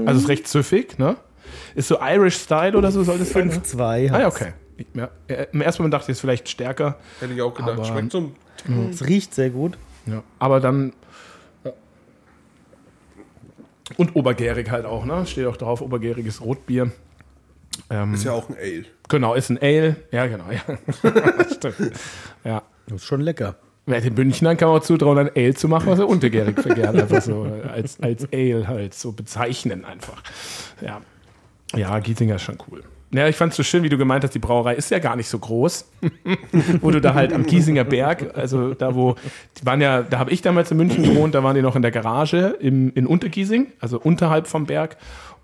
Also 0.06 0.20
ist 0.20 0.28
recht 0.28 0.46
süffig, 0.46 1.00
ne? 1.00 1.16
Ist 1.74 1.88
so 1.88 1.98
Irish 2.00 2.36
Style 2.36 2.78
oder 2.78 2.92
so 2.92 3.02
soll 3.02 3.18
das 3.18 3.30
sein? 3.30 3.48
ne? 3.48 3.54
5,2. 3.54 4.12
Ah 4.12 4.20
ja, 4.20 4.28
okay. 4.28 4.52
Ja, 4.94 5.08
äh, 5.26 5.46
Im 5.52 5.60
ersten 5.62 5.82
Moment 5.82 5.94
dachte 5.94 6.04
ich, 6.04 6.10
es 6.10 6.16
ist 6.18 6.20
vielleicht 6.20 6.48
stärker. 6.48 6.96
Hätte 7.18 7.32
ich 7.32 7.42
auch 7.42 7.52
gedacht. 7.54 7.72
Aber- 7.72 7.84
Schmeckt 7.84 8.12
so. 8.12 8.30
Es 8.90 9.04
riecht 9.04 9.34
sehr 9.34 9.50
gut. 9.50 9.76
Ja. 10.06 10.22
Aber 10.38 10.60
dann. 10.60 10.92
ja. 11.64 11.72
Und 13.96 14.14
obergärig 14.14 14.70
halt 14.70 14.84
auch, 14.84 15.04
ne? 15.04 15.26
Steht 15.26 15.46
auch 15.46 15.56
drauf, 15.56 15.80
obergäriges 15.80 16.40
Rotbier. 16.42 16.92
Ähm, 17.90 18.14
Ist 18.14 18.24
ja 18.24 18.32
auch 18.32 18.48
ein 18.48 18.54
Ale. 18.56 18.84
Genau, 19.08 19.34
ist 19.34 19.50
ein 19.50 19.58
Ale. 19.60 19.96
Ja, 20.12 20.26
genau, 20.26 20.44
ja. 20.50 20.60
Stimmt. 21.52 21.92
Ja. 22.44 22.62
Das 22.86 23.02
ist 23.02 23.06
schon 23.06 23.20
lecker. 23.22 23.56
Wer 23.86 24.00
den 24.00 24.14
Münchnern 24.14 24.56
kann 24.56 24.68
man 24.68 24.78
auch 24.78 24.82
zutrauen, 24.82 25.18
ein 25.18 25.30
Ale 25.36 25.54
zu 25.54 25.68
machen, 25.68 25.86
was 25.86 26.00
er 26.00 26.08
untergärig 26.08 26.60
vergärt. 26.60 26.96
Einfach 26.96 27.22
so 27.22 27.46
als, 27.72 28.00
als 28.00 28.26
Ale 28.32 28.66
halt 28.66 28.94
so 28.94 29.12
bezeichnen 29.12 29.84
einfach. 29.84 30.22
Ja. 30.80 31.00
Ja, 31.74 31.98
Giesinger 32.00 32.36
ist 32.36 32.42
schon 32.42 32.58
cool. 32.70 32.82
Ja, 33.12 33.28
ich 33.28 33.36
fand 33.36 33.52
es 33.52 33.56
so 33.56 33.62
schön, 33.62 33.84
wie 33.84 33.88
du 33.88 33.96
gemeint 33.96 34.24
hast, 34.24 34.34
die 34.34 34.40
Brauerei 34.40 34.74
ist 34.74 34.90
ja 34.90 34.98
gar 34.98 35.14
nicht 35.14 35.28
so 35.28 35.38
groß. 35.38 35.88
wo 36.80 36.90
du 36.90 37.00
da 37.00 37.14
halt 37.14 37.32
am 37.32 37.46
Giesinger 37.46 37.84
Berg, 37.84 38.36
also 38.36 38.74
da 38.74 38.96
wo, 38.96 39.14
die 39.60 39.66
waren 39.66 39.80
ja, 39.80 40.02
da 40.02 40.18
habe 40.18 40.32
ich 40.32 40.42
damals 40.42 40.70
in 40.72 40.76
München 40.76 41.04
gewohnt, 41.04 41.34
da 41.34 41.44
waren 41.44 41.54
die 41.54 41.62
noch 41.62 41.76
in 41.76 41.82
der 41.82 41.92
Garage 41.92 42.56
im, 42.60 42.92
in 42.94 43.06
Untergiesing, 43.06 43.68
also 43.80 44.00
unterhalb 44.00 44.48
vom 44.48 44.66
Berg. 44.66 44.96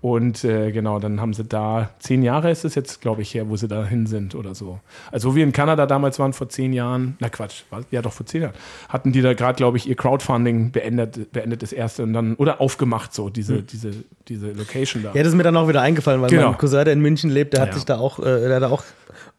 Und 0.03 0.43
äh, 0.43 0.73
genau, 0.73 0.99
dann 0.99 1.21
haben 1.21 1.33
sie 1.33 1.45
da, 1.45 1.89
zehn 1.99 2.23
Jahre 2.23 2.51
ist 2.51 2.65
es 2.65 2.75
jetzt, 2.75 2.99
glaube 2.99 3.21
ich, 3.21 3.33
her, 3.33 3.47
wo 3.47 3.55
sie 3.55 3.69
da 3.69 3.85
hin 3.85 4.05
sind 4.05 4.35
oder 4.35 4.53
so. 4.53 4.81
Also 5.13 5.31
wo 5.31 5.35
wir 5.35 5.45
in 5.45 5.53
Kanada 5.53 5.85
damals 5.85 6.19
waren 6.19 6.33
vor 6.33 6.49
zehn 6.49 6.73
Jahren, 6.73 7.15
na 7.21 7.29
Quatsch, 7.29 7.63
was? 7.69 7.85
ja 7.89 8.01
doch 8.01 8.11
vor 8.11 8.25
zehn 8.25 8.41
Jahren, 8.41 8.53
hatten 8.89 9.13
die 9.13 9.21
da 9.21 9.33
gerade, 9.33 9.55
glaube 9.55 9.77
ich, 9.77 9.87
ihr 9.87 9.95
Crowdfunding 9.95 10.73
beendet, 10.73 11.31
beendet 11.31 11.63
das 11.63 11.71
erste 11.71 12.03
und 12.03 12.11
dann, 12.11 12.35
oder 12.35 12.59
aufgemacht 12.59 13.13
so, 13.13 13.29
diese, 13.29 13.61
diese, 13.63 13.91
diese 14.27 14.51
Location 14.51 15.03
da. 15.03 15.13
Ja, 15.13 15.19
das 15.23 15.29
ist 15.29 15.35
mir 15.35 15.43
dann 15.43 15.55
auch 15.55 15.69
wieder 15.69 15.81
eingefallen, 15.81 16.21
weil 16.21 16.29
Genau. 16.29 16.49
mein 16.49 16.57
Cousin, 16.57 16.83
der 16.83 16.91
in 16.93 16.99
München 16.99 17.29
lebt, 17.29 17.53
der 17.53 17.61
hat 17.61 17.69
Ja. 17.69 17.75
sich 17.75 17.85
da 17.85 17.97
auch, 17.97 18.19
äh, 18.19 18.23
der 18.23 18.55
hat 18.57 18.63
da 18.63 18.69
auch 18.71 18.83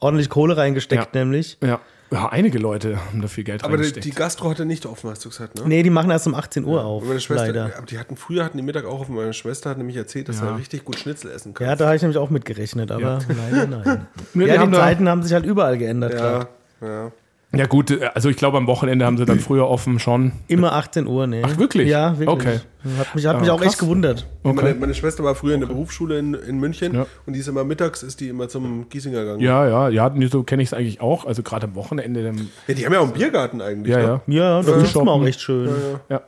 ordentlich 0.01 0.31
Kohle 0.31 0.57
reingesteckt, 0.57 1.15
Ja. 1.15 1.21
nämlich. 1.21 1.59
Ja. 1.63 1.79
Ja, 2.11 2.29
einige 2.29 2.59
Leute 2.59 2.99
haben 3.07 3.21
da 3.23 3.29
viel 3.29 3.45
Geld 3.45 3.65
Aber 3.65 3.77
die, 3.77 3.93
die 3.93 4.11
Gastro 4.11 4.51
hatte 4.51 4.65
nicht 4.67 4.87
offen, 4.87 5.11
hast 5.11 5.25
du 5.25 5.29
gesagt, 5.31 5.57
ne? 5.59 5.63
Nee, 5.67 5.83
die 5.83 5.91
machen 5.91 6.11
erst 6.11 6.27
um 6.27 6.35
18 6.35 6.65
Uhr 6.65 6.85
auf, 6.85 7.03
Und 7.03 7.09
Meine 7.09 7.21
Schwester, 7.21 7.47
leider. 7.47 7.73
aber 7.77 7.87
die 7.87 7.99
hatten 7.99 8.17
früher 8.17 8.45
hatten 8.45 8.57
die 8.57 8.63
Mittag 8.63 8.85
auch 8.85 9.01
offen. 9.01 9.15
Meine 9.17 9.33
Schwester 9.33 9.71
hat 9.71 9.79
nämlich 9.79 9.97
erzählt, 9.97 10.29
dass 10.29 10.41
Ja. 10.41 10.47
er 10.51 10.59
richtig 10.59 10.85
gut 10.85 10.99
Schnitzel 10.99 11.31
essen 11.31 11.55
kann. 11.55 11.67
Ja, 11.67 11.75
da 11.77 11.87
habe 11.87 11.97
ich 11.97 12.03
nämlich 12.03 12.19
auch 12.19 12.31
mitgerechnet, 12.31 12.91
aber 12.93 13.19
leider 13.29 13.67
nein. 13.67 14.07
Die 14.35 14.41
ja, 14.41 14.59
haben 14.59 14.71
die 14.73 14.79
Zeiten 14.79 15.09
haben 15.09 15.23
sich 15.23 15.33
halt 15.33 15.45
überall 15.47 15.77
geändert. 15.79 16.15
klar. 16.15 16.49
ja, 16.81 16.87
ja. 16.89 17.13
Ja, 17.57 17.67
gut, 17.67 17.91
äh, 17.91 18.11
also 18.15 18.29
ich 18.29 18.37
glaube, 18.37 18.57
am 18.57 18.67
Wochenende 18.67 19.05
haben 19.07 19.17
sie 19.19 19.25
dann 19.25 19.39
früher 19.41 19.69
offen 19.69 19.99
schon. 19.99 20.33
Immer 20.49 20.73
18 20.75 21.07
Uhr, 21.07 21.27
nee. 21.27 21.43
Ach, 21.45 21.57
wirklich? 21.59 21.89
Ja, 21.89 22.19
wirklich. 22.19 22.29
Okay. 22.29 22.61
Hat 22.99 23.15
mich, 23.15 23.27
hat 23.27 23.39
mich 23.39 23.47
Ja, 23.49 23.55
auch 23.55 23.63
echt 23.63 23.79
gewundert. 23.79 24.27
Okay. 24.43 24.55
Meine, 24.63 24.75
meine 24.75 24.95
Schwester 24.95 25.25
war 25.25 25.35
früher 25.35 25.55
in 25.55 25.61
der 25.61 25.69
Berufsschule 25.69 26.19
in, 26.19 26.35
in 26.35 26.59
München 26.59 26.95
Ja. 26.95 27.07
und 27.27 27.33
die 27.33 27.41
ist 27.41 27.49
immer 27.49 27.65
mittags, 27.65 28.03
ist 28.03 28.21
die 28.21 28.29
immer 28.29 28.49
zum 28.49 28.89
Giesinger 28.91 29.23
gegangen. 29.23 29.41
Ja, 29.41 29.67
ja, 29.67 29.89
ja, 29.89 30.15
so 30.29 30.43
kenne 30.43 30.63
ich 30.63 30.69
es 30.69 30.75
eigentlich 30.75 31.01
auch. 31.01 31.25
Also 31.25 31.43
gerade 31.43 31.67
am 31.67 31.75
Wochenende. 31.77 32.23
Dann, 32.23 32.51
Ja, 32.67 32.75
die 32.75 32.85
haben 32.85 32.93
ja 32.93 32.99
auch 32.99 33.05
einen 33.05 33.13
Biergarten 33.15 33.63
eigentlich. 33.63 33.95
ja, 33.95 33.99
ne? 34.03 34.21
ja. 34.27 34.45
Ja, 34.59 34.63
das 34.63 34.83
ist 34.83 34.91
shoppen. 34.93 35.09
auch 35.09 35.25
echt 35.25 35.41
schön. 35.41 35.71
Ja. 36.11 36.21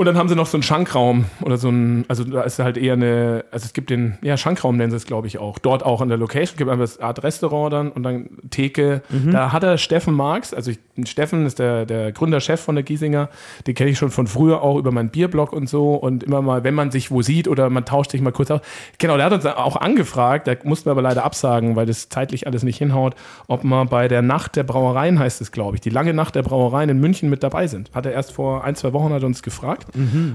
Und 0.00 0.04
dann 0.04 0.16
haben 0.16 0.28
sie 0.28 0.36
noch 0.36 0.46
so 0.46 0.56
einen 0.56 0.62
Schankraum 0.62 1.24
oder 1.42 1.56
so 1.56 1.70
ein, 1.70 2.04
also 2.06 2.22
da 2.22 2.42
ist 2.42 2.60
halt 2.60 2.76
eher 2.76 2.92
eine, 2.92 3.44
also 3.50 3.66
es 3.66 3.72
gibt 3.72 3.90
den, 3.90 4.16
ja, 4.22 4.36
Schankraum 4.36 4.76
nennen 4.76 4.92
sie 4.92 4.96
es, 4.96 5.06
glaube 5.06 5.26
ich, 5.26 5.38
auch. 5.38 5.58
Dort 5.58 5.84
auch 5.84 6.00
in 6.00 6.08
der 6.08 6.16
Location 6.16 6.56
gibt 6.56 6.70
einfach 6.70 6.84
das 6.84 7.00
Art 7.00 7.24
Restaurant 7.24 7.72
dann 7.72 7.90
und 7.90 8.04
dann 8.04 8.28
Theke. 8.48 9.02
Da 9.32 9.50
hat 9.50 9.64
er 9.64 9.76
Steffen 9.76 10.14
Marx, 10.14 10.54
also 10.54 10.70
ich, 10.70 10.78
Steffen 11.02 11.46
ist 11.46 11.58
der, 11.58 11.84
der 11.84 12.12
Gründerchef 12.12 12.60
von 12.60 12.76
der 12.76 12.84
Giesinger, 12.84 13.28
den 13.66 13.74
kenne 13.74 13.90
ich 13.90 13.98
schon 13.98 14.12
von 14.12 14.28
früher 14.28 14.62
auch 14.62 14.78
über 14.78 14.92
meinen 14.92 15.08
Bierblog 15.08 15.52
und 15.52 15.68
so 15.68 15.94
und 15.94 16.22
immer 16.22 16.42
mal, 16.42 16.62
wenn 16.62 16.74
man 16.74 16.92
sich 16.92 17.10
wo 17.10 17.20
sieht 17.20 17.48
oder 17.48 17.68
man 17.68 17.84
tauscht 17.84 18.12
sich 18.12 18.20
mal 18.20 18.30
kurz 18.30 18.52
aus. 18.52 18.60
Genau, 18.98 19.16
der 19.16 19.26
hat 19.26 19.32
uns 19.32 19.46
auch 19.46 19.74
angefragt, 19.74 20.46
da 20.46 20.54
mussten 20.62 20.86
wir 20.86 20.92
aber 20.92 21.02
leider 21.02 21.24
absagen, 21.24 21.74
weil 21.74 21.86
das 21.86 22.08
zeitlich 22.08 22.46
alles 22.46 22.62
nicht 22.62 22.78
hinhaut, 22.78 23.16
ob 23.48 23.64
man 23.64 23.88
bei 23.88 24.06
der 24.06 24.22
Nacht 24.22 24.54
der 24.54 24.62
Brauereien, 24.62 25.18
heißt 25.18 25.40
es, 25.40 25.50
glaube 25.50 25.74
ich, 25.74 25.80
die 25.80 25.90
lange 25.90 26.14
Nacht 26.14 26.36
der 26.36 26.44
Brauereien 26.44 26.88
in 26.88 27.00
München 27.00 27.28
mit 27.28 27.42
dabei 27.42 27.66
sind. 27.66 27.90
Hat 27.94 28.06
er 28.06 28.12
erst 28.12 28.30
vor 28.30 28.62
ein, 28.62 28.76
zwei 28.76 28.92
Wochen 28.92 29.12
hat 29.12 29.22
er 29.22 29.26
uns 29.26 29.42
gefragt. 29.42 29.87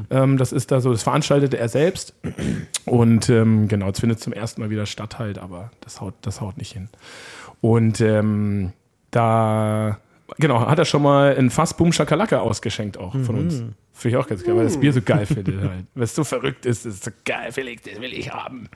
Ähm, 0.09 0.37
das 0.37 0.51
ist 0.51 0.71
da 0.71 0.81
so, 0.81 0.91
das 0.91 1.03
veranstaltete 1.03 1.57
er 1.57 1.69
selbst. 1.69 2.13
Und 2.85 3.29
ähm, 3.29 3.67
genau, 3.67 3.89
es 3.89 3.99
findet 3.99 4.19
zum 4.19 4.33
ersten 4.33 4.61
Mal 4.61 4.69
wieder 4.69 4.85
statt 4.85 5.19
halt, 5.19 5.37
aber 5.37 5.71
das 5.81 6.01
haut, 6.01 6.13
das 6.21 6.41
haut 6.41 6.57
nicht 6.57 6.73
hin. 6.73 6.89
Und 7.61 8.01
ähm, 8.01 8.73
da, 9.11 9.99
genau, 10.37 10.65
hat 10.67 10.79
er 10.79 10.85
schon 10.85 11.01
mal 11.01 11.35
ein 11.37 11.49
Fass 11.49 11.75
Boom 11.75 11.93
Shakalaka 11.93 12.39
ausgeschenkt 12.39 12.97
auch 12.97 13.15
von 13.25 13.35
uns. 13.35 13.63
Finde 13.95 14.17
ich 14.17 14.23
auch 14.23 14.27
ganz 14.27 14.43
geil, 14.43 14.55
weil 14.57 14.63
das 14.65 14.77
Bier 14.79 14.91
so 14.91 15.01
geil 15.03 15.25
finde 15.27 15.61
halt. 15.61 15.85
Es 15.95 16.15
so 16.15 16.23
verrückt 16.23 16.65
ist, 16.65 16.83
ist 16.85 17.03
so 17.03 17.11
geil, 17.25 17.51
Felix, 17.51 17.83
das 17.83 18.01
will 18.01 18.11
ich 18.11 18.31
haben. 18.33 18.67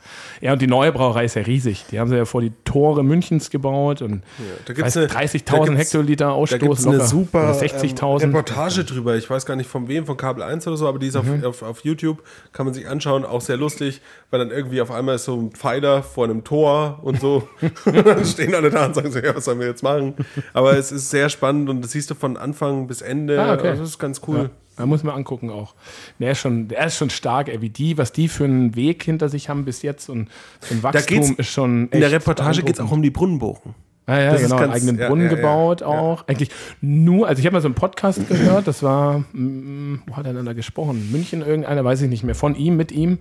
Ja, 0.42 0.54
und 0.54 0.62
die 0.62 0.68
neue 0.68 0.92
Brauerei 0.92 1.26
ist 1.26 1.34
ja 1.36 1.42
riesig. 1.42 1.86
Die 1.92 2.00
haben 2.00 2.08
sie 2.08 2.16
ja 2.16 2.26
vor 2.26 2.42
die 2.42 2.52
Tore 2.66 3.04
Münchens 3.04 3.50
gebaut 3.50 4.04
und 4.04 4.22
da 4.66 4.74
eine- 4.74 4.84
30.000 5.08 5.44
da 5.46 5.58
gibt's- 5.66 5.80
Hektoliter 5.80 6.26
Da 6.26 6.32
Ausstoß. 6.32 6.60
gibt 6.60 6.74
es 6.76 6.86
eine 6.88 7.02
super 7.02 7.50
Oder 7.50 7.62
ähm, 7.64 7.68
60.000. 7.68 8.22
Reportage 8.28 8.84
drüber. 8.86 9.16
Ich 9.18 9.28
weiß 9.28 9.48
gar 9.48 9.56
nicht 9.56 9.68
von 9.70 9.88
wem, 9.88 10.06
von 10.06 10.18
Kabel 10.18 10.44
1 10.44 10.68
oder 10.68 10.78
so, 10.78 10.88
aber 10.88 11.00
die 11.00 11.08
ist 11.08 11.16
auf, 11.16 11.26
Mhm. 11.26 11.44
auf, 11.44 11.64
auf 11.64 11.80
YouTube, 11.84 12.24
kann 12.54 12.66
man 12.68 12.76
sich 12.76 12.88
anschauen. 12.88 13.26
Auch 13.26 13.42
sehr 13.42 13.58
lustig, 13.58 14.02
weil 14.30 14.40
dann 14.40 14.52
irgendwie 14.52 14.82
auf 14.82 14.92
einmal 14.92 15.16
ist 15.16 15.26
so 15.26 15.36
ein 15.36 15.50
Pfeiler 15.52 16.04
vor 16.04 16.26
einem 16.26 16.44
Tor 16.44 17.00
und 17.02 17.20
so. 17.20 17.48
und 17.86 17.96
dann 18.06 18.24
stehen 18.24 18.54
alle 18.54 18.70
da 18.70 18.86
und 18.86 18.94
sagen 18.94 19.12
so, 19.12 19.18
ja, 19.18 19.36
was 19.36 19.46
sollen 19.46 19.60
wir 19.60 19.68
jetzt 19.68 19.82
machen? 19.82 20.14
Aber 20.54 20.78
es 20.78 20.92
ist 20.92 21.10
sehr 21.10 21.30
spannend 21.30 21.70
und 21.70 21.82
das 21.82 21.92
siehst 21.92 22.12
du 22.12 22.16
von 22.16 22.38
Anfang 22.38 22.86
bis 22.86 23.02
Ende. 23.02 23.42
Ah, 23.42 23.56
okay. 23.56 23.70
Also 23.70 23.82
das 23.82 23.90
ist 23.90 24.00
ganz 24.00 24.22
cool. 24.28 24.38
Ja, 24.38 24.50
da 24.78 24.86
muss 24.86 25.04
man 25.04 25.16
angucken 25.16 25.50
auch. 25.50 25.76
Der 26.20 26.32
ist 26.32 26.40
schon, 26.40 26.68
der 26.68 26.86
ist 26.86 26.98
schon 26.98 27.10
stark, 27.10 27.50
ey, 27.50 27.62
wie 27.62 27.70
die, 27.70 27.98
was 27.98 28.12
die 28.12 28.28
für 28.28 28.46
einen 28.46 28.76
Weg 28.76 29.04
hinter 29.04 29.28
sich 29.28 29.50
haben 29.50 29.66
bis 29.66 29.82
jetzt 29.82 30.10
und 30.10 30.30
für 30.62 30.76
ein 30.76 30.84
Wachstum 30.84 31.36
ist 31.38 31.50
schon. 31.50 31.90
In 31.90 32.00
der 32.00 32.04
echt 32.04 32.14
Reportage 32.14 32.64
geht 32.64 32.76
es 32.76 32.80
auch 32.80 32.92
um 32.92 33.02
die 33.02 33.12
Brunnenbogen. 33.12 33.76
Ja, 34.08 34.22
ja, 34.22 34.32
Das 34.32 34.44
genau, 34.44 34.56
einen 34.58 34.72
eigenen 34.72 34.98
ja, 34.98 35.10
Brunnen 35.10 35.26
ja, 35.26 35.32
ja, 35.32 35.36
gebaut 35.36 35.82
ja. 35.82 35.88
auch. 35.88 36.28
Eigentlich 36.28 36.50
nur, 36.80 37.28
also 37.28 37.40
ich 37.40 37.46
habe 37.46 37.56
mal 37.56 37.62
so 37.62 37.68
einen 37.68 37.76
Podcast 37.76 38.26
gehört, 38.30 38.66
das 38.66 38.82
war, 38.82 39.20
mm, 39.34 40.04
wo 40.08 40.16
hat 40.16 40.26
er 40.26 40.34
denn 40.34 40.46
da 40.46 40.54
gesprochen? 40.54 41.12
München 41.12 41.42
irgendeiner, 41.42 41.84
weiß 41.84 42.02
ich 42.04 42.10
nicht 42.10 42.24
mehr, 42.24 42.36
von 42.36 42.56
ihm, 42.56 42.78
mit 42.78 42.94
ihm. 42.94 43.18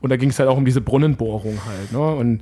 Und 0.00 0.08
da 0.08 0.16
ging 0.16 0.30
es 0.30 0.38
halt 0.38 0.48
auch 0.48 0.56
um 0.56 0.64
diese 0.64 0.80
Brunnenbohrung 0.80 1.58
halt. 1.66 1.92
Ne? 1.92 1.98
Und 1.98 2.40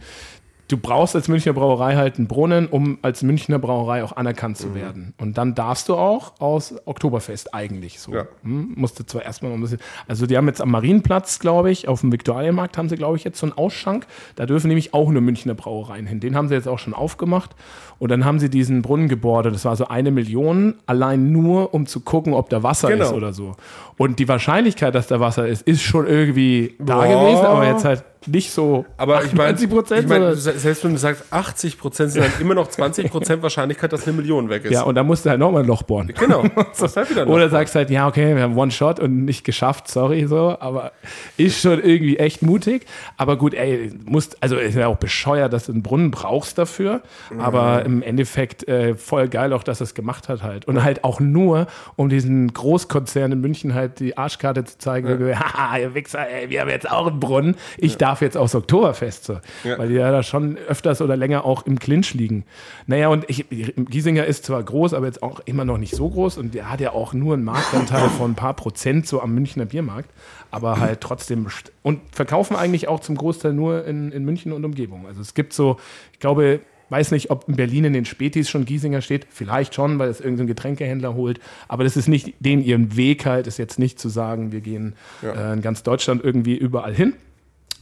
du 0.69 0.77
brauchst 0.77 1.17
als 1.17 1.29
Münchner 1.29 1.55
Brauerei 1.55 1.97
halt 1.97 2.19
einen 2.19 2.29
Brunnen, 2.29 2.67
um 2.67 2.99
als 3.03 3.23
Münchner 3.23 3.59
Brauerei 3.59 4.05
auch 4.05 4.13
anerkannt 4.13 4.59
Mhm. 4.59 4.63
zu 4.63 4.75
werden. 4.75 5.15
Und 5.19 5.39
dann 5.39 5.55
darfst 5.55 5.89
du 5.89 5.95
auch 5.97 6.35
aus 6.41 6.75
Oktoberfest 6.85 7.55
eigentlich 7.55 8.01
so. 8.01 8.13
Ja. 8.15 8.27
Hm, 8.43 8.75
musste 8.77 9.07
zwar 9.07 9.23
erstmal 9.25 9.51
noch 9.51 9.59
ein 9.59 9.63
bisschen, 9.63 9.79
also 10.07 10.27
die 10.27 10.37
haben 10.37 10.47
jetzt 10.47 10.61
am 10.61 10.71
Marienplatz, 10.71 11.39
glaube 11.39 11.71
ich, 11.71 11.89
auf 11.89 12.03
dem 12.03 12.13
Viktualienmarkt 12.13 12.77
haben 12.77 12.89
sie, 12.89 12.97
glaube 12.97 13.17
ich, 13.17 13.25
jetzt 13.25 13.39
so 13.39 13.47
einen 13.47 13.55
Ausschank. 13.57 14.07
Da 14.37 14.45
dürfen 14.47 14.69
nämlich 14.69 14.93
auch 14.95 15.11
nur 15.11 15.23
Münchner 15.23 15.55
Brauereien 15.55 16.07
hin. 16.07 16.21
Den 16.21 16.37
haben 16.37 16.49
sie 16.49 16.55
jetzt 16.55 16.69
auch 16.69 16.79
schon 16.79 16.93
aufgemacht. 16.95 17.57
Und 17.99 18.11
dann 18.11 18.25
haben 18.25 18.39
sie 18.39 18.49
diesen 18.51 18.83
Brunnen 18.83 19.09
gebohrt. 19.09 19.47
Und 19.47 19.55
das 19.55 19.65
war 19.65 19.75
so 19.75 19.89
eine 19.89 20.11
Million, 20.11 20.75
allein 20.87 21.33
nur, 21.33 21.75
um 21.75 21.87
zu 21.87 22.01
gucken, 22.01 22.33
ob 22.35 22.49
da 22.51 22.63
Wasser 22.63 22.89
Genau. 22.89 23.07
ist 23.07 23.13
oder 23.13 23.33
so. 23.33 23.57
Und 23.97 24.19
die 24.21 24.29
Wahrscheinlichkeit, 24.29 24.95
dass 24.95 25.07
da 25.09 25.19
Wasser 25.19 25.49
ist, 25.49 25.63
ist 25.63 25.83
schon 25.83 26.07
irgendwie 26.07 26.77
da 26.79 26.97
Boah. 26.97 27.07
gewesen. 27.07 27.45
Aber 27.47 27.67
jetzt 27.67 27.85
halt, 27.85 28.05
nicht 28.27 28.51
so 28.51 28.85
Aber 28.97 29.25
ich 29.25 29.33
meine, 29.33 29.51
20 29.57 29.71
Prozent. 29.71 30.01
ich 30.03 30.09
mein, 30.09 30.21
sondern- 30.21 30.37
se- 30.39 30.59
selbst 30.59 30.85
wenn 30.85 30.93
du 30.93 30.99
sagst 30.99 31.25
80 31.31 31.79
Prozent, 31.79 32.13
sind 32.13 32.25
dann 32.25 32.33
immer 32.41 32.55
noch 32.55 32.69
20 32.69 33.11
Prozent 33.11 33.43
Wahrscheinlichkeit, 33.43 33.93
dass 33.93 34.07
eine 34.07 34.17
Million 34.17 34.49
weg 34.49 34.65
ist. 34.65 34.73
ja, 34.73 34.83
und 34.83 34.95
dann 34.95 35.07
musst 35.07 35.25
du 35.25 35.31
halt 35.31 35.39
nochmal 35.41 35.63
ein 35.63 35.69
Loch 35.69 35.83
bohren. 35.83 36.13
genau. 36.19 36.45
Ist 36.83 36.97
halt 36.97 37.11
wieder. 37.11 37.27
Oder 37.29 37.49
sagst 37.49 37.75
halt, 37.75 37.91
ja, 37.91 38.07
okay, 38.09 38.35
wir 38.35 38.43
haben 38.43 38.57
One-Shot 38.57 39.01
und 39.01 39.25
nicht 39.25 39.45
geschafft, 39.45 39.89
sorry, 39.89 40.27
so, 40.27 40.57
aber 40.61 40.93
ist 41.37 41.61
schon 41.61 41.83
irgendwie 41.83 42.17
echt 42.19 42.43
mutig. 42.43 42.87
Aber 43.17 43.37
gut, 43.37 43.55
ey, 43.55 43.93
musst, 44.05 44.37
also 44.43 44.57
ist 44.57 44.75
ja 44.75 44.87
auch 44.89 44.97
bescheuert, 44.97 45.53
dass 45.53 45.67
du 45.67 45.73
einen 45.73 45.83
Brunnen 45.83 46.11
brauchst 46.11 46.59
dafür. 46.59 47.03
Aber 47.39 47.85
im 47.85 48.03
Endeffekt 48.03 48.67
äh, 48.69 48.95
voll 48.97 49.29
geil 49.29 49.53
auch, 49.53 49.63
dass 49.63 49.81
er 49.81 49.85
es 49.85 49.95
gemacht 49.95 50.29
hat 50.29 50.43
halt. 50.43 50.67
Und 50.67 50.83
halt 50.83 51.05
auch 51.05 51.21
nur, 51.21 51.67
um 51.97 52.09
diesen 52.09 52.53
Großkonzern 52.53 53.33
in 53.33 53.41
München 53.41 53.75
halt 53.75 54.01
die 54.01 54.17
Arschkarte 54.17 54.65
zu 54.65 54.79
zeigen, 54.79 55.09
haha, 55.39 55.79
ihr 55.79 55.95
Wichser, 55.95 56.29
ey, 56.29 56.51
wir 56.51 56.61
haben 56.61 56.69
jetzt 56.71 56.91
auch 56.91 57.07
einen 57.07 57.21
Brunnen. 57.21 57.57
Ich 57.77 57.97
darf 57.97 58.08
jetzt 58.21 58.37
aufs 58.37 58.55
Oktoberfest 58.55 59.25
so. 59.25 59.41
Ja. 59.65 59.79
Weil 59.79 59.89
die 59.89 59.95
ja 59.95 60.11
da 60.11 60.23
schon 60.23 60.57
öfters 60.57 61.01
oder 61.01 61.17
länger 61.17 61.45
auch 61.45 61.67
im 61.67 61.79
Clinch 61.79 62.15
liegen. 62.15 62.45
Naja, 62.87 63.09
und 63.09 63.29
ich, 63.29 63.47
Giesinger 63.49 64.25
ist 64.25 64.45
zwar 64.45 64.63
groß, 64.63 64.95
aber 64.95 65.07
jetzt 65.07 65.23
auch 65.23 65.41
immer 65.41 65.65
noch 65.65 65.79
nicht 65.79 65.95
so 65.95 66.09
groß 66.09 66.39
und 66.39 66.55
der 66.55 66.71
hat 66.71 66.81
ja 66.81 66.93
auch 66.93 67.13
nur 67.13 67.35
einen 67.35 67.45
Marktanteil 67.45 68.09
von 68.11 68.33
ein 68.33 68.35
paar 68.35 68.55
Prozent 68.55 69.07
so 69.07 69.21
am 69.21 69.35
Münchner 69.35 69.67
Biermarkt, 69.67 70.11
aber 70.51 70.81
halt 70.81 71.01
trotzdem 71.01 71.47
und 71.83 72.01
verkaufen 72.13 72.57
eigentlich 72.57 72.89
auch 72.89 73.01
zum 73.01 73.17
Großteil 73.17 73.53
nur 73.53 73.85
in, 73.85 74.13
in 74.13 74.25
München 74.25 74.53
und 74.53 74.65
Umgebung. 74.65 75.07
Also 75.07 75.21
es 75.21 75.35
gibt 75.35 75.53
so, 75.53 75.77
ich 76.13 76.19
glaube, 76.21 76.61
weiß 76.91 77.11
nicht, 77.11 77.31
ob 77.31 77.49
in 77.49 77.57
Berlin 77.57 77.85
in 77.85 77.93
den 77.93 78.05
Spätis 78.05 78.49
schon 78.49 78.65
Giesinger 78.65 79.03
steht, 79.03 79.27
vielleicht 79.31 79.75
schon, 79.75 79.99
weil 79.99 80.09
es 80.09 80.21
irgendein 80.21 80.47
Getränkehändler 80.47 81.15
holt, 81.15 81.41
aber 81.69 81.85
das 81.85 81.97
ist 81.97 82.09
nicht 82.09 82.35
den 82.41 82.63
ihren 82.63 82.97
Weg 82.97 83.27
halt, 83.27 83.47
ist 83.47 83.59
jetzt 83.59 83.79
nicht 83.79 83.99
zu 83.99 84.09
sagen, 84.09 84.53
wir 84.53 84.61
gehen 84.61 84.95
äh, 85.23 85.53
in 85.53 85.61
ganz 85.61 85.83
Deutschland 85.83 86.25
irgendwie 86.25 86.57
überall 86.57 86.95
hin 86.95 87.15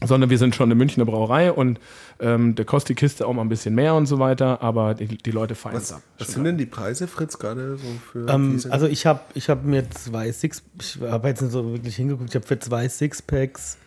sondern 0.05 0.29
wir 0.31 0.39
sind 0.39 0.55
schon 0.55 0.65
eine 0.67 0.75
Münchner 0.75 1.05
Brauerei 1.05 1.51
und 1.53 1.81
ähm, 2.21 2.55
der 2.55 2.65
kostet 2.65 2.91
die 2.91 2.95
Kiste 2.97 3.27
auch 3.27 3.33
mal 3.33 3.43
ein 3.43 3.49
bisschen 3.49 3.75
mehr 3.75 3.95
und 3.95 4.07
so 4.07 4.19
weiter, 4.19 4.61
aber 4.63 4.95
die, 4.95 5.07
die 5.19 5.31
Leute 5.31 5.55
feiern 5.55 5.77
es 5.77 5.91
was, 5.91 5.93
ab. 5.97 6.03
was 6.19 6.29
sind 6.33 6.45
denn 6.45 6.59
die 6.59 6.67
Preise, 6.67 7.09
Fritz, 7.09 7.39
gerade 7.39 7.77
so 7.79 7.85
für 8.13 8.29
Ähm, 8.29 8.53
diese? 8.53 8.73
also 8.73 8.87
ich 8.87 9.07
habe 9.07 9.21
ich 9.35 9.49
hab 9.49 9.65
mir 9.65 9.89
zwei 9.91 10.31
Six, 10.33 10.63
ich 10.81 10.99
habe 11.01 11.29
jetzt 11.29 11.41
nicht 11.43 11.53
so 11.53 11.73
wirklich 11.73 11.97
hingeguckt, 11.97 12.29
ich 12.31 12.35
habe 12.35 12.47
für 12.47 12.59
zwei 12.59 12.89
Sixpacks 12.89 13.79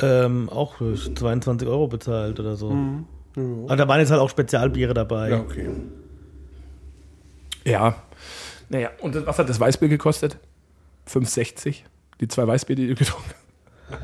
ähm, 0.00 0.48
auch 0.48 0.76
22 0.78 1.66
Euro 1.68 1.88
bezahlt 1.88 2.38
oder 2.38 2.54
so. 2.56 2.70
Aber 3.36 3.76
da 3.76 3.86
waren 3.88 4.00
jetzt 4.00 4.10
halt 4.10 4.20
auch 4.20 4.30
Spezialbiere 4.30 4.94
dabei. 4.94 5.30
ja, 5.30 5.40
okay. 5.40 5.68
Ja, 7.64 7.96
naja, 8.68 8.90
und 9.00 9.26
was 9.26 9.38
hat 9.38 9.48
das 9.48 9.58
Weißbier 9.60 9.88
gekostet? 9.88 10.38
5,60? 11.08 11.82
Die 12.20 12.28
zwei 12.28 12.46
Weißbier, 12.46 12.76
die 12.76 12.88
du 12.88 12.94
getrunken 12.94 13.30
hast. 13.90 13.98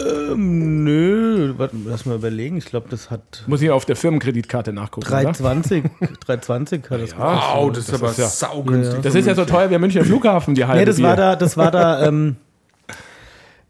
Ähm, 0.00 0.84
nö, 0.84 1.54
warte, 1.56 1.76
lass 1.84 2.04
mal 2.06 2.16
überlegen. 2.16 2.56
Ich 2.56 2.64
glaube, 2.66 2.88
das 2.90 3.10
hat 3.10 3.44
Muss 3.46 3.62
ich 3.62 3.70
auf 3.70 3.84
der 3.84 3.96
Firmenkreditkarte 3.96 4.72
nachgucken, 4.72 5.06
oder? 5.06 5.22
320, 5.22 5.84
320 6.26 6.82
hat 6.90 7.00
das 7.00 7.10
gekostet. 7.10 7.18
Wow, 7.18 7.72
das, 7.72 7.86
das 7.86 7.94
ist 7.94 8.02
aber 8.02 8.12
ja- 8.12 8.28
saugünstig. 8.28 9.00
Das 9.02 9.14
ist 9.14 9.26
ja 9.26 9.34
so 9.34 9.44
teuer 9.44 9.66
wie 9.66 9.70
der 9.70 9.78
Münchner 9.78 10.04
Flughafen, 10.04 10.54
die 10.54 10.64
halbe 10.64 10.80
Nee, 10.80 10.84
das 10.86 10.96
Bier. 10.96 11.06
war 11.06 11.16
da, 11.16 11.36
das 11.36 11.56
war 11.56 11.70
da, 11.70 12.06
ähm, 12.06 12.36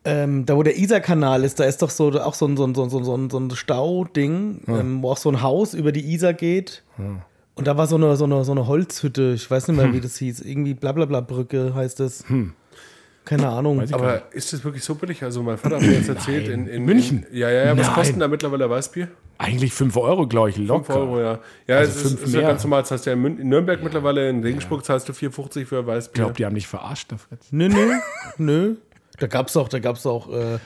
ähm, 0.04 0.44
da 0.46 0.56
wo 0.56 0.62
der 0.62 0.76
Isar-Kanal 0.78 1.44
ist, 1.44 1.58
da 1.60 1.64
ist 1.64 1.80
doch 1.82 1.90
so 1.90 2.10
auch 2.20 2.34
so 2.34 2.46
ein, 2.46 2.56
so 2.56 2.64
ein, 2.66 2.74
so 2.74 2.82
ein, 2.84 2.90
so 2.90 3.16
ein, 3.16 3.30
so 3.30 3.38
ein 3.38 3.50
Stauding, 3.50 4.60
ähm, 4.68 5.02
wo 5.02 5.10
auch 5.12 5.16
so 5.16 5.30
ein 5.30 5.40
Haus 5.42 5.72
über 5.74 5.92
die 5.92 6.12
Isar 6.12 6.34
geht. 6.34 6.82
Und 7.54 7.66
da 7.66 7.76
war 7.76 7.86
so 7.86 7.96
eine, 7.96 8.14
so, 8.16 8.24
eine, 8.24 8.44
so 8.44 8.52
eine 8.52 8.66
Holzhütte, 8.66 9.32
ich 9.34 9.50
weiß 9.50 9.68
nicht 9.68 9.76
mehr, 9.76 9.92
wie 9.92 10.00
das 10.00 10.16
hieß, 10.18 10.40
irgendwie 10.40 10.74
blablabla 10.74 11.20
Brücke 11.20 11.72
heißt 11.74 12.00
das. 12.00 12.24
Keine 13.24 13.48
Ahnung. 13.48 13.80
Ich 13.82 13.94
aber 13.94 14.22
ist 14.32 14.52
das 14.52 14.64
wirklich 14.64 14.84
so 14.84 14.94
billig? 14.96 15.22
Also 15.22 15.42
mein 15.42 15.56
Vater 15.56 15.76
hat 15.76 15.82
mir 15.82 15.92
jetzt 15.92 16.08
erzählt, 16.10 16.46
in, 16.48 16.66
in 16.66 16.84
München? 16.84 17.24
In, 17.30 17.38
ja, 17.38 17.50
ja, 17.50 17.64
ja. 17.66 17.76
Was 17.78 17.86
Nein. 17.86 17.94
kostet 17.94 18.20
da 18.20 18.28
mittlerweile 18.28 18.68
Weißbier? 18.68 19.08
Eigentlich 19.38 19.72
5 19.72 19.96
Euro, 19.96 20.26
glaube 20.26 20.50
ich, 20.50 20.56
5 20.56 20.68
locker. 20.68 20.96
Euro, 20.96 21.20
ja. 21.20 21.38
Ja, 21.66 21.76
Also 21.78 21.92
es 21.92 22.02
fünf 22.02 22.20
ist, 22.22 22.28
ist 22.28 22.34
ja 22.34 22.42
ganz 22.42 22.62
normal. 22.64 22.82
Das 22.82 22.90
heißt 22.90 23.06
ja 23.06 23.14
in, 23.14 23.22
Mün- 23.24 23.38
in 23.40 23.48
Nürnberg 23.48 23.82
mittlerweile, 23.82 24.28
in 24.28 24.42
Regensburg 24.42 24.84
zahlst 24.84 25.08
du 25.08 25.12
4,50 25.14 25.64
für 25.64 25.80
Ich 25.80 25.86
Weißbier. 25.86 26.14
glaube, 26.24 26.34
die 26.34 26.44
haben 26.44 26.54
dich 26.54 26.66
verarscht, 26.66 27.10
der 27.10 27.18
Fritz. 27.18 27.46
Nö, 27.50 27.68
nö, 27.68 27.92
nö. 28.36 28.74
Da 29.18 29.26
gab's 29.26 29.56
auch, 29.56 29.68
da 29.68 29.78
gab's 29.78 30.04
auch 30.04 30.28
äh, 30.30 30.58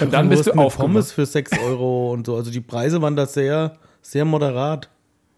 Und 0.00 0.12
dann 0.12 0.28
bist 0.28 0.46
du 0.46 0.50
aufgewacht. 0.52 0.78
Pommes 0.78 1.12
für 1.12 1.26
6 1.26 1.52
Euro 1.62 2.12
und 2.12 2.26
so. 2.26 2.34
Also 2.34 2.50
die 2.50 2.60
Preise 2.60 3.00
waren 3.00 3.14
da 3.14 3.26
sehr, 3.26 3.76
sehr 4.02 4.24
moderat. 4.24 4.88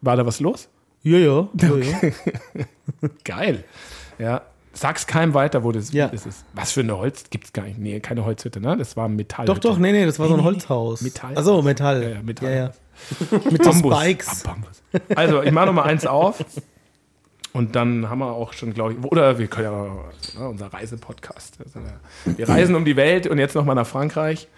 War 0.01 0.17
da 0.17 0.25
was 0.25 0.41
los? 0.41 0.69
Ja, 1.03 1.19
ja. 1.19 1.49
ja, 1.61 1.77
ja. 1.77 2.11
Geil. 3.25 3.65
Ja. 4.19 4.43
Sag's 4.75 5.07
keinem 5.07 5.35
weiter, 5.35 5.65
wo 5.65 5.73
das, 5.73 5.93
Ja. 5.93 6.07
ist. 6.07 6.27
Was 6.55 6.73
für 6.73 6.81
eine 6.81 6.97
Holz? 6.97 7.25
Gibt's 7.31 7.53
gar 7.53 7.65
nicht. 7.65 7.79
Nee, 7.79 8.01
keine 8.01 8.25
Holzhütte, 8.25 8.61
ne? 8.61 8.77
Das 8.77 8.97
war 8.97 9.09
Metall. 9.09 9.45
Doch, 9.47 9.59
doch, 9.59 9.79
nee, 9.79 9.93
nee, 9.93 10.07
das 10.07 10.19
war 10.19 10.29
so 10.29 10.35
ein 10.35 10.43
Holzhaus. 10.45 11.03
Metall. 11.03 11.37
Achso, 11.37 11.61
Metall. 11.63 12.03
Ja, 12.03 12.09
ja, 12.11 12.23
Metall. 12.23 12.51
Ja, 12.51 12.57
ja. 12.57 12.71
Mit 13.51 13.63
Bambus. 13.63 13.99
Spikes. 14.01 14.45
Ah, 14.47 14.49
Bambus. 14.51 14.83
Also, 15.15 15.43
ich 15.43 15.53
mache 15.53 15.67
noch 15.67 15.73
mal 15.75 15.83
eins 15.83 16.07
auf. 16.07 16.45
Und 17.53 17.77
dann 17.77 18.09
haben 18.09 18.21
wir 18.21 18.33
auch 18.33 18.55
schon, 18.55 18.73
glaube 18.73 18.95
ich, 18.95 19.05
oder 19.05 19.39
wir 19.39 19.47
können 19.47 19.67
ja 19.73 20.41
ne, 20.41 20.49
unser 20.49 20.73
Reisepodcast. 20.73 21.59
Also, 21.63 21.81
Wir 22.39 22.49
reisen 22.49 22.75
um 22.75 22.87
die 22.87 22.97
Welt 22.97 23.27
und 23.27 23.39
jetzt 23.39 23.55
noch 23.55 23.65
mal 23.67 23.75
nach 23.75 23.87
Frankreich. 23.87 24.49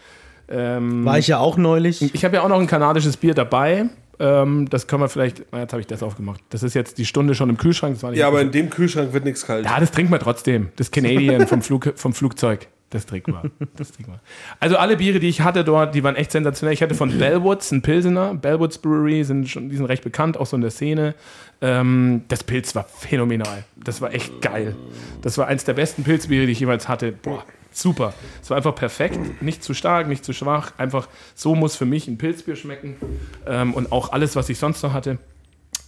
Ähm, 0.49 1.05
War 1.05 1.19
ich 1.19 1.27
ja 1.27 1.39
auch 1.39 1.57
neulich. 1.57 2.15
ich 2.15 2.25
habe 2.25 2.37
ja 2.37 2.43
auch 2.43 2.49
noch 2.49 2.61
ein 2.61 2.67
kanadisches 2.69 3.17
Bier 3.17 3.35
dabei. 3.35 3.87
Ähm, 4.19 4.69
das 4.71 4.87
können 4.87 5.03
wir 5.03 5.09
vielleicht. 5.09 5.43
na, 5.53 5.61
Jetzt 5.61 5.73
habe 5.73 5.81
ich 5.81 5.87
das 5.87 6.03
aufgemacht. 6.03 6.41
Das 6.51 6.63
ist 6.63 6.75
jetzt 6.75 6.99
die 6.99 7.07
Stunde 7.07 7.35
schon 7.35 7.51
im 7.51 7.57
Kühlschrank. 7.57 7.99
Ja, 8.15 8.29
aber 8.29 8.41
in 8.41 8.51
dem 8.53 8.71
Kühlschrank 8.71 9.13
wird 9.13 9.25
nichts 9.25 9.47
kalt. 9.47 9.65
ja, 9.65 9.81
das 9.81 9.91
trinken 9.91 10.13
wir 10.13 10.19
trotzdem. 10.21 10.69
Das 10.77 10.91
Canadian 10.91 11.47
vom, 11.47 11.63
Flug, 11.63 11.93
vom 11.97 12.13
Flugzeug. 12.13 12.69
Das 12.91 13.07
trinken 13.07 13.33
wir. 13.33 13.51
Das 13.77 13.91
trinken 13.91 14.13
wir. 14.13 14.21
Also 14.61 14.77
alle 14.77 14.97
Biere, 14.97 15.19
die 15.19 15.29
ich 15.29 15.41
hatte 15.41 15.65
dort, 15.65 15.97
die 15.97 16.05
waren 16.05 16.15
echt 16.15 16.31
sensationell. 16.31 16.75
Ich 16.75 16.81
hatte 16.83 16.95
von 16.95 17.19
Bellwoods 17.19 17.73
einen 17.73 17.83
Pilsener. 17.83 18.35
Bellwoods 18.35 18.79
Brewery 18.79 19.25
sind 19.25 19.49
schon, 19.49 19.69
die 19.69 19.77
sind 19.77 19.87
recht 19.87 20.05
bekannt, 20.05 20.37
auch 20.37 20.47
so 20.47 20.55
in 20.55 20.63
der 20.63 20.71
Szene. 20.71 21.17
Ähm, 21.61 22.23
das 22.29 22.45
Pilz 22.45 22.73
war 22.77 22.85
phänomenal. 22.85 23.65
Das 23.83 24.01
war 24.01 24.15
echt 24.15 24.41
geil. 24.41 24.77
Das 25.23 25.39
war 25.39 25.49
eins 25.49 25.65
der 25.65 25.73
besten 25.73 26.05
Pilzbiere, 26.05 26.47
die 26.47 26.53
ich 26.53 26.61
jemals 26.61 26.89
hatte. 26.89 27.11
Boah, 27.11 27.45
super. 27.77 28.15
Es 28.43 28.51
war 28.51 28.57
einfach 28.57 28.75
perfekt. 28.75 29.43
Nicht 29.43 29.63
zu 29.63 29.75
stark, 29.75 30.09
nicht 30.09 30.25
zu 30.25 30.33
schwach. 30.33 30.73
Einfach 30.79 31.09
so 31.35 31.55
muss 31.55 31.77
für 31.77 31.87
mich 31.87 32.09
ein 32.09 32.19
Pilzbier 32.19 32.57
schmecken. 32.57 32.97
Ähm, 33.47 33.75
und 33.75 33.93
auch 33.93 34.13
alles, 34.13 34.37
was 34.37 34.49
ich 34.49 34.59
sonst 34.59 34.83
noch 34.83 34.93
hatte. 34.93 35.19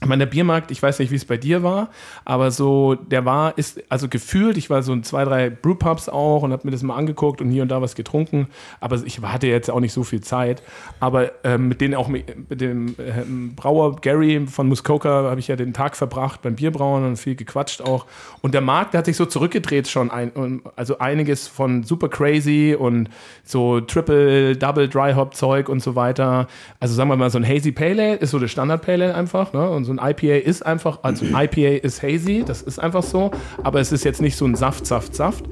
Ich 0.03 0.07
meine, 0.07 0.26
der 0.26 0.30
Biermarkt, 0.30 0.70
ich 0.70 0.82
weiß 0.82 0.99
nicht, 0.99 1.11
wie 1.11 1.16
es 1.16 1.24
bei 1.24 1.38
dir 1.38 1.62
war, 1.62 1.88
aber 2.24 2.51
so, 2.51 2.94
der 2.94 3.24
war, 3.24 3.57
ist, 3.57 3.82
also 3.88 4.09
gefühlt, 4.09 4.59
ich 4.59 4.68
war 4.68 4.82
so 4.82 4.92
in 4.92 5.03
zwei, 5.03 5.24
drei 5.24 5.49
Brewpubs 5.49 6.09
auch 6.11 6.42
und 6.42 6.53
habe 6.53 6.66
mir 6.66 6.70
das 6.70 6.82
mal 6.82 6.97
angeguckt 6.97 7.40
und 7.40 7.49
hier 7.49 7.62
und 7.62 7.70
da 7.70 7.80
was 7.80 7.94
getrunken, 7.94 8.49
aber 8.80 9.03
ich 9.05 9.20
hatte 9.22 9.47
jetzt 9.47 9.70
auch 9.70 9.80
nicht 9.80 9.94
so 9.94 10.05
viel 10.05 10.20
Zeit. 10.20 10.62
Aber 11.01 11.32
ähm, 11.44 11.68
mit 11.68 11.80
denen 11.80 11.94
auch 11.94 12.09
mit, 12.09 12.26
dem 12.61 12.94
ähm, 12.99 13.55
Brauer 13.57 13.97
Gary 13.97 14.47
von 14.47 14.68
Muskoka 14.68 15.09
habe 15.09 15.40
ich 15.40 15.49
ja 15.49 15.57
den 15.57 15.72
Tag 15.72 15.97
verbracht 15.97 16.42
beim 16.42 16.57
Bierbrauen 16.57 17.05
und 17.05 17.16
viel 17.16 17.34
gequatscht 17.34 17.80
auch. 17.80 18.05
Und 18.42 18.53
der 18.53 18.61
Markt, 18.61 18.92
der 18.92 18.99
hat 18.99 19.07
sich 19.07 19.16
so 19.16 19.24
zurückgedreht 19.24 19.88
schon, 19.88 20.11
ein, 20.11 20.61
also 20.76 20.99
einiges 20.99 21.49
von 21.49 21.84
super 21.84 22.11
crazy 22.11 22.76
und 22.78 23.09
so 23.44 23.80
Triple, 23.80 24.57
Double 24.57 24.88
Dry 24.88 25.14
Hop 25.14 25.34
Zeug 25.34 25.70
und 25.70 25.80
so 25.80 25.97
weiter. 25.97 26.49
Also 26.80 26.94
sagen 26.94 27.09
wir 27.09 27.16
mal, 27.16 27.30
so 27.30 27.38
ein 27.38 27.49
Hazy 27.49 27.72
Pale 27.72 27.97
Ale 27.97 28.16
ist 28.16 28.30
so 28.30 28.38
der 28.38 28.49
Standard 28.49 28.82
Pale 28.82 29.07
Ale 29.07 29.14
einfach, 29.14 29.53
ne? 29.53 29.68
Und 29.70 29.84
so 29.84 29.95
ein 29.99 30.11
IPA 30.11 30.36
ist 30.47 30.64
einfach, 30.64 31.01
also 31.03 31.24
ein 31.24 31.34
IPA 31.34 31.84
ist 31.84 32.03
hazy, 32.03 32.44
das 32.47 32.62
ist 32.62 32.78
einfach 32.78 33.03
so, 33.03 33.30
aber 33.62 33.80
es 33.80 33.92
ist 33.92 34.05
jetzt 34.05 34.20
nicht 34.20 34.36
so 34.36 34.44
ein 34.44 34.55
Saft, 34.55 34.86
Saft, 34.86 35.14
Saft. 35.14 35.44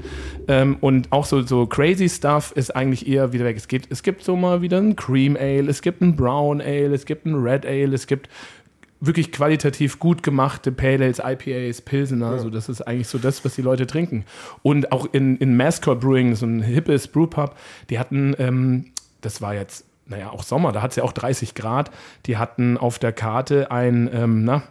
Ähm, 0.47 0.77
und 0.81 1.11
auch 1.11 1.25
so, 1.25 1.41
so 1.41 1.65
crazy 1.65 2.09
Stuff 2.09 2.51
ist 2.55 2.75
eigentlich 2.75 3.07
eher 3.07 3.33
wieder 3.33 3.45
weg. 3.45 3.57
Es, 3.57 3.67
geht, 3.67 3.87
es 3.89 4.03
gibt 4.03 4.23
so 4.23 4.35
mal 4.35 4.61
wieder 4.61 4.77
ein 4.77 4.95
Cream 4.95 5.35
Ale, 5.35 5.69
es 5.69 5.81
gibt 5.81 6.01
ein 6.01 6.15
Brown 6.15 6.61
Ale, 6.61 6.93
es 6.93 7.05
gibt 7.05 7.25
ein 7.25 7.35
Red 7.35 7.65
Ale, 7.65 7.93
es 7.95 8.07
gibt 8.07 8.29
wirklich 9.05 9.31
qualitativ 9.31 9.99
gut 9.99 10.23
gemachte 10.23 10.71
Pale 10.71 11.05
Ales, 11.05 11.19
IPAs, 11.19 11.81
Pilsener, 11.81 12.27
also 12.27 12.49
das 12.49 12.69
ist 12.69 12.81
eigentlich 12.81 13.07
so 13.07 13.17
das, 13.17 13.43
was 13.45 13.55
die 13.55 13.61
Leute 13.61 13.87
trinken. 13.87 14.25
Und 14.61 14.91
auch 14.91 15.07
in, 15.11 15.37
in 15.37 15.57
Mascot 15.57 15.99
Brewing, 15.99 16.35
so 16.35 16.45
ein 16.45 16.61
hippes 16.61 17.07
Brewpub, 17.07 17.55
die 17.89 17.99
hatten, 17.99 18.35
ähm, 18.39 18.85
das 19.21 19.41
war 19.41 19.53
jetzt, 19.53 19.85
naja, 20.07 20.29
auch 20.29 20.43
Sommer, 20.43 20.71
da 20.71 20.81
hat 20.81 20.91
es 20.91 20.97
ja 20.97 21.03
auch 21.03 21.13
30 21.13 21.55
Grad, 21.55 21.91
die 22.25 22.37
hatten 22.37 22.77
auf 22.77 22.99
der 22.99 23.11
Karte 23.11 23.71
ein, 23.71 24.09
ähm, 24.13 24.43
na, 24.43 24.63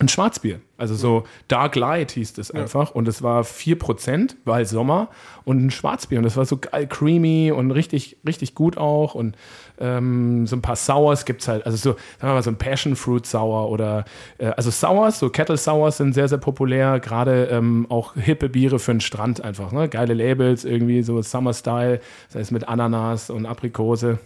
ein 0.00 0.08
Schwarzbier. 0.08 0.60
Also 0.76 0.94
so 0.94 1.24
Dark 1.48 1.74
Light 1.74 2.12
hieß 2.12 2.34
das 2.34 2.52
einfach. 2.52 2.92
Und 2.92 3.08
es 3.08 3.22
war 3.22 3.42
4%, 3.42 4.36
weil 4.44 4.64
Sommer 4.64 5.08
und 5.44 5.64
ein 5.64 5.70
Schwarzbier. 5.72 6.18
Und 6.18 6.24
das 6.24 6.36
war 6.36 6.44
so 6.44 6.56
geil 6.58 6.86
creamy 6.86 7.50
und 7.50 7.72
richtig, 7.72 8.16
richtig 8.24 8.54
gut 8.54 8.78
auch. 8.78 9.16
Und 9.16 9.36
ähm, 9.80 10.46
so 10.46 10.54
ein 10.54 10.62
paar 10.62 10.76
Sours 10.76 11.24
gibt 11.24 11.40
es 11.42 11.48
halt. 11.48 11.66
Also 11.66 11.76
so, 11.76 11.90
sagen 11.90 12.30
wir 12.30 12.34
mal, 12.34 12.42
so 12.44 12.50
ein 12.50 12.58
Passion 12.58 12.94
Fruit 12.94 13.26
Sour 13.26 13.70
oder 13.70 14.04
äh, 14.38 14.46
also 14.46 14.70
Sours, 14.70 15.18
so 15.18 15.30
Kettle 15.30 15.56
Sours 15.56 15.96
sind 15.96 16.12
sehr, 16.12 16.28
sehr 16.28 16.38
populär. 16.38 17.00
Gerade 17.00 17.46
ähm, 17.46 17.86
auch 17.88 18.14
hippe 18.14 18.48
Biere 18.48 18.78
für 18.78 18.92
den 18.92 19.00
Strand 19.00 19.42
einfach. 19.42 19.72
Ne? 19.72 19.88
Geile 19.88 20.14
Labels, 20.14 20.64
irgendwie 20.64 21.02
so 21.02 21.20
Summer 21.22 21.54
Style, 21.54 22.00
das 22.28 22.36
heißt 22.36 22.52
mit 22.52 22.68
Ananas 22.68 23.30
und 23.30 23.46
Aprikose 23.46 24.20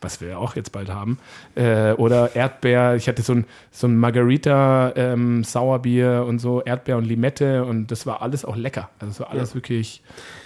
was 0.00 0.20
wir 0.20 0.28
ja 0.28 0.38
auch 0.38 0.56
jetzt 0.56 0.72
bald 0.72 0.90
haben. 0.90 1.18
Äh, 1.54 1.92
oder 1.92 2.34
Erdbeer. 2.34 2.96
Ich 2.96 3.08
hatte 3.08 3.22
so 3.22 3.34
ein, 3.34 3.44
so 3.70 3.86
ein 3.86 3.96
Margarita 3.96 4.92
ähm, 4.96 5.44
Sauerbier 5.44 6.24
und 6.26 6.38
so, 6.38 6.62
Erdbeer 6.62 6.96
und 6.96 7.04
Limette 7.04 7.64
und 7.64 7.90
das 7.90 8.06
war 8.06 8.22
alles 8.22 8.44
auch 8.44 8.56
lecker. 8.56 8.90
Also 8.98 9.10
es 9.12 9.20
war 9.20 9.30
alles 9.30 9.54
wirklich. 9.54 10.02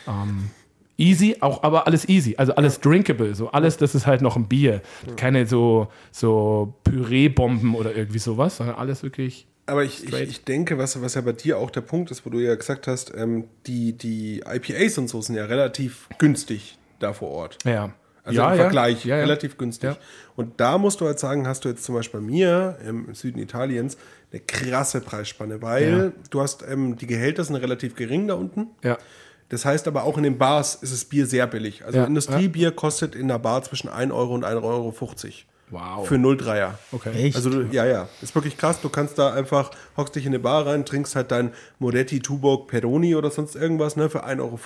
Ähm, 0.07 0.51
easy, 0.97 1.37
auch 1.41 1.63
aber 1.63 1.87
alles 1.87 2.09
easy, 2.09 2.37
also 2.37 2.55
alles 2.55 2.81
drinkable, 2.81 3.35
so 3.35 3.51
alles, 3.51 3.77
das 3.77 3.95
ist 3.95 4.07
halt 4.07 4.23
noch 4.23 4.37
ein 4.37 4.47
Bier. 4.47 4.83
Keine 5.17 5.47
so, 5.47 5.89
so 6.11 6.75
Püree-Bomben 6.85 7.75
oder 7.75 7.95
irgendwie 7.95 8.19
sowas, 8.19 8.57
sondern 8.57 8.77
alles 8.77 9.03
wirklich. 9.03 9.47
Aber 9.67 9.85
ich, 9.85 10.05
ich, 10.05 10.15
ich 10.15 10.45
denke, 10.45 10.77
was, 10.79 11.01
was 11.01 11.15
ja 11.15 11.21
bei 11.21 11.33
dir 11.33 11.59
auch 11.59 11.71
der 11.71 11.83
Punkt 11.83 12.11
ist, 12.11 12.27
wo 12.27 12.31
du 12.31 12.41
ja 12.41 12.55
gesagt 12.55 12.87
hast, 12.87 13.13
ähm, 13.15 13.45
die, 13.67 13.93
die 13.93 14.43
IPAs 14.47 14.99
und 14.99 15.09
so 15.09 15.21
sind 15.21 15.37
ja 15.37 15.45
relativ 15.45 16.09
günstig 16.19 16.79
da 16.99 17.13
vor 17.13 17.31
Ort. 17.31 17.59
Ja. 17.65 17.93
Also 18.25 18.41
ja, 18.41 18.53
im. 18.53 18.57
Vergleich 18.57 19.05
Ja, 19.05 19.17
ja. 19.17 19.23
relativ 19.23 19.59
günstig. 19.59 19.97
Und 20.37 20.61
da 20.61 20.79
musst 20.79 21.01
du 21.01 21.07
halt 21.07 21.19
sagen, 21.19 21.47
hast 21.47 21.65
du 21.65 21.69
jetzt 21.69 21.85
zum 21.85 21.95
Beispiel 21.95 22.21
bei 22.21 22.27
mir 22.27 22.79
im 22.87 23.15
Süden 23.15 23.39
Italiens 23.39 23.97
eine 24.31 24.41
krasse 24.41 25.01
Preisspanne, 25.01 25.61
weil 25.61 26.13
du 26.31 26.41
hast 26.41 26.65
ähm, 26.69 26.97
die 26.97 27.07
Gehälter 27.07 27.45
sind 27.45 27.57
relativ 27.57 27.97
gering 27.97 28.29
da 28.29 28.35
unten. 28.35 28.69
Ja. 28.83 28.99
Das 29.49 29.65
heißt 29.65 29.87
aber 29.87 30.05
auch 30.05 30.17
in 30.17 30.23
den 30.23 30.39
Bars 30.39 30.77
ist 30.77 30.93
das 30.93 31.05
Bier 31.05 31.27
sehr 31.27 31.47
billig. 31.47 31.85
Also 31.85 32.03
Industriebier 32.05 32.71
kostet 32.71 33.15
in 33.15 33.29
der 33.29 33.39
Bar 33.39 33.63
zwischen 33.63 33.89
1 33.89 34.11
Euro 34.13 34.35
und 34.35 34.47
1,50 34.47 34.63
Euro. 34.63 34.95
Wow. 35.73 36.07
Für 36.07 36.17
0,3er. 36.17 36.75
Okay. 36.93 37.11
Echt? 37.15 37.37
Also 37.37 37.49
du, 37.51 37.63
ja, 37.73 37.87
ja, 37.87 38.09
ist 38.21 38.35
wirklich 38.35 38.57
krass. 38.59 38.81
Du 38.81 38.89
kannst 38.91 39.19
da 39.19 39.33
einfach, 39.33 39.71
hockst 39.97 40.15
dich 40.15 40.27
in 40.27 40.31
eine 40.31 40.39
Bar 40.39 40.67
rein, 40.67 40.85
trinkst 40.85 41.17
halt 41.17 41.31
dein 41.33 41.53
Moretti, 41.79 42.21
Tuborg, 42.21 42.69
Peroni 42.69 43.15
oder 43.17 43.31
sonst 43.31 43.57
irgendwas 43.57 43.97
ne, 43.97 44.11
für 44.11 44.27
1,50 44.27 44.41
Euro. 44.41 44.59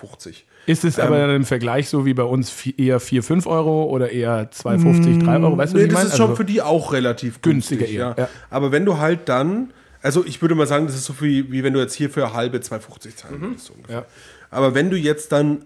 Ist 0.67 0.85
es 0.85 0.99
aber 0.99 1.19
dann 1.19 1.31
im 1.37 1.45
Vergleich 1.45 1.89
so 1.89 2.05
wie 2.05 2.13
bei 2.15 2.25
uns 2.25 2.53
eher 2.77 2.99
4, 2.99 3.23
5 3.23 3.47
Euro 3.47 3.85
oder 3.85 4.11
eher 4.11 4.51
2,50, 4.51 5.25
3 5.25 5.37
Euro? 5.39 5.57
Weißt 5.57 5.73
du, 5.73 5.77
was 5.77 5.81
Nee, 5.81 5.83
ich 5.83 5.87
das 5.87 5.95
meine? 5.95 6.09
ist 6.09 6.17
schon 6.17 6.27
Also- 6.31 6.37
für 6.37 6.45
die 6.45 6.61
auch 6.61 6.93
relativ 6.93 7.41
günstig. 7.41 7.79
Günstiger 7.79 8.01
eher, 8.09 8.15
ja. 8.19 8.25
ja. 8.25 8.29
Aber 8.51 8.73
wenn 8.73 8.85
du 8.85 8.99
halt 8.99 9.29
dann, 9.29 9.73
also 10.03 10.25
ich 10.27 10.43
würde 10.43 10.57
mal 10.57 10.67
sagen, 10.67 10.87
das 10.87 10.97
ist 10.97 11.05
so 11.05 11.13
viel, 11.13 11.53
wie 11.53 11.63
wenn 11.63 11.73
du 11.73 11.79
jetzt 11.81 11.95
hier 11.95 12.11
für 12.11 12.33
halbe 12.33 12.59
2,50 12.59 13.15
zahlen 13.17 13.41
würdest. 13.41 13.67
So 13.67 13.75
ungefähr. 13.75 14.01
Mhm. 14.01 14.03
Ja. 14.03 14.07
Aber 14.51 14.75
wenn 14.75 14.91
du 14.91 14.97
jetzt 14.97 15.31
dann 15.31 15.65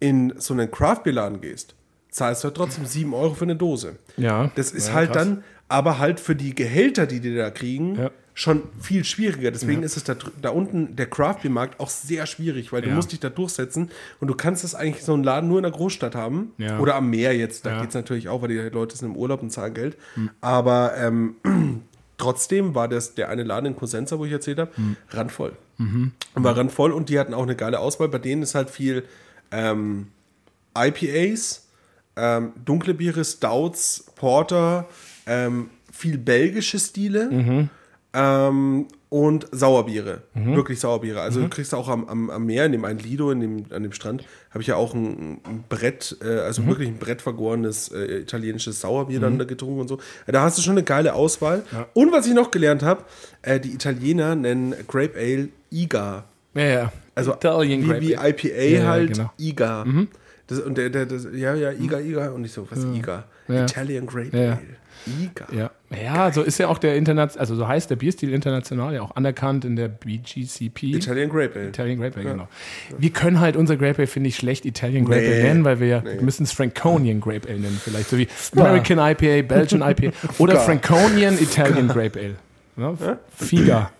in 0.00 0.34
so 0.36 0.52
einen 0.52 0.70
Craft-Bier-Laden 0.70 1.40
gehst, 1.40 1.74
zahlst 2.14 2.44
du 2.44 2.46
halt 2.48 2.56
trotzdem 2.56 2.86
7 2.86 3.12
Euro 3.12 3.34
für 3.34 3.44
eine 3.44 3.56
Dose. 3.56 3.96
Ja. 4.16 4.50
Das 4.54 4.70
ist 4.70 4.88
Ja, 4.88 4.94
halt 4.94 5.12
krass. 5.12 5.24
dann, 5.26 5.44
aber 5.68 5.98
halt 5.98 6.20
für 6.20 6.36
die 6.36 6.54
Gehälter, 6.54 7.06
die 7.06 7.18
die 7.18 7.34
da 7.34 7.50
kriegen, 7.50 7.96
Ja. 7.96 8.10
schon 8.34 8.62
viel 8.80 9.04
schwieriger. 9.04 9.50
Deswegen 9.50 9.82
ist 9.82 9.96
es 9.96 10.04
da, 10.04 10.14
da 10.40 10.50
unten, 10.50 10.94
der 10.94 11.06
Craft-Bier-Markt, 11.06 11.80
auch 11.80 11.88
sehr 11.90 12.26
schwierig, 12.26 12.72
weil 12.72 12.82
du 12.82 12.88
Ja. 12.90 12.94
musst 12.94 13.10
dich 13.10 13.18
da 13.18 13.30
durchsetzen 13.30 13.90
und 14.20 14.28
du 14.28 14.34
kannst 14.36 14.62
das 14.62 14.76
eigentlich 14.76 15.02
so 15.04 15.12
einen 15.12 15.24
Laden 15.24 15.48
nur 15.48 15.58
in 15.58 15.64
der 15.64 15.72
Großstadt 15.72 16.14
haben. 16.14 16.52
Ja. 16.58 16.78
Oder 16.78 16.94
am 16.94 17.10
Meer 17.10 17.36
jetzt. 17.36 17.66
Da 17.66 17.70
Ja. 17.70 17.76
Hm. 17.76 17.82
geht 17.82 17.88
es 17.90 17.94
natürlich 17.96 18.28
auch, 18.28 18.42
weil 18.42 18.48
die 18.48 18.58
Leute 18.58 18.96
sind 18.96 19.08
im 19.10 19.16
Urlaub 19.16 19.42
und 19.42 19.50
zahlen 19.50 19.74
Geld. 19.74 19.96
Aber 20.40 20.96
ähm, 20.96 21.34
trotzdem 22.16 22.76
war 22.76 22.86
das 22.86 23.14
der 23.16 23.28
eine 23.28 23.42
Laden 23.42 23.66
in 23.66 23.76
Cosenza, 23.76 24.18
wo 24.20 24.24
ich 24.24 24.30
erzählt 24.32 24.58
habe, 24.60 24.70
Hm. 24.76 24.96
randvoll. 25.10 25.52
Mhm. 25.78 26.12
Und 26.36 26.44
war 26.44 26.56
randvoll 26.56 26.92
und 26.92 27.08
die 27.08 27.18
hatten 27.18 27.34
auch 27.34 27.42
eine 27.42 27.56
geile 27.56 27.80
Auswahl. 27.80 28.08
Bei 28.08 28.18
denen 28.18 28.42
ist 28.44 28.54
halt 28.54 28.70
viel 28.70 29.02
ähm, 29.50 30.06
IPAs, 30.76 31.63
ähm, 32.16 32.52
dunkle 32.64 32.94
Biere, 32.94 33.24
Stouts, 33.24 34.04
Porter, 34.16 34.86
ähm, 35.26 35.70
viel 35.92 36.18
belgische 36.18 36.78
Stile 36.78 37.30
Mhm. 37.30 37.68
ähm, 38.12 38.86
und 39.08 39.46
Sauerbiere. 39.52 40.22
Wirklich 40.34 40.80
Sauerbiere. 40.80 41.20
Also 41.20 41.40
du 41.42 41.48
kriegst 41.48 41.72
auch 41.72 41.88
am, 41.88 42.08
am, 42.08 42.30
am 42.30 42.46
Meer, 42.46 42.66
in 42.66 42.72
dem 42.72 42.84
einen 42.84 42.98
Lido, 42.98 43.30
in 43.30 43.40
dem, 43.40 43.64
an 43.70 43.84
dem 43.84 43.92
Strand, 43.92 44.24
habe 44.50 44.60
ich 44.62 44.66
ja 44.66 44.74
auch 44.74 44.92
ein, 44.92 45.38
ein 45.44 45.64
Brett, 45.68 46.16
äh, 46.20 46.26
also 46.40 46.62
Mhm. 46.62 46.66
wirklich 46.66 46.88
ein 46.88 46.98
Brett 46.98 47.22
vergorenes 47.22 47.88
äh, 47.92 48.18
italienisches 48.22 48.80
Sauerbier 48.80 49.20
dann 49.20 49.38
da 49.38 49.44
getrunken 49.44 49.80
und 49.82 49.88
so. 49.88 49.98
Da 50.26 50.42
hast 50.42 50.58
du 50.58 50.62
schon 50.62 50.72
eine 50.72 50.82
geile 50.82 51.14
Auswahl. 51.14 51.62
Und 51.92 52.10
was 52.12 52.26
ich 52.26 52.34
noch 52.34 52.50
gelernt 52.50 52.82
habe, 52.82 53.04
äh, 53.42 53.60
die 53.60 53.72
Italiener 53.72 54.34
nennen 54.34 54.74
Grape 54.88 55.16
Ale 55.16 55.48
Iga. 55.70 56.24
Ja, 56.54 56.62
ja. 56.64 56.92
Also 57.14 57.34
Italian 57.34 57.82
wie, 57.82 57.86
Grape 57.86 58.00
wie. 58.00 58.12
IPA 58.48 58.62
Ja, 58.62 58.80
ja, 58.80 58.86
halt 58.88 59.12
genau. 59.14 59.30
IGA. 59.38 59.84
Das, 60.46 60.58
und 60.60 60.76
der, 60.76 60.90
der, 60.90 61.06
das, 61.06 61.26
ja, 61.34 61.54
ja, 61.54 61.72
IGA, 61.72 62.00
IGA. 62.00 62.28
Und 62.30 62.44
ich 62.44 62.52
so, 62.52 62.66
was 62.70 62.84
IGA? 62.84 63.24
Ja. 63.48 63.64
Italian 63.64 64.06
Grape 64.06 64.30
Ja, 64.36 64.42
ja. 64.42 64.52
Ale. 64.52 64.60
IGA. 65.06 65.46
Ja. 65.52 65.70
ja, 66.02 66.32
so 66.32 66.42
ist 66.42 66.56
ja 66.58 66.68
auch 66.68 66.78
der 66.78 66.96
international, 66.96 67.40
also 67.40 67.56
so 67.56 67.68
heißt 67.68 67.90
der 67.90 67.96
Bierstil 67.96 68.32
international 68.32 68.94
ja 68.94 69.02
auch 69.02 69.16
anerkannt 69.16 69.64
in 69.66 69.76
der 69.76 69.88
BGCP. 69.88 70.82
Italian 70.94 71.28
Grape 71.28 71.58
Ale. 71.58 71.68
Italian 71.68 71.98
Grape 72.00 72.16
Ale, 72.20 72.30
genau. 72.30 72.48
Wir 72.96 73.10
können 73.10 73.40
halt 73.40 73.56
unser 73.56 73.76
Grape 73.76 73.98
Ale, 73.98 74.06
finde 74.06 74.28
ich, 74.28 74.36
schlecht 74.36 74.64
Italian 74.64 75.04
Grape 75.04 75.20
Ale 75.26 75.28
Nee. 75.36 75.42
nennen, 75.42 75.64
weil 75.64 75.80
wir, 75.80 75.86
ja- 75.88 76.00
Nee. 76.02 76.22
müssen 76.22 76.44
es 76.44 76.52
Franconian 76.52 77.20
Grape 77.20 77.48
Ale 77.48 77.58
nennen, 77.60 77.78
vielleicht 77.82 78.08
so 78.08 78.16
wie 78.16 78.28
American 78.56 78.98
IPA, 78.98 79.42
Belgian 79.46 79.82
IPA 79.90 80.12
oder 80.38 80.58
Franconian 80.60 81.34
Italian 81.38 81.88
Grape 81.88 82.18
Ale. 82.18 82.36
Ja? 82.76 83.18
Figa. 83.36 83.90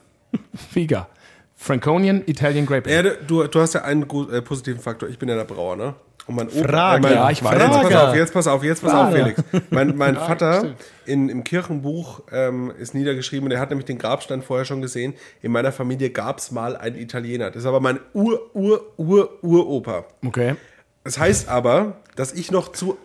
Figa. 0.72 1.08
Franconian 1.56 2.22
Italian 2.26 2.64
Grape 2.66 2.88
Ale. 2.90 3.08
Ja, 3.08 3.14
du, 3.26 3.46
du 3.46 3.60
hast 3.60 3.74
ja 3.74 3.82
einen 3.82 4.02
äh, 4.02 4.42
positiven 4.42 4.80
Faktor. 4.80 5.08
Ich 5.08 5.18
bin 5.18 5.28
ja 5.28 5.34
der 5.36 5.44
Brauer, 5.44 5.76
ne? 5.76 5.94
Und 6.26 6.36
mein 6.36 6.48
Opa, 6.48 6.68
Frage. 6.68 7.02
mein, 7.02 7.12
Ja, 7.12 7.30
ich 7.30 7.44
weiß. 7.44 7.52
Jetzt 7.52 7.68
pass 7.70 7.80
Frage. 7.82 8.08
auf, 8.08 8.14
jetzt 8.16 8.32
pass 8.32 8.46
auf, 8.46 8.64
jetzt 8.64 8.82
pass 8.82 8.94
auf, 8.94 9.12
Felix. 9.12 9.42
Mein, 9.70 9.94
mein 9.96 10.14
Vater 10.16 10.58
stimmt. 10.60 10.76
in, 11.04 11.28
im 11.28 11.44
Kirchenbuch 11.44 12.22
ähm, 12.32 12.72
ist 12.78 12.94
niedergeschrieben 12.94 13.46
und 13.46 13.52
er 13.52 13.60
hat 13.60 13.68
nämlich 13.70 13.84
den 13.84 13.98
Grabstein 13.98 14.40
vorher 14.40 14.64
schon 14.64 14.80
gesehen. 14.80 15.12
In 15.42 15.52
meiner 15.52 15.70
Familie 15.70 16.08
gab 16.10 16.38
es 16.38 16.50
mal 16.50 16.76
einen 16.76 16.96
Italiener. 16.96 17.50
Das 17.50 17.62
ist 17.62 17.66
aber 17.66 17.80
mein 17.80 18.00
Ur, 18.14 18.40
Ur, 18.54 18.80
Ur, 18.96 19.38
Uropa. 19.42 20.06
Okay. 20.24 20.56
Das 21.04 21.18
heißt 21.18 21.48
aber, 21.50 21.98
dass 22.16 22.32
ich 22.32 22.50
noch 22.50 22.72
zu 22.72 22.96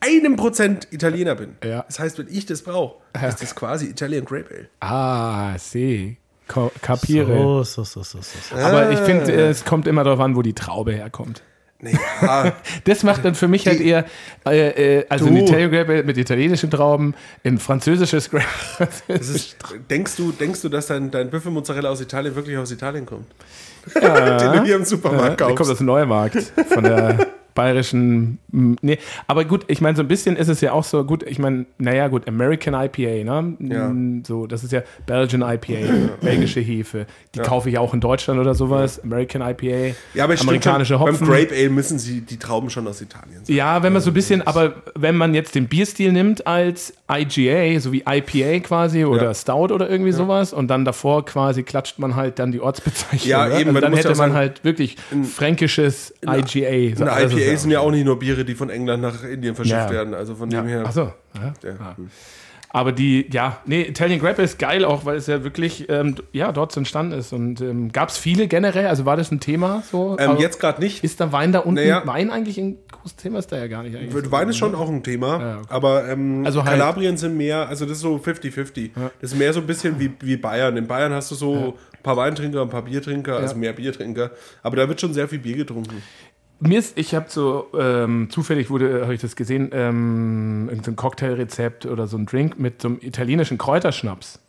einem 0.00 0.34
Prozent 0.34 0.88
Italiener 0.90 1.36
bin. 1.36 1.56
Ja. 1.64 1.84
Das 1.86 2.00
heißt, 2.00 2.18
wenn 2.18 2.26
ich 2.28 2.44
das 2.46 2.62
brauche, 2.62 2.96
ist 3.26 3.40
das 3.40 3.54
quasi 3.54 3.86
Italian 3.86 4.24
Grape 4.24 4.46
Ale. 4.52 4.68
Ah, 4.80 5.56
see. 5.58 6.16
Kapiere. 6.82 7.64
So, 7.64 7.64
so, 7.64 7.84
so, 7.84 8.02
so. 8.02 8.18
so. 8.20 8.56
Aber 8.56 8.90
ich 8.90 8.98
finde, 8.98 9.32
äh, 9.32 9.48
es 9.48 9.64
kommt 9.64 9.86
immer 9.86 10.04
darauf 10.04 10.20
an, 10.20 10.34
wo 10.36 10.42
die 10.42 10.52
Traube 10.52 10.92
herkommt. 10.92 11.42
Naja, 11.84 12.52
Das 12.84 13.02
macht 13.02 13.24
dann 13.24 13.34
für 13.34 13.48
mich 13.48 13.66
halt 13.66 13.80
eher, 13.80 14.04
äh, 14.46 14.98
äh, 15.00 15.06
also 15.08 15.26
ein 15.26 15.34
Du. 15.36 15.44
Italian 15.44 15.70
Grape 15.70 15.92
Ale 15.92 16.02
mit 16.02 16.16
italienischen 16.18 16.70
Trauben, 16.70 17.14
ein 17.44 17.58
französisches 17.58 18.30
Grape. 18.30 18.44
ist, 19.08 19.56
denkst, 19.90 20.16
du, 20.16 20.32
denkst 20.32 20.62
du, 20.62 20.68
dass 20.68 20.86
dein, 20.88 21.10
dein 21.10 21.30
Büffelmozzarella 21.30 21.90
aus 21.90 22.00
Italien 22.00 22.34
wirklich 22.34 22.56
aus 22.56 22.70
Italien 22.70 23.06
kommt? 23.06 23.26
Ja. 24.00 24.38
Den 24.38 24.52
du 24.52 24.64
hier 24.64 24.76
im 24.76 24.84
Supermarkt 24.84 25.40
Der 25.40 25.46
kommt 25.46 25.58
kaufst. 25.58 25.72
aus 25.72 25.78
dem 25.78 25.86
Neumarkt 25.86 26.36
von 26.70 26.84
der 26.84 27.26
bayerischen. 27.54 28.38
Nee, 28.50 28.98
aber 29.26 29.44
gut, 29.44 29.64
ich 29.68 29.80
meine, 29.80 29.96
so 29.96 30.02
ein 30.02 30.08
bisschen 30.08 30.36
ist 30.36 30.48
es 30.48 30.60
ja 30.60 30.72
auch 30.72 30.84
so, 30.84 31.04
gut, 31.04 31.22
ich 31.22 31.38
meine, 31.38 31.66
naja, 31.78 32.08
gut, 32.08 32.26
American 32.28 32.74
IPA, 32.74 33.24
ne? 33.24 33.54
Ja. 33.60 33.86
M, 33.90 34.22
So, 34.26 34.46
das 34.46 34.64
ist 34.64 34.72
ja 34.72 34.82
Belgian 35.06 35.42
IPA, 35.42 36.16
belgische 36.20 36.60
Hefe. 36.60 37.06
Die 37.34 37.40
kaufe 37.40 37.70
ich 37.70 37.78
auch 37.78 37.94
in 37.94 38.00
Deutschland 38.00 38.40
oder 38.40 38.54
sowas. 38.54 39.02
American 39.02 39.42
IPA, 39.42 39.94
Ja, 40.14 40.24
aber 40.24 40.36
stimmt 40.36 40.50
amerikanische 40.50 40.94
schon, 40.94 41.00
Hopfen. 41.00 41.26
Beim 41.26 41.28
Grape 41.28 41.54
Ale 41.54 41.70
müssen 41.70 41.98
sie 41.98 42.20
die 42.20 42.38
Trauben 42.38 42.70
schon 42.70 42.86
aus 42.86 43.00
Italien 43.00 43.44
sein. 43.44 43.56
Ja, 43.56 43.82
wenn 43.82 43.92
man 43.92 44.02
so 44.02 44.10
ein 44.10 44.14
bisschen, 44.14 44.42
aber 44.46 44.82
wenn 44.94 45.16
man 45.16 45.34
jetzt 45.34 45.54
den 45.54 45.68
Bierstil 45.68 46.12
nimmt 46.12 46.46
als 46.46 46.92
IGA, 47.10 47.78
so 47.80 47.92
wie 47.92 48.04
IPA 48.06 48.60
quasi 48.60 49.04
oder 49.04 49.24
Ja. 49.24 49.34
Stout 49.34 49.72
oder 49.72 49.88
irgendwie 49.88 50.12
sowas 50.12 50.52
und 50.52 50.68
dann 50.68 50.84
davor 50.84 51.24
quasi 51.24 51.62
klatscht 51.62 51.98
man 51.98 52.16
halt 52.16 52.38
dann 52.38 52.52
die 52.52 52.60
Ortsbezeichnung. 52.60 53.28
Ja, 53.28 53.48
ne? 53.48 53.60
eben, 53.60 53.70
also 53.70 53.80
dann 53.80 53.92
ja 53.92 53.98
hätte 53.98 54.14
man 54.16 54.32
halt 54.32 54.64
wirklich 54.64 54.96
fränkisches 55.34 56.14
IGA. 56.22 56.96
Eine 57.02 57.12
alles 57.12 57.32
ist 57.32 57.38
IPA 57.38 57.43
ja- 57.52 57.56
sind 57.58 57.70
ja 57.70 57.80
auch 57.80 57.90
nicht 57.90 58.04
nur 58.04 58.18
Biere, 58.18 58.44
die 58.44 58.54
von 58.54 58.70
England 58.70 59.02
nach 59.02 59.22
Indien 59.24 59.54
verschifft 59.54 59.88
Ja. 59.88 59.90
werden. 59.90 60.14
Also 60.14 60.34
von 60.34 60.50
Ja. 60.50 60.60
dem 60.62 60.68
her. 60.68 60.84
Ach 60.86 60.92
so. 60.92 61.12
Ja. 61.34 61.52
Ja. 61.62 61.74
Ah. 61.80 61.96
Aber 62.70 62.90
die, 62.90 63.28
ja, 63.30 63.58
nee, 63.66 63.82
Italian 63.82 64.18
Grape 64.18 64.42
ist 64.42 64.58
geil, 64.58 64.84
auch 64.84 65.04
weil 65.04 65.16
es 65.16 65.28
ja 65.28 65.44
wirklich, 65.44 65.88
ähm, 65.88 66.16
ja, 66.32 66.50
dort 66.50 66.72
so 66.72 66.80
entstanden 66.80 67.12
ist. 67.16 67.32
Und 67.32 67.60
ähm, 67.60 67.92
gab 67.92 68.08
es 68.08 68.18
viele 68.18 68.48
generell? 68.48 68.88
Also 68.88 69.04
war 69.04 69.16
das 69.16 69.30
ein 69.30 69.38
Thema 69.38 69.84
so? 69.88 70.16
Ähm, 70.18 70.38
jetzt 70.40 70.58
gerade 70.58 70.82
nicht. 70.82 71.04
ist 71.04 71.20
da 71.20 71.30
Wein 71.30 71.52
da 71.52 71.60
unten? 71.60 71.74
Naja. 71.74 72.02
Wein 72.04 72.30
eigentlich 72.32 72.58
ein 72.58 72.78
großes 72.90 73.14
Thema? 73.14 73.38
Ist 73.38 73.52
da 73.52 73.58
ja 73.58 73.68
gar 73.68 73.84
nicht 73.84 73.94
eigentlich. 73.96 74.28
Wein 74.32 74.48
ist 74.48 74.56
schon 74.56 74.74
auch 74.74 74.88
ein 74.88 75.04
Thema, 75.04 75.38
Ja, 75.40 75.56
okay. 75.58 75.66
aber 75.68 76.08
ähm, 76.08 76.42
Also 76.44 76.64
halt- 76.64 76.80
Kalabrien 76.80 77.16
sind 77.16 77.36
mehr, 77.36 77.68
also 77.68 77.84
das 77.84 77.98
ist 77.98 78.02
so 78.02 78.18
50-50. 78.18 78.90
Das 79.20 79.30
ist 79.32 79.38
mehr 79.38 79.52
so 79.52 79.60
ein 79.60 79.68
bisschen 79.68 80.00
wie, 80.00 80.10
wie 80.22 80.36
Bayern. 80.36 80.76
In 80.76 80.88
Bayern 80.88 81.12
hast 81.12 81.30
du 81.30 81.36
so 81.36 81.54
ein 81.96 82.02
paar 82.02 82.16
Weintrinker, 82.16 82.62
ein 82.62 82.70
paar 82.70 82.82
Biertrinker, 82.82 83.36
also 83.36 83.54
mehr 83.54 83.72
Biertrinker. 83.72 84.32
Aber 84.64 84.74
da 84.74 84.88
wird 84.88 85.00
schon 85.00 85.14
sehr 85.14 85.28
viel 85.28 85.38
Bier 85.38 85.54
getrunken. 85.58 86.02
Mir 86.66 86.78
ist, 86.78 86.96
ich 86.96 87.14
habe 87.14 87.26
so, 87.28 87.66
ähm, 87.78 88.28
zufällig 88.30 88.70
wurde, 88.70 89.02
habe 89.02 89.14
ich 89.14 89.20
das 89.20 89.36
gesehen, 89.36 89.70
ähm, 89.72 90.68
irgendein 90.70 90.96
Cocktailrezept 90.96 91.84
oder 91.84 92.06
so 92.06 92.16
ein 92.16 92.26
Drink 92.26 92.58
mit 92.58 92.80
so 92.80 92.88
einem 92.88 92.98
italienischen 93.02 93.58
Kräuterschnaps. 93.58 94.40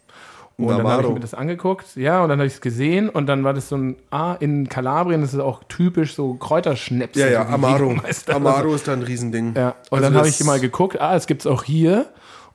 Und 0.57 0.69
dann 0.69 0.87
habe 0.87 1.03
ich 1.03 1.09
mir 1.09 1.19
das 1.19 1.33
angeguckt, 1.33 1.97
ja, 1.97 2.23
und 2.23 2.29
dann 2.29 2.39
habe 2.39 2.47
ich 2.47 2.53
es 2.53 2.61
gesehen 2.61 3.09
und 3.09 3.27
dann 3.27 3.43
war 3.43 3.53
das 3.53 3.67
so 3.67 3.75
ein, 3.75 3.97
ah, 4.09 4.35
in 4.39 4.69
Kalabrien 4.69 5.21
ist 5.21 5.33
es 5.33 5.39
auch 5.39 5.63
typisch 5.67 6.15
so 6.15 6.35
Kräuterschnäpse. 6.35 7.19
Ja, 7.19 7.27
ja, 7.27 7.45
so 7.45 7.53
Amaro. 7.53 7.95
Amaro 8.27 8.73
ist 8.73 8.87
da 8.87 8.93
ein 8.93 9.03
Riesending. 9.03 9.53
Ja, 9.53 9.75
und 9.89 9.97
Also 9.97 10.03
dann 10.05 10.15
habe 10.15 10.29
ich 10.29 10.41
mal 10.45 10.61
geguckt, 10.61 11.01
ah, 11.01 11.15
es 11.17 11.27
gibt 11.27 11.41
es 11.41 11.47
auch 11.47 11.63
hier. 11.63 12.05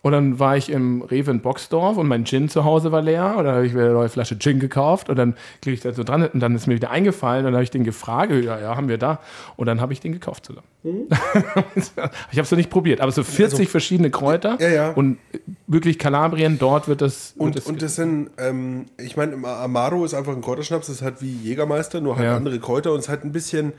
Und 0.03 0.12
dann 0.12 0.38
war 0.38 0.57
ich 0.57 0.70
im 0.70 1.03
Rewe 1.03 1.30
in 1.30 1.40
Boxdorf 1.40 1.98
und 1.98 2.09
mein 2.09 2.24
Gin 2.24 2.48
zu 2.48 2.64
Hause 2.64 2.90
war 2.90 3.03
leer. 3.03 3.34
Und 3.36 3.44
dann 3.44 3.55
habe 3.57 3.66
ich 3.66 3.74
wieder 3.74 3.84
eine 3.84 3.92
neue 3.92 4.09
Flasche 4.09 4.38
Gin 4.38 4.59
gekauft. 4.59 5.11
Und 5.11 5.16
dann 5.16 5.34
klicke 5.61 5.74
ich 5.74 5.80
da 5.82 5.92
so 5.92 6.05
dran 6.05 6.26
und 6.26 6.40
dann 6.40 6.55
ist 6.55 6.66
mir 6.66 6.74
wieder 6.74 6.90
eingefallen. 6.90 7.40
Und 7.44 7.53
dann 7.53 7.57
habe 7.57 7.64
ich 7.64 7.70
den 7.70 7.84
gefragt, 7.84 8.32
ja, 8.32 8.59
ja, 8.59 8.76
haben 8.76 8.88
wir 8.88 8.96
da. 8.96 9.20
Und 9.57 9.66
dann 9.66 9.80
habe 9.82 9.92
ich 9.92 10.01
den 10.01 10.12
gekauft 10.12 10.46
sogar. 10.46 10.62
Mhm. 10.84 11.07
ich 11.76 11.92
habe 11.98 12.42
es 12.42 12.51
noch 12.51 12.57
nicht 12.57 12.70
probiert, 12.70 13.03
aber 13.03 13.12
so 13.12 13.22
40 13.22 13.68
verschiedene 13.68 14.11
Kräuter. 14.11 14.53
Also 14.53 14.64
Ja, 14.64 14.70
ja. 14.70 14.90
Und 14.92 15.18
wirklich 15.66 15.98
Kalabrien, 15.98 16.59
dort 16.59 16.88
wird 16.88 17.03
das. 17.03 17.34
wird 17.34 17.40
Und, 17.40 17.57
das 17.57 17.66
und 17.66 17.82
das 17.82 17.96
sind, 17.96 18.30
ähm, 18.38 18.86
ich 18.98 19.16
meine, 19.18 19.36
Amaro 19.46 20.05
ist 20.07 20.14
einfach 20.14 20.32
ein 20.34 20.40
Kräuterschnaps, 20.40 20.86
das 20.86 20.96
ist 20.96 21.03
halt 21.03 21.20
wie 21.20 21.30
Jägermeister, 21.32 22.01
nur 22.01 22.16
halt 22.16 22.24
Ja. 22.24 22.36
andere 22.36 22.59
Kräuter 22.59 22.92
und 22.92 23.01
es 23.01 23.09
halt 23.11 23.24
ein 23.24 23.32
bisschen 23.32 23.74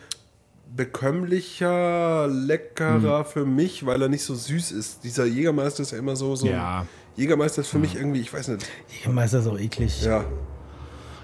bekömmlicher, 0.76 2.28
leckerer 2.28 3.26
für 3.26 3.46
mich, 3.46 3.86
weil 3.86 4.02
er 4.02 4.10
nicht 4.10 4.24
so 4.24 4.36
süß 4.36 4.72
ist. 4.72 5.04
Dieser 5.04 5.26
Jägermeister 5.26 5.84
ist 5.84 5.92
ja 5.92 5.98
immer 5.98 6.16
so. 6.16 6.36
so 6.36 6.48
Ja. 6.48 6.86
Jägermeister 7.16 7.62
ist 7.62 7.68
für 7.68 7.80
mich 7.80 7.96
irgendwie, 7.96 8.22
ich 8.22 8.34
weiß 8.34 8.48
nicht. 8.50 8.66
Jägermeister 8.98 9.40
ist 9.40 9.48
auch 9.48 9.60
eklig. 9.60 10.02
Ja. 10.02 10.24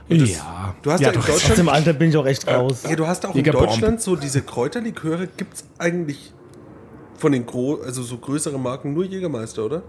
ja. 0.09 0.75
Du 0.81 0.91
hast 0.91 0.99
ja, 0.99 1.07
ja, 1.07 1.13
in 1.13 1.19
doch, 1.19 1.27
Aus 1.29 1.35
Deutschland. 1.35 1.59
dem 1.59 1.69
Alter 1.69 1.93
bin 1.93 2.09
ich 2.09 2.17
auch 2.17 2.25
echt 2.25 2.47
raus. 2.47 2.83
Ja, 2.83 2.95
du 2.95 3.07
hast 3.07 3.25
auch 3.25 3.33
Jägerbomb. 3.33 3.63
in 3.63 3.69
Deutschland 3.69 4.01
so 4.01 4.15
diese 4.15 4.41
Kräuterliköre, 4.41 5.27
gibt 5.27 5.55
es 5.55 5.63
eigentlich 5.77 6.33
von 7.17 7.31
den 7.31 7.45
gro 7.45 7.75
also 7.83 8.03
so 8.03 8.17
größeren 8.17 8.61
Marken 8.61 8.93
nur 8.93 9.05
Jägermeister, 9.05 9.65
oder? 9.65 9.81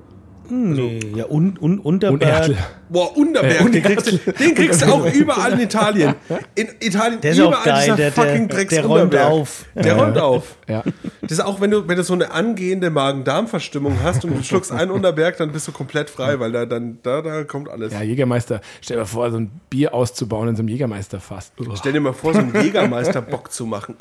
Nee, 0.51 1.01
ja, 1.15 1.25
und, 1.27 1.59
und, 1.61 1.79
Unterberg. 1.81 2.49
Und. 2.49 2.57
Boah, 2.91 3.17
Unterberg, 3.17 3.61
Äh, 3.67 3.71
den 3.71 3.83
kriegst, 3.83 4.07
du, 4.13 4.17
den 4.33 4.55
kriegst 4.55 4.83
du 4.83 4.87
auch 4.93 5.13
überall 5.13 5.53
in 5.53 5.61
Italien. 5.61 6.15
In 6.55 6.69
Italien 6.81 7.21
Der 7.21 7.33
ist 7.33 7.41
auch 7.41 7.49
überall 7.49 7.65
geil, 7.65 7.83
dieser 7.85 7.97
der- 7.97 8.13
fucking 8.13 8.49
der- 8.49 8.57
Drecks 8.57 8.75
der 8.75 8.87
räumt 8.87 9.03
Unterberg. 9.05 9.31
auf. 9.33 9.65
Der 9.75 9.97
räumt 9.97 10.19
auf. 10.19 10.45
Ja. 10.69 10.83
Das 11.23 11.33
ist 11.33 11.41
auch, 11.41 11.63
wenn 11.63 11.71
du, 11.71 11.89
wenn 11.89 11.97
du 11.97 12.03
so 12.03 12.13
eine 12.13 12.31
angehende 12.31 12.91
Magen-Darm-Verstimmung 12.91 13.97
hast 14.03 14.23
und 14.27 14.37
du 14.37 14.43
schluckst 14.43 14.71
einen 14.71 14.91
Unterberg, 14.91 15.39
dann 15.39 15.51
bist 15.51 15.67
du 15.67 15.73
komplett 15.73 16.11
frei, 16.11 16.39
weil 16.41 16.53
da 16.53 16.67
dann 16.67 16.99
da, 17.03 17.23
da 17.23 17.45
kommt 17.45 17.71
alles. 17.71 17.95
ja, 17.95 18.03
Jägermeister. 18.03 18.61
Stell 18.83 18.97
dir 18.99 19.01
mal 19.01 19.07
vor, 19.07 19.31
so 19.31 19.39
ein 19.39 19.51
Bier 19.71 19.95
auszubauen 19.95 20.49
in 20.49 20.57
so 20.57 20.61
einem 20.61 20.69
Jägermeisterfass. 20.69 21.53
Uah. 21.59 21.75
Stell 21.75 21.95
dir 21.95 22.01
mal 22.01 22.13
vor, 22.13 22.35
so 22.35 22.41
einen 22.41 22.55
Jägermeister-Bock 22.55 23.51
zu 23.51 23.65
machen. 23.65 23.97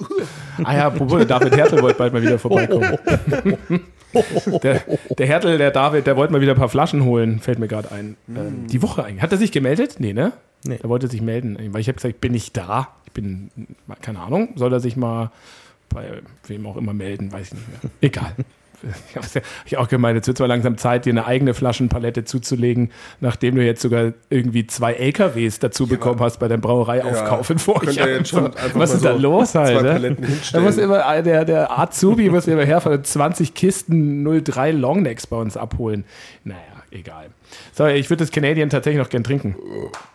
Ah 0.62 0.76
ja, 0.76 0.88
apropos, 0.88 1.20
der 1.20 1.26
David 1.40 1.56
Hertel 1.56 1.82
wollte 1.82 1.98
bald 2.00 2.12
mal 2.12 2.22
wieder 2.22 2.38
vorbeikommen. 2.38 2.98
Der, 4.64 4.84
der 5.18 5.28
Hertel, 5.28 5.58
der 5.58 5.72
David, 5.72 6.08
der 6.08 6.16
wollte 6.16 6.34
mal 6.34 6.42
wieder 6.42 6.54
ein 6.54 6.58
paar 6.58 6.70
Flaschen 6.70 7.04
holen, 7.04 7.40
fällt 7.40 7.60
mir 7.60 7.68
gerade 7.68 7.92
ein. 7.92 8.18
Ähm, 8.30 8.68
die 8.68 8.82
Woche 8.82 9.04
eigentlich. 9.04 9.22
Hat 9.22 9.32
er 9.32 9.38
sich 9.38 9.52
gemeldet? 9.52 9.96
Nee, 10.00 10.14
ne? 10.14 10.34
Nee. 10.64 10.80
Er 10.82 10.90
wollte 10.90 11.08
sich 11.08 11.22
melden, 11.22 11.58
weil 11.74 11.82
ich 11.82 11.88
habe 11.88 11.96
gesagt, 11.96 12.16
ich 12.16 12.22
bin 12.22 12.32
nicht 12.32 12.56
da. 12.58 12.90
Ich 13.06 13.12
bin, 13.12 13.50
keine 14.02 14.20
Ahnung, 14.20 14.50
soll 14.56 14.74
er 14.74 14.80
sich 14.80 14.96
mal 14.98 15.32
bei 15.90 16.22
wem 16.48 16.66
auch 16.66 16.78
immer 16.78 16.94
melden, 16.94 17.32
weiß 17.32 17.48
ich 17.48 17.54
nicht 17.54 17.84
mehr. 17.84 17.92
Egal. 18.02 18.34
Ich 19.10 19.16
habe 19.16 19.28
ja, 19.34 19.42
hab 19.42 19.66
ich 19.66 19.78
auch 19.78 19.88
gemeint, 19.88 20.20
es 20.20 20.28
wird 20.28 20.38
zwar 20.38 20.48
langsam 20.48 20.78
Zeit, 20.78 21.06
dir 21.06 21.12
eine 21.12 21.26
eigene 21.26 21.54
Flaschenpalette 21.54 22.26
zuzulegen, 22.26 22.92
nachdem 23.20 23.56
du 23.56 23.64
jetzt 23.64 23.82
sogar 23.82 24.14
irgendwie 24.30 24.68
zwei 24.68 24.94
LKWs 24.94 25.60
dazu 25.60 25.88
bekommen 25.88 26.20
hast 26.20 26.40
bei 26.40 26.48
deinem 26.48 26.62
Brauereiaufkauf 26.62 27.50
jetzt 27.50 27.64
schon 27.64 27.78
Vorjahr. 27.82 28.08
einfach 28.18 28.80
Was 28.80 28.94
ist 28.94 29.06
da 29.06 29.14
so 29.14 29.20
los 29.20 29.52
zwei 29.52 29.76
halt? 29.76 30.02
Ne? 30.02 30.18
Da 30.52 30.60
muss 30.60 30.78
immer 30.78 31.22
der, 31.22 31.46
der 31.46 31.80
Azubi 31.80 32.30
muss 32.30 32.48
immer 32.48 32.66
herfahren 32.66 33.00
und 33.00 33.08
20 33.08 33.54
Kisten 33.54 34.44
03 34.44 34.72
Longnecks 34.72 35.28
bei 35.28 35.38
uns 35.38 35.58
abholen. 35.58 36.06
Naja, 36.44 36.60
egal. 36.92 37.30
So, 37.74 37.86
ich 37.88 38.10
würde 38.10 38.24
das 38.24 38.32
Canadian 38.32 38.70
tatsächlich 38.70 39.02
noch 39.02 39.10
gern 39.10 39.24
trinken. 39.24 39.56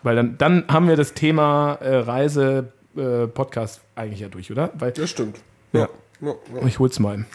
Weil 0.03 0.15
dann, 0.15 0.37
dann 0.37 0.65
haben 0.67 0.87
wir 0.87 0.95
das 0.95 1.13
Thema 1.13 1.77
äh, 1.81 1.95
Reise 1.95 2.71
äh, 2.95 3.27
Podcast 3.27 3.81
eigentlich 3.95 4.19
ja 4.19 4.29
durch, 4.29 4.51
oder? 4.51 4.71
Weil 4.75 4.91
Das 4.91 5.09
stimmt. 5.09 5.39
Ja. 5.71 5.89
Ja, 6.21 6.35
ja. 6.55 6.67
ich 6.67 6.79
hol's 6.79 6.99
mal. 6.99 7.25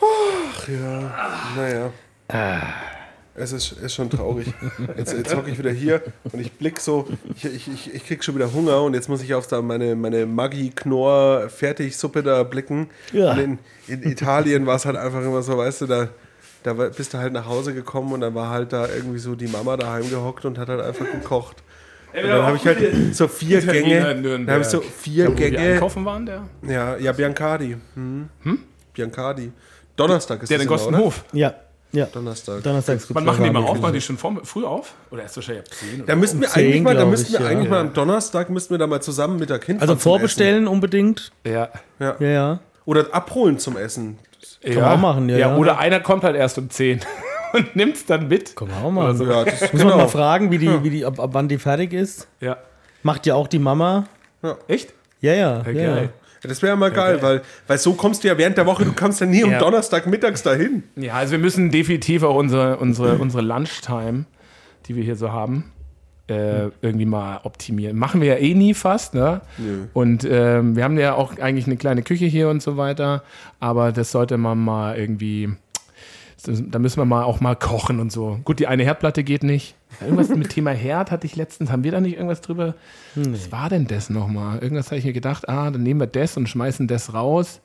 Ach 0.00 0.68
ja, 0.68 1.50
naja. 1.56 1.92
Es 3.34 3.52
ist, 3.52 3.72
ist 3.72 3.94
schon 3.94 4.10
traurig. 4.10 4.52
Jetzt, 4.96 5.12
jetzt 5.16 5.34
hocke 5.36 5.50
ich 5.50 5.58
wieder 5.58 5.70
hier 5.70 6.02
und 6.32 6.40
ich 6.40 6.52
blick 6.52 6.80
so, 6.80 7.06
ich, 7.36 7.44
ich, 7.44 7.68
ich, 7.68 7.94
ich 7.94 8.04
krieg 8.04 8.24
schon 8.24 8.34
wieder 8.34 8.52
Hunger 8.52 8.82
und 8.82 8.94
jetzt 8.94 9.08
muss 9.08 9.22
ich 9.22 9.32
auf 9.34 9.46
da 9.46 9.62
meine, 9.62 9.94
meine 9.94 10.26
Maggi-Knorr-Fertigsuppe 10.26 12.22
da 12.22 12.42
blicken. 12.42 12.88
Ja. 13.12 13.32
Und 13.32 13.38
in, 13.38 13.58
in 13.86 14.02
Italien 14.02 14.66
war 14.66 14.76
es 14.76 14.84
halt 14.86 14.96
einfach 14.96 15.22
immer 15.22 15.42
so, 15.42 15.56
weißt 15.56 15.82
du, 15.82 15.86
da, 15.86 16.08
da 16.64 16.72
bist 16.72 17.14
du 17.14 17.18
halt 17.18 17.32
nach 17.32 17.46
Hause 17.46 17.74
gekommen 17.74 18.12
und 18.12 18.20
dann 18.22 18.34
war 18.34 18.50
halt 18.50 18.72
da 18.72 18.88
irgendwie 18.88 19.18
so 19.18 19.34
die 19.36 19.46
Mama 19.48 19.76
daheim 19.76 20.08
gehockt 20.10 20.44
und 20.44 20.58
hat 20.58 20.68
halt 20.68 20.80
einfach 20.80 21.06
gekocht. 21.10 21.62
Und 22.12 22.22
dann 22.26 22.42
habe 22.42 22.56
ich 22.56 22.66
halt 22.66 23.14
so 23.14 23.28
vier 23.28 23.60
Gänge, 23.60 24.00
dann 24.20 24.50
habe 24.50 24.62
ich 24.62 24.66
so 24.68 24.80
vier 24.80 25.24
Ja, 25.26 25.30
wo 25.30 25.36
wir 25.38 25.50
Gänge. 25.50 25.58
einkaufen 25.74 26.04
waren, 26.04 26.26
der? 26.26 26.42
Ja, 26.66 26.96
ja, 26.96 27.12
Biancardi. 27.12 27.76
Hm? 27.94 28.28
Biancardi. 28.94 29.52
Donnerstag 29.98 30.42
ist 30.42 30.50
Der 30.50 30.58
das 30.58 30.66
den 30.66 30.72
immer, 30.72 30.82
oder? 30.82 30.98
Gostenhof. 30.98 31.24
Ja, 31.32 31.54
ja. 31.92 32.06
Donnerstag. 32.06 32.62
Donnerstags 32.62 33.06
gibt's 33.06 33.14
Wann 33.14 33.24
machen 33.24 33.44
die 33.44 33.50
mal 33.50 33.62
auf? 33.62 33.80
Machen 33.80 33.94
die 33.94 34.00
schon 34.00 34.18
vor, 34.18 34.36
früh 34.44 34.64
auf? 34.64 34.92
Oder 35.10 35.22
erst 35.22 35.36
wahrscheinlich 35.36 35.64
ab 35.64 35.74
10? 35.74 35.98
Da 35.98 36.04
Oder? 36.04 36.16
müssten 36.16 36.40
wir 36.40 36.48
Um 36.48 36.52
10, 36.52 36.64
eigentlich 36.64 36.82
mal, 36.82 36.94
da 36.94 37.06
müssten 37.06 37.32
wir 37.32 37.40
ja. 37.40 37.46
eigentlich 37.46 37.70
mal 37.70 37.80
am 37.80 37.94
Donnerstag 37.94 38.50
müssten 38.50 38.74
wir 38.74 38.78
da 38.78 38.86
mal 38.86 39.00
zusammen 39.00 39.38
Mittag 39.38 39.64
hinfahren. 39.64 39.88
Also 39.88 39.94
zum 39.94 40.00
vorbestellen 40.00 40.68
unbedingt. 40.68 41.32
Ja. 41.44 41.64
Essen. 41.64 41.80
Ja. 41.98 42.16
Ja, 42.20 42.28
ja. 42.28 42.60
Oder 42.84 43.06
abholen 43.12 43.58
zum 43.58 43.76
Essen. 43.76 44.18
Kann 44.62 44.74
man 44.74 44.84
auch 44.84 44.98
machen, 44.98 45.28
ja, 45.28 45.38
ja. 45.38 45.56
Oder 45.56 45.78
einer 45.78 46.00
kommt 46.00 46.24
halt 46.24 46.36
erst 46.36 46.58
um 46.58 46.68
10 46.68 47.00
und 47.54 47.74
nimmt 47.74 47.96
es 47.96 48.04
dann 48.04 48.28
mit. 48.28 48.54
Können 48.54 48.70
wir 48.70 48.84
auch 48.84 48.90
mal. 48.90 49.04
Oder 49.04 49.14
so. 49.14 49.24
Ja, 49.24 49.44
das 49.44 49.72
Muss 49.72 49.82
man 49.82 49.88
mal 49.88 49.96
genau. 49.96 50.08
fragen, 50.08 50.50
wie 50.50 50.58
die, 50.58 50.84
wie 50.84 50.90
die, 50.90 51.04
ab, 51.06 51.18
ab 51.18 51.30
wann 51.32 51.48
die 51.48 51.58
fertig 51.58 51.94
ist. 51.94 52.28
Ja. 52.40 52.58
Macht 53.02 53.24
ja 53.24 53.34
auch 53.34 53.48
die 53.48 53.58
Mama. 53.58 54.04
Echt? 54.66 54.92
Ja, 55.20 55.32
ja. 55.32 55.62
Ja, 55.62 55.70
ja, 55.70 55.80
ja. 55.80 55.94
geil. 55.94 56.02
Ja, 56.04 56.27
das 56.42 56.62
wäre 56.62 56.72
ja 56.72 56.76
mal 56.76 56.90
geil, 56.90 57.20
weil, 57.22 57.42
weil 57.66 57.78
so 57.78 57.94
kommst 57.94 58.22
du 58.24 58.28
ja 58.28 58.38
während 58.38 58.56
der 58.56 58.66
Woche, 58.66 58.84
du 58.84 58.92
kommst 58.92 59.20
ja 59.20 59.26
nie 59.26 59.42
um 59.44 59.50
Ja. 59.50 59.58
Donnerstag 59.58 60.06
mittags 60.06 60.42
dahin. 60.42 60.82
Ja, 60.96 61.14
also 61.14 61.32
wir 61.32 61.38
müssen 61.38 61.70
definitiv 61.70 62.22
auch 62.22 62.36
unsere, 62.36 62.76
unsere, 62.76 63.18
unsere 63.18 63.42
Lunchtime, 63.42 64.24
die 64.86 64.96
wir 64.96 65.02
hier 65.02 65.16
so 65.16 65.32
haben, 65.32 65.72
äh, 66.28 66.68
irgendwie 66.82 67.06
mal 67.06 67.40
optimieren. 67.44 67.96
Machen 67.96 68.20
wir 68.20 68.28
ja 68.28 68.36
eh 68.36 68.54
nie 68.54 68.74
fast, 68.74 69.14
ne? 69.14 69.40
Und 69.94 70.26
ähm, 70.30 70.76
wir 70.76 70.84
haben 70.84 70.98
ja 70.98 71.14
auch 71.14 71.38
eigentlich 71.38 71.66
eine 71.66 71.76
kleine 71.76 72.02
Küche 72.02 72.26
hier 72.26 72.48
und 72.50 72.62
so 72.62 72.76
weiter, 72.76 73.22
aber 73.60 73.92
das 73.92 74.12
sollte 74.12 74.36
man 74.36 74.58
mal 74.58 74.96
irgendwie, 74.98 75.48
da 76.46 76.78
müssen 76.78 76.98
wir 76.98 77.04
mal 77.04 77.24
auch 77.24 77.40
mal 77.40 77.56
kochen 77.56 77.98
und 77.98 78.12
so. 78.12 78.38
Gut, 78.44 78.60
die 78.60 78.66
eine 78.66 78.84
Herdplatte 78.84 79.24
geht 79.24 79.42
nicht. 79.42 79.74
Irgendwas 80.00 80.28
mit 80.28 80.50
Thema 80.50 80.70
Herd 80.70 81.10
hatte 81.10 81.26
ich 81.26 81.34
letztens, 81.34 81.70
haben 81.70 81.82
wir 81.82 81.90
da 81.90 82.00
nicht 82.00 82.14
irgendwas 82.14 82.40
drüber? 82.40 82.74
Was 83.14 83.50
war 83.50 83.68
denn 83.68 83.86
das 83.86 84.08
nochmal? 84.08 84.58
Irgendwas 84.58 84.86
habe 84.86 84.98
ich 84.98 85.04
mir 85.04 85.12
gedacht, 85.12 85.48
ah, 85.48 85.70
dann 85.70 85.82
nehmen 85.82 86.00
wir 86.00 86.06
das 86.06 86.36
und 86.36 86.48
schmeißen 86.48 86.86
das 86.86 87.12
raus. 87.12 87.60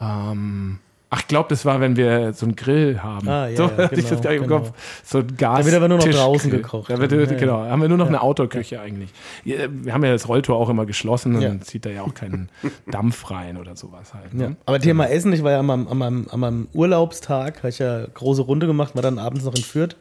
Ähm, 0.00 0.78
ach, 1.10 1.20
ich 1.20 1.26
glaube, 1.28 1.48
das 1.48 1.64
war, 1.64 1.80
wenn 1.80 1.96
wir 1.96 2.32
so 2.32 2.46
einen 2.46 2.56
Grill 2.56 3.00
haben. 3.02 3.28
Ah, 3.28 3.48
ja, 3.48 3.56
so 3.56 3.62
ja, 3.78 3.88
das 3.88 3.90
genau, 3.90 4.10
nicht 4.10 4.24
im 4.24 4.42
genau. 4.42 4.58
Kopf. 4.60 4.72
So 5.04 5.18
ein 5.18 5.36
Gas. 5.36 5.58
Da 5.60 5.64
wird 5.66 5.74
aber 5.76 5.88
nur 5.88 5.98
noch 5.98 6.08
draußen 6.08 6.50
gekocht 6.50 6.90
Da 6.90 6.98
wird, 6.98 7.12
ja, 7.12 7.24
genau, 7.36 7.64
ja. 7.64 7.70
haben 7.70 7.80
wir 7.82 7.88
nur 7.88 7.98
noch 7.98 8.08
eine 8.08 8.20
Outdoor-Küche 8.20 8.80
eigentlich. 8.80 9.10
Ja, 9.44 9.68
wir 9.70 9.92
haben 9.92 10.04
ja 10.04 10.12
das 10.12 10.28
Rolltor 10.28 10.56
auch 10.56 10.68
immer 10.68 10.86
geschlossen 10.86 11.34
und 11.36 11.42
Ja. 11.42 11.48
dann 11.48 11.62
zieht 11.62 11.86
da 11.86 11.90
ja 11.90 12.02
auch 12.02 12.14
keinen 12.14 12.48
Dampf 12.90 13.30
rein 13.30 13.56
oder 13.56 13.76
sowas 13.76 14.14
halt. 14.14 14.34
Ne? 14.34 14.44
Ja. 14.44 14.50
Aber 14.66 14.80
Thema 14.80 15.08
Essen, 15.08 15.32
ich 15.32 15.42
war 15.42 15.52
ja 15.52 15.60
an 15.60 15.66
meinem, 15.66 15.88
an 15.88 15.98
meinem, 15.98 16.26
an 16.30 16.40
meinem 16.40 16.68
Urlaubstag, 16.74 17.58
habe 17.58 17.68
ich 17.70 17.78
ja 17.78 18.06
große 18.06 18.42
Runde 18.42 18.66
gemacht, 18.66 18.94
war 18.94 19.02
dann 19.02 19.18
abends 19.18 19.44
noch 19.44 19.54
in 19.54 19.62
Fürth. 19.62 19.96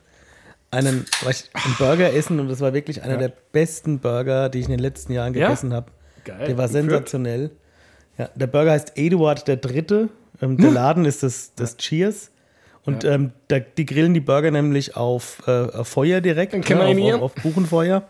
Einen, 0.69 1.05
war 1.21 1.31
ich 1.31 1.45
einen 1.53 1.75
Burger 1.77 2.13
essen 2.13 2.41
und 2.41 2.49
das 2.49 2.59
war 2.59 2.73
wirklich 2.73 3.01
einer 3.01 3.15
der 3.15 3.31
besten 3.53 3.99
Burger, 3.99 4.49
die 4.49 4.59
ich 4.59 4.65
in 4.65 4.71
den 4.71 4.79
letzten 4.81 5.13
Jahren 5.13 5.33
Ja? 5.33 5.47
gegessen 5.47 5.73
habe. 5.73 5.87
Geil. 6.25 6.45
Der 6.47 6.57
war 6.57 6.67
sensationell. 6.67 7.51
Ja, 8.17 8.29
der 8.35 8.47
Burger 8.47 8.71
heißt 8.71 8.93
Eduard 8.97 9.47
der 9.47 9.55
Dritte. 9.57 10.09
Ähm, 10.41 10.57
der 10.61 10.71
Laden 10.71 11.05
ist 11.05 11.23
das, 11.23 11.53
das 11.55 11.77
Cheers. 11.77 12.31
Und 12.85 13.03
ähm, 13.03 13.31
da, 13.49 13.59
die 13.59 13.85
grillen 13.85 14.13
die 14.13 14.21
Burger 14.21 14.49
nämlich 14.49 14.95
auf, 14.95 15.43
äh, 15.45 15.51
auf 15.51 15.89
Feuer 15.89 16.21
direkt, 16.21 16.53
ihn 16.53 16.63
auf, 16.63 17.15
auf, 17.15 17.21
auf 17.21 17.35
Kuchenfeuer. 17.35 18.03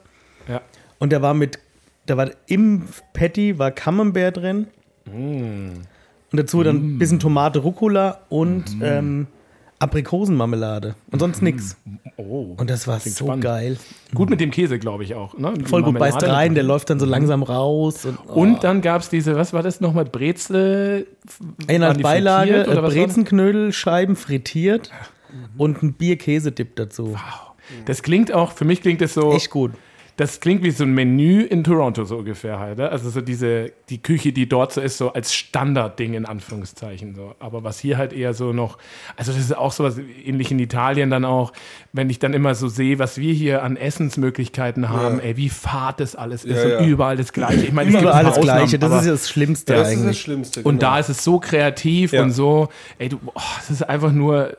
Ja. 0.47 0.61
Und 0.99 1.11
der 1.11 1.23
war 1.23 1.33
mit, 1.33 1.57
da 2.05 2.15
war 2.15 2.29
im 2.45 2.83
Patty 3.13 3.57
war 3.57 3.71
Camembert 3.71 4.37
drin. 4.37 4.67
Mm. 5.05 5.81
Und 6.31 6.39
dazu 6.39 6.61
dann 6.61 6.75
ein 6.75 6.99
bisschen 6.99 7.19
Tomate, 7.19 7.59
Rucola 7.59 8.19
und 8.29 8.65
ähm, 8.81 9.27
Aprikosenmarmelade. 9.79 10.95
Und 11.11 11.19
sonst 11.19 11.41
nix. 11.41 11.77
Oh. 12.15 12.55
Und 12.57 12.69
das 12.69 12.87
war 12.87 12.99
so 12.99 13.25
spannend. 13.25 13.43
geil. 13.43 13.77
Gut 14.15 14.29
mit 14.29 14.41
dem 14.41 14.49
Käse, 14.49 14.79
glaube 14.79 15.03
ich 15.03 15.13
auch. 15.13 15.37
Ne? 15.37 15.53
Voll 15.65 15.83
gut, 15.83 15.99
beißt 15.99 16.23
rein, 16.23 16.55
der 16.55 16.63
läuft 16.63 16.89
dann 16.89 16.99
so 16.99 17.05
langsam 17.05 17.43
raus. 17.43 18.05
Und, 18.05 18.17
oh. 18.27 18.33
Und 18.33 18.63
dann 18.63 18.81
gab 18.81 19.01
es 19.01 19.09
diese, 19.09 19.35
was 19.35 19.53
war 19.53 19.61
das 19.61 19.79
nochmal? 19.79 20.05
Brezel? 20.05 21.07
Als 21.67 21.97
die 21.97 22.03
Beilage 22.03 22.63
äh, 22.63 22.75
das? 22.75 22.93
Brezenknödelscheiben 22.93 24.15
frittiert 24.15 24.89
und 25.57 25.83
ein 25.83 25.93
Bier-Käsedip 25.93 26.75
dazu. 26.75 27.15
Das 27.85 28.01
klingt 28.01 28.31
auch, 28.31 28.53
für 28.53 28.65
mich 28.65 28.81
klingt 28.81 29.01
das 29.01 29.13
so. 29.13 29.31
Echt 29.33 29.51
gut. 29.51 29.73
Das 30.17 30.39
klingt 30.39 30.63
wie 30.63 30.71
so 30.71 30.83
ein 30.83 30.93
Menü 30.95 31.41
in 31.43 31.63
Toronto 31.63 32.03
so 32.03 32.17
ungefähr 32.17 32.57
halt. 32.59 32.79
Ne? 32.79 32.89
Also 32.89 33.09
so 33.11 33.21
diese, 33.21 33.71
die 33.89 34.01
Küche, 34.01 34.33
die 34.33 34.49
dort 34.49 34.73
so 34.73 34.81
ist, 34.81 34.97
so 34.97 35.13
als 35.13 35.31
Standardding 35.33 36.15
in 36.15 36.25
Anführungszeichen. 36.25 37.13
So. 37.13 37.35
Aber 37.39 37.63
was 37.63 37.77
hier 37.79 37.97
halt 37.99 38.13
eher 38.13 38.33
so 38.33 38.51
noch, 38.51 38.79
also 39.15 39.31
das 39.31 39.39
ist 39.41 39.55
auch 39.55 39.71
sowas 39.71 39.97
ähnlich 40.25 40.51
in 40.51 40.57
Italien 40.57 41.11
dann 41.11 41.23
auch, 41.23 41.53
wenn 41.93 42.09
ich 42.09 42.17
dann 42.17 42.33
immer 42.33 42.55
so 42.55 42.67
sehe, 42.67 42.97
was 42.97 43.19
wir 43.19 43.31
hier 43.31 43.61
an 43.61 43.77
Essensmöglichkeiten 43.77 44.89
haben, 44.89 45.19
ey, 45.19 45.37
wie 45.37 45.49
fad 45.49 45.99
das 45.99 46.15
alles 46.15 46.43
ist 46.45 46.57
Ja, 46.57 46.63
und 46.63 46.69
ja. 46.71 46.85
überall 46.87 47.15
das 47.15 47.31
Gleiche. 47.31 47.65
Ich 47.65 47.71
meine, 47.73 47.91
es 47.91 47.97
gibt 47.99 48.11
paar 48.11 48.23
das 48.23 48.39
Gleiche. 48.39 48.77
Ausnahmen, 48.77 48.91
Das 48.91 49.01
ist 49.01 49.05
ja 49.05 49.11
das 49.13 49.29
Schlimmste 49.29 49.73
Das 49.73 49.87
ist 49.89 49.93
das 49.97 50.01
eigentlich. 50.03 50.19
Schlimmste. 50.21 50.59
und 50.63 50.79
genau. 50.79 50.93
da 50.93 50.99
ist 50.99 51.09
es 51.09 51.23
so 51.23 51.39
kreativ 51.39 52.13
Ja. 52.13 52.23
und 52.23 52.31
so, 52.31 52.69
ey, 52.97 53.09
du, 53.09 53.19
oh, 53.35 53.41
es 53.59 53.69
ist 53.69 53.83
einfach 53.87 54.11
nur, 54.11 54.57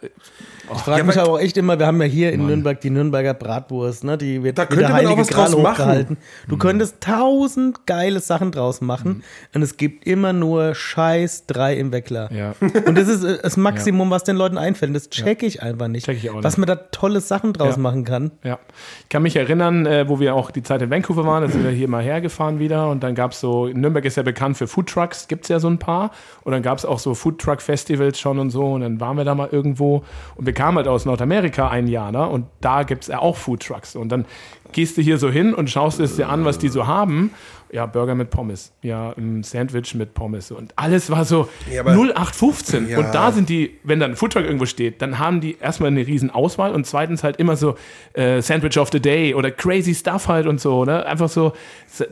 Ich 0.75 0.81
frage 0.83 0.99
Ja, 0.99 1.05
mich 1.05 1.19
aber- 1.19 1.31
auch 1.33 1.39
echt 1.41 1.57
immer, 1.57 1.79
wir 1.79 1.87
haben 1.87 2.01
ja 2.01 2.07
hier 2.09 2.33
in 2.33 2.47
Nürnberg 2.47 2.81
die 2.81 2.91
Nürnberger 2.91 3.35
Bratwurst, 3.35 4.05
ne? 4.05 4.19
Die 4.19 4.43
wird 4.43 4.59
Da 4.59 4.67
könnte 4.67 4.85
man 4.85 4.93
auch 4.93 4.97
Heilige 4.97 5.19
was 5.21 5.27
draus 5.29 5.51
Gral 5.53 5.63
machen. 5.63 5.73
hochgehalten. 5.79 6.17
Du 6.49 6.57
könntest 6.57 7.01
tausend 7.01 7.87
geile 7.87 8.21
Sachen 8.21 8.53
draus 8.53 8.81
machen 8.81 9.23
und 9.55 9.63
es 9.63 9.77
gibt 9.77 10.07
immer 10.07 10.33
nur 10.33 10.75
Scheiß 10.75 11.47
drei 11.47 11.77
im 11.77 11.93
Weckler. 11.93 12.31
Ja. 12.33 12.55
Und 12.87 12.97
das 12.97 13.09
ist 13.09 13.25
äh, 13.25 13.39
das 13.43 13.57
Maximum, 13.57 14.11
was 14.11 14.25
den 14.25 14.37
Leuten 14.37 14.59
einfällt. 14.59 14.95
Das 14.95 15.11
checke 15.11 15.47
ich 15.47 15.63
einfach 15.63 15.89
nicht. 15.89 16.07
Check 16.07 16.17
ich 16.19 16.31
auch 16.31 16.43
Was 16.43 16.57
nicht. 16.57 16.67
man 16.67 16.77
da 16.77 16.83
tolle 16.91 17.21
Sachen 17.21 17.53
draus 17.53 17.77
Ja. 17.77 17.83
machen 17.83 18.05
kann. 18.05 18.31
Ja, 18.45 18.59
ich 19.03 19.09
kann 19.09 19.23
mich 19.23 19.37
erinnern, 19.37 19.87
äh, 19.87 20.09
wo 20.09 20.21
wir 20.21 20.35
auch 20.35 20.51
die 20.51 20.63
Zeit 20.63 20.83
in 20.83 20.91
Vancouver 20.91 21.25
waren, 21.27 21.43
da 21.43 21.49
sind 21.49 21.65
wir 21.65 21.71
hier 21.71 21.89
mal 21.89 22.03
hergefahren 22.03 22.59
wieder 22.59 22.89
und 22.89 23.03
dann 23.03 23.15
gab 23.15 23.33
es 23.33 23.41
so, 23.41 23.67
Nürnberg 23.69 24.05
ist 24.05 24.17
ja 24.17 24.23
bekannt 24.23 24.57
für 24.57 24.67
Foodtrucks, 24.67 25.29
gibt 25.29 25.45
es 25.45 25.49
ja 25.49 25.61
so 25.61 25.69
ein 25.69 25.79
paar 25.79 26.11
und 26.45 26.53
dann 26.53 26.63
gab 26.63 26.79
es 26.79 26.85
auch 26.85 26.99
so 26.99 27.15
Foodtruck-Festivals 27.15 28.19
schon 28.19 28.39
und 28.39 28.51
so 28.51 28.65
und 28.73 28.81
dann 28.83 29.01
waren 29.01 29.17
wir 29.17 29.25
da 29.25 29.35
mal 29.35 29.49
irgendwo 29.51 30.03
und 30.37 30.47
wir 30.47 30.53
kamen 30.59 30.77
halt 30.79 30.89
aus 30.89 31.05
Nordamerika 31.05 31.69
ein 31.69 31.87
Jahr 31.87 32.11
ne? 32.11 32.29
und 32.29 32.47
da 32.61 32.83
gibt 32.83 33.03
es 33.03 33.09
ja 33.09 33.21
auch 33.21 33.37
Foodtrucks 33.37 33.95
und 33.95 34.09
dann 34.11 34.25
gehst 34.73 34.97
du 34.99 35.03
hier 35.03 35.17
so 35.17 35.31
hin 35.31 35.55
und 35.55 35.71
schaust 35.71 36.01
es 36.01 36.17
dir 36.17 36.29
an, 36.29 36.45
was 36.45 36.59
die 36.59 36.69
so 36.69 36.87
haben. 36.87 37.31
Ja, 37.71 37.85
Burger 37.87 38.15
mit 38.15 38.31
Pommes, 38.31 38.73
ja, 38.83 39.13
ein 39.19 39.43
Sandwich 39.43 39.95
mit 39.95 40.15
Pommes 40.15 40.51
und 40.51 40.73
alles 40.77 41.11
war 41.11 41.25
so 41.27 41.49
Ja, 41.71 41.83
aber- 41.83 41.93
0815 41.93 42.89
Ja. 42.89 42.99
und 42.99 43.15
da 43.15 43.31
sind 43.31 43.49
die, 43.51 43.79
wenn 43.85 44.01
dann 44.01 44.13
ein 44.13 44.17
Foodtruck 44.17 44.45
irgendwo 44.45 44.65
steht, 44.67 45.01
dann 45.03 45.19
haben 45.19 45.41
die 45.43 45.59
erstmal 45.61 45.91
eine 45.91 46.07
riesen 46.07 46.31
Auswahl 46.31 46.73
und 46.73 46.87
zweitens 46.87 47.23
halt 47.23 47.37
immer 47.37 47.57
so 47.57 47.77
äh, 48.15 48.41
Sandwich 48.43 48.79
of 48.79 48.89
the 48.91 49.01
Day 49.01 49.35
oder 49.35 49.51
crazy 49.51 49.95
Stuff 49.95 50.29
halt 50.29 50.47
und 50.47 50.61
so, 50.61 50.85
ne? 50.87 51.05
Einfach 51.07 51.29
so, 51.29 51.53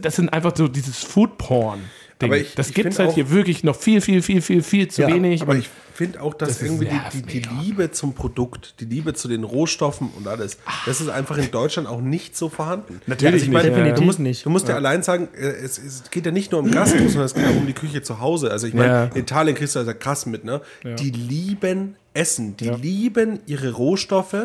das 0.01 0.17
sind 0.17 0.33
einfach 0.33 0.53
so 0.55 0.69
dieses 0.69 1.03
Food 1.03 1.37
Porn. 1.39 1.81
Ding. 2.21 2.31
Aber 2.31 2.39
ich- 2.39 2.55
das 2.55 2.69
ich 2.69 2.75
gibt's 2.75 2.97
find 2.97 2.99
halt 3.01 3.11
auch- 3.11 3.15
hier 3.15 3.31
wirklich 3.31 3.63
noch 3.65 3.77
viel, 3.77 4.01
viel, 4.01 4.23
viel, 4.23 4.41
viel, 4.43 4.63
viel 4.63 4.89
zu 4.89 5.03
Ja, 5.03 5.09
wenig. 5.09 5.43
Aber 5.43 5.55
ich 5.57 5.69
finde 5.95 6.21
auch, 6.23 6.35
dass 6.35 6.49
Das 6.51 6.63
irgendwie 6.63 6.87
die, 7.13 7.23
die, 7.23 7.41
die. 7.41 7.49
Liebe 7.63 7.91
zum 7.91 8.15
Produkt, 8.15 8.75
die 8.81 8.85
Liebe 8.87 9.15
zu 9.15 9.29
den 9.29 9.45
Rohstoffen 9.45 10.11
und 10.17 10.27
alles, 10.29 10.59
das 10.87 11.01
ist 11.01 11.09
einfach 11.09 11.37
in 11.39 11.51
Deutschland 11.51 11.89
auch 11.89 12.01
nicht 12.01 12.37
so 12.37 12.49
vorhanden. 12.49 13.01
Natürlich 13.07 13.45
ich 13.45 13.49
nicht, 13.49 13.57
ja. 13.57 13.63
du 13.65 13.71
Definitiv 13.71 14.05
musst, 14.05 14.19
nicht. 14.19 14.45
Du 14.47 14.51
musst 14.51 14.69
ja, 14.69 14.75
allein 14.77 15.03
sagen, 15.03 15.29
äh, 15.35 15.41
es, 15.47 15.79
es 15.79 16.11
geht 16.11 16.25
ja 16.27 16.33
nicht 16.33 16.53
nur 16.53 16.61
um 16.61 16.71
Gastro, 16.71 16.99
sondern 17.01 17.25
es 17.25 17.35
geht 17.35 17.45
auch 17.47 17.57
um 17.57 17.67
die 17.67 17.73
Küche 17.73 18.03
zu 18.03 18.21
Hause. 18.21 18.51
Also 18.51 18.67
ich 18.67 18.75
meine, 18.75 18.89
Ja. 18.93 19.05
in 19.07 19.21
Italien 19.23 19.55
kriegst 19.57 19.75
du 19.75 19.79
das 19.81 19.89
ja 19.89 19.95
krass 19.95 20.27
mit, 20.27 20.45
ne? 20.45 20.61
Die 20.85 21.11
lieben 21.11 21.97
Essen, 22.15 22.57
die 22.57 22.67
Ja. 22.67 22.77
lieben 22.77 23.41
ihre 23.47 23.73
Rohstoffe 23.73 24.37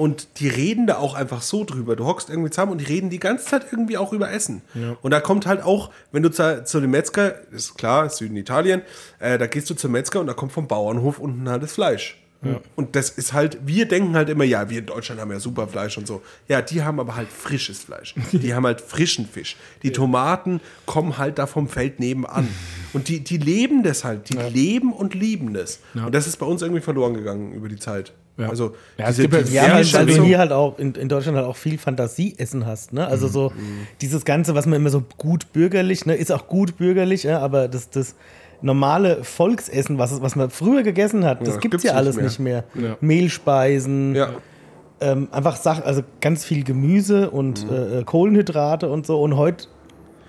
und 0.00 0.40
die 0.40 0.48
reden 0.48 0.86
da 0.86 0.96
auch 0.96 1.12
einfach 1.12 1.42
so 1.42 1.62
drüber. 1.62 1.94
Du 1.94 2.06
hockst 2.06 2.30
irgendwie 2.30 2.48
zusammen 2.48 2.72
und 2.72 2.78
die 2.78 2.86
reden 2.86 3.10
die 3.10 3.20
ganze 3.20 3.44
Zeit 3.44 3.66
irgendwie 3.70 3.98
auch 3.98 4.14
über 4.14 4.32
Essen. 4.32 4.62
Und 5.02 5.10
da 5.10 5.20
kommt 5.20 5.44
halt 5.44 5.62
auch, 5.62 5.90
wenn 6.10 6.22
du 6.22 6.30
zu, 6.30 6.64
zu 6.64 6.80
dem 6.80 6.92
Metzger, 6.92 7.34
ist 7.50 7.76
klar, 7.76 8.08
Süden 8.08 8.34
Italien, 8.36 8.80
äh, 9.18 9.36
da 9.36 9.46
gehst 9.46 9.68
du 9.68 9.74
zum 9.74 9.92
Metzger 9.92 10.20
und 10.20 10.26
da 10.26 10.32
kommt 10.32 10.52
vom 10.52 10.66
Bauernhof 10.66 11.18
unten 11.18 11.46
halt 11.50 11.62
das 11.62 11.74
Fleisch. 11.74 12.16
Und 12.74 12.96
das 12.96 13.10
ist 13.10 13.34
halt, 13.34 13.58
wir 13.66 13.86
denken 13.86 14.16
halt 14.16 14.30
immer, 14.30 14.44
ja, 14.44 14.70
wir 14.70 14.78
in 14.78 14.86
Deutschland 14.86 15.20
haben 15.20 15.30
ja 15.30 15.38
super 15.38 15.68
Fleisch 15.68 15.98
und 15.98 16.06
so. 16.06 16.22
Ja, 16.48 16.62
die 16.62 16.82
haben 16.82 16.98
aber 16.98 17.14
halt 17.14 17.28
frisches 17.28 17.80
Fleisch. 17.80 18.14
Die 18.32 18.54
haben 18.54 18.64
halt 18.64 18.80
frischen 18.80 19.26
Fisch. 19.26 19.58
Die 19.82 19.92
Tomaten 19.92 20.62
kommen 20.86 21.18
halt 21.18 21.38
da 21.38 21.46
vom 21.46 21.68
Feld 21.68 22.00
nebenan. 22.00 22.48
Und 22.94 23.08
die, 23.08 23.20
die 23.20 23.36
leben 23.36 23.82
das 23.82 24.02
halt. 24.02 24.30
Die 24.30 24.36
leben 24.36 24.92
und 24.92 25.14
lieben 25.14 25.54
das. 25.54 25.78
Und 25.94 26.12
das 26.12 26.26
ist 26.26 26.38
bei 26.38 26.46
uns 26.46 26.60
irgendwie 26.60 26.80
verloren 26.80 27.14
gegangen 27.14 27.52
über 27.52 27.68
die 27.68 27.76
Zeit. 27.76 28.12
Ja. 28.40 28.48
Also, 28.48 28.74
Ja, 28.98 29.08
es 29.08 29.18
gibt 29.18 29.34
halt 29.34 29.46
diese 29.46 29.56
Ja, 29.56 29.74
weil, 29.74 29.92
weil 29.92 30.06
du 30.06 30.22
hier 30.24 30.38
halt 30.38 30.52
auch 30.52 30.78
in, 30.78 30.94
in 30.94 31.08
Deutschland 31.08 31.36
halt 31.36 31.46
auch 31.46 31.56
viel 31.56 31.78
Fantasieessen 31.78 32.66
hast. 32.66 32.92
Ne? 32.92 33.06
Also 33.06 33.28
so 33.28 33.52
dieses 34.00 34.24
Ganze, 34.24 34.54
was 34.54 34.66
man 34.66 34.76
immer 34.76 34.90
so 34.90 35.02
gut 35.18 35.52
bürgerlich, 35.52 36.06
ne, 36.06 36.14
ist 36.14 36.32
auch 36.32 36.46
gut 36.48 36.76
bürgerlich, 36.78 37.22
ja, 37.24 37.38
aber 37.40 37.68
das, 37.68 37.90
das 37.90 38.14
normale 38.62 39.24
Volksessen, 39.24 39.98
was, 39.98 40.20
was 40.20 40.36
man 40.36 40.50
früher 40.50 40.82
gegessen 40.82 41.24
hat, 41.24 41.40
das 41.46 41.54
Ja, 41.54 41.60
gibt 41.60 41.74
es 41.74 41.82
gibt's 41.82 41.84
ja 41.84 41.92
nicht 41.92 41.98
alles 41.98 42.16
mehr. 42.16 42.24
nicht 42.24 42.38
mehr. 42.40 42.64
Ja. 42.90 42.96
Mehlspeisen, 43.00 44.14
ja. 44.14 44.30
ähm, 45.00 45.28
einfach 45.30 45.56
Sachen, 45.56 45.84
also 45.84 46.02
ganz 46.20 46.44
viel 46.44 46.64
Gemüse 46.64 47.30
und 47.30 47.66
äh, 47.70 48.02
Kohlenhydrate 48.04 48.88
und 48.90 49.06
so. 49.06 49.20
Und 49.22 49.36
heute 49.36 49.66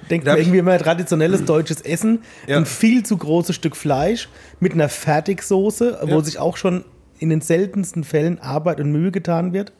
denkt 0.09 0.25
man 0.25 0.37
irgendwie 0.37 0.57
immer 0.59 0.77
traditionelles 0.77 1.43
deutsches 1.45 1.81
Essen, 1.81 2.19
Ja. 2.47 2.57
ein 2.57 2.65
viel 2.65 3.03
zu 3.03 3.17
großes 3.17 3.55
Stück 3.55 3.75
Fleisch 3.75 4.29
mit 4.59 4.73
einer 4.73 4.89
Fertigsoße, 4.89 5.99
wo 6.03 6.07
Ja. 6.15 6.21
sich 6.21 6.39
auch 6.39 6.57
schon 6.57 6.83
in 7.21 7.29
den 7.29 7.41
seltensten 7.41 8.03
Fällen 8.03 8.39
Arbeit 8.39 8.79
und 8.79 8.91
Mühe 8.91 9.11
getan 9.11 9.53
wird. 9.53 9.71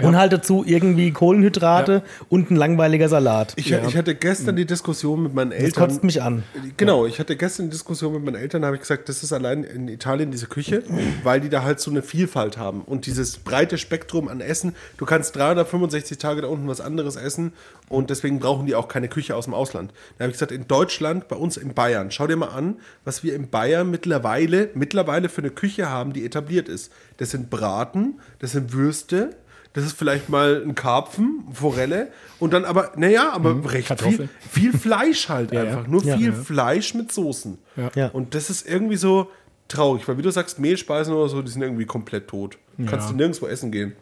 Und 0.00 0.16
halt 0.16 0.32
dazu 0.32 0.64
irgendwie 0.66 1.10
Kohlenhydrate 1.10 2.02
und 2.30 2.50
ein 2.50 2.56
langweiliger 2.56 3.08
Salat. 3.10 3.52
Ich, 3.56 3.70
ich 3.70 3.96
hatte 3.96 4.14
gestern 4.14 4.56
die 4.56 4.64
Diskussion 4.64 5.22
mit 5.22 5.34
meinen 5.34 5.50
Das 5.50 5.60
Eltern. 5.60 5.88
kotzt 5.88 6.02
mich 6.04 6.22
an. 6.22 6.44
Genau, 6.78 7.04
ich 7.04 7.18
hatte 7.18 7.36
gestern 7.36 7.66
die 7.66 7.70
Diskussion 7.72 8.14
mit 8.14 8.24
meinen 8.24 8.36
Eltern, 8.36 8.62
da 8.62 8.66
habe 8.66 8.76
ich 8.76 8.80
gesagt, 8.82 9.08
das 9.10 9.22
ist 9.22 9.32
allein 9.34 9.64
in 9.64 9.88
Italien 9.88 10.30
diese 10.30 10.46
Küche, 10.46 10.82
weil 11.24 11.40
die 11.40 11.50
da 11.50 11.62
halt 11.62 11.78
so 11.80 11.90
eine 11.90 12.02
Vielfalt 12.02 12.56
haben 12.56 12.80
und 12.82 13.04
dieses 13.04 13.36
breite 13.38 13.76
Spektrum 13.76 14.28
an 14.28 14.40
Essen. 14.40 14.74
Du 14.96 15.04
kannst 15.04 15.36
365 15.36 16.16
Tage 16.16 16.40
da 16.40 16.48
unten 16.48 16.68
was 16.68 16.80
anderes 16.80 17.16
essen 17.16 17.52
und 17.90 18.08
deswegen 18.08 18.38
brauchen 18.38 18.66
die 18.66 18.74
auch 18.74 18.88
keine 18.88 19.08
Küche 19.08 19.36
aus 19.36 19.44
dem 19.44 19.52
Ausland. 19.54 19.92
Da 20.16 20.22
habe 20.24 20.30
ich 20.30 20.36
gesagt, 20.36 20.52
in 20.52 20.66
Deutschland, 20.68 21.28
bei 21.28 21.36
uns 21.36 21.58
in 21.58 21.74
Bayern, 21.74 22.10
schau 22.10 22.26
dir 22.26 22.36
mal 22.36 22.48
an, 22.48 22.76
was 23.04 23.22
wir 23.24 23.34
in 23.34 23.50
Bayern 23.50 23.90
mittlerweile, 23.90 24.70
mittlerweile 24.74 25.28
für 25.28 25.42
eine 25.42 25.50
Küche 25.50 25.90
haben, 25.90 26.14
die 26.14 26.24
etabliert 26.24 26.68
ist. 26.68 26.90
Das 27.18 27.30
sind 27.30 27.50
Braten, 27.50 28.20
das 28.38 28.52
sind 28.52 28.72
Würste, 28.72 29.36
das 29.74 29.84
ist 29.84 29.96
vielleicht 29.98 30.28
mal 30.28 30.62
ein 30.66 30.74
Karpfen, 30.74 31.44
Forelle 31.52 32.12
und 32.38 32.52
dann 32.52 32.64
aber, 32.64 32.92
naja, 32.96 33.30
aber 33.32 33.54
recht 33.72 33.86
viel, 33.88 33.96
Kartoffeln. 33.96 34.30
viel 34.50 34.72
Fleisch 34.76 35.28
halt 35.28 35.52
Ja, 35.52 35.62
einfach. 35.62 35.86
Nur 35.86 36.04
Ja. 36.04 36.16
viel 36.16 36.30
Ja. 36.32 36.32
Fleisch 36.34 36.94
mit 36.94 37.10
Soßen. 37.12 37.58
Ja. 37.94 38.08
Und 38.08 38.34
das 38.34 38.50
ist 38.50 38.66
irgendwie 38.68 38.96
so 38.96 39.30
traurig, 39.68 40.06
weil 40.06 40.18
wie 40.18 40.22
du 40.22 40.30
sagst, 40.30 40.58
Mehlspeisen 40.58 41.14
oder 41.14 41.28
so, 41.28 41.40
die 41.42 41.50
sind 41.50 41.62
irgendwie 41.62 41.86
komplett 41.86 42.28
tot. 42.28 42.58
Kannst 42.86 43.10
du 43.10 43.14
nirgendwo 43.14 43.46
essen 43.46 43.70
gehen. 43.72 43.94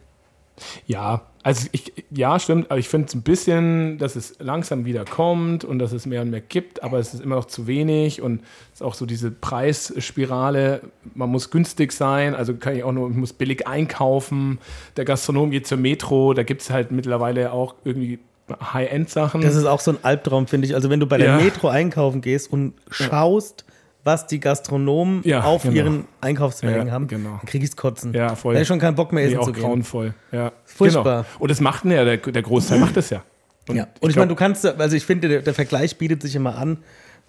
Ja, 0.87 1.21
also 1.43 1.67
ich, 1.71 1.91
ja, 2.11 2.39
stimmt, 2.39 2.69
aber 2.69 2.79
ich 2.79 2.87
finde 2.87 3.07
es 3.07 3.15
ein 3.15 3.23
bisschen, 3.23 3.97
dass 3.97 4.15
es 4.15 4.35
langsam 4.39 4.85
wieder 4.85 5.05
kommt 5.05 5.63
und 5.65 5.79
dass 5.79 5.91
es 5.91 6.05
mehr 6.05 6.21
und 6.21 6.29
mehr 6.29 6.41
gibt, 6.41 6.83
aber 6.83 6.99
es 6.99 7.13
ist 7.13 7.23
immer 7.23 7.35
noch 7.35 7.45
zu 7.45 7.65
wenig 7.67 8.21
und 8.21 8.41
es 8.73 8.81
ist 8.81 8.83
auch 8.83 8.93
so 8.93 9.05
diese 9.05 9.31
Preisspirale, 9.31 10.81
man 11.15 11.29
muss 11.29 11.49
günstig 11.49 11.91
sein, 11.93 12.35
also 12.35 12.53
kann 12.53 12.75
ich 12.75 12.83
auch 12.83 12.91
nur, 12.91 13.09
ich 13.09 13.15
muss 13.15 13.33
billig 13.33 13.67
einkaufen, 13.67 14.59
der 14.97 15.05
Gastronom 15.05 15.51
geht 15.51 15.67
zur 15.67 15.77
Metro, 15.77 16.33
da 16.33 16.43
gibt 16.43 16.61
es 16.61 16.69
halt 16.69 16.91
mittlerweile 16.91 17.51
auch 17.51 17.75
irgendwie 17.83 18.19
High-End-Sachen. 18.61 19.41
Das 19.41 19.55
ist 19.55 19.65
auch 19.65 19.79
so 19.79 19.91
ein 19.91 19.97
Albtraum, 20.01 20.47
finde 20.47 20.67
ich. 20.67 20.75
Also 20.75 20.89
wenn 20.89 20.99
du 20.99 21.07
bei 21.07 21.17
der 21.17 21.27
Ja. 21.27 21.37
Metro 21.37 21.69
einkaufen 21.69 22.21
gehst 22.21 22.51
und 22.51 22.73
schaust, 22.89 23.65
was 24.03 24.27
die 24.27 24.39
Gastronomen 24.39 25.21
Ja, 25.23 25.43
auf 25.43 25.63
genau. 25.63 25.75
ihren 25.75 26.05
Einkaufswagen 26.21 26.87
Ja, 26.87 26.93
haben, 26.93 27.07
genau. 27.07 27.37
dann 27.37 27.45
krieg 27.45 27.61
ich's 27.63 27.75
kotzen. 27.75 28.13
Ja, 28.13 28.35
voll. 28.35 28.55
Da 28.55 28.61
ich 28.61 28.67
schon 28.67 28.79
keinen 28.79 28.95
Bock 28.95 29.11
mehr 29.13 29.23
Nee, 29.23 29.29
essen 29.31 29.39
auch 29.39 29.45
zu 29.45 29.53
gehen. 29.53 29.63
grauenvoll. 29.63 30.13
Ja. 30.31 30.51
Furchtbar. 30.65 31.23
Genau. 31.23 31.39
Und 31.39 31.51
das 31.51 31.61
macht 31.61 31.85
ja, 31.85 32.03
der, 32.03 32.17
der 32.17 32.41
Großteil 32.41 32.79
macht 32.79 32.97
das 32.97 33.09
ja. 33.09 33.23
Ja. 33.69 33.83
Und 33.99 34.09
ich, 34.09 34.15
glaub- 34.15 34.15
meine, 34.17 34.27
du 34.29 34.35
kannst, 34.35 34.65
also 34.65 34.95
ich 34.95 35.05
finde, 35.05 35.29
der, 35.29 35.41
der 35.41 35.53
Vergleich 35.53 35.97
bietet 35.97 36.21
sich 36.23 36.35
immer 36.35 36.57
an. 36.57 36.77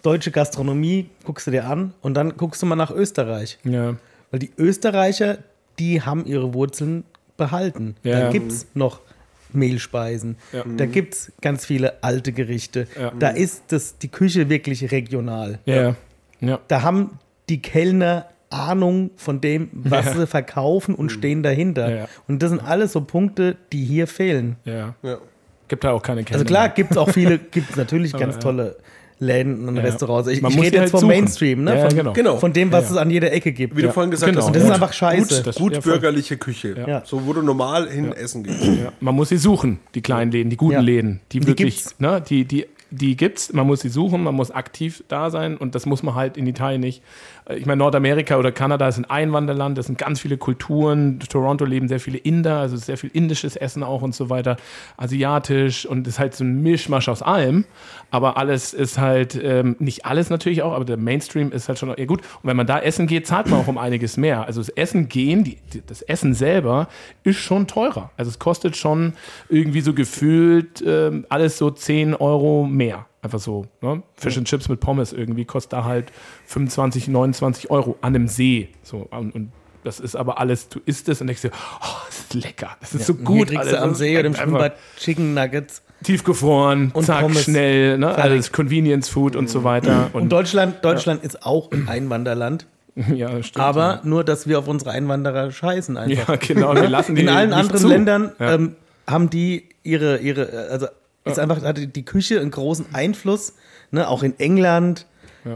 Deutsche 0.01 0.31
Gastronomie 0.31 1.09
guckst 1.23 1.47
du 1.47 1.51
dir 1.51 1.65
an 1.65 1.93
und 2.01 2.15
dann 2.15 2.35
guckst 2.35 2.61
du 2.61 2.65
mal 2.65 2.75
nach 2.75 2.91
Österreich. 2.91 3.59
Ja. 3.63 3.95
Weil 4.31 4.39
die 4.39 4.51
Österreicher, 4.57 5.37
die 5.79 6.01
haben 6.01 6.25
ihre 6.25 6.53
Wurzeln 6.53 7.03
behalten. 7.37 7.95
Ja. 8.03 8.19
Da 8.21 8.29
gibt 8.31 8.51
es 8.51 8.67
noch 8.73 8.99
Mehlspeisen. 9.53 10.35
Ja. 10.51 10.63
Da 10.77 10.85
gibt 10.87 11.13
es 11.13 11.31
ganz 11.41 11.65
viele 11.65 12.03
alte 12.03 12.31
Gerichte. 12.33 12.87
Ja. 12.99 13.11
Da 13.17 13.29
ist 13.29 13.63
das, 13.69 13.97
die 13.99 14.07
Küche 14.09 14.49
wirklich 14.49 14.91
regional. 14.91 15.59
Ja. 15.65 15.95
Ja. 16.43 16.59
Da 16.67 16.81
haben 16.81 17.17
die 17.49 17.61
Kellner 17.61 18.27
Ahnung 18.49 19.09
von 19.15 19.41
dem, 19.41 19.69
was 19.73 20.05
Ja. 20.05 20.13
sie 20.13 20.27
verkaufen 20.27 20.93
und 20.93 21.09
stehen 21.11 21.41
dahinter. 21.41 21.95
Ja. 21.95 22.05
Und 22.27 22.43
das 22.43 22.51
sind 22.51 22.59
alles 22.63 22.91
so 22.91 23.01
Punkte, 23.01 23.55
die 23.71 23.83
hier 23.83 24.05
fehlen. 24.07 24.57
Ja. 24.65 24.93
Ja. 25.01 25.17
Gibt 25.67 25.83
da 25.83 25.91
auch 25.91 26.03
keine 26.03 26.23
Kellner. 26.23 26.35
Also 26.41 26.45
klar, 26.45 26.69
gibt 26.69 26.91
es 26.91 26.97
auch 26.97 27.09
viele, 27.09 27.37
gibt 27.51 27.71
es 27.71 27.75
natürlich 27.77 28.13
Aber 28.13 28.23
ganz 28.25 28.35
ja. 28.35 28.41
tolle 28.41 28.75
Läden 29.19 29.67
und 29.67 29.77
Ja. 29.77 29.81
Restaurants. 29.83 30.27
Ich, 30.29 30.41
Man 30.41 30.51
ich 30.51 30.57
rede 30.57 30.67
jetzt 30.67 30.79
halt 30.81 30.91
vom 30.91 30.99
suchen. 31.01 31.09
Mainstream, 31.09 31.63
ne? 31.63 31.75
Ja, 31.77 31.87
von, 31.87 31.97
genau. 31.97 32.13
Genau. 32.13 32.37
von 32.37 32.51
dem, 32.53 32.71
was 32.71 32.91
es 32.91 32.97
an 32.97 33.09
jeder 33.09 33.31
Ecke 33.31 33.53
gibt. 33.53 33.75
Wie 33.75 33.81
du 33.81 33.87
Ja. 33.87 33.93
vorhin 33.93 34.11
gesagt 34.11 34.29
Genau. 34.31 34.41
hast, 34.41 34.47
Und 34.47 34.55
das 34.55 34.63
ist 34.63 34.67
gut- 34.69 34.75
einfach 34.75 34.93
scheiße. 34.93 35.43
Das- 35.43 35.55
Gut 35.55 35.73
ja, 35.73 35.81
voll. 35.81 35.93
bürgerliche 35.93 36.37
Küche. 36.37 36.75
Ja. 36.85 37.01
So, 37.05 37.25
wo 37.25 37.33
du 37.33 37.41
normal 37.41 37.89
hin 37.89 38.11
essen 38.11 38.43
gehst. 38.43 38.63
Ja, 38.65 38.91
man 38.99 39.15
muss 39.15 39.29
sie 39.29 39.37
suchen, 39.37 39.79
die 39.95 40.01
kleinen 40.01 40.31
Läden, 40.31 40.49
die 40.49 40.57
guten 40.57 40.73
Ja. 40.73 40.81
Läden, 40.81 41.21
die, 41.31 41.39
Die 41.39 41.47
wirklich, 41.47 41.85
ne, 41.99 42.21
die, 42.21 42.43
die, 42.45 42.65
die 42.93 43.17
gibt's, 43.17 43.51
man 43.53 43.65
muss 43.65 43.81
sie 43.81 43.89
suchen, 43.89 44.23
man 44.23 44.35
muss 44.35 44.51
aktiv 44.51 45.03
da 45.07 45.31
sein 45.31 45.57
und 45.57 45.73
das 45.73 45.87
muss 45.87 46.03
man 46.03 46.13
halt 46.13 46.37
in 46.37 46.45
Italien 46.45 46.81
nicht. 46.81 47.01
Äh, 47.45 47.57
Ich 47.57 47.65
meine, 47.65 47.79
Nordamerika 47.79 48.37
oder 48.37 48.51
Kanada 48.51 48.87
ist 48.87 48.97
ein 48.97 49.05
Einwanderland, 49.05 49.77
das 49.77 49.87
sind 49.87 49.97
ganz 49.97 50.19
viele 50.19 50.37
Kulturen. 50.37 51.19
Toronto 51.19 51.65
leben 51.65 51.87
sehr 51.87 51.99
viele 51.99 52.17
Inder, 52.17 52.59
also 52.59 52.75
sehr 52.77 52.97
viel 52.97 53.09
indisches 53.13 53.55
Essen 53.55 53.83
auch 53.83 54.01
und 54.01 54.15
so 54.15 54.29
weiter, 54.29 54.57
asiatisch 54.97 55.85
und 55.85 56.07
es 56.07 56.15
ist 56.15 56.19
halt 56.19 56.35
so 56.35 56.43
ein 56.43 56.61
Mischmasch 56.61 57.09
aus 57.09 57.21
allem. 57.21 57.65
Aber 58.11 58.37
alles 58.37 58.73
ist 58.73 58.97
halt, 58.97 59.39
ähm, 59.41 59.75
nicht 59.79 60.05
alles 60.05 60.29
natürlich 60.29 60.61
auch, 60.61 60.73
aber 60.73 60.85
der 60.85 60.97
Mainstream 60.97 61.51
ist 61.51 61.67
halt 61.67 61.79
schon, 61.79 61.89
ja 61.89 62.05
gut. 62.05 62.21
Und 62.21 62.49
wenn 62.49 62.57
man 62.57 62.67
da 62.67 62.79
essen 62.79 63.07
geht, 63.07 63.27
zahlt 63.27 63.49
man 63.49 63.59
auch 63.59 63.67
um 63.67 63.77
einiges 63.77 64.17
mehr. 64.17 64.45
Also 64.45 64.61
das 64.61 64.69
Essen 64.69 65.09
gehen, 65.09 65.43
die, 65.43 65.57
das 65.87 66.01
Essen 66.03 66.33
selber 66.33 66.87
ist 67.23 67.37
schon 67.37 67.67
teurer. 67.67 68.11
Also 68.17 68.29
es 68.29 68.39
kostet 68.39 68.77
schon 68.77 69.13
irgendwie 69.49 69.81
so 69.81 69.93
gefühlt 69.93 70.83
ähm, 70.85 71.25
alles 71.29 71.57
so 71.57 71.71
10 71.71 72.13
Euro 72.15 72.65
mehr. 72.65 73.05
Einfach 73.23 73.39
so, 73.39 73.65
ne? 73.81 74.03
Fish 74.17 74.37
and 74.37 74.47
Chips 74.47 74.69
mit 74.69 74.79
Pommes 74.81 75.13
irgendwie 75.13 75.45
kostet 75.45 75.73
da 75.73 75.83
halt 75.85 76.11
25, 76.45 77.07
29 77.07 77.71
Euro 77.71 77.97
an 78.01 78.13
einem 78.15 78.27
See. 78.27 78.69
So, 78.83 79.07
und, 79.09 79.33
und 79.33 79.51
das 79.83 79.99
ist 79.99 80.15
aber 80.15 80.39
alles, 80.39 80.69
du 80.69 80.79
isst 80.85 81.09
es 81.09 81.21
und 81.21 81.27
denkst 81.27 81.41
dir, 81.41 81.51
oh, 81.81 81.85
das 82.07 82.19
ist 82.19 82.33
lecker, 82.35 82.77
das 82.81 82.93
ist 82.93 83.01
Ja, 83.01 83.05
so 83.07 83.13
und 83.13 83.23
gut. 83.25 83.37
Hier 83.49 83.59
kriegst 83.59 83.59
alles. 83.61 83.71
du 83.71 83.81
am 83.81 83.95
See 83.95 84.17
oder 84.19 84.27
im 84.27 84.35
Schwimmbad 84.35 84.75
Chicken 84.97 85.33
Nuggets. 85.33 85.81
Tiefgefroren, 86.03 86.91
Und 86.93 87.05
zack, 87.05 87.21
Pommes. 87.21 87.43
schnell, 87.43 87.97
ne? 87.97 88.07
Fertig. 88.07 88.23
alles 88.23 88.51
Convenience 88.51 89.07
Food 89.09 89.35
und 89.37 89.49
so 89.49 89.63
weiter. 89.63 90.09
Und 90.13 90.29
Deutschland, 90.29 90.83
Deutschland 90.83 91.23
ist 91.23 91.45
auch 91.45 91.71
ein 91.71 91.87
Einwanderland. 91.87 92.67
ja, 93.15 93.41
stimmt. 93.41 93.63
Aber 93.63 94.01
nur, 94.03 94.23
dass 94.25 94.45
wir 94.47 94.59
auf 94.59 94.67
unsere 94.67 94.91
Einwanderer 94.91 95.49
scheißen 95.51 95.95
einfach. 95.97 96.27
ja, 96.29 96.35
genau, 96.35 96.75
wir 96.75 96.89
lassen 96.89 97.15
die 97.15 97.21
In 97.21 97.29
allen 97.29 97.53
anderen 97.53 97.79
zu. 97.81 97.87
Ländern 97.87 98.31
Ja. 98.39 98.53
ähm, 98.55 98.75
haben 99.09 99.29
die 99.29 99.69
ihre, 99.83 100.17
ihre, 100.19 100.67
also 100.69 100.87
ist 101.25 101.39
einfach, 101.39 101.61
hatte 101.63 101.87
die 101.87 102.05
Küche 102.05 102.39
einen 102.39 102.51
großen 102.51 102.93
Einfluss, 102.93 103.53
ne? 103.91 104.07
auch 104.07 104.23
in 104.23 104.37
England, 104.39 105.05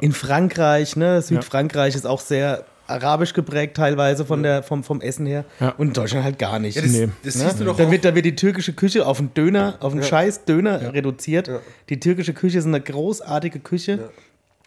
in 0.01 0.11
Frankreich, 0.11 0.95
ne? 0.97 1.21
Südfrankreich 1.21 1.95
ist 1.95 2.05
auch 2.05 2.19
sehr 2.19 2.65
arabisch 2.87 3.33
geprägt 3.33 3.77
teilweise 3.77 4.25
von 4.25 4.43
der, 4.43 4.63
vom, 4.63 4.83
vom 4.83 4.99
Essen 5.01 5.25
her. 5.25 5.45
Ja. 5.59 5.69
Und 5.77 5.87
in 5.87 5.93
Deutschland 5.93 6.23
halt 6.25 6.39
gar 6.39 6.59
nicht. 6.59 6.75
Ja, 6.75 6.81
das, 6.81 6.91
Nee. 6.91 7.09
das 7.23 7.35
Ne? 7.35 7.43
siehst 7.45 7.59
du 7.59 7.65
doch 7.65 7.77
da, 7.77 7.89
wird, 7.91 8.03
da 8.05 8.13
wird 8.15 8.25
die 8.25 8.35
türkische 8.35 8.73
Küche 8.73 9.05
auf 9.05 9.19
einen 9.19 9.33
Döner, 9.33 9.75
auf 9.79 9.93
einen 9.93 10.03
scheiß 10.03 10.45
Döner 10.45 10.93
reduziert. 10.93 11.49
Die 11.89 11.99
türkische 11.99 12.33
Küche 12.33 12.57
ist 12.59 12.65
eine 12.65 12.79
großartige 12.81 13.59
Küche. 13.59 14.09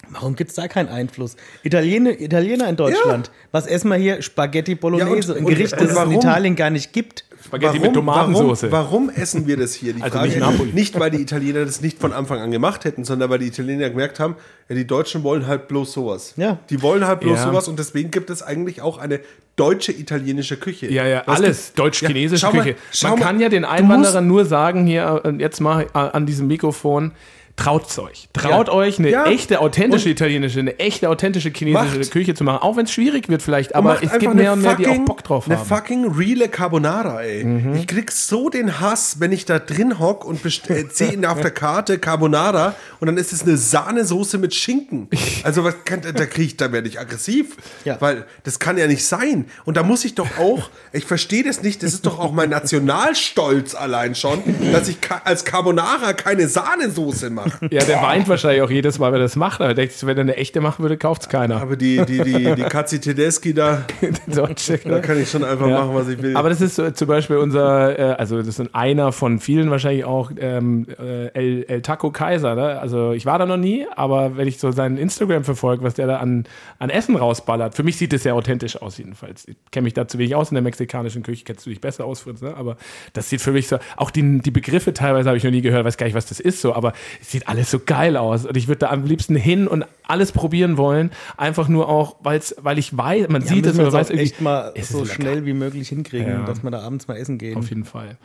Warum 0.08 0.34
gibt 0.36 0.50
es 0.50 0.56
da 0.56 0.66
keinen 0.68 0.88
Einfluss? 0.88 1.36
Italiener, 1.62 2.18
Italiener 2.18 2.68
in 2.68 2.76
Deutschland. 2.76 3.30
Was 3.52 3.66
essen 3.66 3.88
wir 3.90 3.96
hier? 3.96 4.22
Spaghetti 4.22 4.74
Bolognese. 4.74 5.32
und- 5.34 5.38
ein 5.40 5.44
und- 5.44 5.50
Gericht, 5.54 5.72
und 5.74 5.82
das 5.82 5.90
es 5.90 6.04
in? 6.04 6.12
Italien 6.12 6.56
gar 6.56 6.70
nicht 6.70 6.92
gibt. 6.94 7.24
Spaghetti 7.44 7.78
mit 7.78 7.94
Tomatensauce. 7.94 8.64
Warum, 8.70 9.08
warum 9.08 9.10
essen 9.10 9.46
wir 9.46 9.56
das 9.56 9.74
hier? 9.74 9.92
Die 9.94 10.02
Also 10.02 10.16
Frage 10.18 10.30
nicht 10.30 10.40
Napoli. 10.40 10.72
nicht, 10.72 10.98
weil 10.98 11.10
die 11.10 11.22
Italiener 11.22 11.64
das 11.64 11.80
nicht 11.80 11.98
von 11.98 12.12
Anfang 12.12 12.38
an 12.40 12.50
gemacht 12.50 12.84
hätten, 12.84 13.04
sondern 13.04 13.30
weil 13.30 13.38
die 13.38 13.46
Italiener 13.46 13.88
gemerkt 13.90 14.20
haben, 14.20 14.36
ja, 14.68 14.74
die 14.76 14.86
Deutschen 14.86 15.22
wollen 15.22 15.46
halt 15.46 15.66
bloß 15.68 15.92
sowas. 15.92 16.34
Ja. 16.36 16.58
Die 16.70 16.82
wollen 16.82 17.06
halt 17.06 17.20
bloß 17.20 17.38
Ja. 17.38 17.44
sowas 17.46 17.66
und 17.68 17.78
deswegen 17.78 18.10
gibt 18.10 18.30
es 18.30 18.42
eigentlich 18.42 18.82
auch 18.82 18.98
eine 18.98 19.20
deutsche 19.56 19.92
italienische 19.92 20.56
Küche. 20.56 20.90
Ja, 20.92 21.06
ja, 21.06 21.22
Was 21.26 21.38
alles. 21.38 21.72
Deutsch-chinesische 21.74 22.44
Ja, 22.46 22.50
schau 22.50 22.56
mal, 22.56 22.62
Küche. 22.64 22.76
schau 22.92 23.08
Man 23.10 23.18
mal, 23.18 23.24
kann 23.24 23.40
ja 23.40 23.48
den 23.48 23.64
Einwanderern 23.64 24.26
nur 24.26 24.44
sagen, 24.44 24.86
hier, 24.86 25.22
äh, 25.24 25.30
jetzt 25.38 25.60
mal 25.60 25.84
äh, 25.94 25.98
an 25.98 26.26
diesem 26.26 26.46
Mikrofon, 26.46 27.12
traut 27.60 27.98
euch. 27.98 28.28
Traut 28.32 28.68
Ja. 28.68 28.72
euch, 28.74 28.98
eine 28.98 29.10
Ja. 29.10 29.24
echte, 29.26 29.60
authentische 29.60 30.08
italienische, 30.08 30.60
eine 30.60 30.78
echte, 30.78 31.08
authentische 31.08 31.50
chinesische 31.54 31.98
Macht- 31.98 32.10
Küche 32.10 32.34
zu 32.34 32.44
machen. 32.44 32.58
Auch 32.62 32.76
wenn 32.76 32.84
es 32.86 32.92
schwierig 32.92 33.28
wird 33.28 33.42
vielleicht, 33.42 33.72
Und 33.72 33.76
aber 33.76 33.94
es 34.02 34.12
gibt 34.12 34.26
eine 34.26 34.34
mehr 34.34 34.52
und 34.52 34.62
mehr, 34.62 34.74
die 34.76 34.86
auch 34.86 34.90
fucking- 34.90 35.04
Bock 35.04 35.24
drauf 35.24 35.46
eine 35.46 35.56
haben. 35.58 35.64
Mhm. 35.64 35.68
fucking 35.68 36.10
reale 36.12 36.48
Carbonara, 36.48 37.22
ey. 37.22 37.46
Ich 37.76 37.86
krieg 37.86 38.10
so 38.12 38.48
den 38.50 38.80
Hass, 38.80 39.20
wenn 39.20 39.32
ich 39.32 39.44
da 39.44 39.58
drin 39.58 39.98
hock 39.98 40.24
und 40.24 40.44
äh, 40.44 40.84
sehe 40.90 41.12
ihn 41.12 41.24
auf 41.26 41.40
der 41.40 41.50
Karte 41.50 41.98
Carbonara 41.98 42.74
und 43.00 43.06
dann 43.06 43.16
ist 43.16 43.32
es 43.32 43.42
eine 43.42 43.56
Sahnesoße 43.56 44.38
mit 44.38 44.54
Schinken. 44.54 45.08
Also 45.42 45.64
was 45.64 45.74
kann, 45.84 46.00
da 46.02 46.26
krieg 46.26 46.46
ich, 46.46 46.56
da 46.56 46.70
werde 46.72 46.86
ich 46.88 47.00
aggressiv, 47.00 47.56
Ja. 47.84 47.96
weil 48.00 48.24
das 48.44 48.58
kann 48.58 48.76
ja 48.78 48.86
nicht 48.86 49.04
sein. 49.04 49.46
Und 49.64 49.76
da 49.76 49.82
muss 49.82 50.04
ich 50.04 50.14
doch 50.14 50.38
auch, 50.38 50.68
ich 50.92 51.04
verstehe 51.04 51.42
das 51.42 51.62
nicht, 51.62 51.82
das 51.82 51.94
ist 51.94 52.04
doch 52.06 52.18
auch 52.18 52.32
mein 52.32 52.50
Nationalstolz 52.50 53.74
allein 53.74 54.14
schon, 54.14 54.42
dass 54.72 54.88
ich 54.88 54.98
als 55.24 55.44
Carbonara 55.44 56.12
keine 56.12 56.46
Sahnesoße 56.48 57.30
mache. 57.30 57.49
Ja, 57.70 57.84
der 57.84 58.02
weint 58.02 58.28
wahrscheinlich 58.28 58.62
auch 58.62 58.70
jedes 58.70 58.98
Mal, 58.98 59.12
wenn 59.12 59.20
er 59.20 59.24
das 59.24 59.36
macht. 59.36 59.60
Aber 59.60 59.70
er 59.70 59.74
denkt, 59.74 59.94
wenn 60.06 60.16
er 60.16 60.22
eine 60.22 60.36
echte 60.36 60.60
machen 60.60 60.82
würde, 60.82 60.96
kauft 60.96 61.22
es 61.22 61.28
keiner. 61.28 61.60
Aber 61.60 61.76
die, 61.76 62.04
die, 62.06 62.22
die, 62.22 62.54
die 62.54 62.62
Katzi 62.62 63.00
Tedeschi 63.00 63.54
da, 63.54 63.84
Deutsche, 64.26 64.78
da 64.78 65.00
kann 65.00 65.20
ich 65.20 65.30
schon 65.30 65.44
einfach 65.44 65.66
Ja. 65.68 65.80
machen, 65.84 65.94
was 65.94 66.08
ich 66.08 66.20
will. 66.22 66.36
Aber 66.36 66.48
das 66.48 66.60
ist 66.60 66.76
so, 66.76 66.90
zum 66.90 67.08
Beispiel 67.08 67.36
unser, 67.36 67.98
äh, 67.98 68.02
also 68.14 68.38
das 68.38 68.48
ist 68.58 68.74
einer 68.74 69.12
von 69.12 69.38
vielen 69.38 69.70
wahrscheinlich 69.70 70.04
auch 70.04 70.30
ähm, 70.38 70.86
äh, 70.98 71.26
El, 71.28 71.64
El 71.68 71.82
Taco 71.82 72.10
Kaiser. 72.10 72.54
Ne? 72.54 72.78
Also 72.80 73.12
ich 73.12 73.26
war 73.26 73.38
da 73.38 73.46
noch 73.46 73.56
nie, 73.56 73.86
aber 73.96 74.36
wenn 74.36 74.48
ich 74.48 74.58
so 74.58 74.70
seinen 74.70 74.96
Instagram 74.98 75.44
verfolge, 75.44 75.82
was 75.84 75.94
der 75.94 76.06
da 76.06 76.16
an, 76.18 76.44
an 76.78 76.90
Essen 76.90 77.16
rausballert, 77.16 77.74
für 77.74 77.82
mich 77.82 77.96
sieht 77.96 78.12
es 78.12 78.22
sehr 78.22 78.34
authentisch 78.34 78.80
aus 78.80 78.98
jedenfalls. 78.98 79.46
Ich 79.48 79.56
kenne 79.70 79.84
mich 79.84 79.94
da 79.94 80.06
zu 80.08 80.18
wenig 80.18 80.34
aus 80.34 80.50
in 80.50 80.54
der 80.54 80.62
mexikanischen 80.62 81.22
Küche, 81.22 81.44
kennst 81.44 81.66
du 81.66 81.70
dich 81.70 81.80
besser 81.80 82.04
aus, 82.04 82.20
Fritz, 82.20 82.40
ne? 82.42 82.54
aber 82.56 82.76
das 83.12 83.28
sieht 83.30 83.40
für 83.40 83.52
mich 83.52 83.68
so, 83.68 83.78
auch 83.96 84.10
die, 84.10 84.40
die 84.40 84.50
Begriffe 84.50 84.92
teilweise 84.92 85.28
habe 85.28 85.36
ich 85.38 85.44
noch 85.44 85.50
nie 85.50 85.62
gehört, 85.62 85.84
weiß 85.84 85.96
gar 85.96 86.06
nicht, 86.06 86.14
was 86.16 86.26
das 86.26 86.40
ist 86.40 86.60
so, 86.60 86.74
aber 86.74 86.92
es 87.20 87.30
sieht 87.30 87.39
alles 87.48 87.70
so 87.70 87.78
geil 87.84 88.16
aus 88.16 88.44
und 88.46 88.56
ich 88.56 88.68
würde 88.68 88.80
da 88.80 88.90
am 88.90 89.04
liebsten 89.04 89.36
hin 89.36 89.66
und 89.68 89.84
alles 90.06 90.32
probieren 90.32 90.76
wollen, 90.76 91.10
einfach 91.36 91.68
nur 91.68 91.88
auch, 91.88 92.16
weil's, 92.24 92.56
weil 92.60 92.78
ich 92.80 92.96
weiß, 92.96 93.28
man 93.28 93.42
sieht 93.42 93.64
es, 93.64 93.76
man 93.76 93.92
weiß 93.92 94.10
irgendwie, 94.10 94.24
echt 94.24 94.40
mal 94.40 94.72
so 94.82 95.04
schnell 95.04 95.46
wie 95.46 95.52
möglich 95.52 95.88
hinkriegen, 95.88 96.28
Ja. 96.28 96.42
dass 96.44 96.64
wir 96.64 96.70
da 96.72 96.80
abends 96.80 97.06
mal 97.06 97.16
essen 97.16 97.38
gehen. 97.38 97.56
Auf 97.56 97.68
jeden 97.68 97.84
Fall. 97.84 98.16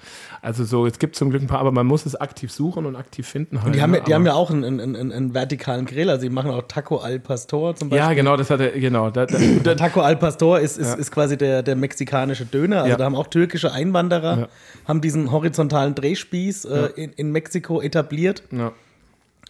Also 0.41 0.63
so, 0.63 0.87
es 0.87 0.97
gibt 0.97 1.15
zum 1.15 1.29
Glück 1.29 1.43
ein 1.43 1.47
paar, 1.47 1.59
aber 1.59 1.71
man 1.71 1.85
muss 1.85 2.07
es 2.07 2.15
aktiv 2.15 2.51
suchen 2.51 2.87
und 2.87 2.95
aktiv 2.95 3.27
finden. 3.27 3.57
Halt, 3.57 3.67
Und 3.67 3.75
die 3.75 3.81
haben, 3.83 3.93
ja- 3.93 3.99
ne? 3.99 4.05
die 4.07 4.13
haben 4.15 4.25
ja 4.25 4.33
auch 4.33 4.49
einen, 4.49 4.63
einen, 4.63 4.95
einen, 4.95 5.11
einen 5.11 5.33
vertikalen 5.35 5.85
Grill, 5.85 6.09
also 6.09 6.23
die 6.23 6.31
machen 6.33 6.49
auch 6.49 6.63
Taco 6.67 6.97
al 6.97 7.19
Pastor 7.19 7.75
zum 7.75 7.89
Beispiel. 7.89 8.07
ja, 8.07 8.13
genau, 8.15 8.35
das 8.35 8.49
hatte, 8.49 8.71
genau. 8.71 9.11
Da, 9.11 9.27
da, 9.27 9.37
da, 9.37 9.45
Der 9.63 9.77
Taco 9.77 10.01
al 10.01 10.15
Pastor 10.15 10.59
ist, 10.59 10.77
ist, 10.79 10.97
ist 10.97 11.11
quasi 11.11 11.37
der, 11.37 11.61
der 11.61 11.75
mexikanische 11.75 12.45
Döner. 12.45 12.77
Also 12.77 12.89
Ja. 12.89 12.97
da 12.97 13.05
haben 13.05 13.15
auch 13.15 13.27
türkische 13.27 13.71
Einwanderer, 13.71 14.39
Ja. 14.39 14.47
haben 14.87 15.01
diesen 15.01 15.31
horizontalen 15.31 15.93
Drehspieß 15.93 16.65
äh, 16.65 16.89
in, 16.95 17.11
in 17.13 17.31
Mexiko 17.31 17.79
etabliert. 17.79 18.41
ja, 18.51 18.71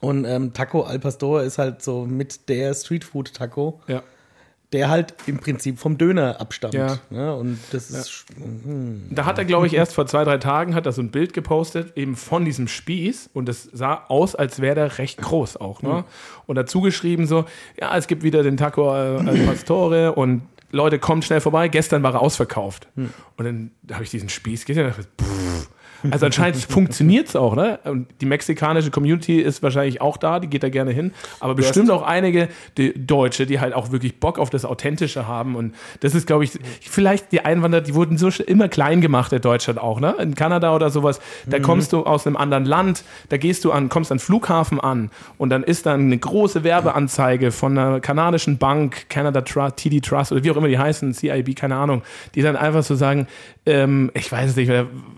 Und 0.02 0.26
ähm, 0.26 0.54
Taco 0.54 0.84
al 0.84 1.00
Pastor 1.00 1.42
ist 1.44 1.58
halt 1.58 1.82
so 1.82 2.06
mit 2.06 2.50
der 2.50 2.74
Streetfood-Taco, 2.74 3.82
ja. 3.88 4.04
der 4.74 4.90
halt 4.90 5.16
im 5.26 5.40
Prinzip 5.40 5.80
vom 5.80 5.98
Döner 5.98 6.40
abstammt. 6.42 6.74
Ja. 6.74 7.00
Ja, 7.10 7.32
und 7.34 7.58
das 7.72 7.90
ist 7.90 8.26
Da 9.10 9.26
hat 9.26 9.38
er, 9.38 9.46
glaube 9.46 9.68
ich, 9.68 9.74
erst 9.74 9.94
vor 9.94 10.06
zwei, 10.06 10.24
drei 10.24 10.38
Tagen 10.38 10.76
hat 10.76 10.86
er 10.86 10.92
so 10.92 11.02
ein 11.02 11.12
Bild 11.12 11.34
gepostet, 11.34 11.98
eben 11.98 12.16
von 12.16 12.46
diesem 12.46 12.68
Spieß. 12.68 13.30
Und 13.34 13.48
das 13.48 13.64
sah 13.64 14.06
aus, 14.08 14.36
als 14.36 14.60
wäre 14.60 14.76
der 14.76 14.98
recht 14.98 15.22
groß 15.22 15.58
auch. 15.58 15.82
Ne? 15.82 16.04
Und 16.46 16.56
dazu 16.56 16.82
geschrieben 16.82 17.26
so, 17.26 17.46
ja, 17.80 17.96
es 17.98 18.08
gibt 18.08 18.24
wieder 18.24 18.44
den 18.44 18.58
Taco 18.58 18.92
al 18.92 19.28
al 19.28 19.38
Pastore 19.46 20.14
und 20.14 20.44
Leute, 20.72 21.00
kommt 21.00 21.24
schnell 21.24 21.40
vorbei. 21.40 21.70
Gestern 21.70 22.04
war 22.04 22.16
er 22.16 22.22
ausverkauft. 22.22 22.90
Und 23.38 23.46
dann 23.46 23.72
habe 23.94 24.04
ich 24.04 24.10
diesen 24.10 24.28
Spieß 24.30 24.66
gesehen 24.66 24.86
und 24.86 24.98
dachte, 24.98 25.08
pff. 25.22 25.70
Also 26.11 26.26
anscheinend 26.26 26.57
funktioniert 26.69 27.27
es 27.27 27.36
auch, 27.36 27.56
ne? 27.56 27.80
Und 27.84 28.07
die 28.22 28.26
mexikanische 28.26 28.91
Community 28.91 29.40
ist 29.40 29.64
wahrscheinlich 29.64 30.02
auch 30.02 30.18
da, 30.18 30.40
die 30.40 30.48
geht 30.48 30.64
da 30.64 30.69
gerne 30.69 30.91
hin. 30.91 31.14
Aber 31.40 31.56
bestimmt 31.56 31.90
auch 31.91 32.03
einige 32.03 32.49
die 32.77 32.94
Deutsche, 32.95 33.45
die 33.45 33.60
halt 33.60 33.73
auch 33.73 33.91
wirklich 33.91 34.19
Bock 34.19 34.40
auf 34.40 34.49
das 34.49 34.65
Authentische 34.65 35.27
haben. 35.27 35.56
Und 35.56 35.76
das 36.02 36.15
ist, 36.15 36.27
glaube 36.27 36.44
ich, 36.44 36.52
vielleicht 36.82 37.32
die 37.32 37.41
Einwanderer, 37.41 37.82
die 37.82 37.95
wurden 37.95 38.18
so 38.18 38.30
immer 38.45 38.68
klein 38.68 39.02
gemacht, 39.02 39.32
der 39.32 39.40
Deutschland 39.40 39.80
auch, 39.80 39.99
ne? 39.99 40.15
In 40.19 40.36
Kanada 40.36 40.76
oder 40.76 40.90
sowas, 40.90 41.19
da 41.45 41.60
kommst 41.60 41.94
du 41.94 42.03
aus 42.06 42.26
einem 42.26 42.38
anderen 42.38 42.65
Land, 42.65 43.03
da 43.30 43.38
gehst 43.38 43.65
du 43.65 43.72
an, 43.72 43.90
kommst 43.90 44.11
an 44.11 44.19
Flughafen 44.19 44.80
an 44.80 45.10
und 45.38 45.49
dann 45.49 45.64
ist 45.64 45.86
dann 45.86 46.02
eine 46.02 46.18
große 46.18 46.64
Werbeanzeige 46.64 47.52
von 47.52 47.77
einer 47.77 47.99
kanadischen 47.99 48.57
Bank, 48.57 49.10
Canada 49.10 49.41
Trust, 49.41 49.77
TD 49.77 50.02
Trust 50.02 50.32
oder 50.32 50.44
wie 50.44 50.52
auch 50.52 50.57
immer 50.57 50.68
die 50.68 50.80
heißen, 50.80 51.14
CIB, 51.14 51.56
keine 51.56 51.76
Ahnung, 51.76 52.02
die 52.36 52.41
dann 52.41 52.56
einfach 52.56 52.84
so 52.84 52.95
sagen, 52.95 53.27
ähm, 53.66 54.12
ich 54.14 54.32
weiß 54.32 54.52
es 54.52 54.56
nicht 54.56 54.72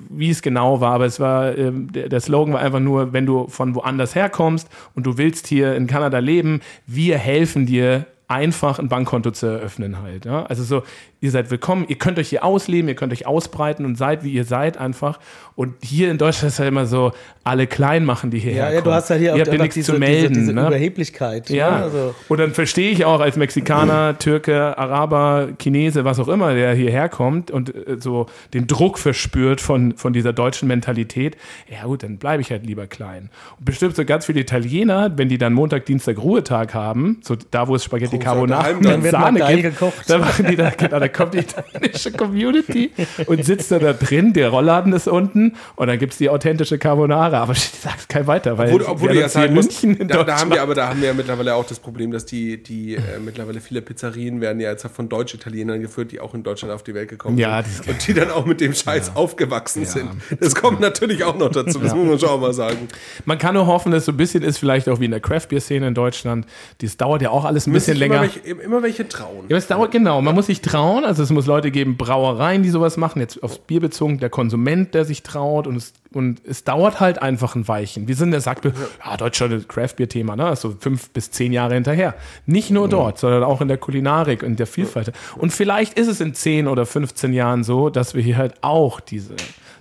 wie 0.10 0.30
es 0.30 0.42
genau 0.42 0.82
war, 0.82 0.94
aber 0.94 1.06
es 1.06 1.20
war, 1.20 1.58
ähm, 1.58 1.92
der, 1.92 2.10
der 2.10 2.20
Slogan 2.20 2.54
war 2.54 2.62
einfach 2.62 2.80
nur, 2.80 3.14
wenn 3.14 3.26
du 3.26 3.48
von 3.48 3.76
woanders 3.76 4.16
herkommst 4.16 4.70
und 4.96 5.06
du 5.06 5.18
willst 5.18 5.48
hier 5.48 5.76
in 5.76 5.88
Kanada 5.88 6.20
leben, 6.20 6.62
wir 6.86 7.18
helfen 7.18 7.66
dir 7.66 8.06
einfach 8.28 8.80
ein 8.80 8.90
Bankkonto 8.90 9.32
zu 9.32 9.46
eröffnen 9.46 10.02
halt. 10.02 10.26
Ja? 10.26 10.46
Also 10.46 10.64
so, 10.64 10.84
ihr 11.20 11.32
seid 11.32 11.50
willkommen, 11.50 11.86
ihr 11.88 11.98
könnt 11.98 12.20
euch 12.20 12.30
hier 12.30 12.44
ausleben, 12.44 12.88
ihr 12.88 12.96
könnt 12.96 13.12
euch 13.12 13.26
ausbreiten 13.26 13.86
und 13.86 13.98
seid, 13.98 14.24
wie 14.24 14.32
ihr 14.32 14.44
seid 14.44 14.78
einfach. 14.78 15.20
Und 15.56 15.74
hier 15.84 16.12
in 16.12 16.18
Deutschland 16.18 16.54
ist 16.54 16.60
halt 16.60 16.70
immer 16.70 16.86
so, 16.86 17.12
alle 17.48 17.66
klein 17.66 18.04
machen, 18.04 18.30
die 18.30 18.40
hierher 18.40 18.70
ja, 18.70 18.74
ja, 18.76 18.82
du 18.82 18.92
hast 18.92 19.10
halt 19.10 19.22
hier 19.22 19.30
ihr 19.30 19.36
auch 19.36 19.40
habt 19.40 19.54
ja 19.54 19.62
nichts 19.62 19.76
diese, 19.76 19.94
zu 19.94 20.00
melden. 20.00 20.34
diese, 20.34 20.40
diese 20.42 20.54
ne? 20.54 20.68
Überheblichkeit. 20.68 21.50
Ja, 21.50 21.68
Ne? 21.68 21.84
Also, 21.84 22.16
und 22.28 22.40
dann 22.40 22.52
verstehe 22.52 22.92
ich 22.92 23.06
auch 23.06 23.20
als 23.20 23.36
Mexikaner, 23.38 24.18
Türke, 24.20 24.78
Araber, 24.78 25.50
Chinese, 25.60 26.06
was 26.06 26.20
auch 26.20 26.28
immer, 26.28 26.54
der 26.54 26.74
hierher 26.74 27.10
kommt 27.10 27.52
und 27.52 27.74
äh, 27.74 27.98
so 28.00 28.28
den 28.54 28.68
Druck 28.68 29.00
verspürt 29.00 29.62
von, 29.62 29.96
von 29.98 30.14
dieser 30.14 30.34
deutschen 30.34 30.68
Mentalität. 30.68 31.38
Ja 31.70 31.86
gut, 31.86 32.04
dann 32.04 32.18
bleibe 32.18 32.42
ich 32.42 32.52
halt 32.52 32.66
lieber 32.66 32.88
klein. 32.88 33.30
Und 33.58 33.66
bestimmt 33.66 33.96
so 33.96 34.06
ganz 34.06 34.26
viele 34.26 34.42
Italiener, 34.42 35.18
wenn 35.18 35.30
die 35.30 35.38
dann 35.38 35.54
Montag, 35.54 35.86
Dienstag 35.86 36.18
Ruhetag 36.18 36.74
haben, 36.74 37.20
so 37.22 37.36
da, 37.52 37.68
wo 37.68 37.76
es 37.76 37.84
Spaghetti 37.84 38.20
Carbonara 38.20 38.72
und 38.72 38.86
dann 38.86 39.02
Sahne 39.02 39.40
gibt, 39.48 39.64
gekocht. 39.64 40.10
da 40.10 40.18
machen 40.20 40.46
die 40.50 40.56
da, 40.56 40.70
genau, 40.70 41.07
da 41.08 41.14
kommt 41.14 41.34
die 41.34 41.40
italienische 41.40 42.12
Community 42.12 42.92
und 43.28 43.44
sitzt 43.46 43.72
da, 43.72 43.80
da 43.80 43.94
drin, 43.94 44.34
der 44.34 44.50
Rollladen 44.50 44.94
ist 44.94 45.08
unten 45.08 45.56
und 45.76 45.88
dann 45.88 45.98
gibt 46.00 46.14
es 46.14 46.18
die 46.18 46.30
authentische 46.30 46.78
Carbonara. 46.78 47.42
Aber 47.42 47.54
ich 47.54 47.70
sag's 47.70 48.08
kein 48.08 48.28
weiter, 48.28 48.58
weil 48.58 48.74
Obwohl, 48.74 48.84
obwohl 48.84 49.16
ja 49.16 49.30
sagen 49.30 49.54
musst, 49.54 49.84
München 49.84 50.02
in 50.02 50.08
da, 50.08 50.24
da 50.24 50.40
haben 50.40 50.52
wir 50.52 50.62
aber 50.62 50.76
da 50.76 50.90
haben 50.90 51.02
wir 51.02 51.08
ja 51.08 51.14
mittlerweile 51.14 51.56
auch 51.56 51.66
das 51.66 51.80
Problem, 51.80 52.12
dass 52.12 52.26
die, 52.26 52.62
die 52.62 52.96
äh, 52.96 53.02
mittlerweile 53.24 53.62
viele 53.62 53.82
Pizzerien 53.82 54.42
werden 54.42 54.60
ja 54.60 54.72
jetzt 54.72 54.88
von 54.88 55.10
Deutsch-Italienern 55.10 55.82
geführt, 55.82 56.12
die 56.12 56.20
auch 56.20 56.34
in 56.34 56.44
Deutschland 56.44 56.74
auf 56.74 56.84
die 56.84 56.94
Welt 56.94 57.10
gekommen 57.10 57.38
Ja, 57.38 57.64
sind. 57.64 57.88
Und 57.88 58.08
die 58.08 58.14
dann 58.14 58.32
auch 58.32 58.46
mit 58.46 58.62
dem 58.62 58.74
Scheiß 58.74 59.16
aufgewachsen 59.16 59.86
sind. 59.86 60.10
Das 60.40 60.56
kommt 60.56 60.80
natürlich 60.80 61.24
auch 61.24 61.38
noch 61.38 61.50
dazu, 61.50 61.80
das 61.80 61.94
muss 61.94 62.08
man 62.08 62.20
schon 62.20 62.30
auch 62.30 62.40
mal 62.40 62.54
sagen. 62.54 62.88
Man 63.26 63.38
kann 63.38 63.54
nur 63.54 63.68
hoffen, 63.68 63.92
dass 63.92 64.00
es 64.00 64.06
so 64.06 64.12
ein 64.12 64.18
bisschen 64.18 64.44
ist, 64.44 64.58
vielleicht 64.58 64.88
auch 64.90 65.00
wie 65.00 65.06
in 65.06 65.12
der 65.12 65.20
Craft-Beer-Szene 65.20 65.88
in 65.88 65.94
Deutschland. 65.94 66.46
Das 66.82 66.98
dauert 66.98 67.22
ja 67.22 67.30
auch 67.30 67.46
alles 67.46 67.68
ein 67.68 67.74
bisschen 67.74 67.98
Müssen 67.98 68.00
sich 68.00 68.00
länger. 68.00 68.16
Immer 68.16 68.22
welche, 68.24 68.64
immer 68.64 68.84
welche 68.84 69.08
trauen. 69.08 69.46
Ja, 69.50 69.58
es 69.58 69.68
dauert, 69.68 69.92
genau. 69.92 70.22
Man 70.22 70.36
muss 70.36 70.48
sich 70.48 70.62
trauen 70.62 70.97
trauen. 70.98 71.06
Also 71.08 71.24
es 71.24 71.32
muss 71.32 71.46
Leute 71.46 71.72
geben, 71.72 71.98
Brauereien, 71.98 72.64
die 72.64 72.70
sowas 72.70 72.98
machen, 72.98 73.20
jetzt 73.20 73.42
aufs 73.44 73.60
Bier 73.60 73.80
bezogen, 73.80 74.20
der 74.20 74.30
Konsument, 74.30 74.94
der 74.94 75.06
sich 75.06 75.24
traut 75.24 75.68
und 75.68 75.76
es, 75.76 75.94
und 76.14 76.42
es 76.46 76.64
dauert 76.64 77.00
halt 77.00 77.22
einfach 77.22 77.56
ein 77.56 77.68
Weichen. 77.68 78.08
Wir 78.08 78.16
sind, 78.16 78.32
der 78.32 78.42
sagt, 78.42 78.66
ja, 78.66 79.18
Deutschland 79.18 79.68
Craft-Bier-Thema, 79.68 80.36
ne? 80.36 80.46
Also 80.46 80.76
fünf 80.80 81.10
bis 81.10 81.32
zehn 81.32 81.54
Jahre 81.54 81.76
hinterher. 81.76 82.16
Nicht 82.46 82.72
nur 82.72 82.88
dort, 82.88 83.20
sondern 83.20 83.44
auch 83.44 83.62
in 83.62 83.68
der 83.68 83.78
Kulinarik 83.78 84.44
und 84.44 84.58
der 84.58 84.68
Vielfalt. 84.68 85.12
Und 85.38 85.52
vielleicht 85.52 85.98
ist 85.98 86.08
es 86.08 86.22
in 86.22 86.34
zehn 86.34 86.68
oder 86.68 86.86
15 86.86 87.34
Jahren 87.34 87.64
so, 87.64 87.90
dass 87.90 88.16
wir 88.16 88.24
hier 88.24 88.38
halt 88.38 88.56
auch 88.62 89.00
diese, 89.00 89.36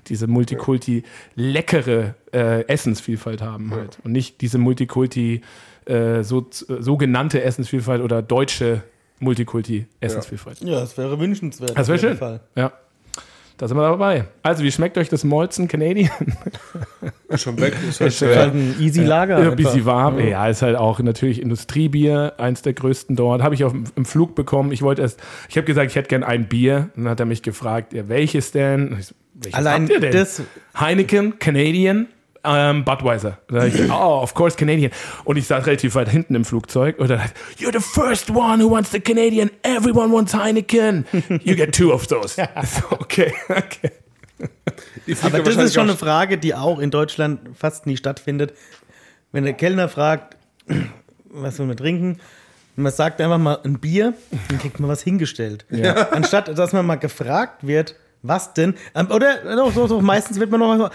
diese 0.09 0.27
Multikulti 0.27 1.05
leckere 1.35 2.15
äh, 2.33 2.67
Essensvielfalt 2.67 3.41
haben 3.41 3.71
halt. 3.73 3.99
Und 4.05 4.13
nicht 4.13 4.41
diese 4.41 4.59
Multikulti 4.59 5.43
äh, 5.87 6.23
so, 6.23 6.47
sogenannte 6.51 7.43
Essensvielfalt 7.43 8.03
oder 8.03 8.21
deutsche 8.21 8.83
Multikulti-Essensvielfalt. 9.21 10.61
Ja, 10.61 10.81
das 10.81 10.97
wäre 10.99 11.19
wünschenswert. 11.19 11.71
Das 11.77 11.89
wäre 11.89 11.97
auf 11.97 12.03
jeden 12.03 12.13
schön. 12.15 12.19
Fall. 12.19 12.41
Ja. 12.55 12.73
Da 13.59 13.67
sind 13.69 13.79
wir 13.79 13.89
dabei. 13.89 14.27
Also, 14.43 14.63
wie 14.65 14.71
schmeckt 14.71 14.99
euch 14.99 15.09
das 15.09 15.25
Molzen 15.25 15.67
Canadian? 15.67 16.11
Schon 17.37 17.59
weg. 17.59 17.73
Ist 17.89 18.01
halt 18.03 18.11
Ist. 18.13 18.21
Halt 18.23 18.53
ein 18.55 18.75
easy 18.79 19.03
Lager. 19.03 19.43
Ja, 19.43 19.51
ein 19.51 19.57
bisschen 19.57 19.87
warm. 19.87 20.19
Ja, 20.21 20.47
ist 20.47 20.61
halt 20.61 20.77
auch 20.77 21.01
natürlich 21.01 21.41
Industriebier, 21.41 22.35
eins 22.37 22.61
der 22.61 22.75
größten 22.75 23.17
dort. 23.17 23.43
Habe 23.43 23.55
ich 23.55 23.65
auf, 23.65 23.73
im 23.95 24.05
Flug 24.05 24.35
bekommen. 24.35 24.73
Ich 24.73 24.83
wollte 24.83 25.01
erst, 25.01 25.21
ich 25.49 25.57
habe 25.57 25.65
gesagt, 25.65 25.91
ich 25.91 25.97
hätte 25.97 26.09
gern 26.09 26.23
ein 26.23 26.49
Bier. 26.49 26.91
Und 26.97 27.05
dann 27.05 27.13
hat 27.13 27.21
er 27.21 27.25
mich 27.27 27.43
gefragt, 27.43 27.95
ja, 27.95 28.09
welches 28.11 28.53
denn? 28.53 28.99
Ich 29.01 29.15
welches 29.33 29.55
Allein 29.59 29.83
habt 29.85 29.91
ihr 29.93 30.01
denn? 30.01 30.13
das- 30.13 30.43
Heineken, 30.79 31.39
Canadian, 31.39 32.09
ähm, 32.47 32.85
Budweiser. 32.85 33.39
Ich, 33.67 33.81
oh, 33.91 34.21
of 34.23 34.35
course 34.35 34.57
Canadian. 34.57 34.93
Und 35.25 35.37
ich 35.37 35.47
saß 35.47 35.67
relativ 35.67 35.95
weit 35.95 36.09
hinten 36.09 36.35
im 36.35 36.45
Flugzeug 36.45 36.99
und 36.99 37.09
dann 37.11 37.21
you're 37.59 37.73
the 37.73 37.81
first 37.81 38.31
one 38.31 38.63
who 38.63 38.71
wants 38.71 38.91
the 38.93 39.01
Canadian. 39.01 39.51
Everyone 39.63 40.13
wants 40.13 40.35
Heineken. 40.35 41.05
You 41.43 41.55
get 41.55 41.75
two 41.75 41.93
of 41.93 42.07
those. 42.07 42.37
so, 42.65 42.91
okay, 42.91 43.33
okay. 43.49 43.91
Aber 45.23 45.39
ja 45.39 45.45
das 45.45 45.57
ist 45.57 45.75
schon 45.75 45.89
eine 45.89 45.97
Frage, 45.97 46.39
die 46.39 46.55
auch 46.55 46.79
in 46.79 46.91
Deutschland 46.91 47.57
fast 47.57 47.87
nie 47.87 47.97
stattfindet. 47.97 48.55
Wenn 49.33 49.45
der 49.45 49.55
Kellner 49.55 49.89
fragt, 49.89 50.37
was 51.25 51.59
will 51.59 51.67
man 51.67 51.77
trinken, 51.77 52.21
und 52.77 52.83
man 52.83 52.93
sagt 52.93 53.21
einfach 53.23 53.39
mal 53.39 53.59
ein 53.65 53.79
Bier, 53.79 54.13
dann 54.49 54.59
kriegt 54.59 54.81
man 54.81 54.91
was 54.91 55.03
hingestellt. 55.03 55.65
Anstatt, 56.11 56.57
dass 56.59 56.75
man 56.75 56.85
mal 56.85 56.97
gefragt 56.97 57.67
wird, 57.67 57.97
was 58.23 58.55
denn? 58.55 58.75
Ähm, 58.95 59.11
Oder 59.11 59.57
doch, 59.57 59.73
doch, 59.73 59.89
doch, 59.89 60.01
meistens 60.01 60.39
wird 60.39 60.51
man 60.51 60.61
noch 60.61 60.77
mal 60.77 60.91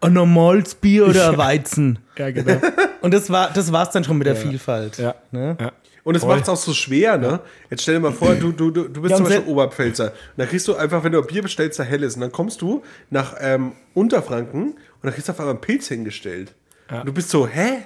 ein 0.00 0.12
normales 0.12 0.74
Bier 0.74 1.06
oder 1.06 1.36
Weizen. 1.36 1.98
Ja, 2.16 2.30
genau. 2.30 2.60
Und 3.00 3.14
das 3.14 3.30
war 3.30 3.50
das 3.52 3.72
war's 3.72 3.90
dann 3.90 4.04
schon 4.04 4.18
mit 4.18 4.26
der 4.26 4.36
Vielfalt. 4.36 4.98
Ja. 4.98 5.14
Ne? 5.30 5.56
ja. 5.60 5.72
Und 6.04 6.14
es 6.14 6.24
macht 6.24 6.42
es 6.42 6.48
auch 6.48 6.56
so 6.56 6.72
schwer, 6.72 7.18
ne? 7.18 7.40
Jetzt 7.68 7.82
stell 7.82 7.96
dir 7.96 8.00
mal 8.00 8.12
vor, 8.12 8.34
du, 8.34 8.50
du, 8.50 8.70
du 8.70 8.88
du 8.88 9.02
bist 9.02 9.10
Ja, 9.10 9.16
zum 9.16 9.26
Beispiel 9.26 9.46
Oberpfälzer. 9.46 10.06
Und 10.06 10.12
dann 10.38 10.48
kriegst 10.48 10.66
du 10.66 10.74
einfach, 10.74 11.04
wenn 11.04 11.12
du 11.12 11.20
ein 11.20 11.26
Bier 11.26 11.42
bestellst, 11.42 11.78
der 11.78 11.86
hell 11.86 12.02
ist, 12.02 12.14
und 12.14 12.22
dann 12.22 12.32
kommst 12.32 12.62
du 12.62 12.82
nach 13.10 13.34
ähm, 13.40 13.72
Unterfranken 13.92 14.70
und 14.70 14.78
dann 15.02 15.12
kriegst 15.12 15.28
du 15.28 15.32
auf 15.32 15.38
einmal 15.38 15.54
einen 15.54 15.60
Pilz 15.60 15.88
hingestellt. 15.88 16.54
Und 16.90 17.06
du 17.06 17.12
bist 17.12 17.28
so, 17.28 17.46
hä? 17.46 17.82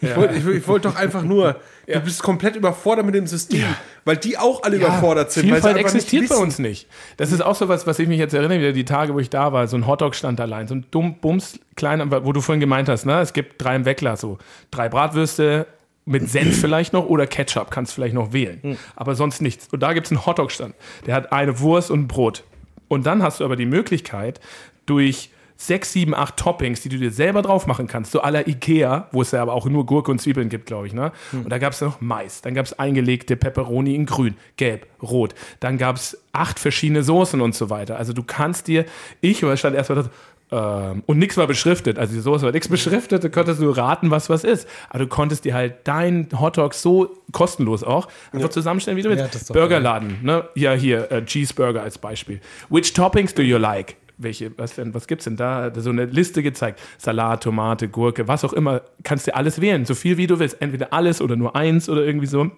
Ich 0.00 0.14
wollte 0.16 0.66
wollt 0.68 0.84
doch 0.84 0.94
einfach 0.96 1.22
nur, 1.22 1.56
du 1.86 2.00
bist 2.00 2.22
komplett 2.22 2.56
überfordert 2.56 3.06
mit 3.06 3.14
dem 3.14 3.26
System, 3.26 3.64
weil 4.04 4.16
die 4.16 4.38
auch 4.38 4.62
alle 4.62 4.76
überfordert 4.76 5.32
sind. 5.32 5.46
Vielfalt 5.46 5.76
existiert 5.76 6.28
bei 6.28 6.36
uns 6.36 6.58
nicht. 6.58 6.88
Das 7.16 7.32
ist 7.32 7.40
auch 7.40 7.54
so 7.54 7.68
was, 7.68 7.86
was 7.86 7.98
ich 7.98 8.08
mich 8.08 8.18
jetzt 8.18 8.34
erinnere, 8.34 8.58
wieder 8.58 8.72
die 8.72 8.84
Tage, 8.84 9.14
wo 9.14 9.18
ich 9.18 9.30
da 9.30 9.52
war, 9.52 9.66
so 9.68 9.76
ein 9.76 9.86
Hotdog 9.86 10.14
stand 10.14 10.40
allein, 10.40 10.68
so 10.68 10.74
ein 10.74 10.86
dumm, 10.90 11.16
bums, 11.20 11.58
kleiner, 11.76 12.24
wo 12.24 12.32
du 12.32 12.40
vorhin 12.40 12.60
gemeint 12.60 12.88
hast, 12.88 13.06
ne? 13.06 13.20
Es 13.20 13.32
gibt 13.32 13.62
drei 13.62 13.76
im 13.76 13.84
Weckler, 13.84 14.16
so 14.16 14.38
drei 14.70 14.88
Bratwürste 14.88 15.66
mit 16.06 16.28
Senf 16.28 16.60
vielleicht 16.60 16.92
noch 16.92 17.06
oder 17.06 17.26
Ketchup, 17.26 17.70
kannst 17.70 17.92
du 17.92 17.94
vielleicht 17.94 18.14
noch 18.14 18.32
wählen. 18.32 18.78
Aber 18.94 19.14
sonst 19.14 19.40
nichts. 19.40 19.68
Und 19.72 19.82
da 19.82 19.92
gibt 19.94 20.06
es 20.06 20.12
einen 20.12 20.26
Hotdog-Stand, 20.26 20.74
der 21.06 21.14
hat 21.14 21.32
eine 21.32 21.60
Wurst 21.60 21.90
und 21.90 22.00
ein 22.00 22.08
Brot. 22.08 22.44
Und 22.88 23.06
dann 23.06 23.22
hast 23.22 23.40
du 23.40 23.44
aber 23.44 23.56
die 23.56 23.66
Möglichkeit, 23.66 24.40
durch 24.86 25.30
sechs, 25.56 25.92
sieben, 25.92 26.14
acht 26.14 26.36
Toppings, 26.36 26.80
die 26.80 26.88
du 26.88 26.98
dir 26.98 27.10
selber 27.10 27.42
drauf 27.42 27.66
machen 27.66 27.86
kannst, 27.86 28.12
so 28.12 28.20
aller 28.20 28.48
Ikea, 28.48 29.08
wo 29.12 29.22
es 29.22 29.30
ja 29.30 29.40
aber 29.40 29.52
auch 29.52 29.66
nur 29.66 29.86
Gurke 29.86 30.10
und 30.10 30.20
Zwiebeln 30.20 30.48
gibt, 30.48 30.66
glaube 30.66 30.86
ich. 30.86 30.92
Ne? 30.92 31.12
Und 31.32 31.50
da 31.50 31.58
gab 31.58 31.72
es 31.72 31.80
noch 31.80 32.00
Mais, 32.00 32.42
dann 32.42 32.54
gab 32.54 32.66
es 32.66 32.78
eingelegte 32.78 33.36
Peperoni 33.36 33.94
in 33.94 34.06
grün, 34.06 34.36
gelb, 34.56 34.86
rot. 35.02 35.34
Dann 35.60 35.78
gab 35.78 35.96
es 35.96 36.22
acht 36.32 36.58
verschiedene 36.58 37.02
Soßen 37.02 37.40
und 37.40 37.54
so 37.54 37.70
weiter. 37.70 37.96
Also 37.96 38.12
du 38.12 38.22
kannst 38.22 38.66
dir, 38.66 38.84
ich 39.20 39.44
oder 39.44 39.56
stand 39.56 39.76
erstmal 39.76 39.96
das, 39.96 40.10
ähm, 40.50 41.02
und 41.06 41.18
nichts 41.18 41.36
war 41.36 41.46
beschriftet, 41.46 41.98
also 41.98 42.14
die 42.14 42.20
Soße 42.20 42.44
war 42.44 42.52
nichts 42.52 42.68
beschriftet, 42.68 43.24
da 43.24 43.28
konntest 43.28 43.60
du 43.60 43.70
raten, 43.70 44.10
was 44.10 44.28
was 44.28 44.44
ist. 44.44 44.68
Aber 44.90 45.00
du 45.00 45.06
konntest 45.06 45.44
dir 45.44 45.54
halt 45.54 45.86
deinen 45.88 46.28
Hotdog 46.38 46.74
so 46.74 47.16
kostenlos 47.32 47.82
auch 47.82 48.08
einfach 48.32 48.50
zusammenstellen, 48.50 48.98
wie 48.98 49.02
du 49.02 49.10
willst. 49.10 49.48
Ja, 49.48 49.54
Burgerladen, 49.54 50.18
ne? 50.22 50.48
Ja, 50.54 50.72
hier, 50.72 51.10
äh, 51.10 51.24
Cheeseburger 51.24 51.82
als 51.82 51.98
Beispiel. 51.98 52.40
Which 52.68 52.92
toppings 52.92 53.34
do 53.34 53.42
you 53.42 53.56
like? 53.56 53.96
Welche, 54.16 54.56
was 54.56 54.74
denn, 54.76 54.94
was 54.94 55.06
gibt's 55.06 55.24
denn 55.24 55.36
da? 55.36 55.72
So 55.74 55.90
eine 55.90 56.04
Liste 56.04 56.42
gezeigt. 56.42 56.80
Salat, 56.98 57.42
Tomate, 57.42 57.88
Gurke, 57.88 58.28
was 58.28 58.44
auch 58.44 58.52
immer. 58.52 58.82
Kannst 59.02 59.26
dir 59.26 59.34
alles 59.34 59.60
wählen, 59.60 59.84
so 59.84 59.94
viel 59.94 60.16
wie 60.16 60.26
du 60.26 60.38
willst. 60.38 60.60
Entweder 60.60 60.92
alles 60.92 61.20
oder 61.20 61.36
nur 61.36 61.56
eins 61.56 61.88
oder 61.88 62.04
irgendwie 62.04 62.26
so. 62.26 62.50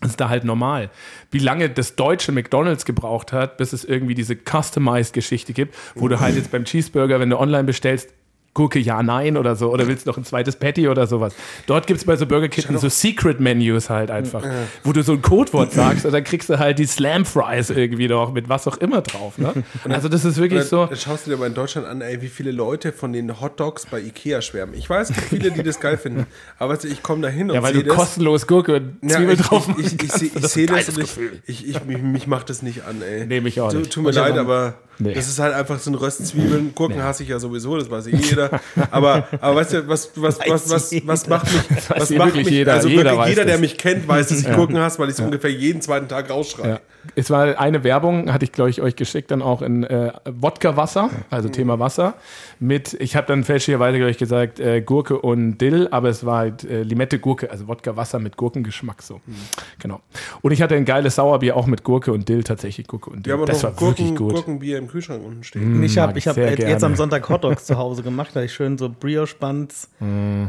Das 0.00 0.10
ist 0.10 0.20
da 0.20 0.28
halt 0.28 0.42
normal. 0.42 0.90
Wie 1.30 1.38
lange 1.38 1.70
das 1.70 1.94
deutsche 1.94 2.32
McDonalds 2.32 2.84
gebraucht 2.84 3.32
hat, 3.32 3.56
bis 3.56 3.72
es 3.72 3.84
irgendwie 3.84 4.14
diese 4.14 4.34
Customized-Geschichte 4.34 5.52
gibt, 5.52 5.76
wo 5.94 6.08
du 6.08 6.18
halt 6.18 6.34
jetzt 6.34 6.50
beim 6.50 6.64
Cheeseburger, 6.64 7.20
wenn 7.20 7.30
du 7.30 7.38
online 7.38 7.64
bestellst, 7.64 8.12
Gurke 8.54 8.78
ja, 8.78 9.02
nein 9.02 9.36
oder 9.38 9.56
so. 9.56 9.70
Oder 9.72 9.86
willst 9.86 10.04
du 10.06 10.10
noch 10.10 10.18
ein 10.18 10.24
zweites 10.24 10.56
Patty 10.56 10.86
oder 10.88 11.06
sowas. 11.06 11.34
Dort 11.66 11.86
gibt 11.86 12.00
es 12.00 12.04
bei 12.04 12.16
so 12.16 12.26
Burgerketten 12.26 12.76
so 12.76 12.88
Secret-Menus 12.90 13.88
halt 13.88 14.10
einfach, 14.10 14.44
wo 14.84 14.92
du 14.92 15.02
so 15.02 15.12
ein 15.12 15.22
Codewort 15.22 15.72
sagst 15.72 16.04
und 16.04 16.12
dann 16.12 16.22
kriegst 16.24 16.50
du 16.50 16.58
halt 16.58 16.78
die 16.78 16.84
Slam-Fries 16.84 17.70
irgendwie 17.70 18.08
noch 18.08 18.32
mit 18.32 18.48
was 18.50 18.68
auch 18.68 18.76
immer 18.76 19.00
drauf. 19.00 19.38
Ne? 19.38 19.52
Also 19.88 20.08
das 20.08 20.24
ist 20.24 20.36
wirklich 20.38 20.60
Dann, 20.60 20.68
so. 20.68 20.86
dann 20.86 20.96
schaust 20.98 21.26
du 21.26 21.30
dir 21.30 21.36
mal 21.38 21.46
in 21.46 21.54
Deutschland 21.54 21.86
an, 21.86 22.00
ey, 22.02 22.20
wie 22.22 22.28
viele 22.28 22.50
Leute 22.50 22.92
von 22.92 23.12
den 23.12 23.40
Hotdogs 23.40 23.86
bei 23.86 24.00
Ikea 24.00 24.42
schwärmen. 24.42 24.74
Ich 24.74 24.88
weiß, 24.88 25.10
es 25.10 25.16
gibt 25.16 25.28
viele, 25.28 25.50
die 25.50 25.62
das 25.62 25.80
geil 25.80 25.96
finden. 25.96 26.26
Aber 26.58 26.82
ich 26.84 27.02
komme 27.02 27.22
da 27.22 27.28
hin 27.28 27.48
und 27.50 27.54
Ja, 27.54 27.62
weil 27.62 27.72
sehe 27.72 27.82
du 27.82 27.88
das. 27.88 27.96
kostenlos 27.96 28.46
Gurke 28.46 28.76
und 28.76 28.98
Ja, 29.02 29.16
Zwiebel 29.16 29.34
ich, 29.34 29.40
drauf 29.40 29.68
ich, 29.78 29.86
ich, 29.86 30.02
ich, 30.02 30.12
sehe- 30.12 30.30
ich 30.34 30.40
Das 30.42 30.52
sehe 30.52 30.68
und 30.70 30.78
ich, 30.98 31.18
ich, 31.46 31.68
ich, 31.68 31.84
mich, 31.84 31.98
mich 32.02 32.26
macht 32.26 32.50
das 32.50 32.62
nicht 32.62 32.84
an, 32.84 33.02
ey. 33.02 33.26
Nee, 33.26 33.40
mich 33.40 33.60
auch 33.60 33.72
nicht. 33.72 33.90
Tut 33.90 34.04
mir 34.04 34.10
leid, 34.12 34.36
aber 34.38 34.74
Nee. 35.02 35.14
das 35.14 35.28
ist 35.28 35.38
halt 35.38 35.54
einfach 35.54 35.78
so 35.80 35.90
ein 35.90 35.94
Röstzwiebeln. 35.94 36.72
Gurken 36.74 37.02
hasse 37.02 37.24
ich 37.24 37.28
ja 37.28 37.38
sowieso, 37.38 37.76
das 37.76 37.90
weiß 37.90 38.06
eh 38.06 38.16
jeder. 38.16 38.60
Aber, 38.90 39.26
aber 39.40 39.56
weißt 39.56 39.72
du, 39.72 39.88
was, 39.88 40.10
was, 40.16 40.38
was, 40.46 40.70
was, 40.70 40.92
was 41.04 41.26
macht 41.28 41.52
mich, 41.52 41.62
was 41.88 42.10
macht 42.10 42.36
mich, 42.36 42.48
jeder. 42.48 42.74
also 42.74 42.88
Jeder 42.88 43.26
jeder, 43.26 43.44
der 43.44 43.58
mich 43.58 43.78
kennt, 43.78 44.06
weiß, 44.06 44.28
dass 44.28 44.40
ich 44.40 44.52
Gurken 44.52 44.78
hasse, 44.78 44.98
weil 44.98 45.08
ich 45.08 45.14
es 45.14 45.20
ungefähr 45.20 45.50
jeden 45.50 45.80
zweiten 45.80 46.08
Tag 46.08 46.30
rausschreie. 46.30 46.80
Ja. 47.04 47.12
Es 47.14 47.30
war 47.30 47.58
eine 47.58 47.84
Werbung, 47.84 48.32
hatte 48.32 48.44
ich, 48.44 48.52
glaube 48.52 48.70
ich, 48.70 48.80
euch 48.80 48.96
geschickt, 48.96 49.30
dann 49.30 49.42
auch 49.42 49.62
in 49.62 49.84
äh, 49.84 50.12
Wodka-Wasser, 50.24 51.10
also 51.30 51.48
Mhm. 51.48 51.52
Thema 51.52 51.78
Wasser. 51.78 52.14
Mit, 52.60 52.94
ich 52.94 53.16
habe 53.16 53.26
dann 53.26 53.44
fälschlicherweise, 53.44 53.98
glaube 53.98 54.10
ich, 54.10 54.18
gesagt, 54.18 54.60
äh, 54.60 54.80
Gurke 54.82 55.18
und 55.20 55.58
Dill, 55.58 55.88
aber 55.90 56.08
es 56.08 56.24
war 56.24 56.38
halt 56.38 56.64
äh, 56.64 56.82
Limette-Gurke, 56.82 57.50
also 57.50 57.68
Wodka-Wasser 57.68 58.18
mit 58.18 58.36
Gurkengeschmack 58.36 59.02
so. 59.02 59.16
Mhm. 59.26 59.34
Genau. 59.80 60.00
Und 60.42 60.52
ich 60.52 60.62
hatte 60.62 60.74
ein 60.76 60.84
geiles 60.84 61.16
Sauerbier 61.16 61.56
auch 61.56 61.66
mit 61.66 61.82
Gurke 61.82 62.12
und 62.12 62.28
Dill, 62.28 62.44
tatsächlich 62.44 62.86
Gurke 62.86 63.10
und 63.10 63.26
Dill. 63.26 63.32
Wir 63.32 63.34
haben 63.34 63.42
auch 63.42 63.46
das 63.46 63.62
noch 63.62 63.70
war 63.70 63.76
Gurken, 63.76 63.98
wirklich 64.04 64.18
gut. 64.18 64.32
Gurkenbier 64.34 64.78
im 64.78 64.88
Kühlschrank 64.88 65.24
unten 65.24 65.42
stehen. 65.44 65.74
Und 65.74 65.82
ich 65.82 65.98
habe 65.98 66.16
ich 66.18 66.28
hab 66.28 66.34
sehr 66.34 66.50
jetzt 66.50 66.58
gerne. 66.58 66.84
am 66.86 66.96
Sonntag 66.96 67.28
Hotdogs 67.28 67.64
zu 67.66 67.76
Hause 67.78 68.02
gemacht, 68.02 68.30
da 68.32 68.36
habe 68.36 68.46
ich 68.46 68.52
schön 68.54 68.78
so 68.78 68.88
Brioche-Buns 68.88 69.88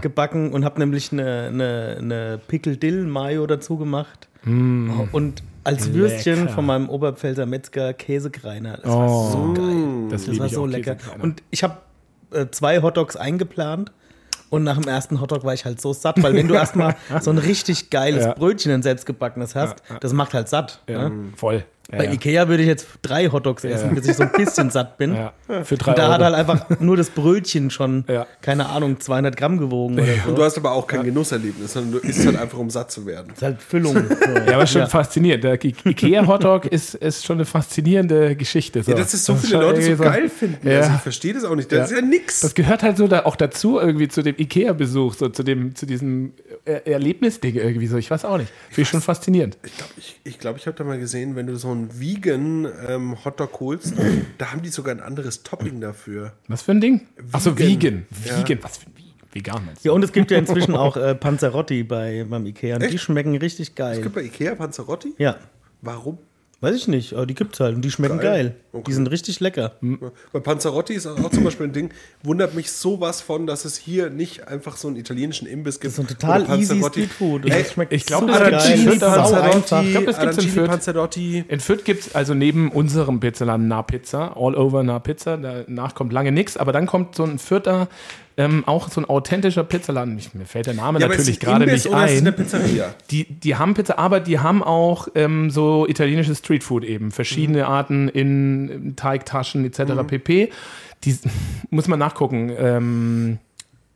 gebacken 0.02 0.52
und 0.54 0.66
habe 0.66 0.80
nämlich 0.80 1.12
eine, 1.12 1.48
eine, 1.48 1.96
eine 2.00 2.40
Pickle-Dill-Mayo 2.48 3.48
dazu 3.48 3.78
gemacht. 3.78 4.28
Und 4.46 5.44
als 5.64 5.94
Würstchen 5.94 6.42
Lecker. 6.42 6.54
von 6.54 6.66
meinem 6.66 6.90
Oberpfälzer 6.90 7.46
Metzger 7.46 7.94
Käsekreiner. 7.94 8.78
Das 8.78 8.86
Oh, 8.92 9.00
war 9.00 9.32
so 9.32 9.54
geil. 9.54 10.10
Das, 10.10 10.26
Das 10.26 10.40
war 10.40 10.50
so 10.50 10.66
lecker. 10.66 10.98
Und 11.22 11.42
ich 11.52 11.64
habe 11.64 11.78
äh, 12.32 12.48
zwei 12.52 12.82
Hotdogs 12.82 13.16
eingeplant. 13.16 13.92
Und 14.50 14.64
nach 14.64 14.78
dem 14.78 14.88
ersten 14.88 15.20
Hotdog 15.20 15.44
war 15.46 15.56
ich 15.56 15.66
halt 15.66 15.82
so 15.82 15.94
satt, 15.94 16.22
weil 16.22 16.36
wenn 16.36 16.48
du 16.48 16.54
erstmal 16.54 16.96
so 17.22 17.32
ein 17.32 17.40
richtig 17.40 17.90
geiles 17.90 18.24
Ja. 18.26 18.34
Brötchen, 18.34 18.72
ein 18.72 18.84
selbstgebackenes 18.84 19.56
hast, 19.56 19.78
das 20.00 20.14
macht 20.14 20.36
halt 20.36 20.48
satt. 20.48 20.80
ja, 20.88 21.10
Ne? 21.10 21.30
voll. 21.36 21.66
Ja, 21.92 21.98
Bei 21.98 22.06
ja. 22.06 22.12
Ikea 22.14 22.48
würde 22.48 22.64
ich 22.64 22.70
jetzt 22.70 22.88
drei 23.02 23.28
Hotdogs 23.28 23.66
essen, 23.66 23.90
Ja. 23.90 23.94
bis 23.94 24.08
ich 24.08 24.16
so 24.16 24.24
ein 24.24 24.32
bisschen 24.32 24.70
satt 24.70 24.98
bin. 24.98 25.16
Ja, 25.16 25.34
für 25.66 25.76
drei 25.76 25.92
Und 25.92 25.98
da 25.98 26.04
Euro. 26.04 26.14
hat 26.14 26.22
halt 26.22 26.34
einfach 26.36 26.80
nur 26.80 26.96
das 26.96 27.10
Brötchen 27.10 27.70
schon, 27.72 28.06
Ja. 28.08 28.26
keine 28.42 28.68
Ahnung, 28.70 29.02
200 29.02 29.36
Gramm 29.36 29.58
gewogen 29.58 29.96
oder 29.96 30.06
so. 30.24 30.30
Und 30.30 30.38
du 30.38 30.44
hast 30.44 30.58
aber 30.58 30.72
auch 30.72 30.88
kein 30.88 31.04
Genusserlebnis, 31.04 31.74
sondern 31.74 31.92
du 31.92 31.98
isst 32.08 32.26
halt 32.26 32.38
einfach, 32.38 32.58
um 32.58 32.70
satt 32.70 32.90
zu 32.90 33.06
werden. 33.06 33.28
Das 33.30 33.38
ist 33.38 33.44
halt 33.44 33.62
Füllung. 33.62 33.96
So. 34.24 34.30
ja, 34.50 34.56
aber 34.56 34.66
schon 34.66 34.88
faszinierend. 34.88 35.44
Der 35.44 35.60
Ikea-Hotdog 35.64 36.66
ist, 36.68 36.96
ist 36.96 37.26
schon 37.26 37.38
eine 37.38 37.46
faszinierende 37.46 38.36
Geschichte. 38.36 38.82
So. 38.84 38.92
Ja, 38.92 38.98
dass 38.98 39.14
es 39.14 39.26
so 39.26 39.36
viele 39.36 39.44
ist 39.46 39.52
schon 39.52 39.62
Leute 39.62 39.96
so 39.98 40.04
geil 40.04 40.30
finden. 40.30 40.68
Ja. 40.68 40.80
Also 40.80 40.92
ich 40.96 41.02
verstehe 41.02 41.34
das 41.34 41.44
auch 41.44 41.56
nicht. 41.56 41.72
Das 41.72 41.92
ist 41.92 41.98
ja 41.98 42.02
nix. 42.02 42.40
Das 42.40 42.54
gehört 42.56 42.84
halt 42.84 42.98
so 42.98 43.08
da 43.08 43.26
auch 43.26 43.36
dazu, 43.36 43.80
irgendwie 43.80 44.08
zu 44.08 44.22
dem 44.22 44.36
Ikea-Besuch, 44.38 45.16
so 45.16 45.30
zu 45.30 45.44
dem, 45.44 45.76
zu 45.76 45.86
diesem 45.86 46.34
er 46.66 46.88
Erlebnisding 46.88 47.56
irgendwie 47.56 47.88
so. 47.88 47.98
Ich 47.98 48.10
weiß 48.10 48.24
auch 48.26 48.38
nicht. 48.38 48.52
Finde 48.70 48.82
ich 48.82 48.90
schon 48.90 49.02
faszinierend. 49.02 49.58
Ich 49.64 49.76
glaube, 49.78 49.92
ich, 49.98 50.20
ich, 50.24 50.40
glaub, 50.40 50.56
ich 50.58 50.66
habe 50.68 50.78
da 50.78 50.84
mal 50.86 50.98
gesehen, 50.98 51.36
wenn 51.36 51.48
du 51.48 51.56
so 51.58 51.73
einen 51.74 52.00
vegan 52.00 52.68
ähm, 52.88 53.18
Hotdog 53.26 53.60
holst, 53.60 53.94
da 54.38 54.52
haben 54.52 54.62
die 54.62 54.70
sogar 54.70 54.96
ein 54.96 55.02
anderes 55.02 55.44
Topping 55.44 55.82
dafür. 55.82 56.34
Was 56.48 56.62
für 56.64 56.72
ein 56.72 56.82
Ding? 56.82 57.02
Achso, 57.32 57.58
Vegan. 57.58 58.06
vegan. 58.10 58.40
Vegan, 58.40 58.60
was 58.64 58.78
für 58.78 58.88
ein 58.88 58.94
Vegan? 58.96 59.04
Vegan 59.34 59.66
meinst 59.66 59.84
du? 59.84 59.90
Ja, 59.90 59.94
und 59.96 60.04
es 60.04 60.12
gibt 60.14 60.32
ja 60.32 60.38
inzwischen 60.38 60.76
auch 60.76 60.96
äh, 60.96 61.16
Panzerotti 61.16 61.84
bei, 61.84 62.26
beim 62.30 62.46
Ikea. 62.46 62.76
Und 62.76 62.84
die 62.84 62.88
Echt? 62.96 63.00
schmecken 63.02 63.36
richtig 63.38 63.70
Es 63.70 63.76
geil. 63.76 64.02
gibt 64.02 64.16
bei 64.16 64.22
Ikea 64.24 64.56
Panzerotti. 64.56 65.14
Ja, 65.18 65.38
Warum? 65.82 66.18
Weiß 66.64 66.78
ich 66.78 66.88
nicht, 66.88 67.12
aber 67.12 67.26
die 67.26 67.36
gibt's 67.36 67.60
halt 67.60 67.76
und 67.76 67.82
die 67.82 67.92
schmecken 67.92 68.20
geil. 68.20 68.44
Geil. 68.46 68.56
Okay. 68.72 68.84
Die 68.88 68.94
sind 68.94 69.12
richtig 69.12 69.42
lecker. 69.42 69.74
Bei 70.32 70.40
Panzerotti 70.40 70.94
ist 70.94 71.06
auch 71.06 71.30
zum 71.30 71.44
Beispiel 71.44 71.68
ein 71.68 71.74
Ding, 71.74 71.90
wundert 72.24 72.56
mich 72.56 72.72
sowas 72.72 73.20
von, 73.20 73.46
dass 73.46 73.66
es 73.66 73.76
hier 73.76 74.10
nicht 74.10 74.48
einfach 74.48 74.78
so 74.78 74.88
einen 74.88 74.96
italienischen 74.96 75.46
Imbiss 75.46 75.82
gibt. 75.82 75.98
Das 75.98 76.00
ist 76.00 76.08
so 76.08 76.14
ein 76.14 76.18
total 76.40 76.58
easy. 76.58 76.82
Streetfood. 76.82 77.44
Ey, 77.44 77.64
Das 77.64 77.74
schmeckt 77.74 77.92
ich 77.92 78.06
glaub, 78.06 78.22
so 78.22 78.28
das 78.28 78.70
gibt 78.70 80.06
gibt's 80.06 80.38
in 80.38 80.50
Fürth. 80.52 80.70
Panzerotti. 80.70 81.44
In 81.50 81.60
Fürth 81.60 81.84
gibt 81.84 82.08
es 82.08 82.16
also 82.16 82.34
neben 82.34 82.72
unserem 82.72 83.20
Pizzaladen 83.20 83.68
Na 83.68 83.82
Pizza, 83.82 84.38
all 84.38 84.56
over 84.56 84.84
Na 84.84 85.00
Pizza, 85.00 85.36
danach 85.36 85.96
kommt 85.96 86.14
lange 86.14 86.32
nichts, 86.32 86.56
aber 86.56 86.72
dann 86.72 86.86
kommt 86.86 87.16
so 87.16 87.26
ein 87.26 87.40
Fürther, 87.40 87.90
ähm, 88.38 88.64
auch 88.66 88.90
so 88.90 89.02
ein 89.02 89.06
authentischer 89.06 89.64
Pizzaladen. 89.64 90.20
Mir 90.34 90.46
fällt 90.46 90.66
der 90.68 90.74
Name 90.74 91.00
Ja, 91.00 91.08
natürlich 91.08 91.40
gerade 91.40 91.66
nicht 91.66 91.86
oder 91.88 92.06
ist 92.06 92.20
eine 92.20 92.30
ein. 92.30 92.36
Pizzeria? 92.36 92.94
Die, 93.12 93.26
die 93.26 93.56
haben 93.56 93.74
Pizza, 93.74 94.00
aber 94.00 94.20
die 94.20 94.40
haben 94.40 94.64
auch 94.64 95.08
ähm, 95.16 95.50
so 95.52 95.88
italienisches 95.88 96.40
Streetfood 96.40 96.84
eben. 96.84 97.12
Verschiedene 97.12 97.60
Mhm. 97.60 97.64
Arten 97.66 98.08
in 98.10 98.94
Teigtaschen 98.96 99.66
etc. 99.66 99.82
pp. 100.08 100.50
Die 101.04 101.18
muss 101.70 101.88
man 101.88 102.00
nachgucken. 102.00 102.52
Ähm, 102.58 103.38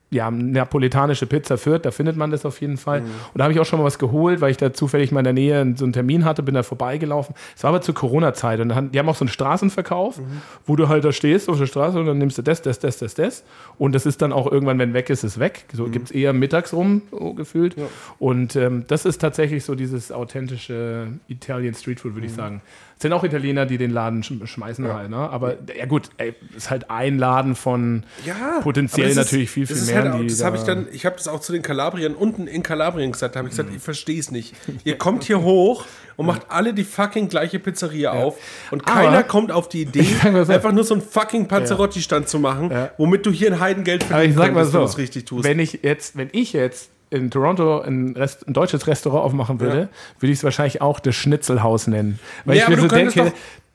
ja, 0.10 0.32
napolitanische 0.32 1.26
Pizza 1.26 1.58
Fürth, 1.58 1.82
da 1.86 1.92
findet 1.92 2.16
man 2.16 2.32
das 2.32 2.46
auf 2.46 2.62
jeden 2.62 2.78
Fall. 2.78 3.02
Mhm. 3.02 3.06
Und 3.34 3.40
da 3.40 3.44
habe 3.44 3.54
ich 3.54 3.60
auch 3.60 3.66
schon 3.66 3.80
mal 3.80 3.86
was 3.86 4.00
geholt, 4.00 4.40
weil 4.40 4.52
ich 4.52 4.58
da 4.58 4.72
zufällig 4.72 5.12
mal 5.12 5.20
in 5.20 5.24
der 5.26 5.34
Nähe 5.34 5.74
so 5.76 5.84
einen 5.84 5.92
Termin 5.92 6.24
hatte, 6.24 6.44
bin 6.44 6.56
da 6.56 6.64
vorbeigelaufen. 6.64 7.36
Es 7.58 7.64
war 7.64 7.70
aber 7.70 7.82
zur 7.82 7.94
Corona-Zeit 7.94 8.62
und 8.62 8.70
die 8.94 9.00
haben 9.00 9.10
auch 9.10 9.16
so 9.18 9.26
einen 9.26 9.30
Straßenverkauf, 9.30 10.20
Mhm. 10.20 10.42
wo 10.66 10.78
du 10.78 10.88
halt 10.88 11.04
da 11.04 11.12
stehst 11.12 11.50
auf 11.50 11.58
der 11.60 11.66
Straße 11.66 12.00
und 12.00 12.06
dann 12.06 12.18
nimmst 12.20 12.38
du 12.38 12.42
das, 12.42 12.62
das, 12.62 12.80
das, 12.80 12.98
das, 13.00 13.16
das. 13.16 13.44
Und 13.78 13.94
das 13.96 14.06
ist 14.06 14.22
dann 14.22 14.32
auch 14.32 14.50
irgendwann, 14.50 14.80
wenn 14.80 14.94
weg 14.94 15.10
ist, 15.10 15.26
ist 15.26 15.40
weg. 15.40 15.66
So 15.74 15.88
Mhm. 15.88 15.92
gibt 15.92 16.06
es 16.06 16.12
eher 16.12 16.32
mittags 16.32 16.72
rum, 16.74 17.02
so 17.12 17.34
gefühlt. 17.34 17.76
Und 18.18 18.56
ähm, 18.56 18.86
das 18.88 19.04
ist 19.06 19.18
tatsächlich 19.20 19.66
so 19.66 19.76
dieses 19.76 20.12
authentische 20.14 21.08
Italian 21.28 21.74
Streetfood, 21.74 22.12
Mhm. 22.12 22.16
würde 22.16 22.28
ich 22.28 22.34
sagen. 22.34 22.62
Es 22.98 23.04
sind 23.04 23.14
auch 23.14 23.24
Italiener, 23.24 23.68
die 23.68 23.78
den 23.78 23.92
Laden 23.92 24.24
sch 24.24 24.32
schmeißen 24.46 24.92
halt, 24.92 25.12
ne? 25.12 25.18
Aber 25.18 25.56
ja 25.78 25.86
gut, 25.86 26.10
ey, 26.18 26.34
ist 26.56 26.72
halt 26.72 26.90
ein 26.90 27.20
Laden 27.20 27.54
von 27.56 28.04
Ja, 28.26 28.60
potenziell 28.62 29.10
ist- 29.10 29.18
natürlich 29.18 29.52
viel, 29.52 29.68
viel 29.68 29.76
mehr. 29.84 30.04
Halt 30.04 30.14
auch, 30.14 30.24
das 30.28 30.38
da- 30.40 30.46
habe 30.48 30.58
ich 30.58 30.64
dann, 30.64 30.88
ich 30.92 31.06
habe 31.06 31.16
das 31.16 31.28
auch 31.28 31.40
zu 31.40 31.52
den 31.54 31.62
Kalabriern 31.62 32.16
unten 32.16 32.48
in 32.48 32.64
Kalabrien 32.64 33.12
gesagt, 33.12 33.36
da 33.36 33.40
habe 33.40 33.50
ich 33.50 33.56
gesagt, 33.56 33.70
ich 33.76 33.82
verstehe 33.84 34.20
es 34.20 34.32
nicht. 34.32 34.56
Ihr 34.84 34.98
kommt 34.98 35.24
hier 35.26 35.44
hoch 35.44 35.86
und 36.16 36.26
macht 36.26 36.48
alle 36.50 36.74
die 36.74 36.84
fucking 36.84 37.28
gleiche 37.30 37.60
Pizzeria 37.60 38.14
auf 38.14 38.38
und 38.72 38.84
keiner 38.84 39.10
Aber- 39.20 39.24
kommt 39.24 39.52
auf 39.52 39.70
die 39.70 39.82
Idee, 39.84 40.08
einfach 40.24 40.72
nur 40.72 40.84
so 40.84 40.96
einen 40.96 41.04
fucking 41.04 41.48
Panzerotti-Stand 41.48 42.28
zu 42.28 42.40
machen, 42.40 42.72
womit 42.98 43.28
du 43.28 43.32
hier 43.32 43.54
ein 43.54 43.60
Heidengeld 43.60 44.10
könntest, 44.10 44.40
wenn 44.40 44.66
so, 44.66 44.80
du 44.80 44.84
es 44.86 44.98
richtig 44.98 45.26
tust. 45.26 45.44
wenn 45.44 45.60
ich 45.60 45.82
jetzt, 45.84 46.18
wenn 46.18 46.30
ich 46.32 46.54
jetzt 46.54 46.90
in 47.10 47.32
Toronto 47.32 47.80
ein, 47.82 48.16
Rest, 48.18 48.48
ein 48.48 48.54
deutsches 48.54 48.88
Restaurant 48.88 49.24
aufmachen 49.26 49.60
würde, 49.60 49.80
Ja. 49.82 49.88
würde 50.20 50.32
ich 50.34 50.40
es 50.40 50.44
wahrscheinlich 50.44 50.82
auch 50.82 51.00
das 51.00 51.16
Schnitzelhaus 51.16 51.88
nennen. 51.88 52.20
Weil 52.46 52.58
Ja, 52.58 52.64
ich 52.64 52.70
mir 52.70 52.82
so 52.82 52.88
denke, 52.88 53.26
doch- 53.26 53.32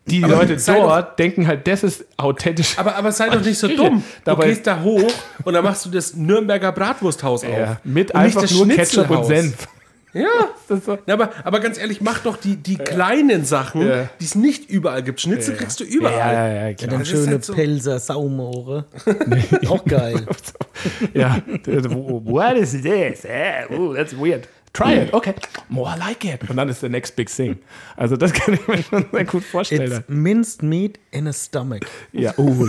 die 0.06 0.20
Leute 0.20 0.56
dort 0.66 1.18
denken 1.20 1.46
halt, 1.46 1.66
das 1.68 1.84
ist 1.84 2.04
authentisch. 2.16 2.76
aber, 2.78 2.96
aber 2.96 3.12
sei 3.12 3.28
doch 3.28 3.40
nicht 3.40 3.56
so 3.58 3.68
dumm. 3.68 4.02
Du 4.24 4.36
gehst 4.36 4.66
da 4.66 4.80
hoch 4.82 5.12
und 5.44 5.54
dann 5.54 5.62
machst 5.62 5.86
du 5.86 5.90
das 5.90 6.14
Nürnberger 6.14 6.72
Bratwursthaus 6.72 7.42
ja, 7.44 7.48
auf. 7.48 7.76
mit 7.84 8.10
Und 8.10 8.20
einfach 8.20 8.50
nur 8.50 8.66
Ketchup 8.68 9.08
und. 9.10 9.24
Senf. 9.26 9.68
Ja. 10.14 10.26
So. 10.68 10.98
Ja, 11.06 11.14
aber, 11.14 11.30
aber 11.44 11.60
ganz 11.60 11.78
ehrlich, 11.78 12.00
mach 12.02 12.18
doch 12.18 12.36
die, 12.36 12.56
die 12.56 12.76
kleinen 12.76 13.44
Sachen, 13.44 13.86
Ja. 13.86 14.10
die 14.20 14.24
es 14.24 14.34
nicht 14.34 14.68
überall 14.68 15.02
gibt. 15.02 15.20
Schnitzel 15.20 15.56
kriegst 15.56 15.80
du 15.80 15.84
überall. 15.84 16.18
Ja, 16.18 16.32
ja, 16.32 16.48
ja, 16.48 16.68
Ja, 16.68 16.74
klar. 16.74 16.90
dann 16.90 17.04
schöne 17.06 17.26
halt 17.28 17.44
so- 17.44 17.54
Pelzer, 17.54 17.98
Saumohre. 17.98 18.84
Auch 19.68 19.84
geil. 19.84 20.26
ja. 21.14 21.38
What 21.66 22.56
is 22.56 22.72
this? 22.72 23.26
Oh, 23.70 23.94
that's 23.94 24.14
weird. 24.16 24.48
Try 24.74 25.02
it. 25.02 25.12
Okay. 25.12 25.34
More 25.68 25.94
I 25.94 25.98
like 25.98 26.24
it. 26.24 26.48
Und 26.48 26.56
dann 26.56 26.68
ist 26.70 26.82
der 26.82 26.88
next 26.88 27.14
big 27.14 27.28
thing. 27.34 27.58
Also 27.96 28.16
das 28.16 28.32
kann 28.34 28.54
ich 28.54 28.66
mir 28.66 28.82
schon 28.82 29.04
sehr 29.12 29.24
gut 29.26 29.44
vorstellen. 29.44 29.92
It's 29.92 30.08
minced 30.08 30.62
meat 30.62 30.98
in 31.10 31.26
a 31.26 31.32
stomach. 31.32 31.80
Ja, 32.12 32.32
oh, 32.38 32.66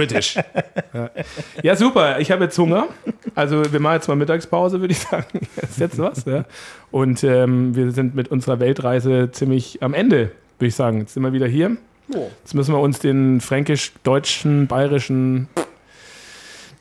British. 0.00 0.36
Ja. 0.92 1.10
ja, 1.62 1.76
super. 1.76 2.18
Ich 2.20 2.30
habe 2.30 2.44
jetzt 2.44 2.58
Hunger. 2.58 2.88
Also 3.34 3.70
wir 3.70 3.80
machen 3.80 3.94
jetzt 3.94 4.08
mal 4.08 4.16
Mittagspause, 4.16 4.80
würde 4.80 4.92
ich 4.92 4.98
sagen. 4.98 5.24
Das 5.56 5.70
ist 5.70 5.78
jetzt 5.78 5.98
was. 5.98 6.24
Ja. 6.24 6.44
Und 6.90 7.22
ähm, 7.22 7.76
wir 7.76 7.92
sind 7.92 8.14
mit 8.14 8.28
unserer 8.28 8.60
Weltreise 8.60 9.30
ziemlich 9.30 9.82
am 9.82 9.94
Ende, 9.94 10.32
würde 10.58 10.68
ich 10.68 10.74
sagen. 10.74 11.00
Jetzt 11.00 11.14
sind 11.14 11.22
wir 11.22 11.32
wieder 11.32 11.46
hier. 11.46 11.76
Oh. 12.14 12.28
Jetzt 12.40 12.54
müssen 12.54 12.74
wir 12.74 12.80
uns 12.80 12.98
den 12.98 13.40
fränkisch-deutschen, 13.40 14.66
bayerischen 14.66 15.48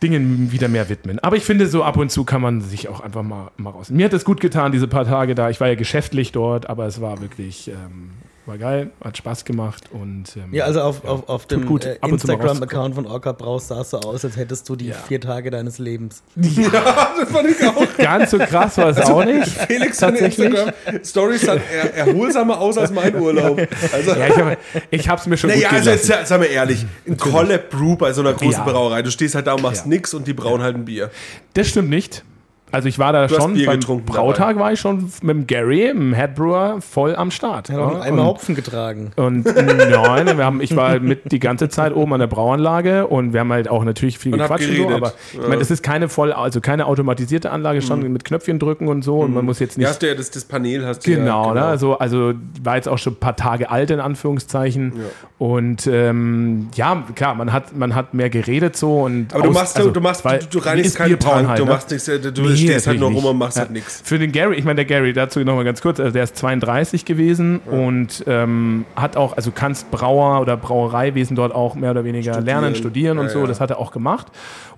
Dingen 0.02 0.52
wieder 0.52 0.70
mehr 0.70 0.90
widmen. 0.90 1.20
Aber 1.20 1.36
ich 1.36 1.44
finde, 1.44 1.68
so 1.68 1.84
ab 1.84 1.98
und 1.98 2.10
zu 2.10 2.24
kann 2.24 2.42
man 2.42 2.62
sich 2.62 2.88
auch 2.88 3.02
einfach 3.02 3.24
mal, 3.24 3.52
mal 3.58 3.72
raus. 3.72 3.90
Mir 3.90 4.06
hat 4.06 4.14
es 4.14 4.24
gut 4.24 4.40
getan, 4.40 4.72
diese 4.72 4.88
paar 4.88 5.06
Tage 5.06 5.36
da. 5.36 5.50
Ich 5.50 5.60
war 5.60 5.68
ja 5.68 5.76
geschäftlich 5.76 6.32
dort, 6.32 6.70
aber 6.70 6.86
es 6.88 7.02
war 7.02 7.22
wirklich, 7.22 7.68
ähm, 7.68 8.12
war 8.46 8.58
geil, 8.58 8.90
hat 9.04 9.16
Spaß 9.18 9.46
gemacht 9.46 9.84
und 9.92 10.36
ähm, 10.36 10.54
Ja, 10.54 10.66
also 10.66 10.82
auf, 10.82 11.06
auf, 11.06 11.30
auf 11.30 11.46
dem 11.46 11.66
gut, 11.68 11.86
äh, 11.86 11.98
Instagram-Account 12.04 12.96
von 12.96 13.06
Orca 13.06 13.32
Braus 13.32 13.68
sah 13.68 13.82
es 13.82 13.92
so 13.92 14.00
aus, 14.00 14.26
als 14.26 14.38
hättest 14.38 14.68
du 14.70 14.76
die 14.76 14.92
vier 15.08 15.22
Tage 15.22 15.52
deines 15.52 15.78
Lebens. 15.78 16.24
Ja, 16.36 17.14
das 17.20 17.30
fand 17.30 17.48
ich 17.50 17.68
auch. 17.68 17.98
ganz 17.98 18.32
so 18.32 18.38
krass 18.40 18.78
war 18.78 18.90
es 18.90 18.98
auch 19.02 19.24
nicht. 19.24 19.48
Felix 19.50 19.98
seine. 19.98 20.18
Instagram-Stories 20.18 21.42
sahen 21.42 21.62
er, 21.72 21.94
erholsamer 22.08 22.60
aus 22.60 22.78
als 22.78 22.92
mein 22.92 23.16
Urlaub. 23.16 23.60
Also, 23.94 24.12
Ja, 24.16 24.28
ich 24.28 24.38
habe 24.38 24.58
ich 24.90 25.10
hab's 25.10 25.28
mir 25.28 25.38
schon 25.38 25.50
naja, 25.52 25.70
gut 25.70 25.78
also 25.88 25.90
jetzt 25.92 26.28
sei 26.28 26.38
mal 26.38 26.46
ehrlich, 26.46 26.86
ein 27.08 27.18
Collab 27.18 27.70
Brew 27.70 27.96
bei 27.96 28.14
so 28.14 28.22
einer 28.22 28.34
großen 28.34 28.52
Ja. 28.52 28.64
Brauerei. 28.64 29.02
Du 29.04 29.12
stehst 29.12 29.36
halt 29.36 29.48
da 29.48 29.54
und 29.54 29.62
machst 29.62 29.84
Ja. 29.86 29.90
nix 29.90 30.14
und 30.14 30.28
die 30.28 30.34
brauen 30.34 30.62
halt 30.62 30.76
ein 30.76 30.86
Bier. 30.86 31.12
Das 31.54 31.68
stimmt 31.68 31.90
nicht. 31.90 32.24
Also 32.72 32.88
ich 32.88 33.00
war 33.00 33.14
da 33.14 33.24
hast 33.24 33.36
schon, 33.36 33.54
beim 33.66 33.80
getrunken 33.80 34.06
Brautag 34.06 34.58
war 34.60 34.72
ich 34.72 34.80
schon 34.80 35.12
mit 35.22 35.36
dem 35.36 35.48
Gary, 35.48 35.88
dem 35.88 36.14
Headbrewer, 36.14 36.82
voll 36.82 37.16
am 37.16 37.32
Start. 37.32 37.70
Er 37.70 37.76
hat 37.78 37.82
auch 37.84 37.94
Ja, 37.96 38.02
einmal 38.02 38.26
Hopfen 38.26 38.56
getragen. 38.56 39.12
Und 39.16 39.46
nein, 39.90 40.38
wir 40.38 40.46
haben, 40.46 40.62
ich 40.62 40.76
war 40.76 40.90
halt 40.90 41.04
mit 41.04 41.32
die 41.32 41.40
ganze 41.40 41.70
Zeit 41.70 41.96
oben 41.96 42.14
an 42.14 42.20
der 42.20 42.28
Brauanlage 42.28 43.08
und 43.08 43.34
wir 43.34 43.40
haben 43.40 43.52
halt 43.52 43.70
auch 43.70 43.84
natürlich 43.84 44.20
viel 44.20 44.34
Und 44.34 44.40
gequatscht 44.40 44.68
und 44.70 44.76
so, 44.76 44.82
geredet. 44.84 44.98
aber 45.04 45.14
ich 45.34 45.40
meine, 45.40 45.58
das 45.58 45.72
ist 45.72 45.82
keine 45.84 46.10
voll, 46.10 46.32
also 46.32 46.62
keine 46.62 46.86
automatisierte 46.86 47.52
Anlage, 47.52 47.82
schon 47.82 48.02
mit 48.12 48.24
Knöpfchen 48.26 48.60
drücken 48.60 48.88
und 48.88 49.04
so 49.04 49.20
und 49.20 49.34
man 49.34 49.46
muss 49.46 49.60
jetzt 49.60 49.78
Mhm. 49.78 49.84
Ja, 49.84 49.88
nicht 49.90 49.94
hast 49.96 50.02
du 50.02 50.08
ja 50.08 50.16
das, 50.16 50.32
das 50.32 50.46
Panel 50.46 50.86
hast 50.86 51.06
du 51.06 51.12
Genau, 51.16 51.48
ja, 51.50 51.54
ne? 51.54 51.64
Also, 51.66 51.98
also 51.98 52.34
war 52.64 52.76
jetzt 52.76 52.88
auch 52.88 52.98
schon 52.98 53.14
ein 53.14 53.20
paar 53.20 53.36
Tage 53.36 53.70
alt, 53.70 53.92
in 53.92 54.00
Anführungszeichen. 54.00 54.94
Und 55.38 55.88
ähm, 55.88 56.68
ja, 56.76 57.04
klar, 57.16 57.34
man 57.36 57.54
hat, 57.54 57.76
man 57.76 57.96
hat 57.96 58.14
mehr 58.14 58.30
geredet 58.30 58.76
so 58.76 59.04
und. 59.04 59.34
Aber 59.34 59.44
du 59.44 59.50
aus- 59.50 59.56
machst, 59.56 59.78
also, 59.78 59.90
du 59.92 60.02
machst, 60.02 60.26
weil 60.26 60.40
du, 60.40 60.46
du 60.48 60.60
reinigst 60.60 60.96
keinen 60.98 61.18
Tank, 61.18 61.56
du 61.56 61.64
ne? 61.66 61.72
machst 61.72 61.90
nichts, 61.92 62.08
äh, 62.10 62.20
du 62.20 62.42
Nee, 62.42 62.50
stehst 62.60 62.88
halt 62.88 63.00
nur 63.00 63.12
rum 63.12 63.26
und 63.26 63.38
machst 63.38 63.58
Ja. 63.58 63.64
halt 63.64 63.72
nichts. 63.72 64.02
Für 64.04 64.20
den 64.20 64.32
Gary, 64.32 64.56
ich 64.56 64.64
meine, 64.66 64.76
der 64.76 64.86
Gary, 64.86 65.14
dazu 65.14 65.40
nochmal 65.42 65.66
ganz 65.66 65.82
kurz, 65.82 66.00
also 66.00 66.12
der 66.12 66.24
ist 66.24 66.38
32 66.38 67.06
gewesen 67.06 67.60
und 67.60 68.24
ähm, 68.28 68.86
hat 68.96 69.18
auch, 69.18 69.36
also 69.36 69.52
kannst 69.52 69.90
Brauer 69.92 70.42
oder 70.42 70.58
Brauereiwesen 70.58 71.36
dort 71.36 71.54
auch 71.54 71.76
mehr 71.76 71.92
oder 71.92 72.04
weniger 72.04 72.40
lernen, 72.42 72.76
studieren 72.76 73.18
und 73.20 73.26
Ja, 73.28 73.32
so, 73.32 73.40
ja. 73.42 73.48
das 73.48 73.60
hat 73.60 73.70
er 73.72 73.80
auch 73.80 73.92
gemacht. 73.92 74.28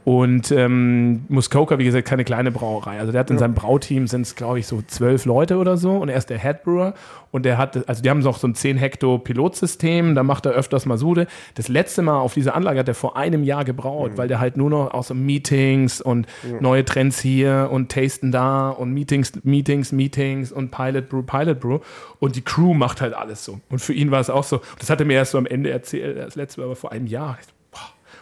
Und 0.04 0.52
ähm, 0.52 1.26
Muskoka, 1.30 1.78
wie 1.78 1.84
gesagt, 1.84 2.08
keine 2.08 2.24
kleine 2.24 2.52
Brauerei. 2.52 2.98
Also 3.00 3.12
der 3.12 3.20
hat 3.20 3.30
in 3.30 3.38
seinem 3.38 3.54
Brauteam 3.54 4.08
sind 4.08 4.22
es, 4.24 4.36
glaube 4.36 4.58
ich, 4.58 4.66
so 4.66 4.82
zwölf 4.88 5.26
Leute 5.26 5.58
oder 5.58 5.78
so 5.78 5.92
und 5.92 6.10
er 6.10 6.18
ist 6.18 6.32
der 6.32 6.40
Head 6.40 6.64
Brewer 6.64 6.96
und 7.32 7.44
der 7.44 7.58
hat, 7.58 7.88
also 7.88 8.04
die 8.04 8.10
haben 8.10 8.20
noch 8.20 8.38
so 8.38 8.48
ein 8.48 8.56
10 8.56 8.78
Hektar 8.78 9.20
Pilotsystem, 9.20 10.16
da 10.16 10.24
macht 10.24 10.46
er 10.46 10.52
öfters 10.52 10.86
mal 10.86 10.98
Sude. 10.98 11.28
Das 11.56 11.68
letzte 11.68 12.02
Mal 12.02 12.20
auf 12.20 12.34
dieser 12.34 12.56
Anlage 12.56 12.80
hat 12.80 12.88
er 12.88 12.94
vor 12.94 13.18
einem 13.18 13.44
Jahr 13.44 13.66
gebraut, 13.66 14.14
weil 14.16 14.28
der 14.28 14.40
halt 14.40 14.58
nur 14.58 14.70
noch 14.70 14.94
aus 14.94 15.08
so 15.08 15.14
Meetings 15.14 16.02
und 16.02 16.28
neue 16.60 16.86
Trends 16.86 17.20
hier 17.20 17.70
und 17.72 17.90
Tasten 17.90 18.32
da 18.32 18.70
und 18.70 18.94
Meetings, 18.94 19.34
Meetings, 19.44 19.92
Meetings 19.92 20.52
und 20.52 20.72
Pilot 20.72 21.10
Brew, 21.10 21.24
Pilot 21.24 21.60
Brew 21.60 21.80
und 22.20 22.36
die 22.36 22.42
Crew 22.42 22.74
macht 22.74 23.02
halt 23.02 23.14
alles 23.14 23.46
so. 23.46 23.60
Und 23.70 23.80
für 23.80 23.94
ihn 23.94 24.12
war 24.12 24.20
es 24.20 24.30
auch 24.30 24.44
so, 24.44 24.62
das 24.80 24.90
hat 24.90 25.00
er 25.00 25.06
mir 25.06 25.14
erst 25.14 25.32
so 25.32 25.38
am 25.38 25.46
Ende 25.46 25.72
erzählt, 25.72 26.18
das 26.18 26.36
letzte 26.36 26.62
Mal 26.62 26.66
aber 26.66 26.76
vor 26.76 26.92
einem 26.92 27.08
Jahr. 27.08 27.38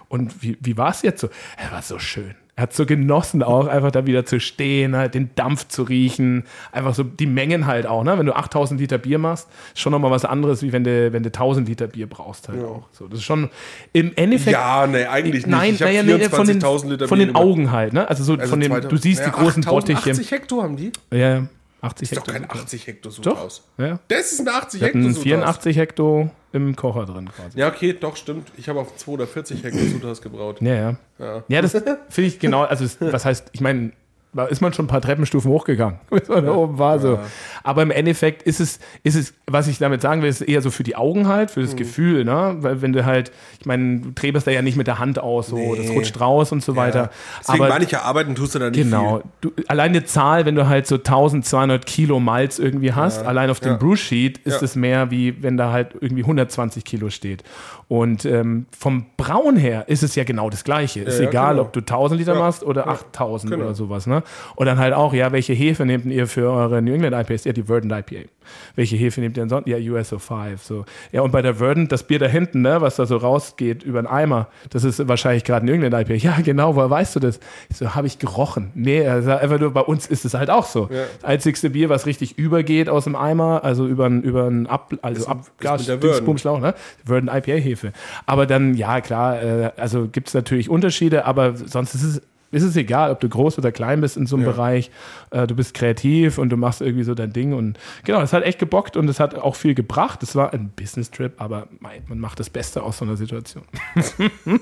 Und 0.07 0.41
wie, 0.41 0.57
wie 0.59 0.75
war 0.75 0.89
es 0.89 1.03
jetzt 1.03 1.21
so? 1.21 1.29
Er 1.57 1.71
war 1.71 1.81
so 1.81 1.99
schön. 1.99 2.33
Er 2.59 2.63
hat 2.63 2.73
so 2.73 2.85
genossen, 2.85 3.41
auch 3.41 3.67
einfach 3.67 3.89
da 3.89 4.05
wieder 4.05 4.25
zu 4.25 4.41
stehen, 4.41 4.93
halt 4.93 5.13
den 5.15 5.29
Dampf 5.35 5.69
zu 5.69 5.83
riechen, 5.83 6.43
einfach 6.73 6.93
so 6.93 7.03
die 7.03 7.25
Mengen 7.25 7.67
halt 7.67 7.87
auch, 7.87 8.03
ne? 8.03 8.19
Wenn 8.19 8.25
du 8.25 8.35
8000 8.35 8.81
Liter 8.81 8.97
Bier 8.97 9.17
machst, 9.17 9.47
ist 9.73 9.79
schon 9.79 9.93
nochmal 9.93 10.11
was 10.11 10.25
anderes, 10.25 10.61
wie 10.61 10.73
wenn 10.73 10.83
du, 10.83 11.13
wenn 11.13 11.23
du 11.23 11.27
1000 11.29 11.69
Liter 11.69 11.87
Bier 11.87 12.07
brauchst 12.09 12.49
halt 12.49 12.61
auch. 12.65 12.83
So, 12.91 13.07
das 13.07 13.19
ist 13.19 13.23
schon 13.25 13.49
im 13.93 14.11
Endeffekt. 14.17 14.51
Ja, 14.51 14.85
nee, 14.87 15.05
eigentlich 15.05 15.45
nicht. 15.45 15.47
Nein, 15.47 15.75
ich 15.75 15.79
naja, 15.79 16.03
nee, 16.03 16.19
von 16.27 16.45
den, 16.45 16.61
24.000 16.61 16.89
Liter 16.89 17.07
von 17.07 17.17
Bier 17.17 17.27
den. 17.27 17.35
Augen 17.37 17.71
halt, 17.71 17.93
ne? 17.93 18.09
Also 18.09 18.25
so 18.25 18.33
Also 18.33 18.49
von 18.49 18.61
2000 18.61 18.91
du 18.91 18.97
siehst 18.97 19.21
die 19.21 19.29
Ja, 19.29 19.29
großen 19.31 19.63
8000, 19.63 19.65
Bottiche. 19.69 20.11
80 20.11 20.31
Hektar 20.31 20.63
haben 20.63 20.75
die? 20.75 20.91
Ja, 21.13 21.43
80 21.81 22.11
Ist 22.11 22.17
doch 22.17 22.27
Hektar. 22.27 22.47
kein 22.47 22.61
80 22.61 22.87
Hektar 22.87 23.11
Doch, 23.11 23.15
Sudhaus. 23.23 23.63
ja. 23.77 23.99
Das 24.07 24.31
ist 24.31 24.39
ein 24.41 24.47
80 24.49 24.81
Wir 24.81 24.87
Hektar 24.87 25.01
Sudhaus. 25.03 25.23
84 25.23 25.77
Hektar 25.77 26.29
im 26.51 26.75
Kocher 26.75 27.05
drin 27.05 27.29
quasi. 27.35 27.59
Ja, 27.59 27.67
okay, 27.69 27.93
doch, 27.99 28.15
stimmt. 28.15 28.51
Ich 28.57 28.67
habe 28.69 28.79
auf 28.79 28.95
240 28.97 29.63
Hektar 29.63 29.85
Sudhaus 29.85 30.21
gebraut. 30.21 30.61
Ja, 30.61 30.97
ja. 31.19 31.43
Ja, 31.47 31.61
das 31.61 31.71
finde 32.09 32.27
ich 32.27 32.39
genau, 32.39 32.63
also 32.63 32.85
was 32.99 33.25
heißt, 33.25 33.49
ich 33.53 33.61
meine, 33.61 33.91
da 34.31 34.45
ist 34.45 34.61
man 34.61 34.73
schon 34.73 34.85
ein 34.85 34.87
paar 34.87 35.01
Treppenstufen 35.01 35.49
hochgegangen, 35.49 35.99
bis 36.11 36.27
man 36.29 36.45
da 36.45 36.51
oben 36.53 36.77
war. 36.77 36.99
So. 36.99 37.19
Aber 37.63 37.81
im 37.81 37.89
Endeffekt 37.89 38.43
ist 38.43 38.59
es, 38.59 38.79
ist 39.03 39.15
es, 39.15 39.33
was 39.47 39.67
ich 39.67 39.79
damit 39.79 40.01
sagen 40.01 40.21
will, 40.21 40.29
ist 40.29 40.41
eher 40.41 40.61
so 40.61 40.69
für 40.69 40.83
die 40.83 40.95
Augen 40.95 41.27
halt, 41.27 41.49
für 41.51 41.61
das 41.61 41.73
Mhm. 41.73 41.77
Gefühl, 41.77 42.25
ne? 42.25 42.57
Weil 42.59 42.81
wenn 42.83 42.93
du 42.93 43.05
halt, 43.05 43.31
ich 43.59 43.65
meine, 43.65 43.99
du 44.01 44.11
träberst 44.11 44.45
da 44.45 44.51
ja 44.51 44.61
nicht 44.61 44.77
mit 44.77 44.85
der 44.87 44.99
Hand 44.99 45.17
aus, 45.19 45.47
so, 45.47 45.55
Nee. 45.57 45.77
das 45.77 45.89
rutscht 45.89 46.19
raus 46.21 46.51
und 46.51 46.63
so 46.63 46.75
weiter. 46.75 47.09
Deswegen 47.39 47.61
Aber 47.63 47.69
meine 47.73 47.85
ich 47.85 47.91
ja, 47.91 48.01
arbeiten 48.03 48.35
tust 48.35 48.53
du 48.53 48.59
da 48.59 48.69
nicht 48.69 48.79
Genau. 48.83 49.21
Du, 49.41 49.51
allein 49.67 49.89
eine 49.89 50.05
Zahl, 50.05 50.45
wenn 50.45 50.55
du 50.55 50.67
halt 50.67 50.85
so 50.85 50.95
1200 50.97 51.85
Kilo 51.85 52.19
Malz 52.19 52.59
irgendwie 52.59 52.93
hast, 52.93 53.25
allein 53.25 53.49
auf 53.49 53.59
dem 53.59 53.71
Ja. 53.73 53.77
Brew 53.77 53.95
Sheet 53.95 54.37
ist 54.39 54.61
Ja. 54.61 54.65
es 54.65 54.75
mehr, 54.75 55.09
wie 55.11 55.41
wenn 55.41 55.57
da 55.57 55.71
halt 55.71 55.95
irgendwie 55.99 56.23
120 56.23 56.85
Kilo 56.85 57.09
steht. 57.09 57.43
Und 57.89 58.23
ähm, 58.23 58.67
vom 58.77 59.07
Brauen 59.17 59.57
her 59.57 59.85
ist 59.87 60.03
es 60.03 60.13
ja 60.15 60.23
genau 60.23 60.49
das 60.51 60.63
Gleiche. 60.63 61.01
Ist 61.01 61.19
Ja, 61.19 61.27
egal, 61.27 61.55
genau. 61.55 61.63
ob 61.63 61.73
du 61.73 61.79
1000 61.81 62.19
Liter 62.19 62.33
Ja. 62.35 62.39
machst 62.39 62.63
oder 62.63 62.81
Ja. 62.85 62.91
8000 62.91 63.51
Genau. 63.51 63.65
oder 63.65 63.73
sowas. 63.73 64.05
Ne? 64.05 64.21
Und 64.55 64.67
dann 64.67 64.77
halt 64.77 64.93
auch, 64.93 65.11
ja, 65.11 65.31
welche 65.31 65.53
Hefe 65.53 65.85
nehmt 65.87 66.05
ihr 66.05 66.27
für 66.27 66.51
eure 66.51 66.81
New 66.83 66.93
England 66.93 67.15
IPAs? 67.15 67.45
Ja, 67.45 67.51
die 67.51 67.63
Verdant 67.63 67.91
IPA. 67.91 68.27
Welche 68.75 68.95
Hefe 68.95 69.21
nehmt 69.21 69.37
ihr 69.37 69.43
denn 69.43 69.49
sonst? 69.49 69.67
Ja, 69.67 69.77
USO5. 69.77 70.57
So. 70.61 70.85
Ja, 71.11 71.21
und 71.21 71.31
bei 71.31 71.41
der 71.41 71.55
Verdant, 71.55 71.91
das 71.91 72.03
Bier 72.03 72.19
da 72.19 72.27
hinten, 72.27 72.61
ne, 72.61 72.79
was 72.79 72.95
da 72.95 73.05
so 73.07 73.17
rausgeht 73.17 73.81
über 73.83 74.01
den 74.01 74.07
Eimer, 74.07 74.47
das 74.69 74.83
ist 74.83 75.07
wahrscheinlich 75.07 75.43
gerade 75.43 75.65
New 75.65 75.73
England 75.73 75.93
IPA. 75.95 76.13
Ja, 76.29 76.37
genau, 76.43 76.75
woher 76.75 76.89
weißt 76.91 77.15
du 77.15 77.19
das? 77.19 77.39
Ich 77.69 77.77
so, 77.77 77.95
habe 77.95 78.05
ich 78.05 78.19
gerochen. 78.19 78.69
Nee, 78.75 79.03
sagt 79.21 79.41
einfach 79.41 79.59
nur, 79.59 79.71
bei 79.71 79.81
uns 79.81 80.05
ist 80.05 80.25
es 80.25 80.33
halt 80.35 80.49
auch 80.51 80.65
so. 80.65 80.87
Das 81.21 81.23
einzigste 81.23 81.69
Bier, 81.71 81.89
was 81.89 82.05
richtig 82.05 82.37
übergeht 82.37 82.87
aus 82.89 83.05
dem 83.05 83.15
Eimer, 83.15 83.63
also 83.63 83.87
über 83.87 84.05
einen 84.05 84.21
über 84.21 84.51
Ab, 84.67 84.93
also 85.01 85.27
Abgas. 85.27 85.85
Dingsbumschlauch, 85.87 86.59
ne? 86.59 86.73
Verdant 87.05 87.29
IPA-Hefe. 87.47 87.78
Aber 88.25 88.45
dann, 88.45 88.73
ja, 88.73 89.01
klar, 89.01 89.41
äh, 89.41 89.71
also 89.77 90.07
gibt 90.07 90.29
es 90.29 90.33
natürlich 90.33 90.69
Unterschiede, 90.69 91.25
aber 91.25 91.55
sonst 91.55 91.95
ist 91.95 92.03
es 92.03 92.21
ist 92.51 92.63
es 92.63 92.75
egal, 92.75 93.11
ob 93.11 93.19
du 93.19 93.29
groß 93.29 93.57
oder 93.59 93.71
klein 93.71 94.01
bist 94.01 94.17
in 94.17 94.25
so 94.25 94.35
einem 94.35 94.45
Ja. 94.45 94.51
Bereich. 94.51 94.91
Äh, 95.31 95.45
du 95.47 95.55
bist 95.55 95.73
kreativ 95.73 96.37
und 96.37 96.49
du 96.49 96.57
machst 96.57 96.81
irgendwie 96.81 97.03
so 97.03 97.13
dein 97.15 97.31
Ding. 97.33 97.53
Und 97.53 97.77
genau, 98.03 98.21
es 98.21 98.33
hat 98.33 98.43
echt 98.43 98.59
gebockt 98.59 98.97
und 98.97 99.07
es 99.09 99.19
hat 99.19 99.35
auch 99.35 99.55
viel 99.55 99.75
gebracht. 99.75 100.23
Es 100.23 100.35
war 100.35 100.53
ein 100.53 100.71
Business-Trip, 100.75 101.33
aber 101.37 101.67
man 102.07 102.19
macht 102.19 102.39
das 102.39 102.49
Beste 102.49 102.81
aus 102.83 102.97
so 102.97 103.05
einer 103.05 103.17
Situation. 103.17 103.63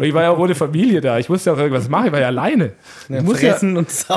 Ich 0.00 0.14
war 0.14 0.22
ja 0.22 0.30
auch 0.30 0.38
ohne 0.38 0.54
Familie 0.54 1.00
da. 1.00 1.18
Ich 1.18 1.28
musste 1.28 1.50
ja 1.50 1.54
auch 1.54 1.58
irgendwas 1.60 1.88
machen. 1.88 2.06
Ich 2.06 2.12
war 2.12 2.20
ja 2.20 2.26
alleine. 2.28 2.72
Ich 3.08 3.22
muss 3.22 3.42
ja, 3.42 3.56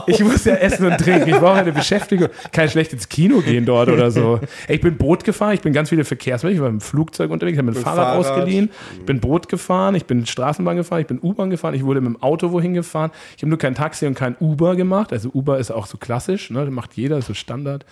ich 0.08 0.20
muss 0.24 0.46
ja 0.46 0.56
essen 0.56 0.86
und 0.86 0.98
trinken. 0.98 1.30
Ich 1.30 1.36
brauche 1.36 1.54
eine 1.60 1.72
Beschäftigung. 1.72 2.30
Kann 2.52 2.70
schlecht 2.70 2.94
ins 2.94 3.10
Kino 3.10 3.40
gehen 3.42 3.66
dort 3.66 3.90
oder 3.90 4.12
so. 4.12 4.40
Ich 4.68 4.82
bin 4.82 4.98
Boot 4.98 5.24
gefahren. 5.24 5.54
Ich 5.54 5.62
bin 5.62 5.74
ganz 5.74 5.90
viele 5.90 6.06
Verkehrsmittel. 6.06 6.56
Ich 6.56 6.62
war 6.62 6.70
im 6.70 6.82
Flugzeug 6.82 7.30
unterwegs. 7.32 7.54
Ich 7.56 7.58
habe 7.60 7.66
mir 7.66 7.72
ein 7.72 7.76
Mit 7.76 7.84
Fahrrad, 7.84 8.24
Fahrrad. 8.24 8.38
ausgeliehen. 8.38 8.70
Ich 9.00 9.06
bin 9.06 9.20
Boot 9.20 9.50
gefahren. 9.50 9.96
Ich 9.96 10.06
bin 10.06 10.26
Straßenbahn 10.26 10.78
gefahren. 10.78 11.02
Ich 11.02 11.08
bin 11.08 11.20
U-Bahn 11.22 11.50
gefahren. 11.50 11.74
Ich 11.74 11.84
wurde 11.84 12.02
mit 12.02 12.10
dem 12.16 12.22
Auto 12.22 12.52
wohin 12.52 12.63
gefahren. 12.72 13.12
Ich 13.36 13.44
habe 13.44 13.50
nur 13.50 13.60
kein 13.60 13.76
Taxi 13.76 14.08
und 14.08 14.16
kein 14.16 14.38
Uber 14.40 14.76
gemacht. 14.78 15.12
Also 15.12 15.30
Uber 15.34 15.58
ist 15.60 15.72
auch 15.72 15.88
so 15.88 15.98
klassisch. 15.98 16.50
Ne? 16.50 16.66
Macht 16.72 16.94
jeder, 16.94 17.22
so 17.22 17.34
Standard. 17.34 17.86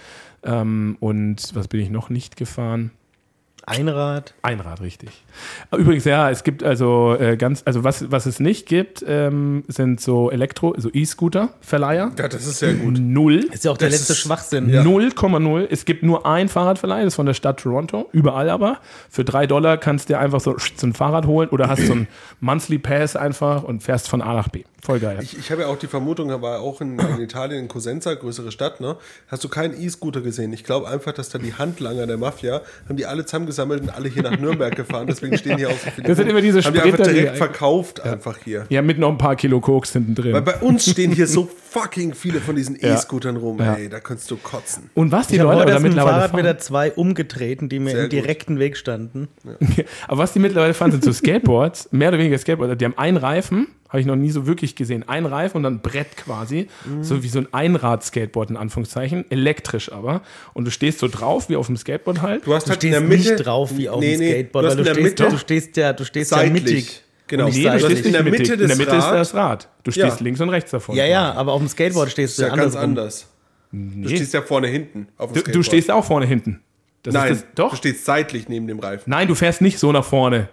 Ähm, 0.43 0.95
und 0.99 1.53
was 1.53 1.67
bin 1.67 1.81
ich 1.81 1.89
noch 1.89 2.09
nicht 2.09 2.37
gefahren? 2.37 2.91
Einrad. 3.65 4.33
Einrad, 4.41 4.81
richtig. 4.81 5.09
Übrigens, 5.75 6.03
ja, 6.05 6.29
es 6.29 6.43
gibt 6.43 6.63
also 6.63 7.15
äh, 7.19 7.37
ganz, 7.37 7.61
also 7.65 7.83
was, 7.83 8.11
was 8.11 8.25
es 8.25 8.39
nicht 8.39 8.65
gibt, 8.67 9.03
ähm, 9.07 9.63
sind 9.67 10.01
so 10.01 10.29
Elektro, 10.31 10.73
so 10.77 10.89
E-Scooter-Verleiher. 10.91 12.11
Ja, 12.17 12.27
das 12.27 12.45
ist 12.47 12.59
sehr 12.59 12.73
gut. 12.73 12.97
Null. 12.99 13.45
Ist 13.51 13.63
ja 13.63 13.71
auch 13.71 13.77
der 13.77 13.89
Das 13.89 13.99
letzte 13.99 14.13
ist- 14.13 14.19
Schwachsinn. 14.19 14.69
Ja. 14.69 14.81
0,0. 14.83 15.67
Es 15.69 15.85
gibt 15.85 16.03
nur 16.03 16.25
ein 16.25 16.49
Fahrradverleih, 16.49 16.99
das 17.03 17.07
ist 17.13 17.15
von 17.15 17.25
der 17.25 17.33
Stadt 17.33 17.59
Toronto, 17.61 18.09
überall 18.11 18.49
aber. 18.49 18.79
Für 19.09 19.23
drei 19.23 19.47
Dollar 19.47 19.77
kannst 19.77 20.09
du 20.09 20.13
dir 20.13 20.19
einfach 20.19 20.41
so, 20.41 20.55
so 20.75 20.87
ein 20.87 20.93
Fahrrad 20.93 21.25
holen 21.25 21.49
oder 21.49 21.67
hast 21.69 21.85
so 21.85 21.93
ein 21.93 22.07
Monthly 22.39 22.79
Pass 22.79 23.15
einfach 23.15 23.63
und 23.63 23.83
fährst 23.83 24.09
von 24.09 24.21
A 24.21 24.33
nach 24.33 24.49
B. 24.49 24.63
Voll 24.83 24.99
geil. 24.99 25.19
Ich, 25.21 25.37
ich 25.37 25.51
habe 25.51 25.61
ja 25.61 25.67
auch 25.67 25.77
die 25.77 25.85
Vermutung, 25.85 26.31
aber 26.31 26.59
auch 26.61 26.81
in, 26.81 26.97
in 26.97 27.19
Italien, 27.21 27.59
in 27.61 27.67
Cosenza, 27.67 28.15
größere 28.15 28.51
Stadt, 28.51 28.81
ne, 28.81 28.97
hast 29.27 29.43
du 29.43 29.49
keinen 29.49 29.79
E-Scooter 29.79 30.21
gesehen. 30.21 30.51
Ich 30.53 30.63
glaube 30.63 30.87
einfach, 30.87 31.11
dass 31.13 31.29
da 31.29 31.37
die 31.37 31.53
Handlanger 31.53 32.07
der 32.07 32.17
Mafia 32.17 32.61
haben 32.89 32.97
die 32.97 33.05
alle 33.05 33.27
zusammengesammelt 33.51 33.81
und 33.83 33.89
alle 33.89 34.09
hier 34.09 34.23
nach 34.23 34.37
Nürnberg 34.39 34.75
gefahren. 34.75 35.07
Deswegen 35.07 35.37
stehen 35.37 35.57
hier 35.57 35.69
auch 35.69 35.77
so 35.77 35.89
viele. 35.93 36.07
Das 36.07 36.17
sind 36.17 36.27
immer 36.29 36.41
diese 36.41 36.61
Haben 36.61 36.73
die 36.73 36.79
einfach 36.81 36.89
Sprinter, 36.97 37.11
die- 37.13 37.19
direkt 37.19 37.37
verkauft, 37.37 38.01
einfach 38.01 38.37
hier. 38.43 38.65
ja, 38.69 38.81
mit 38.81 38.97
noch 38.99 39.09
ein 39.09 39.17
paar 39.17 39.35
Kilo 39.35 39.59
Koks 39.59 39.93
hinten 39.93 40.15
drin. 40.15 40.33
Weil 40.33 40.41
bei 40.41 40.55
uns 40.57 40.89
stehen 40.89 41.11
hier 41.11 41.27
so 41.27 41.49
fucking 41.71 42.13
viele 42.13 42.39
von 42.41 42.55
diesen 42.55 42.75
Ja. 42.79 42.93
E-Scootern 42.95 43.37
rum, 43.37 43.59
Ja. 43.59 43.75
ey, 43.75 43.87
da 43.89 43.99
kannst 43.99 44.29
du 44.31 44.37
kotzen. 44.37 44.89
und 44.93 45.11
was 45.11 45.27
die 45.27 45.35
Ich 45.35 45.41
habe 45.41 45.53
Leute 45.53 45.71
dem 45.71 45.81
mittlerweile 45.83 46.15
Fahrrad 46.15 46.31
fahren, 46.31 46.39
wieder 46.39 46.57
zwei 46.57 46.91
umgetreten, 46.91 47.69
die 47.69 47.79
mir 47.79 47.91
Sehr 47.91 47.99
im 47.99 48.05
gut. 48.05 48.11
direkten 48.13 48.59
Weg 48.59 48.75
standen. 48.77 49.27
Aber 50.07 50.17
was 50.17 50.33
die 50.33 50.39
mittlerweile 50.39 50.73
fahren, 50.73 50.91
sind 50.91 51.03
so 51.03 51.13
Skateboards, 51.13 51.89
mehr 51.91 52.09
oder 52.09 52.17
weniger 52.17 52.37
Skateboards. 52.37 52.77
Die 52.77 52.85
haben 52.85 52.97
einen 52.97 53.17
Reifen, 53.17 53.67
habe 53.91 53.99
ich 53.99 54.07
noch 54.07 54.15
nie 54.15 54.31
so 54.31 54.47
wirklich 54.47 54.75
gesehen. 54.75 55.07
Ein 55.07 55.25
Reifen 55.27 55.57
und 55.57 55.63
dann 55.63 55.75
ein 55.75 55.81
Brett 55.81 56.17
quasi. 56.17 56.67
Mhm. 56.85 57.03
So 57.03 57.21
wie 57.23 57.27
so 57.27 57.39
ein 57.39 57.47
Einrad-Skateboard 57.53 58.49
in 58.49 58.57
Anführungszeichen. 58.57 59.25
Elektrisch 59.29 59.91
aber. 59.91 60.21
Und 60.53 60.65
du 60.65 60.71
stehst 60.71 60.99
so 60.99 61.07
drauf, 61.07 61.49
wie 61.49 61.55
auf 61.57 61.67
dem 61.67 61.77
Skateboard 61.77 62.21
halt. 62.21 62.47
Du 62.47 62.53
hast 62.53 62.65
Du 62.67 62.69
halt 62.71 62.83
in 62.83 62.89
stehst 62.91 63.01
der 63.01 63.07
Mitte 63.07 63.31
nicht 63.33 63.45
drauf 63.45 63.71
wie 63.77 63.89
auf 63.89 63.99
Nee, 63.99 64.11
dem 64.11 64.19
nee, 64.21 64.31
Skateboard, 64.31 64.63
du 64.65 64.69
hast 64.69 64.77
weil 64.77 64.79
in 64.79 64.85
du 64.85 64.93
stehst, 64.93 65.19
Mitte 65.19 65.29
du 65.31 65.37
stehst 65.37 65.77
ja, 65.77 65.93
du 65.93 66.05
stehst 66.05 66.31
ja 66.31 66.37
seitlich. 66.37 66.53
mittig. 66.63 67.01
Genau. 67.27 67.47
Nee, 67.49 67.63
du 67.63 67.79
stehst 67.79 68.05
in 68.05 68.13
der 68.13 68.23
Mitte 68.23 68.31
mittig. 68.39 68.51
In 68.53 68.57
der 68.59 68.67
des 68.69 68.77
Mitte 68.77 68.95
ist 68.95 69.03
Rad- 69.05 69.15
das 69.15 69.33
Rad. 69.35 69.67
Du 69.83 69.91
stehst 69.91 70.19
Ja. 70.19 70.23
links 70.23 70.41
und 70.41 70.49
rechts 70.49 70.71
davon. 70.71 70.95
Ja, 70.95 71.05
ja, 71.05 71.31
aber 71.33 71.53
auf 71.53 71.59
dem 71.61 71.67
Skateboard 71.69 72.09
stehst 72.11 72.37
Das 72.39 72.45
du 72.47 72.51
ist 72.53 72.57
ja 72.57 72.63
ganz 72.63 72.75
anders. 72.75 73.27
Du 73.71 74.07
stehst 74.09 74.33
ja 74.33 74.41
vorne 74.41 74.67
hinten 74.67 75.07
auf 75.17 75.29
dem 75.31 75.33
Du, 75.35 75.39
Skateboard. 75.41 75.55
du 75.55 75.63
stehst 75.63 75.91
auch 75.91 76.03
vorne 76.05 76.25
hinten. 76.25 76.59
Das 77.03 77.13
Nein, 77.13 77.31
ist 77.33 77.41
das, 77.43 77.49
doch. 77.55 77.69
du 77.71 77.75
stehst 77.77 78.05
seitlich 78.05 78.47
neben 78.49 78.67
dem 78.67 78.79
Reifen. 78.79 79.09
Nein, 79.09 79.27
du 79.27 79.35
fährst 79.35 79.61
nicht 79.61 79.79
so 79.79 79.91
nach 79.91 80.03
vorne. 80.05 80.49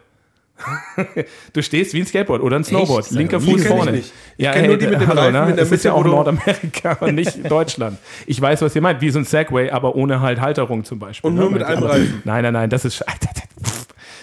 du 1.52 1.62
stehst 1.62 1.94
wie 1.94 2.00
ein 2.00 2.06
Skateboard 2.06 2.42
oder 2.42 2.56
ein 2.56 2.64
Snowboard. 2.64 3.04
Sag 3.04 3.18
Linker 3.18 3.40
Fuß 3.40 3.62
ich 3.62 3.68
vorne. 3.68 3.92
nicht. 3.92 4.12
Ich 4.36 4.50
kenn 4.50 4.66
nur 4.66 4.76
die 4.76 4.86
mit 4.86 5.00
dem 5.00 5.06
hallo, 5.08 5.20
Reifen 5.20 5.32
ne? 5.32 5.40
in 5.40 5.46
der 5.56 5.56
Das 5.56 5.72
ist 5.72 5.84
ja 5.84 5.92
auch 5.92 6.04
Nordamerika 6.04 6.92
und 7.00 7.14
nicht 7.14 7.50
Deutschland. 7.50 7.98
Ich 8.26 8.40
weiß, 8.40 8.62
was 8.62 8.74
ihr 8.74 8.82
meint. 8.82 9.00
Wie 9.00 9.10
so 9.10 9.18
ein 9.18 9.24
Segway, 9.24 9.70
aber 9.70 9.94
ohne 9.94 10.20
halt 10.20 10.40
Halterung 10.40 10.84
zum 10.84 10.98
Beispiel. 10.98 11.28
Und 11.28 11.36
nur 11.36 11.46
ne? 11.46 11.50
mit 11.58 11.62
einem 11.62 11.78
aber, 11.78 11.90
Reifen. 11.90 12.22
Nein, 12.24 12.42
nein, 12.42 12.52
nein, 12.52 12.70
das 12.70 12.84
ist. 12.84 13.04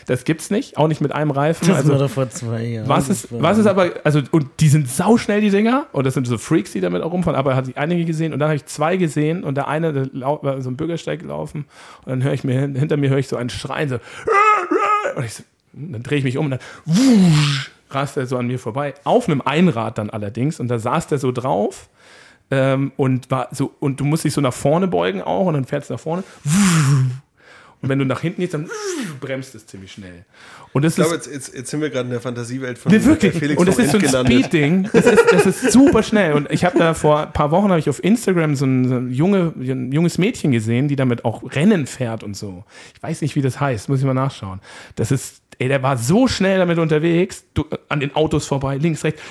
Das 0.07 0.23
gibt's 0.23 0.51
nicht. 0.51 0.77
Auch 0.77 0.87
nicht 0.87 1.01
mit 1.01 1.11
einem 1.13 1.31
Reifen. 1.31 1.67
Das 1.67 1.77
Also, 1.77 1.93
war 1.93 1.97
doch 1.97 2.09
vor 2.11 2.29
zwei 2.29 2.63
Jahren. 2.63 2.87
was 2.87 3.09
ist, 3.09 3.27
was 3.31 3.57
ist 3.57 3.65
aber, 3.65 3.89
also, 4.03 4.21
und 4.29 4.45
die 4.59 4.69
sind 4.69 4.87
sauschnell, 4.87 5.41
die 5.41 5.49
Dinger, 5.49 5.87
und 5.93 6.05
das 6.05 6.13
sind 6.13 6.27
so 6.27 6.37
Freaks, 6.37 6.73
die 6.73 6.79
damit 6.79 7.01
auch 7.01 7.11
rumfahren, 7.11 7.35
aber 7.35 7.55
hat 7.55 7.65
sich 7.65 7.75
einige 7.77 8.05
gesehen, 8.05 8.31
und 8.31 8.37
dann 8.37 8.49
habe 8.49 8.55
ich 8.55 8.65
zwei 8.67 8.97
gesehen, 8.97 9.43
und 9.43 9.55
der 9.55 9.67
eine 9.67 9.93
der 9.93 10.07
war 10.13 10.61
so 10.61 10.69
ein 10.69 10.77
Bürgersteig 10.77 11.21
gelaufen, 11.21 11.65
und 12.05 12.09
dann 12.11 12.23
höre 12.23 12.33
ich 12.33 12.43
mir, 12.43 12.59
hinter 12.59 12.97
mir 12.97 13.09
höre 13.09 13.17
ich 13.17 13.27
so 13.27 13.35
einen 13.35 13.49
Schreien, 13.49 13.89
so, 13.89 13.95
und 15.15 15.25
ich 15.25 15.33
so, 15.33 15.43
dann 15.75 16.03
drehe 16.03 16.17
ich 16.17 16.23
mich 16.23 16.37
um, 16.37 16.45
und 16.45 16.51
dann, 16.51 16.59
wusch, 16.85 17.71
rast 17.89 18.17
er 18.17 18.25
so 18.25 18.37
an 18.37 18.47
mir 18.47 18.59
vorbei, 18.59 18.93
auf 19.03 19.27
einem 19.27 19.41
Einrad 19.41 19.97
dann 19.97 20.09
allerdings, 20.09 20.59
und 20.59 20.67
da 20.67 20.79
saß 20.79 21.07
der 21.07 21.17
so 21.17 21.31
drauf, 21.31 21.89
ähm, 22.51 22.91
und 22.97 23.31
war 23.31 23.49
so, 23.51 23.73
und 23.79 23.99
du 23.99 24.05
musst 24.05 24.23
dich 24.23 24.33
so 24.33 24.41
nach 24.41 24.53
vorne 24.53 24.87
beugen 24.87 25.21
auch, 25.21 25.47
und 25.47 25.53
dann 25.55 25.65
fährst 25.65 25.89
du 25.89 25.93
nach 25.93 25.99
vorne, 25.99 26.23
und 27.81 27.89
wenn 27.89 27.99
du 27.99 28.05
nach 28.05 28.21
hinten 28.21 28.41
gehst, 28.41 28.53
dann 28.53 28.67
bremst 29.19 29.53
es 29.53 29.67
ziemlich 29.67 29.91
schnell. 29.91 30.25
Und 30.73 30.83
das 30.83 30.93
Ich 30.97 31.03
glaube, 31.03 31.15
ist 31.17 31.27
jetzt, 31.27 31.35
jetzt, 31.47 31.55
jetzt 31.55 31.69
sind 31.69 31.81
wir 31.81 31.89
gerade 31.89 32.05
in 32.05 32.11
der 32.11 32.21
Fantasiewelt 32.21 32.77
von 32.77 32.91
Nee, 32.91 33.03
wirklich. 33.03 33.33
Felix 33.33 33.59
und 33.59 33.67
das 33.67 33.77
ist 33.77 33.91
so 33.91 34.17
ein. 34.17 34.25
Speed-Ding. 34.25 34.89
Das 34.91 35.05
ist, 35.05 35.23
das 35.31 35.45
ist 35.45 35.71
super 35.71 36.01
schnell. 36.01 36.33
Und 36.33 36.51
ich 36.51 36.65
habe 36.65 36.79
da 36.79 36.93
vor 36.93 37.27
ein 37.27 37.33
paar 37.33 37.51
Wochen 37.51 37.69
habe 37.69 37.79
ich 37.79 37.89
auf 37.89 38.03
Instagram 38.03 38.55
so 38.55 38.65
ein, 38.65 38.87
so 38.87 38.95
ein, 38.95 39.11
junge, 39.11 39.53
ein 39.57 39.91
junges 39.91 40.17
Mädchen 40.17 40.51
gesehen, 40.51 40.87
die 40.87 40.95
damit 40.95 41.25
auch 41.25 41.43
Rennen 41.53 41.85
fährt 41.85 42.23
und 42.23 42.35
so. 42.35 42.63
Ich 42.95 43.03
weiß 43.03 43.21
nicht, 43.21 43.35
wie 43.35 43.41
das 43.41 43.59
heißt. 43.59 43.87
Muss 43.87 43.99
ich 43.99 44.05
mal 44.05 44.13
nachschauen. 44.13 44.61
Das 44.95 45.11
ist, 45.11 45.41
ey, 45.59 45.67
der 45.67 45.81
war 45.83 45.97
so 45.97 46.27
schnell 46.27 46.59
damit 46.59 46.77
unterwegs, 46.77 47.45
du, 47.53 47.65
an 47.89 47.99
den 47.99 48.15
Autos 48.15 48.45
vorbei, 48.45 48.77
links, 48.77 49.03
rechts. 49.03 49.21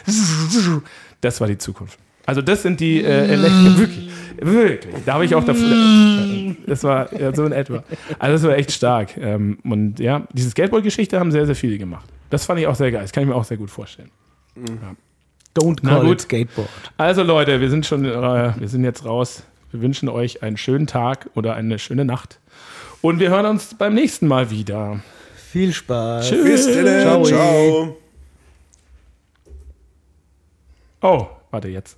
Das 1.21 1.41
war 1.41 1.49
die 1.49 1.59
Zukunft. 1.59 1.99
Also 2.27 2.41
das 2.41 2.63
sind 2.63 2.81
die 2.81 3.03
äh, 3.03 3.29
Elektro 3.29 3.79
wirklich, 3.79 4.11
wirklich. 4.41 4.95
Da 5.05 5.15
habe 5.15 5.25
ich 5.25 5.35
auch 5.35 5.45
davor. 5.45 5.69
Das 6.67 6.83
war 6.85 7.13
ja, 7.19 7.35
so 7.35 7.45
in 7.45 7.53
etwa. 7.53 7.85
Also 8.19 8.33
das 8.33 8.43
war 8.51 8.57
echt 8.57 8.73
stark. 8.73 9.17
Ähm, 9.17 9.59
und 9.65 9.99
ja, 9.99 10.27
diese 10.33 10.51
Skateboard-Geschichte 10.51 11.21
haben 11.21 11.33
sehr, 11.33 11.47
sehr 11.47 11.55
viele 11.55 11.79
gemacht. 11.79 12.09
Das 12.31 12.47
fand 12.47 12.61
ich 12.61 12.67
auch 12.67 12.75
sehr 12.75 12.91
geil. 12.91 13.03
Das 13.03 13.13
kann 13.13 13.23
ich 13.25 13.29
mir 13.29 13.35
auch 13.35 13.45
sehr 13.45 13.59
gut 13.59 13.71
vorstellen. 13.71 14.11
Don't 15.55 15.79
Na 15.83 15.91
call 15.91 16.07
gut. 16.07 16.13
it 16.13 16.21
Skateboard. 16.23 16.69
Also 16.97 17.23
Leute, 17.23 17.61
wir 17.61 17.71
sind 17.71 17.87
schon, 17.87 18.05
äh, 18.05 18.53
wir 18.59 18.69
sind 18.69 18.85
jetzt 18.85 19.05
raus. 19.05 19.45
Wir 19.71 19.83
wünschen 19.83 20.09
euch 20.09 20.43
einen 20.43 20.57
schönen 20.57 20.87
Tag 20.87 21.29
oder 21.35 21.55
eine 21.55 21.79
schöne 21.79 22.05
Nacht. 22.05 22.41
Und 23.03 23.19
wir 23.19 23.31
hören 23.31 23.47
uns 23.47 23.75
beim 23.75 23.95
nächsten 23.95 24.27
Mal 24.27 24.51
wieder. 24.51 25.01
Viel 25.55 25.73
Spaß. 25.73 26.29
Tschüss. 26.29 26.67
Bis 26.67 26.75
dann. 26.75 27.03
Ciao. 27.03 27.25
Ciao. 27.25 27.97
Oh, 31.01 31.27
warte 31.53 31.69
jetzt. 31.69 31.97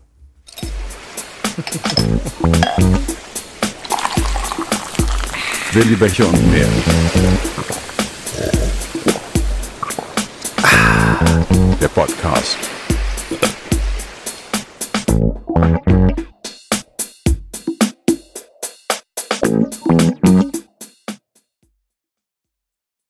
Willi 5.72 5.96
Becher 5.96 6.28
und 6.28 6.50
mehr. 6.52 6.68
Der 11.80 11.88
Podcast. 11.88 12.58